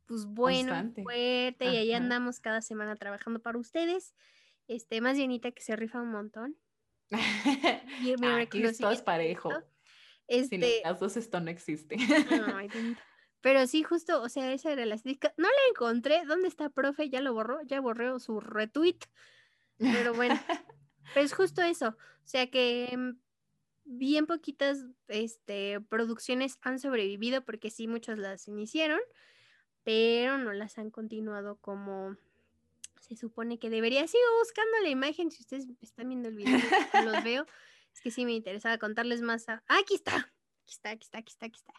pues 0.08 0.26
bueno, 0.26 0.70
Constante. 0.72 1.04
fuerte, 1.04 1.66
y 1.66 1.78
ahí 1.78 1.94
andamos 1.94 2.40
cada 2.40 2.62
semana 2.64 2.96
trabajando 2.96 3.40
para 3.40 3.60
ustedes. 3.60 4.16
Este, 4.68 5.02
más 5.02 5.16
llenita 5.18 5.52
que 5.52 5.62
se 5.62 5.76
rifa 5.76 6.02
un 6.02 6.12
montón. 6.12 6.58
Y 8.02 8.16
mi 8.18 8.28
Aquí 8.28 8.64
es 8.64 8.80
reconocimiento 8.80 9.04
parejo. 9.06 9.52
Este, 10.30 10.82
las 10.84 11.00
dos 11.00 11.18
esto 11.18 11.40
no 11.40 11.50
existe. 11.50 11.98
pero 13.42 13.66
sí, 13.66 13.82
justo, 13.82 14.22
o 14.22 14.30
sea, 14.30 14.54
esa 14.54 14.72
era 14.72 14.86
la. 14.86 14.96
No 14.96 15.48
la 15.48 15.64
encontré. 15.70 16.24
¿Dónde 16.26 16.48
está, 16.48 16.70
profe? 16.70 17.10
Ya 17.10 17.20
lo 17.22 17.34
borró, 17.34 17.62
ya 17.64 17.82
borró 17.82 18.20
su 18.20 18.40
retweet. 18.40 19.00
Pero 19.80 20.14
bueno, 20.14 20.40
pero 21.14 21.26
es 21.26 21.34
justo 21.34 21.64
eso. 21.64 21.90
O 21.90 22.28
sea 22.28 22.50
que 22.52 22.96
mm, 22.96 23.18
bien 23.86 24.28
poquitas 24.28 24.86
este, 25.08 25.82
producciones 25.82 26.60
han 26.62 26.80
sobrevivido 26.80 27.44
porque 27.44 27.72
sí, 27.72 27.88
muchas 27.88 28.20
las 28.20 28.48
iniciaron, 28.48 29.00
pero 29.84 30.38
no 30.38 30.54
las 30.54 30.78
han 30.78 30.92
continuado 30.92 31.58
como 31.58 32.16
se 33.00 33.16
supone 33.16 33.58
que 33.58 33.72
debería. 33.72 34.08
Sigo 34.08 34.24
buscando 34.40 34.78
la 34.84 34.90
imagen, 34.90 35.32
si 35.32 35.42
ustedes 35.42 35.68
están 35.82 36.10
viendo 36.10 36.30
el 36.30 36.36
video, 36.36 36.60
los 37.04 37.24
veo. 37.24 37.48
Es 37.94 38.02
que 38.02 38.12
sí 38.12 38.26
me 38.26 38.34
interesaba 38.34 38.78
contarles 38.78 39.22
más. 39.22 39.48
a- 39.50 39.64
¡Ah, 39.68 39.80
aquí 39.82 39.96
está! 39.96 40.16
Aquí 40.16 40.74
está, 40.74 40.90
aquí 40.92 41.04
está, 41.04 41.18
aquí 41.20 41.32
está, 41.32 41.46
aquí 41.48 41.58
está. 41.58 41.74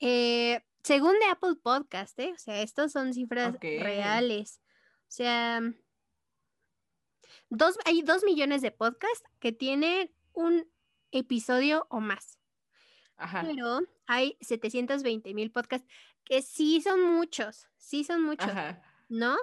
Eh, 0.00 0.64
según 0.82 1.12
de 1.18 1.26
Apple 1.26 1.56
Podcast, 1.62 2.18
¿eh? 2.18 2.32
O 2.34 2.38
sea, 2.38 2.62
estos 2.62 2.92
son 2.92 3.12
cifras 3.14 3.56
reales. 3.60 4.60
O 5.02 5.12
sea, 5.12 5.60
dos, 7.48 7.76
hay 7.84 8.02
dos 8.02 8.24
millones 8.24 8.62
de 8.62 8.70
podcasts 8.70 9.22
que 9.38 9.52
tienen 9.52 10.10
un 10.32 10.70
episodio 11.10 11.86
o 11.90 12.00
más. 12.00 12.38
Ajá. 13.16 13.42
Pero 13.46 13.80
hay 14.06 14.36
720 14.40 15.34
mil 15.34 15.52
podcasts 15.52 15.86
que 16.24 16.42
sí 16.42 16.80
son 16.80 17.02
muchos, 17.02 17.66
sí 17.76 18.04
son 18.04 18.22
muchos, 18.22 18.48
Ajá. 18.48 18.82
¿no? 19.08 19.36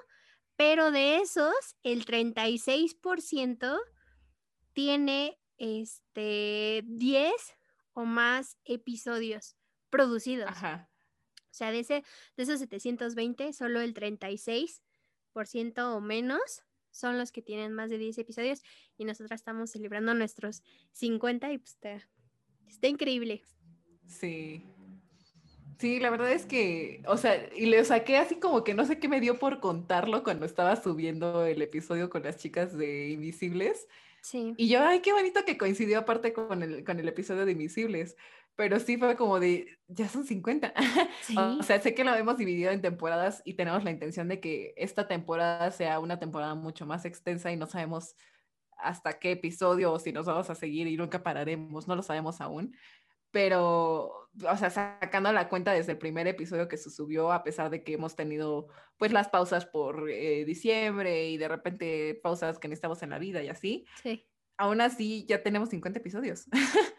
Pero 0.56 0.92
de 0.92 1.18
esos, 1.18 1.54
el 1.84 2.06
36% 2.06 3.80
tiene 4.74 5.40
este 5.58 6.84
10 6.86 7.32
o 7.94 8.06
más 8.06 8.58
episodios 8.66 9.56
producidos. 9.90 10.50
Ajá. 10.50 10.90
O 11.36 11.54
sea, 11.58 11.72
de, 11.72 11.80
ese, 11.80 12.04
de 12.36 12.44
esos 12.44 12.60
720, 12.60 13.52
solo 13.54 13.82
el 13.82 13.94
36% 13.94 14.82
o 15.96 16.02
menos 16.02 16.64
son 16.92 17.18
los 17.18 17.32
que 17.32 17.42
tienen 17.42 17.74
más 17.74 17.90
de 17.90 17.98
10 17.98 18.18
episodios 18.20 18.62
y 18.98 19.06
nosotras 19.06 19.40
estamos 19.40 19.72
celebrando 19.72 20.14
nuestros 20.14 20.64
50 20.94 21.52
y 21.54 21.58
pues 21.58 21.72
está, 21.72 22.08
está 22.68 22.88
increíble. 22.88 23.44
Sí. 24.06 24.64
Sí, 25.80 26.00
la 26.00 26.10
verdad 26.10 26.32
es 26.32 26.46
que, 26.48 27.04
o 27.08 27.18
sea, 27.18 27.50
y 27.56 27.68
le 27.68 27.86
saqué 27.86 28.18
así 28.18 28.40
como 28.40 28.64
que 28.64 28.74
no 28.74 28.84
sé 28.86 29.00
qué 29.00 29.08
me 29.08 29.22
dio 29.22 29.38
por 29.38 29.60
contarlo 29.60 30.24
cuando 30.24 30.46
estaba 30.46 30.76
subiendo 30.76 31.46
el 31.46 31.62
episodio 31.62 32.10
con 32.10 32.24
las 32.24 32.38
chicas 32.38 32.76
de 32.76 33.10
Invisibles. 33.10 33.88
Sí. 34.22 34.54
Y 34.58 34.70
yo, 34.70 34.84
ay, 34.84 35.02
qué 35.02 35.14
bonito 35.14 35.46
que 35.46 35.58
coincidió 35.58 36.00
aparte 36.00 36.34
con 36.34 36.64
el, 36.64 36.84
con 36.84 37.00
el 37.00 37.08
episodio 37.08 37.46
de 37.46 37.52
Invisibles. 37.54 38.16
Pero 38.56 38.80
sí 38.80 38.98
fue 38.98 39.16
como 39.16 39.40
de, 39.40 39.78
ya 39.88 40.10
son 40.10 40.26
50. 40.26 40.74
Sí. 41.22 41.36
O 41.38 41.62
sea, 41.64 41.82
sé 41.82 41.94
que 41.94 42.04
lo 42.04 42.16
hemos 42.16 42.38
dividido 42.38 42.72
en 42.72 42.82
temporadas 42.82 43.42
y 43.46 43.56
tenemos 43.56 43.84
la 43.84 43.92
intención 43.92 44.28
de 44.28 44.40
que 44.40 44.74
esta 44.78 45.08
temporada 45.08 45.72
sea 45.72 46.00
una 46.00 46.20
temporada 46.20 46.56
mucho 46.56 46.86
más 46.86 47.06
extensa 47.06 47.52
y 47.52 47.58
no 47.58 47.68
sabemos 47.68 48.16
hasta 48.78 49.20
qué 49.20 49.32
episodio 49.32 49.92
o 49.92 50.00
si 50.00 50.12
nos 50.12 50.26
vamos 50.26 50.50
a 50.50 50.56
seguir 50.56 50.88
y 50.88 50.98
nunca 50.98 51.24
pararemos, 51.24 51.88
no 51.88 51.96
lo 51.96 52.04
sabemos 52.04 52.42
aún. 52.42 52.76
Pero, 53.38 54.32
o 54.50 54.58
sea, 54.58 54.72
sacando 54.72 55.32
la 55.32 55.48
cuenta 55.48 55.72
desde 55.72 55.92
el 55.92 56.00
primer 56.00 56.26
episodio 56.26 56.68
que 56.68 56.76
se 56.76 56.90
subió, 56.90 57.32
a 57.32 57.44
pesar 57.44 57.70
de 57.70 57.84
que 57.84 57.94
hemos 57.94 58.16
tenido 58.16 58.68
pues 58.98 59.12
las 59.12 59.30
pausas 59.30 59.68
por 59.68 60.10
eh, 60.10 60.44
diciembre 60.44 61.30
y 61.30 61.38
de 61.38 61.48
repente 61.48 62.20
pausas 62.24 62.58
que 62.58 62.68
necesitamos 62.68 63.04
en 63.04 63.12
la 63.12 63.20
vida 63.20 63.44
y 63.44 63.50
así, 63.50 63.86
Sí. 64.02 64.26
aún 64.58 64.82
así 64.82 65.24
ya 65.28 65.44
tenemos 65.44 65.70
50 65.70 66.00
episodios. 66.00 66.48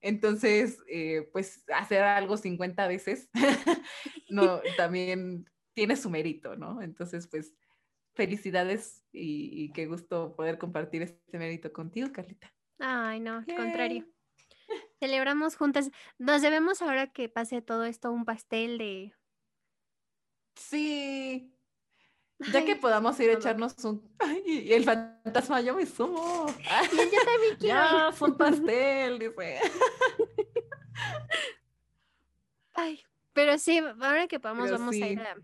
Entonces, 0.00 0.78
eh, 0.88 1.28
pues 1.32 1.64
hacer 1.74 2.04
algo 2.04 2.36
50 2.36 2.86
veces 2.86 3.28
no, 4.30 4.60
también 4.76 5.50
tiene 5.74 5.96
su 5.96 6.08
mérito, 6.08 6.54
¿no? 6.54 6.82
Entonces, 6.82 7.26
pues 7.26 7.52
felicidades 8.14 9.04
y, 9.10 9.64
y 9.64 9.72
qué 9.72 9.86
gusto 9.86 10.36
poder 10.36 10.56
compartir 10.56 11.02
este 11.02 11.36
mérito 11.36 11.72
contigo, 11.72 12.12
Carlita. 12.12 12.54
Ay, 12.78 13.18
no, 13.18 13.38
al 13.38 13.56
contrario. 13.56 14.06
Celebramos 15.00 15.56
juntas. 15.56 15.90
Nos 16.18 16.42
debemos 16.42 16.82
ahora 16.82 17.06
que 17.06 17.30
pase 17.30 17.62
todo 17.62 17.86
esto 17.86 18.12
un 18.12 18.26
pastel 18.26 18.76
de. 18.76 19.14
Sí. 20.54 21.56
Ya 22.52 22.64
que 22.64 22.72
Ay, 22.72 22.78
podamos 22.78 23.18
ir 23.20 23.30
a 23.30 23.34
echarnos 23.34 23.82
un... 23.84 24.02
Ay, 24.18 24.42
y 24.46 24.72
el 24.72 24.84
fantasma, 24.84 25.60
yo 25.62 25.74
me 25.74 25.86
sumo. 25.86 26.46
Ah, 26.70 26.82
y 26.84 26.96
yo 26.96 27.24
también 27.24 27.56
quiero. 27.58 27.74
ya, 27.74 28.12
fue 28.12 28.28
un 28.28 28.36
pastel, 28.36 29.18
dice. 29.18 29.60
Ay, 32.74 33.02
pero 33.32 33.58
sí, 33.58 33.78
ahora 33.78 34.26
que 34.26 34.38
podamos, 34.38 34.66
Pero 34.66 34.78
vamos 34.78 34.94
a 34.94 35.06
ir 35.06 35.20
a. 35.20 35.36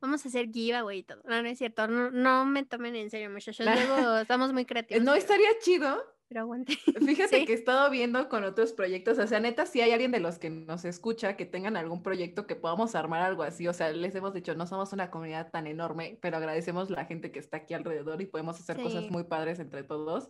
Vamos 0.00 0.24
a 0.24 0.28
hacer 0.28 0.50
giveaway 0.50 0.98
y 0.98 1.02
todo. 1.02 1.22
No, 1.24 1.42
no 1.42 1.48
es 1.48 1.58
cierto. 1.58 1.86
No, 1.88 2.10
no 2.10 2.44
me 2.44 2.64
tomen 2.64 2.96
en 2.96 3.10
serio, 3.10 3.30
muchachos. 3.30 3.66
Luego 3.66 4.18
estamos 4.18 4.52
muy 4.52 4.64
creativos. 4.64 5.02
No 5.02 5.14
estaría 5.14 5.58
chido 5.60 6.15
pero 6.28 6.40
aguante. 6.40 6.76
Fíjate 7.06 7.44
que 7.44 7.52
he 7.52 7.54
estado 7.54 7.90
viendo 7.90 8.28
con 8.28 8.44
otros 8.44 8.72
proyectos, 8.72 9.18
o 9.18 9.26
sea, 9.26 9.40
neta, 9.40 9.66
si 9.66 9.80
hay 9.80 9.92
alguien 9.92 10.10
de 10.10 10.20
los 10.20 10.38
que 10.38 10.50
nos 10.50 10.84
escucha 10.84 11.36
que 11.36 11.46
tengan 11.46 11.76
algún 11.76 12.02
proyecto 12.02 12.46
que 12.46 12.56
podamos 12.56 12.94
armar 12.94 13.22
algo 13.22 13.42
así, 13.42 13.68
o 13.68 13.72
sea, 13.72 13.92
les 13.92 14.14
hemos 14.14 14.34
dicho, 14.34 14.54
no 14.54 14.66
somos 14.66 14.92
una 14.92 15.10
comunidad 15.10 15.50
tan 15.50 15.66
enorme, 15.66 16.18
pero 16.20 16.36
agradecemos 16.36 16.90
la 16.90 17.04
gente 17.04 17.30
que 17.30 17.38
está 17.38 17.58
aquí 17.58 17.74
alrededor 17.74 18.20
y 18.20 18.26
podemos 18.26 18.58
hacer 18.58 18.76
cosas 18.76 19.10
muy 19.10 19.24
padres 19.24 19.60
entre 19.60 19.84
todos. 19.84 20.28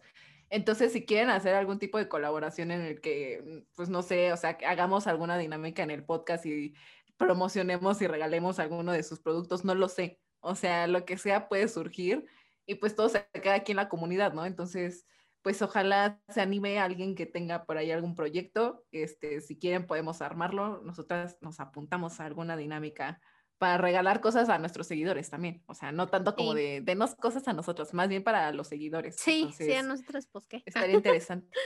Entonces, 0.48 0.93
si 0.93 1.05
quieren 1.05 1.31
hacer 1.31 1.55
algún 1.55 1.78
tipo 1.78 1.98
de 1.98 2.09
colaboración 2.09 2.70
en 2.70 2.82
el 2.82 3.01
que, 3.01 3.64
pues 3.74 3.89
no 3.89 4.02
sé, 4.02 4.32
o 4.32 4.36
sea, 4.36 4.56
hagamos 4.66 5.06
alguna 5.06 5.39
dinámica 5.39 5.82
en 5.82 5.90
el 5.90 6.05
podcast 6.05 6.47
y 6.47 6.74
promocionemos 7.16 8.01
y 8.02 8.06
regalemos 8.06 8.59
alguno 8.59 8.93
de 8.93 9.02
sus 9.02 9.20
productos, 9.20 9.64
no 9.64 9.74
lo 9.74 9.89
sé. 9.89 10.20
O 10.40 10.55
sea, 10.55 10.86
lo 10.86 11.05
que 11.05 11.18
sea 11.18 11.48
puede 11.48 11.66
surgir 11.66 12.27
y 12.66 12.77
pues 12.77 12.94
todo 12.94 13.09
se 13.09 13.27
queda 13.32 13.55
aquí 13.55 13.73
en 13.73 13.77
la 13.77 13.89
comunidad, 13.89 14.35
¿no? 14.35 14.47
Entonces, 14.47 15.06
pues 15.47 15.62
ojalá 15.62 16.20
se 16.28 16.40
anime 16.40 16.81
alguien 16.81 17.14
que 17.14 17.24
tenga 17.24 17.66
por 17.66 17.78
ahí 17.78 17.93
algún 17.93 18.16
proyecto. 18.16 18.85
Este, 18.90 19.40
si 19.40 19.56
quieren 19.56 19.86
podemos 19.86 20.20
armarlo. 20.20 20.82
Nosotras 20.82 21.39
nos 21.40 21.60
apuntamos 21.60 22.18
a 22.18 22.24
alguna 22.24 22.56
dinámica 22.56 23.20
para 23.56 23.78
regalar 23.78 24.20
cosas 24.20 24.48
a 24.48 24.59
nuestros 24.59 24.89
seguidores 24.89 25.31
también. 25.31 25.62
O 25.66 25.74
sea, 25.74 25.93
no 25.93 26.09
tanto 26.09 26.35
como 26.35 26.52
de 26.52 26.81
denos 26.81 27.14
cosas 27.14 27.47
a 27.47 27.52
nosotros, 27.52 27.94
más 27.94 28.09
bien 28.09 28.24
para 28.24 28.51
los 28.51 28.66
seguidores. 28.66 29.14
Sí, 29.20 29.55
sí, 29.56 29.73
a 29.73 29.85
nosotros, 29.85 30.27
pues 30.32 30.48
qué. 30.48 30.64
Estaría 30.66 30.97
interesante. 30.97 31.48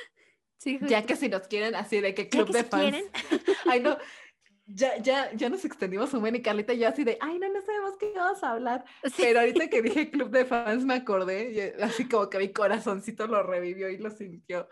Sí, 0.63 0.79
ya 0.83 1.07
que 1.07 1.17
si 1.17 1.31
nos 1.31 1.49
quieren 1.49 1.75
así 1.75 2.03
de 2.03 2.15
que 2.15 2.29
club 2.29 2.51
de 2.51 2.65
fans. 2.65 3.03
Ay, 3.65 3.81
no, 3.81 3.97
ya, 4.75 4.97
ya, 4.99 5.33
ya 5.35 5.49
nos 5.49 5.65
extendimos 5.65 6.13
un 6.15 6.21
buen 6.21 6.37
y 6.37 6.43
Carlita 6.43 6.73
y 6.73 6.79
yo 6.79 6.89
así 6.89 7.05
de, 7.05 7.19
ay, 7.21 7.39
no, 7.39 7.49
no 7.53 7.61
sabemos 7.63 7.97
qué 7.99 8.13
vamos 8.15 8.43
a 8.43 8.53
hablar. 8.53 8.85
Pero 9.17 9.41
ahorita 9.41 9.69
que 9.69 9.83
dije 9.83 10.11
club 10.11 10.31
de 10.31 10.45
fans 10.45 10.85
me 10.85 10.95
acordé, 10.95 11.53
y 11.53 11.83
así 11.83 12.09
como 12.09 12.31
que 12.31 12.39
mi 12.39 12.53
corazoncito 12.53 13.27
lo 13.27 13.43
revivió 13.43 13.89
y 13.89 13.99
lo 13.99 14.11
sintió. 14.11 14.69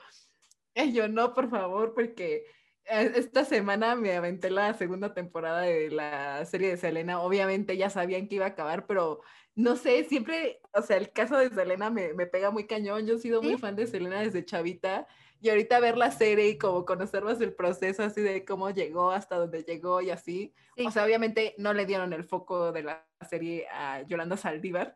Y 0.75 0.93
yo, 0.93 1.09
no, 1.09 1.35
por 1.35 1.51
favor, 1.51 1.95
porque 1.95 2.45
eh, 2.85 3.13
esta 3.17 3.45
semana 3.45 3.97
me 3.97 4.17
aventé 4.17 4.51
la 4.51 4.75
segunda 4.75 5.15
temporada 5.15 5.63
de 5.63 5.91
la 5.91 6.45
serie 6.47 6.71
de 6.71 6.77
Selena. 6.77 7.21
Obviamente 7.21 7.77
ya 7.77 7.91
sabían 7.91 8.29
que 8.29 8.37
iba 8.37 8.45
a 8.47 8.51
acabar, 8.51 8.87
pero 8.87 9.21
no 9.57 9.75
sé, 9.75 10.05
siempre, 10.05 10.61
o 10.73 10.83
sea, 10.83 10.97
el 10.97 11.13
caso 11.13 11.37
de 11.37 11.51
Selena 11.51 11.91
me, 11.91 12.15
me 12.15 12.27
pega 12.27 12.51
muy 12.51 12.67
cañón. 12.67 13.07
Yo 13.07 13.17
he 13.17 13.19
sido 13.19 13.43
muy 13.43 13.59
fan 13.59 13.75
de 13.75 13.89
Selena 13.89 14.21
desde 14.21 14.45
chavita 14.45 15.09
y 15.41 15.51
ahorita 15.51 15.81
ver 15.81 15.97
la 15.97 16.11
serie 16.11 16.49
y 16.49 16.59
como 16.59 16.85
conocer 16.85 17.23
más 17.23 17.41
el 17.41 17.53
proceso 17.53 18.03
así 18.03 18.21
de 18.21 18.45
cómo 18.45 18.71
llegó 18.71 19.11
hasta 19.11 19.37
donde 19.37 19.63
llegó 19.63 20.01
y 20.01 20.11
así. 20.11 20.53
O 20.85 20.91
sea, 20.91 21.05
obviamente 21.05 21.55
no 21.59 21.73
le 21.73 21.87
dieron 21.87 22.13
el 22.13 22.25
foco 22.25 22.73
de 22.73 22.83
la 22.83 23.07
serie 23.29 23.67
a 23.69 24.03
Yolanda 24.03 24.37
Saldívar. 24.37 24.95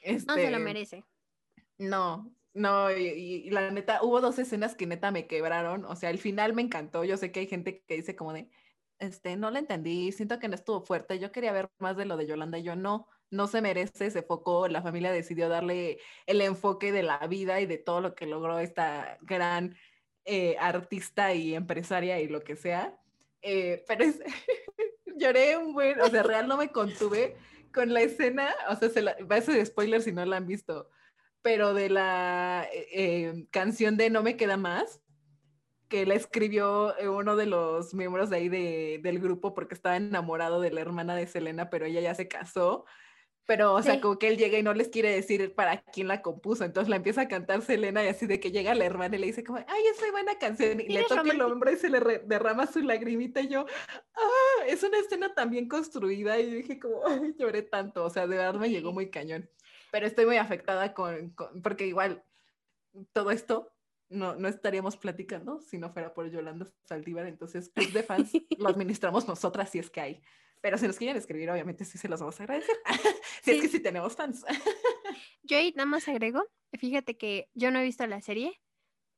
Este, 0.00 0.26
no 0.26 0.34
se 0.34 0.50
lo 0.50 0.58
merece. 0.58 1.04
No, 1.78 2.32
no, 2.54 2.90
y, 2.92 3.50
la 3.50 3.70
neta, 3.70 4.00
hubo 4.02 4.20
dos 4.20 4.38
escenas 4.38 4.76
que 4.76 4.86
neta 4.86 5.10
me 5.10 5.26
quebraron. 5.26 5.84
O 5.84 5.96
sea, 5.96 6.10
el 6.10 6.18
final 6.18 6.54
me 6.54 6.62
encantó. 6.62 7.04
Yo 7.04 7.16
sé 7.16 7.32
que 7.32 7.40
hay 7.40 7.46
gente 7.46 7.82
que 7.86 7.96
dice 7.96 8.14
como 8.14 8.32
de, 8.32 8.48
este, 8.98 9.36
no 9.36 9.50
la 9.50 9.58
entendí, 9.58 10.12
siento 10.12 10.38
que 10.38 10.48
no 10.48 10.54
estuvo 10.54 10.80
fuerte. 10.80 11.18
Yo 11.18 11.32
quería 11.32 11.52
ver 11.52 11.70
más 11.78 11.96
de 11.96 12.04
lo 12.04 12.16
de 12.16 12.26
Yolanda 12.26 12.58
y 12.58 12.62
yo 12.62 12.76
no, 12.76 13.08
no 13.30 13.46
se 13.46 13.60
merece 13.60 14.06
ese 14.06 14.22
foco. 14.22 14.68
La 14.68 14.82
familia 14.82 15.12
decidió 15.12 15.48
darle 15.48 15.98
el 16.26 16.40
enfoque 16.40 16.92
de 16.92 17.02
la 17.02 17.26
vida 17.26 17.60
y 17.60 17.66
de 17.66 17.78
todo 17.78 18.00
lo 18.00 18.14
que 18.14 18.26
logró 18.26 18.58
esta 18.58 19.18
gran 19.22 19.76
eh, 20.24 20.56
artista 20.58 21.34
y 21.34 21.54
empresaria 21.54 22.20
y 22.20 22.28
lo 22.28 22.40
que 22.40 22.56
sea. 22.56 22.98
Eh, 23.42 23.84
pero 23.86 24.04
es, 24.04 24.20
lloré 25.16 25.56
un 25.56 25.74
buen, 25.74 26.00
o 26.00 26.08
sea, 26.08 26.22
real 26.22 26.48
no 26.48 26.56
me 26.56 26.70
contuve 26.70 27.36
con 27.72 27.92
la 27.92 28.02
escena, 28.02 28.54
o 28.70 28.76
sea, 28.76 28.88
se 28.88 29.02
la, 29.02 29.16
va 29.30 29.36
a 29.36 29.40
ser 29.40 29.64
spoiler 29.66 30.00
si 30.00 30.12
no 30.12 30.24
la 30.24 30.36
han 30.36 30.46
visto, 30.46 30.88
pero 31.42 31.74
de 31.74 31.90
la 31.90 32.66
eh, 32.72 33.46
canción 33.50 33.96
de 33.96 34.08
No 34.08 34.22
me 34.22 34.36
queda 34.36 34.56
más, 34.56 35.02
que 35.94 36.06
la 36.06 36.14
escribió 36.14 36.92
uno 37.08 37.36
de 37.36 37.46
los 37.46 37.94
miembros 37.94 38.28
de 38.28 38.36
ahí 38.36 38.48
de, 38.48 38.98
del 39.00 39.20
grupo 39.20 39.54
porque 39.54 39.74
estaba 39.74 39.96
enamorado 39.96 40.60
de 40.60 40.72
la 40.72 40.80
hermana 40.80 41.14
de 41.14 41.28
Selena, 41.28 41.70
pero 41.70 41.86
ella 41.86 42.00
ya 42.00 42.16
se 42.16 42.26
casó. 42.26 42.84
Pero, 43.46 43.74
o 43.74 43.80
sea, 43.80 44.00
como 44.00 44.18
que 44.18 44.26
él 44.26 44.36
llega 44.36 44.58
y 44.58 44.64
no 44.64 44.74
les 44.74 44.88
quiere 44.88 45.14
decir 45.14 45.54
para 45.54 45.82
quién 45.82 46.08
la 46.08 46.20
compuso, 46.20 46.64
entonces 46.64 46.88
la 46.88 46.96
empieza 46.96 47.20
a 47.20 47.28
cantar 47.28 47.62
Selena 47.62 48.02
y 48.02 48.08
así 48.08 48.26
de 48.26 48.40
que 48.40 48.50
llega 48.50 48.74
la 48.74 48.86
hermana 48.86 49.14
y 49.14 49.20
le 49.20 49.26
dice 49.28 49.44
como, 49.44 49.58
ay, 49.58 49.82
es 49.92 50.00
muy 50.00 50.10
buena 50.10 50.36
canción, 50.36 50.80
y 50.80 50.88
le 50.88 51.04
toca 51.04 51.30
el 51.30 51.40
hombro 51.40 51.70
y 51.70 51.76
se 51.76 51.90
le 51.90 52.00
derrama 52.24 52.66
su 52.66 52.80
lagrimita 52.80 53.40
y 53.40 53.48
yo, 53.48 53.64
ah, 54.16 54.64
es 54.66 54.82
una 54.82 54.98
escena 54.98 55.32
tan 55.32 55.50
bien 55.50 55.68
construida 55.68 56.40
y 56.40 56.54
dije 56.54 56.80
como, 56.80 57.06
ay, 57.06 57.36
lloré 57.38 57.62
tanto, 57.62 58.04
o 58.04 58.10
sea, 58.10 58.26
de 58.26 58.36
verdad 58.36 58.58
me 58.58 58.68
llegó 58.68 58.92
muy 58.92 59.10
cañón, 59.10 59.48
pero 59.92 60.08
estoy 60.08 60.26
muy 60.26 60.38
afectada 60.38 60.92
con, 60.92 61.36
porque 61.62 61.86
igual 61.86 62.24
todo 63.12 63.30
esto 63.30 63.73
no, 64.14 64.36
no 64.36 64.48
estaríamos 64.48 64.96
platicando 64.96 65.60
si 65.60 65.78
no 65.78 65.90
fuera 65.90 66.14
por 66.14 66.30
Yolanda 66.30 66.70
Saldívar, 66.84 67.26
entonces 67.26 67.68
club 67.68 67.92
de 67.92 68.02
fans 68.02 68.32
lo 68.58 68.68
administramos 68.68 69.28
nosotras 69.28 69.70
si 69.70 69.78
es 69.78 69.90
que 69.90 70.00
hay. 70.00 70.22
Pero 70.60 70.78
si 70.78 70.86
nos 70.86 70.96
quieren 70.96 71.16
escribir, 71.16 71.50
obviamente 71.50 71.84
sí 71.84 71.98
se 71.98 72.08
los 72.08 72.20
vamos 72.20 72.40
a 72.40 72.44
agradecer. 72.44 72.76
si 73.42 73.50
es 73.50 73.60
que 73.60 73.68
sí 73.68 73.80
tenemos 73.80 74.16
fans. 74.16 74.44
yo 75.42 75.58
ahí 75.58 75.72
nada 75.76 75.86
más 75.86 76.08
agrego, 76.08 76.42
fíjate 76.78 77.18
que 77.18 77.50
yo 77.52 77.70
no 77.70 77.80
he 77.80 77.84
visto 77.84 78.06
la 78.06 78.20
serie, 78.22 78.60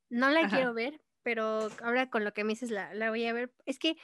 no 0.09 0.29
la 0.29 0.49
quiero 0.49 0.73
ver, 0.73 1.01
pero 1.23 1.69
ahora 1.83 2.09
con 2.09 2.23
lo 2.25 2.33
que 2.33 2.43
me 2.43 2.53
dices 2.53 2.71
la, 2.71 2.93
la, 2.93 3.09
voy 3.09 3.25
a 3.25 3.33
ver. 3.33 3.53
Es 3.65 3.79
que 3.79 3.95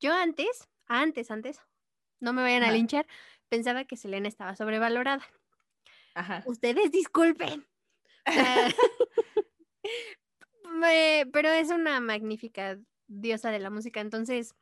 yo 0.00 0.14
antes, 0.14 0.68
antes, 0.86 1.30
antes, 1.30 1.60
no 2.20 2.32
me 2.32 2.42
vayan 2.42 2.62
a 2.62 2.72
linchar, 2.72 3.06
pensaba 3.48 3.84
que 3.84 3.96
Selena 3.96 4.28
estaba 4.28 4.56
sobrevalorada. 4.56 5.26
Ajá. 6.14 6.42
Ustedes 6.46 6.90
disculpen. 6.90 7.66
Pero 11.32 11.48
es 11.50 11.70
una 11.70 12.00
magnífica 12.00 12.78
diosa 13.06 13.50
de 13.50 13.58
la 13.58 13.70
música, 13.70 14.00
entonces 14.00 14.54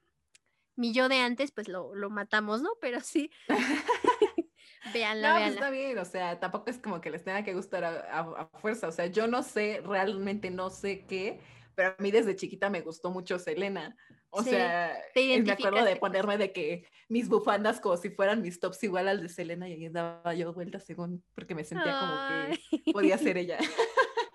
mi 0.76 0.92
yo 0.92 1.08
de 1.08 1.18
antes, 1.18 1.52
pues 1.52 1.68
lo, 1.68 1.92
matamos, 2.10 2.62
¿no? 2.62 2.70
Pero 2.80 3.00
sí. 3.00 3.30
veanla, 4.92 5.32
no, 5.32 5.40
pues 5.40 5.54
está 5.54 5.70
bien, 5.70 5.98
o 5.98 6.04
sea, 6.04 6.38
tampoco 6.38 6.70
es 6.70 6.78
como 6.78 7.00
que 7.00 7.10
les 7.10 7.24
tenga 7.24 7.42
que 7.42 7.54
gustar 7.54 7.84
a, 7.84 8.48
fuerza, 8.60 8.88
o 8.88 8.92
sea, 8.92 9.06
yo 9.06 9.26
no 9.26 9.42
sé, 9.42 9.82
realmente 9.84 10.50
no 10.50 10.70
sé 10.70 11.04
qué, 11.06 11.40
pero 11.74 11.90
a 11.90 11.96
mí 12.02 12.10
desde 12.12 12.36
chiquita 12.36 12.70
me 12.70 12.82
gustó 12.82 13.10
mucho 13.10 13.38
Selena, 13.38 13.96
o 14.30 14.42
sea, 14.42 14.96
me 15.14 15.50
acuerdo 15.50 15.84
de 15.84 15.96
ponerme 15.96 16.38
de 16.38 16.52
que 16.52 16.86
mis 17.08 17.28
bufandas 17.28 17.80
como 17.80 17.96
si 17.96 18.10
fueran 18.10 18.42
mis 18.42 18.60
tops 18.60 18.82
igual 18.84 19.08
al 19.08 19.22
de 19.22 19.28
Selena 19.28 19.68
y 19.68 19.72
ahí 19.72 19.88
daba 19.88 20.34
yo 20.34 20.52
vueltas 20.52 20.84
según, 20.84 21.24
porque 21.34 21.54
me 21.54 21.64
sentía 21.64 21.98
como 21.98 22.84
que 22.84 22.92
podía 22.92 23.18
ser 23.18 23.38
ella. 23.38 23.58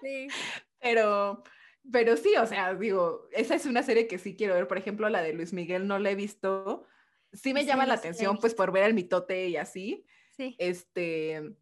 sí. 0.02 0.28
Pero, 0.82 1.44
pero 1.90 2.18
sí, 2.18 2.36
o 2.38 2.46
sea, 2.46 2.76
digo, 2.76 3.28
esa 3.32 3.56
es 3.56 3.66
una 3.66 3.84
serie 3.84 4.08
que 4.08 4.20
sí 4.20 4.36
quiero 4.36 4.54
ver. 4.54 4.68
Por 4.68 4.78
ejemplo, 4.78 5.10
la 5.10 5.22
de 5.22 5.34
Luis 5.34 5.54
Miguel 5.54 5.88
no 5.88 6.00
la 6.00 6.12
he 6.12 6.16
visto. 6.16 6.86
Sí 7.34 7.54
me 7.54 7.66
llama 7.66 7.86
la 7.86 7.96
atención, 7.96 8.38
pues 8.38 8.54
por 8.54 8.72
ver 8.72 8.84
el 8.84 8.94
mitote 8.94 9.48
y 9.48 9.58
así. 9.58 10.06
Sí. 10.36 10.56
Este, 10.60 11.56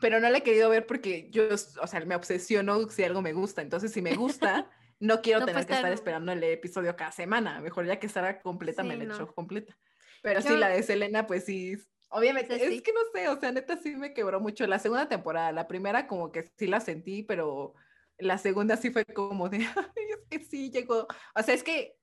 pero 0.00 0.20
no 0.20 0.28
la 0.28 0.38
he 0.38 0.42
querido 0.42 0.68
ver 0.70 0.86
porque 0.86 1.28
yo, 1.30 1.48
o 1.52 1.86
sea, 1.86 2.00
me 2.04 2.14
obsesiono 2.14 2.88
si 2.88 3.04
algo 3.04 3.22
me 3.22 3.32
gusta. 3.32 3.62
Entonces, 3.62 3.92
si 3.92 4.02
me 4.02 4.14
gusta, 4.14 4.70
no 5.00 5.20
quiero 5.22 5.44
tener 5.44 5.66
que 5.66 5.74
estar 5.74 5.92
esperando 5.92 6.32
el 6.32 6.42
episodio 6.42 6.96
cada 6.96 7.12
semana. 7.12 7.60
Mejor 7.60 7.86
ya 7.86 7.98
que 7.98 8.06
estará 8.06 8.40
completa, 8.40 8.82
me 8.82 8.96
la 8.96 9.04
echo 9.04 9.32
completa. 9.34 9.76
Pero 10.22 10.42
sí, 10.42 10.56
la 10.56 10.68
de 10.68 10.82
Selena, 10.82 11.26
pues 11.26 11.44
sí. 11.44 11.76
Obviamente, 12.10 12.54
es 12.54 12.82
que 12.82 12.92
no 12.92 13.00
sé, 13.12 13.28
o 13.28 13.38
sea, 13.38 13.52
neta 13.52 13.76
sí 13.76 13.94
me 13.94 14.14
quebró 14.14 14.40
mucho. 14.40 14.66
La 14.66 14.78
segunda 14.78 15.08
temporada, 15.08 15.52
la 15.52 15.68
primera 15.68 16.06
como 16.06 16.32
que 16.32 16.50
sí 16.56 16.66
la 16.66 16.80
sentí, 16.80 17.22
pero 17.22 17.74
la 18.18 18.38
segunda 18.38 18.76
sí 18.76 18.90
fue 18.90 19.04
como 19.04 19.48
de, 19.48 19.58
es 19.96 20.18
que 20.30 20.44
sí 20.44 20.70
llegó, 20.70 21.06
o 21.34 21.42
sea, 21.42 21.54
es 21.54 21.62
que 21.62 21.98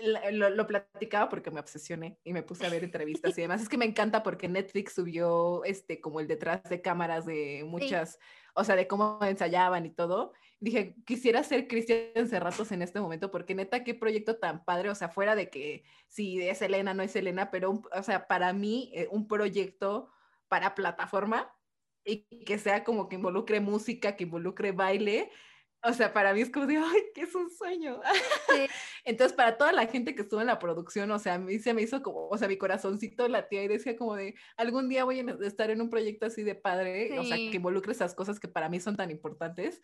lo, 0.00 0.66
platicaba 0.66 1.28
porque 1.28 1.50
me 1.50 1.60
obsesioné 1.60 2.18
y 2.22 2.32
me 2.32 2.42
puse 2.42 2.66
a 2.66 2.70
ver 2.70 2.84
entrevistas 2.84 3.36
y 3.36 3.42
demás. 3.42 3.62
Es 3.62 3.68
que 3.68 3.78
me 3.78 3.84
encanta 3.84 4.22
porque 4.22 4.48
Netflix 4.48 4.94
subió 4.94 5.64
este 5.64 6.00
como 6.00 6.20
el 6.20 6.28
detrás 6.28 6.62
de 6.64 6.80
cámaras 6.80 7.26
de 7.26 7.64
muchas, 7.66 8.18
o 8.54 8.64
sea, 8.64 8.76
de 8.76 8.86
cómo 8.86 9.18
ensayaban 9.22 9.86
y 9.86 9.90
todo. 9.90 10.32
Dije, 10.60 10.94
quisiera 11.04 11.42
ser 11.42 11.68
Cristian 11.68 12.28
Cerratos 12.28 12.72
en 12.72 12.82
este 12.82 13.00
momento 13.00 13.30
porque 13.30 13.54
neta, 13.54 13.84
qué 13.84 13.94
proyecto 13.94 14.36
tan 14.36 14.64
padre, 14.64 14.90
o 14.90 14.94
sea, 14.94 15.08
fuera 15.08 15.34
de 15.34 15.50
que 15.50 15.84
si 16.06 16.40
es 16.42 16.62
Elena, 16.62 16.94
no 16.94 17.02
es 17.02 17.14
Elena, 17.16 17.50
pero, 17.50 17.82
o 17.92 18.02
sea, 18.02 18.26
para 18.26 18.52
mí, 18.52 18.90
eh, 18.94 19.08
un 19.10 19.26
proyecto 19.26 20.10
para 20.48 20.74
plataforma 20.74 21.52
y 22.04 22.24
que 22.44 22.58
sea 22.58 22.84
como 22.84 23.08
que 23.08 23.16
involucre 23.16 23.60
música, 23.60 24.16
que 24.16 24.24
involucre 24.24 24.72
baile, 24.72 25.30
o 25.82 25.92
sea, 25.92 26.12
para 26.12 26.34
mí 26.34 26.40
es 26.40 26.50
como 26.50 26.66
de, 26.66 26.76
ay, 26.76 27.02
que 27.14 27.22
es 27.22 27.34
un 27.34 27.50
sueño. 27.50 28.00
Entonces, 29.04 29.36
para 29.36 29.56
toda 29.56 29.72
la 29.72 29.86
gente 29.86 30.14
que 30.14 30.22
estuvo 30.22 30.40
en 30.40 30.48
la 30.48 30.58
producción, 30.58 31.10
o 31.10 31.18
sea, 31.18 31.34
a 31.34 31.38
mí 31.38 31.58
se 31.58 31.72
me 31.72 31.82
hizo 31.82 32.02
como, 32.02 32.28
o 32.28 32.36
sea, 32.36 32.48
mi 32.48 32.56
corazoncito 32.56 33.28
latía 33.28 33.62
y 33.62 33.68
decía 33.68 33.96
como 33.96 34.16
de, 34.16 34.34
algún 34.56 34.88
día 34.88 35.04
voy 35.04 35.20
a 35.20 35.46
estar 35.46 35.70
en 35.70 35.80
un 35.80 35.90
proyecto 35.90 36.26
así 36.26 36.42
de 36.42 36.54
padre, 36.54 37.18
o 37.18 37.24
sea, 37.24 37.36
que 37.36 37.56
involucre 37.56 37.92
esas 37.92 38.14
cosas 38.14 38.40
que 38.40 38.48
para 38.48 38.68
mí 38.68 38.80
son 38.80 38.96
tan 38.96 39.10
importantes. 39.10 39.80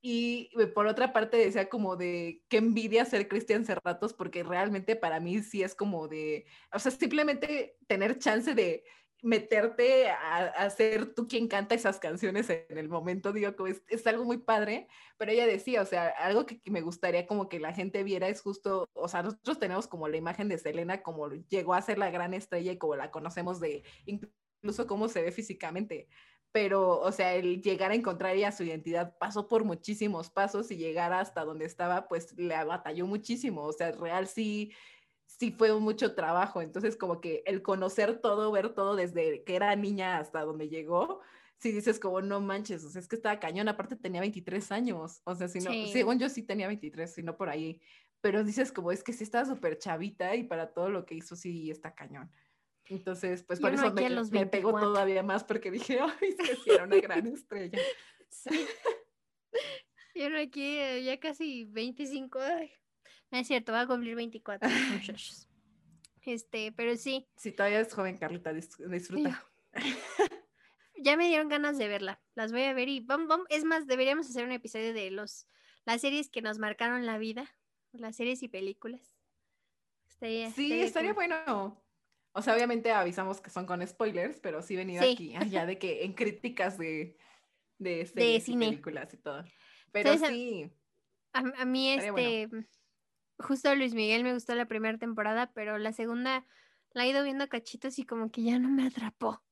Y 0.00 0.50
eh, 0.58 0.66
por 0.68 0.86
otra 0.86 1.12
parte 1.12 1.36
decía 1.36 1.68
como 1.68 1.96
de, 1.96 2.42
qué 2.48 2.58
envidia 2.58 3.04
ser 3.04 3.28
Cristian 3.28 3.64
Cerratos, 3.64 4.12
porque 4.14 4.42
realmente 4.42 4.96
para 4.96 5.20
mí 5.20 5.42
sí 5.42 5.62
es 5.62 5.74
como 5.74 6.08
de, 6.08 6.46
o 6.72 6.78
sea, 6.78 6.92
simplemente 6.92 7.76
tener 7.86 8.18
chance 8.18 8.54
de 8.54 8.84
meterte 9.22 10.08
a, 10.10 10.46
a, 10.46 10.70
ser 10.70 11.14
tú 11.14 11.26
quien 11.26 11.48
canta 11.48 11.74
esas 11.74 11.98
canciones 11.98 12.48
en 12.50 12.78
el 12.78 12.88
momento, 12.88 13.32
digo, 13.32 13.54
que 13.56 13.80
es, 13.88 14.06
algo 14.06 14.24
muy 14.24 14.38
padre, 14.38 14.88
pero 15.16 15.32
ella 15.32 15.46
decía, 15.46 15.82
o 15.82 15.86
sea, 15.86 16.08
algo 16.08 16.46
que, 16.46 16.60
que, 16.60 16.70
me 16.70 16.82
gustaría 16.82 17.26
como 17.26 17.48
que 17.48 17.58
la 17.58 17.72
gente 17.72 18.04
viera 18.04 18.28
es 18.28 18.40
justo, 18.40 18.88
o 18.94 19.08
sea, 19.08 19.22
nosotros 19.22 19.58
tenemos 19.58 19.88
como 19.88 20.08
la 20.08 20.16
imagen 20.16 20.48
de 20.48 20.58
Selena 20.58 21.02
como 21.02 21.28
llegó 21.48 21.74
a 21.74 21.82
ser 21.82 21.98
la 21.98 22.10
gran 22.10 22.32
estrella 22.34 22.72
y 22.72 22.78
como 22.78 22.96
la 22.96 23.10
conocemos 23.10 23.60
de 23.60 23.82
incluso 24.06 24.86
cómo 24.86 25.08
se 25.08 25.22
ve 25.22 25.32
físicamente, 25.32 26.08
pero, 26.52 27.00
o 27.00 27.12
sea, 27.12 27.34
el 27.34 27.60
llegar 27.60 27.90
a 27.90 27.94
encontrar 27.94 28.34
ella 28.34 28.52
su 28.52 28.64
identidad 28.64 29.16
pasó 29.18 29.48
por 29.48 29.64
muchísimos 29.64 30.30
pasos 30.30 30.70
y 30.70 30.76
llegar 30.76 31.12
hasta 31.12 31.44
donde 31.44 31.66
estaba, 31.66 32.08
pues 32.08 32.36
le 32.38 32.64
batalló 32.64 33.06
muchísimo, 33.06 33.62
o 33.64 33.72
sea, 33.72 33.92
real 33.92 34.26
sí 34.26 34.72
sí 35.28 35.52
fue 35.52 35.72
mucho 35.78 36.14
trabajo. 36.14 36.60
Entonces, 36.62 36.96
como 36.96 37.20
que 37.20 37.42
el 37.46 37.62
conocer 37.62 38.20
todo, 38.20 38.50
ver 38.50 38.74
todo 38.74 38.96
desde 38.96 39.44
que 39.44 39.54
era 39.54 39.76
niña 39.76 40.18
hasta 40.18 40.42
donde 40.42 40.68
llegó, 40.68 41.20
si 41.58 41.70
dices 41.70 42.00
como 42.00 42.20
no 42.20 42.40
manches, 42.40 42.84
o 42.84 42.90
sea, 42.90 43.00
es 43.00 43.08
que 43.08 43.16
estaba 43.16 43.38
cañón, 43.38 43.68
aparte 43.68 43.96
tenía 43.96 44.20
23 44.20 44.72
años, 44.72 45.20
o 45.24 45.34
sea, 45.34 45.48
si 45.48 45.58
no, 45.60 45.70
sí. 45.70 45.90
según 45.92 46.18
yo 46.18 46.28
sí 46.28 46.42
tenía 46.42 46.68
23, 46.68 47.12
si 47.12 47.22
no 47.22 47.36
por 47.36 47.48
ahí, 47.48 47.80
pero 48.20 48.44
dices 48.44 48.72
como 48.72 48.92
es 48.92 49.02
que 49.02 49.12
sí 49.12 49.24
estaba 49.24 49.44
súper 49.44 49.78
chavita 49.78 50.34
y 50.36 50.44
para 50.44 50.72
todo 50.72 50.88
lo 50.88 51.04
que 51.04 51.16
hizo 51.16 51.36
sí 51.36 51.70
está 51.70 51.94
cañón. 51.94 52.30
Entonces, 52.86 53.42
pues 53.42 53.60
por 53.60 53.74
eso 53.74 53.92
me, 53.92 54.08
me 54.30 54.46
pegó 54.46 54.72
todavía 54.72 55.22
más 55.22 55.44
porque 55.44 55.70
dije, 55.70 55.98
ay, 56.00 56.28
es 56.28 56.36
que 56.36 56.56
sí 56.56 56.70
era 56.70 56.84
una 56.84 57.00
gran 57.00 57.26
estrella. 57.26 57.78
Sí. 58.30 58.66
Yo 60.14 60.26
aquí 60.40 60.78
eh, 60.78 61.02
ya 61.04 61.20
casi 61.20 61.64
25, 61.64 62.38
ay, 62.40 62.72
no 63.30 63.38
es 63.38 63.46
cierto, 63.46 63.72
va 63.72 63.82
a 63.82 63.86
cumplir 63.86 64.14
24 64.14 64.68
muchachos. 64.92 65.48
Este, 66.22 66.72
pero 66.72 66.96
sí. 66.96 67.26
Si 67.36 67.52
todavía 67.52 67.80
es 67.80 67.92
joven, 67.92 68.18
Carlita, 68.18 68.52
disfruta. 68.52 69.44
ya 70.98 71.16
me 71.16 71.26
dieron 71.28 71.48
ganas 71.48 71.78
de 71.78 71.88
verla. 71.88 72.20
Las 72.34 72.52
voy 72.52 72.62
a 72.62 72.74
ver 72.74 72.88
y 72.88 73.00
vamos, 73.00 73.28
vamos, 73.28 73.46
es 73.50 73.64
más, 73.64 73.86
deberíamos 73.86 74.28
hacer 74.28 74.44
un 74.44 74.52
episodio 74.52 74.92
de 74.92 75.10
los 75.10 75.46
las 75.84 76.02
series 76.02 76.28
que 76.28 76.42
nos 76.42 76.58
marcaron 76.58 77.06
la 77.06 77.16
vida, 77.16 77.50
las 77.92 78.16
series 78.16 78.42
y 78.42 78.48
películas. 78.48 79.16
Estaría, 80.06 80.50
sí, 80.50 80.64
estaría, 80.64 80.84
estaría 80.84 81.12
bueno. 81.14 81.82
O 82.32 82.42
sea, 82.42 82.54
obviamente 82.54 82.92
avisamos 82.92 83.40
que 83.40 83.48
son 83.48 83.64
con 83.64 83.86
spoilers, 83.86 84.38
pero 84.38 84.60
sí 84.60 84.76
venido 84.76 85.02
sí. 85.02 85.12
aquí, 85.12 85.36
allá 85.36 85.64
de 85.64 85.78
que 85.78 86.04
en 86.04 86.12
críticas 86.12 86.76
de, 86.76 87.16
de 87.78 88.04
series 88.04 88.14
de 88.14 88.40
cine. 88.40 88.66
y 88.66 88.68
películas 88.70 89.14
y 89.14 89.16
todo. 89.16 89.44
Pero 89.92 90.12
Entonces, 90.12 90.36
sí. 90.36 90.70
A, 91.32 91.38
a 91.38 91.64
mí, 91.64 91.90
este, 91.90 92.46
bueno 92.48 92.66
justo 93.38 93.74
Luis 93.74 93.94
Miguel 93.94 94.24
me 94.24 94.34
gustó 94.34 94.54
la 94.54 94.66
primera 94.66 94.98
temporada, 94.98 95.50
pero 95.54 95.78
la 95.78 95.92
segunda 95.92 96.46
la 96.92 97.04
he 97.04 97.08
ido 97.08 97.22
viendo 97.22 97.48
cachitos 97.48 97.98
y 97.98 98.04
como 98.04 98.30
que 98.30 98.42
ya 98.42 98.58
no 98.58 98.68
me 98.68 98.86
atrapó. 98.86 99.42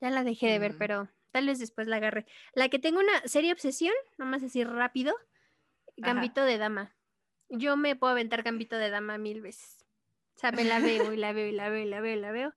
Ya 0.00 0.10
la 0.10 0.24
dejé 0.24 0.48
de 0.48 0.58
ver, 0.58 0.74
mm. 0.74 0.78
pero 0.78 1.08
tal 1.30 1.46
vez 1.46 1.58
después 1.58 1.86
la 1.86 1.96
agarré. 1.96 2.26
La 2.54 2.68
que 2.68 2.78
tengo 2.78 3.00
una 3.00 3.20
serie 3.26 3.52
obsesión, 3.52 3.94
nomás 4.18 4.42
así 4.42 4.64
rápido, 4.64 5.14
Gambito 5.96 6.42
Ajá. 6.42 6.50
de 6.50 6.58
Dama. 6.58 6.96
Yo 7.48 7.76
me 7.76 7.96
puedo 7.96 8.12
aventar 8.12 8.42
Gambito 8.42 8.76
de 8.76 8.90
Dama 8.90 9.18
mil 9.18 9.40
veces. 9.40 9.84
O 10.34 10.38
sea, 10.38 10.52
me 10.52 10.64
la 10.64 10.80
veo 10.80 11.12
y 11.12 11.16
la 11.16 11.32
veo 11.32 11.46
y 11.48 11.52
la 11.52 11.70
veo 11.70 11.82
y 11.82 11.88
la 11.88 12.00
veo 12.00 12.16
y 12.16 12.20
la 12.20 12.30
veo. 12.30 12.54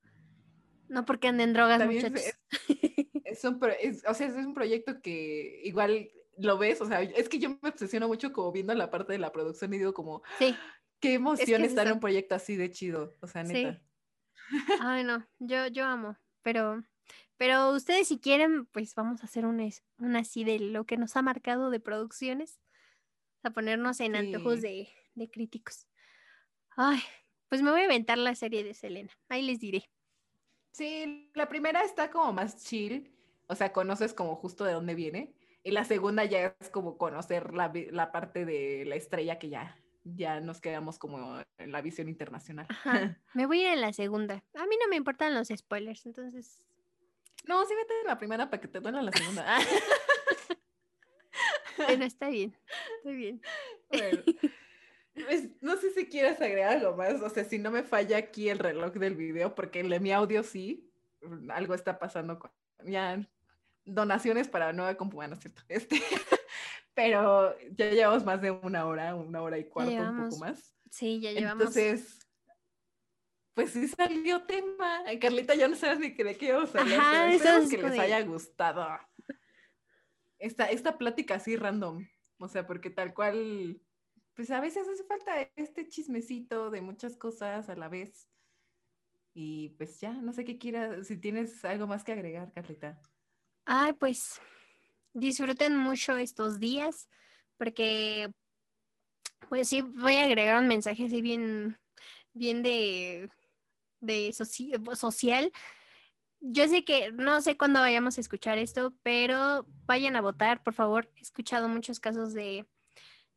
No 0.90 1.06
porque 1.06 1.28
anden 1.28 1.54
drogas, 1.54 1.80
También 1.80 2.02
muchachos. 2.02 2.34
Es, 2.68 3.08
es, 3.24 3.44
un 3.46 3.60
pro, 3.60 3.72
es, 3.80 4.04
o 4.08 4.14
sea, 4.14 4.28
es 4.28 4.34
un 4.34 4.54
proyecto 4.54 5.02
que 5.02 5.62
igual 5.64 6.10
lo 6.40 6.58
ves, 6.58 6.82
o 6.82 6.88
sea, 6.88 7.02
es 7.02 7.30
que 7.30 7.40
yo 7.40 7.50
me 7.62 7.70
obsesiono 7.70 8.08
mucho 8.08 8.32
como 8.32 8.52
viendo 8.52 8.74
la 8.74 8.90
parte 8.90 9.14
de 9.14 9.20
la 9.20 9.32
producción 9.32 9.74
y 9.74 9.78
digo 9.78 9.94
como, 9.94 10.22
sí. 10.38 10.56
qué 11.00 11.14
emoción 11.16 11.62
es 11.62 11.68
que 11.68 11.68
estar 11.68 11.88
en 11.88 11.94
un 11.94 12.00
proyecto 12.00 12.36
así 12.36 12.56
de 12.56 12.72
chido, 12.72 13.16
o 13.22 13.28
sea, 13.28 13.44
neta. 13.44 13.74
Sí. 13.74 14.58
Ay, 14.82 15.04
no, 15.04 15.28
yo, 15.40 15.68
yo 15.68 15.86
amo, 15.86 16.18
pero, 16.42 16.84
pero 17.38 17.72
ustedes 17.72 18.08
si 18.08 18.20
quieren, 18.20 18.66
pues 18.68 18.96
vamos 18.96 19.22
a 19.22 19.26
hacer 19.26 19.46
una, 19.46 19.68
una 19.98 20.20
así 20.20 20.44
de 20.44 20.60
lo 20.60 20.86
que 20.86 20.98
nos 20.98 21.16
ha 21.16 21.22
marcado 21.22 21.70
de 21.70 21.80
producciones, 21.80 22.60
a 23.44 23.52
ponernos 23.52 24.00
en 24.00 24.14
sí. 24.14 24.18
antojos 24.18 24.62
de, 24.62 24.90
de 25.16 25.30
críticos. 25.30 25.88
Ay, 26.76 27.00
pues 27.48 27.62
me 27.62 27.72
voy 27.72 27.82
a 27.82 27.86
aventar 27.86 28.18
la 28.18 28.36
serie 28.36 28.64
de 28.64 28.74
Selena, 28.74 29.12
ahí 29.28 29.44
les 29.44 29.60
diré. 29.60 29.90
Sí, 30.72 31.32
la 31.34 31.50
primera 31.50 31.84
está 31.84 32.10
como 32.10 32.32
más 32.32 32.64
chill, 32.64 33.12
o 33.48 33.56
sea, 33.56 33.74
conoces 33.74 34.14
como 34.14 34.36
justo 34.36 34.64
de 34.64 34.74
dónde 34.74 34.96
viene, 34.96 35.36
y 35.70 35.72
la 35.72 35.84
segunda 35.84 36.26
ya 36.26 36.56
es 36.60 36.70
como 36.70 36.98
conocer 36.98 37.54
la, 37.54 37.72
la 37.92 38.12
parte 38.12 38.44
de 38.44 38.86
la 38.86 38.96
estrella 38.96 39.38
que 39.38 39.50
ya, 39.50 39.78
ya 40.04 40.40
nos 40.40 40.62
quedamos 40.62 40.98
como 40.98 41.40
en 41.60 41.72
la 41.72 41.82
visión 41.84 42.10
internacional. 42.10 42.66
Ajá. 42.70 43.20
Me 43.36 43.46
voy 43.46 43.60
a 43.60 43.68
ir 43.68 43.74
en 43.74 43.82
la 43.82 43.94
segunda. 43.94 44.44
A 44.56 44.66
mí 44.66 44.76
no 44.82 44.88
me 44.90 44.96
importan 44.96 45.36
los 45.36 45.50
spoilers, 45.50 46.08
entonces. 46.08 46.64
No, 47.46 47.64
sí 47.68 47.76
vete 47.76 47.94
en 48.02 48.08
la 48.08 48.18
primera 48.18 48.50
para 48.50 48.60
que 48.60 48.68
te 48.68 48.80
duela 48.80 49.04
la 49.04 49.12
segunda. 49.12 49.46
bueno, 51.78 52.04
está 52.04 52.30
bien. 52.30 52.58
Está 52.98 53.12
bien. 53.12 53.40
Bueno. 53.90 54.24
Pues, 55.14 55.50
no 55.62 55.78
sé 55.78 55.92
si 55.92 56.08
quieres 56.08 56.42
agregar 56.42 56.78
algo 56.78 56.96
más, 56.96 57.22
o 57.22 57.30
sea, 57.30 57.44
si 57.44 57.60
no 57.60 57.70
me 57.70 57.84
falla 57.84 58.18
aquí 58.18 58.50
el 58.50 58.58
reloj 58.58 58.94
del 58.94 59.16
video, 59.16 59.54
porque 59.54 59.82
en 59.82 60.02
mi 60.02 60.12
audio 60.14 60.42
sí, 60.42 60.90
algo 61.50 61.76
está 61.76 62.00
pasando 62.00 62.40
con, 62.40 62.52
ya 62.86 63.28
donaciones 63.86 64.48
para 64.48 64.74
nueva 64.74 64.96
compu, 64.96 65.18
bueno, 65.18 65.36
¿cierto? 65.36 65.62
Este, 65.70 66.02
pero 66.94 67.56
ya 67.72 67.90
llevamos 67.92 68.26
más 68.26 68.42
de 68.42 68.52
una 68.52 68.86
hora, 68.86 69.16
una 69.16 69.42
hora 69.42 69.58
y 69.58 69.66
cuarto, 69.66 69.94
un 69.94 70.30
poco 70.30 70.38
más. 70.38 70.76
Sí, 70.90 71.20
ya 71.22 71.32
llevamos. 71.32 71.62
Entonces, 71.62 72.20
pues 73.54 73.72
sí 73.72 73.88
salió 73.88 74.44
tema. 74.44 75.04
Carlita, 75.20 75.56
ya 75.56 75.68
no 75.68 75.76
sabes 75.76 76.00
ni 76.00 76.12
de 76.12 76.38
qué 76.38 76.54
vamos 76.54 76.76
a 76.76 76.82
hablar. 76.82 77.00
Ajá, 77.00 77.34
eso 77.34 77.58
es 77.58 77.70
que 77.70 77.78
les 77.78 77.92
de... 77.92 78.00
haya 78.00 78.22
gustado. 78.24 78.88
Esta, 80.38 80.66
esta 80.66 80.98
plática 80.98 81.36
así 81.36 81.56
random. 81.56 82.08
O 82.40 82.48
sea, 82.48 82.66
porque 82.66 82.90
tal 82.90 83.14
cual, 83.14 83.82
pues 84.34 84.50
a 84.52 84.62
veces 84.62 84.88
hace 84.88 85.04
falta 85.04 85.42
este 85.56 85.90
chismecito 85.90 86.72
de 86.72 86.82
muchas 86.82 87.18
cosas 87.18 87.70
a 87.70 87.76
la 87.76 87.90
vez. 87.90 88.30
Y 89.34 89.70
pues 89.78 90.00
ya, 90.00 90.14
no 90.14 90.34
sé 90.34 90.46
qué 90.46 90.58
quieras, 90.58 91.08
si 91.08 91.18
tienes 91.18 91.64
algo 91.66 91.86
más 91.86 92.04
que 92.04 92.14
agregar, 92.14 92.52
Carlita. 92.54 93.02
Ay, 93.72 93.94
pues 93.94 94.42
disfruten 95.14 95.78
mucho 95.78 96.18
estos 96.18 96.60
días, 96.60 97.08
porque 97.56 98.32
pues 99.48 99.70
sí, 99.70 99.82
voy 99.82 100.16
a 100.16 100.24
agregar 100.24 100.60
un 100.60 100.68
mensaje 100.68 101.06
así 101.06 101.22
bien, 101.22 101.78
bien 102.34 102.64
de, 102.64 103.30
de 104.00 104.34
soci 104.34 104.72
social. 104.96 105.52
Yo 106.40 106.68
sé 106.68 106.84
que 106.84 107.12
no 107.12 107.42
sé 107.42 107.58
cuándo 107.58 107.80
vayamos 107.80 108.18
a 108.18 108.22
escuchar 108.22 108.58
esto, 108.58 108.96
pero 109.04 109.68
vayan 109.86 110.16
a 110.16 110.22
votar, 110.22 110.64
por 110.64 110.74
favor. 110.74 111.08
He 111.18 111.22
escuchado 111.22 111.70
muchos 111.70 112.00
casos 112.00 112.34
de, 112.34 112.66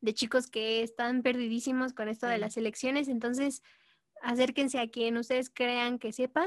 de 0.00 0.14
chicos 0.14 0.46
que 0.46 0.82
están 0.82 1.22
perdidísimos 1.22 1.92
con 1.92 2.08
esto 2.08 2.26
de 2.26 2.38
las 2.38 2.56
elecciones, 2.56 3.08
entonces 3.08 3.62
acérquense 4.22 4.78
a 4.78 4.88
quien 4.88 5.18
ustedes 5.18 5.50
crean 5.50 5.98
que 5.98 6.10
sepa 6.10 6.46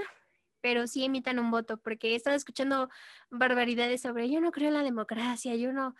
pero 0.66 0.88
sí 0.88 1.06
emitan 1.06 1.38
un 1.38 1.52
voto, 1.52 1.78
porque 1.78 2.14
he 2.14 2.16
estado 2.16 2.36
escuchando 2.36 2.90
barbaridades 3.30 4.02
sobre 4.02 4.32
yo 4.32 4.42
no 4.42 4.52
creo 4.52 4.70
en 4.70 4.74
la 4.74 4.82
democracia, 4.82 5.54
yo 5.54 5.72
no, 5.72 5.96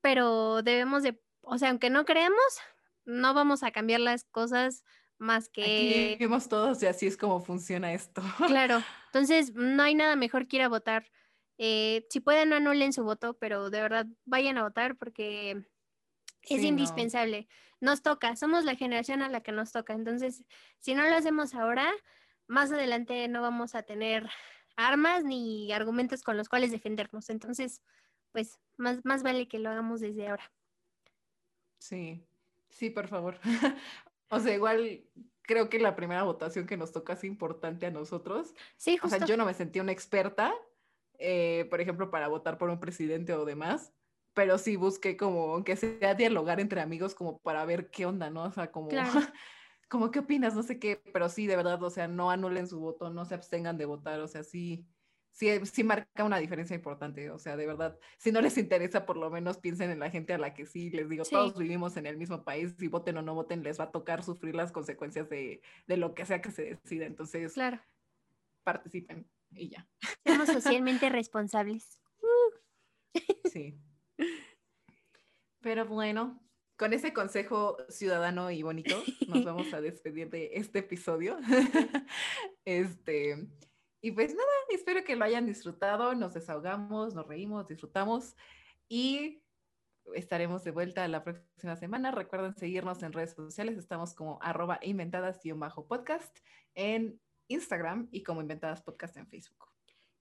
pero 0.00 0.62
debemos 0.62 1.02
de, 1.02 1.20
o 1.40 1.58
sea, 1.58 1.70
aunque 1.70 1.90
no 1.90 2.04
creamos, 2.04 2.60
no 3.04 3.34
vamos 3.34 3.64
a 3.64 3.72
cambiar 3.72 3.98
las 3.98 4.22
cosas 4.26 4.84
más 5.18 5.48
que... 5.48 6.12
Aquí 6.14 6.24
vemos 6.24 6.48
todos 6.48 6.80
y 6.84 6.86
así 6.86 7.08
es 7.08 7.16
como 7.16 7.40
funciona 7.40 7.92
esto. 7.92 8.22
Claro, 8.46 8.80
entonces 9.06 9.54
no 9.56 9.82
hay 9.82 9.96
nada 9.96 10.14
mejor 10.14 10.46
que 10.46 10.58
ir 10.58 10.62
a 10.62 10.68
votar. 10.68 11.10
Eh, 11.58 12.06
si 12.10 12.20
pueden, 12.20 12.50
no 12.50 12.54
anulen 12.54 12.92
su 12.92 13.02
voto, 13.02 13.38
pero 13.40 13.70
de 13.70 13.82
verdad 13.82 14.06
vayan 14.24 14.56
a 14.56 14.62
votar 14.62 14.98
porque 14.98 15.66
es 16.42 16.60
sí, 16.60 16.64
indispensable. 16.68 17.48
No. 17.80 17.90
Nos 17.90 18.02
toca, 18.02 18.36
somos 18.36 18.64
la 18.64 18.76
generación 18.76 19.20
a 19.20 19.28
la 19.28 19.40
que 19.40 19.50
nos 19.50 19.72
toca. 19.72 19.94
Entonces, 19.94 20.44
si 20.78 20.94
no 20.94 21.02
lo 21.02 21.16
hacemos 21.16 21.56
ahora, 21.56 21.90
más 22.50 22.72
adelante 22.72 23.28
no 23.28 23.42
vamos 23.42 23.74
a 23.74 23.84
tener 23.84 24.28
armas 24.76 25.24
ni 25.24 25.72
argumentos 25.72 26.22
con 26.22 26.36
los 26.36 26.48
cuales 26.48 26.72
defendernos. 26.72 27.30
Entonces, 27.30 27.82
pues 28.32 28.58
más, 28.76 28.98
más 29.04 29.22
vale 29.22 29.46
que 29.46 29.60
lo 29.60 29.70
hagamos 29.70 30.00
desde 30.00 30.28
ahora. 30.28 30.52
Sí, 31.78 32.26
sí, 32.68 32.90
por 32.90 33.06
favor. 33.06 33.38
o 34.30 34.40
sea, 34.40 34.52
igual 34.52 35.04
creo 35.42 35.68
que 35.68 35.78
la 35.78 35.94
primera 35.94 36.24
votación 36.24 36.66
que 36.66 36.76
nos 36.76 36.92
toca 36.92 37.12
es 37.12 37.22
importante 37.22 37.86
a 37.86 37.90
nosotros. 37.90 38.52
Sí, 38.76 38.96
justo. 38.96 39.16
O 39.16 39.18
sea, 39.18 39.26
yo 39.28 39.36
no 39.36 39.46
me 39.46 39.54
sentí 39.54 39.78
una 39.78 39.92
experta, 39.92 40.52
eh, 41.18 41.68
por 41.70 41.80
ejemplo, 41.80 42.10
para 42.10 42.26
votar 42.26 42.58
por 42.58 42.68
un 42.68 42.80
presidente 42.80 43.32
o 43.32 43.44
demás, 43.44 43.92
pero 44.34 44.58
sí 44.58 44.74
busqué 44.74 45.16
como, 45.16 45.54
aunque 45.54 45.76
sea 45.76 46.14
dialogar 46.14 46.58
entre 46.58 46.80
amigos, 46.80 47.14
como 47.14 47.38
para 47.38 47.64
ver 47.64 47.90
qué 47.90 48.06
onda, 48.06 48.28
¿no? 48.28 48.42
O 48.42 48.52
sea, 48.52 48.72
como... 48.72 48.88
Claro. 48.88 49.12
como, 49.90 50.12
¿qué 50.12 50.20
opinas? 50.20 50.54
No 50.54 50.62
sé 50.62 50.78
qué, 50.78 51.02
pero 51.12 51.28
sí, 51.28 51.48
de 51.48 51.56
verdad, 51.56 51.82
o 51.82 51.90
sea, 51.90 52.06
no 52.06 52.30
anulen 52.30 52.68
su 52.68 52.78
voto, 52.78 53.10
no 53.10 53.24
se 53.24 53.34
abstengan 53.34 53.76
de 53.76 53.86
votar, 53.86 54.20
o 54.20 54.28
sea, 54.28 54.44
sí, 54.44 54.86
sí, 55.32 55.48
sí 55.66 55.82
marca 55.82 56.22
una 56.22 56.38
diferencia 56.38 56.76
importante, 56.76 57.28
o 57.30 57.40
sea, 57.40 57.56
de 57.56 57.66
verdad, 57.66 57.98
si 58.16 58.30
no 58.30 58.40
les 58.40 58.56
interesa, 58.56 59.04
por 59.04 59.16
lo 59.16 59.30
menos 59.30 59.58
piensen 59.58 59.90
en 59.90 59.98
la 59.98 60.08
gente 60.08 60.32
a 60.32 60.38
la 60.38 60.54
que 60.54 60.64
sí, 60.64 60.90
les 60.90 61.08
digo, 61.08 61.24
sí. 61.24 61.32
todos 61.32 61.58
vivimos 61.58 61.96
en 61.96 62.06
el 62.06 62.16
mismo 62.16 62.44
país, 62.44 62.72
si 62.78 62.86
voten 62.86 63.16
o 63.16 63.22
no 63.22 63.34
voten, 63.34 63.64
les 63.64 63.80
va 63.80 63.84
a 63.84 63.90
tocar 63.90 64.22
sufrir 64.22 64.54
las 64.54 64.70
consecuencias 64.70 65.28
de, 65.28 65.60
de 65.88 65.96
lo 65.96 66.14
que 66.14 66.24
sea 66.24 66.40
que 66.40 66.52
se 66.52 66.76
decida, 66.76 67.06
entonces, 67.06 67.52
claro. 67.54 67.80
participen. 68.62 69.28
y 69.50 69.70
ya. 69.70 69.88
Somos 70.24 70.48
socialmente 70.62 71.08
responsables. 71.08 72.00
Sí. 73.50 73.76
Pero 75.60 75.84
bueno, 75.84 76.40
con 76.80 76.94
ese 76.94 77.12
consejo 77.12 77.76
ciudadano 77.90 78.50
y 78.50 78.62
bonito, 78.62 78.96
nos 79.28 79.44
vamos 79.44 79.70
a 79.74 79.82
despedir 79.82 80.30
de 80.30 80.52
este 80.54 80.78
episodio. 80.78 81.36
este, 82.64 83.46
y 84.00 84.12
pues 84.12 84.34
nada, 84.34 84.50
espero 84.70 85.04
que 85.04 85.14
lo 85.14 85.26
hayan 85.26 85.44
disfrutado, 85.44 86.14
nos 86.14 86.32
desahogamos, 86.32 87.14
nos 87.14 87.26
reímos, 87.26 87.68
disfrutamos 87.68 88.34
y 88.88 89.42
estaremos 90.14 90.64
de 90.64 90.70
vuelta 90.70 91.06
la 91.06 91.22
próxima 91.22 91.76
semana. 91.76 92.12
Recuerden 92.12 92.56
seguirnos 92.56 93.02
en 93.02 93.12
redes 93.12 93.34
sociales, 93.34 93.76
estamos 93.76 94.14
como 94.14 94.38
arroba 94.40 94.80
inventadas-podcast 94.80 96.34
en 96.74 97.20
Instagram 97.48 98.08
y 98.10 98.22
como 98.22 98.40
Inventadas 98.40 98.80
Podcast 98.80 99.18
en 99.18 99.28
Facebook. 99.28 99.66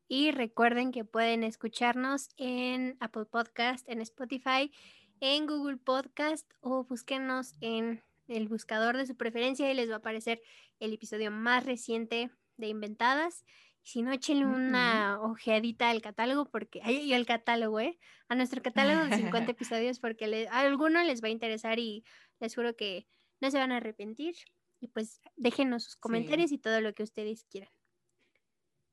Y 0.10 0.32
recuerden 0.32 0.92
que 0.92 1.06
pueden 1.06 1.44
escucharnos 1.44 2.32
en 2.36 2.98
Apple 3.00 3.26
Podcast, 3.26 3.88
en 3.88 4.02
Spotify, 4.02 4.74
en 5.22 5.48
Google 5.48 5.78
Podcast 5.78 6.50
o 6.62 6.84
búsquenos 6.84 7.54
en 7.62 8.02
el 8.28 8.48
buscador 8.48 8.98
de 8.98 9.06
su 9.06 9.16
preferencia 9.16 9.72
y 9.72 9.74
les 9.74 9.90
va 9.90 9.96
a 9.96 9.98
aparecer 9.98 10.42
el 10.80 10.94
episodio 10.94 11.32
más 11.32 11.66
reciente 11.66 12.30
de 12.58 12.68
Inventadas. 12.68 13.46
Si 13.82 14.02
no, 14.02 14.12
échenle 14.12 14.46
una 14.46 15.20
ojeadita 15.22 15.90
al 15.90 16.02
catálogo, 16.02 16.46
porque 16.46 16.82
hay 16.84 17.14
al 17.14 17.26
catálogo, 17.26 17.80
¿eh? 17.80 17.98
A 18.28 18.36
nuestro 18.36 18.62
catálogo 18.62 19.06
de 19.06 19.16
50 19.16 19.52
episodios, 19.52 20.00
porque 20.00 20.48
a 20.52 20.60
alguno 20.60 21.02
les 21.04 21.24
va 21.24 21.28
a 21.28 21.32
interesar 21.32 21.80
y 21.80 22.04
les 22.40 22.54
juro 22.54 22.76
que 22.76 23.08
no 23.40 23.50
se 23.50 23.58
van 23.58 23.72
a 23.72 23.78
arrepentir. 23.78 24.36
Y 24.82 24.88
pues 24.88 25.22
déjenos 25.36 25.84
sus 25.84 25.96
comentarios 25.96 26.52
y 26.52 26.58
todo 26.58 26.82
lo 26.82 26.94
que 26.94 27.04
ustedes 27.04 27.44
quieran. 27.46 27.72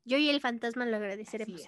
Yo 0.05 0.19
y 0.19 0.31
el 0.31 0.41
fantasma 0.41 0.87
lo 0.87 0.97
agradeceremos. 0.97 1.63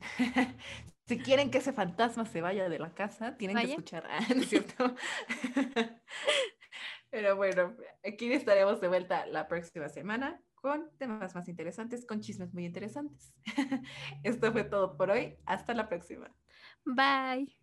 si 1.06 1.18
quieren 1.18 1.50
que 1.50 1.58
ese 1.58 1.72
fantasma 1.72 2.26
se 2.26 2.40
vaya 2.40 2.68
de 2.68 2.78
la 2.78 2.94
casa, 2.94 3.36
tienen 3.36 3.56
que 3.58 3.70
escuchar. 3.70 4.04
Ah, 4.08 4.20
¿no 4.34 4.42
es 4.42 4.48
cierto? 4.48 4.94
Pero 7.10 7.36
bueno, 7.36 7.76
aquí 8.04 8.32
estaremos 8.32 8.80
de 8.80 8.88
vuelta 8.88 9.26
la 9.26 9.46
próxima 9.48 9.88
semana 9.88 10.40
con 10.54 10.90
temas 10.98 11.34
más 11.34 11.48
interesantes, 11.48 12.04
con 12.04 12.20
chismes 12.20 12.52
muy 12.52 12.64
interesantes. 12.64 13.32
Esto 14.24 14.52
fue 14.52 14.64
todo 14.64 14.96
por 14.96 15.10
hoy. 15.10 15.36
Hasta 15.46 15.74
la 15.74 15.88
próxima. 15.88 16.34
Bye. 16.84 17.56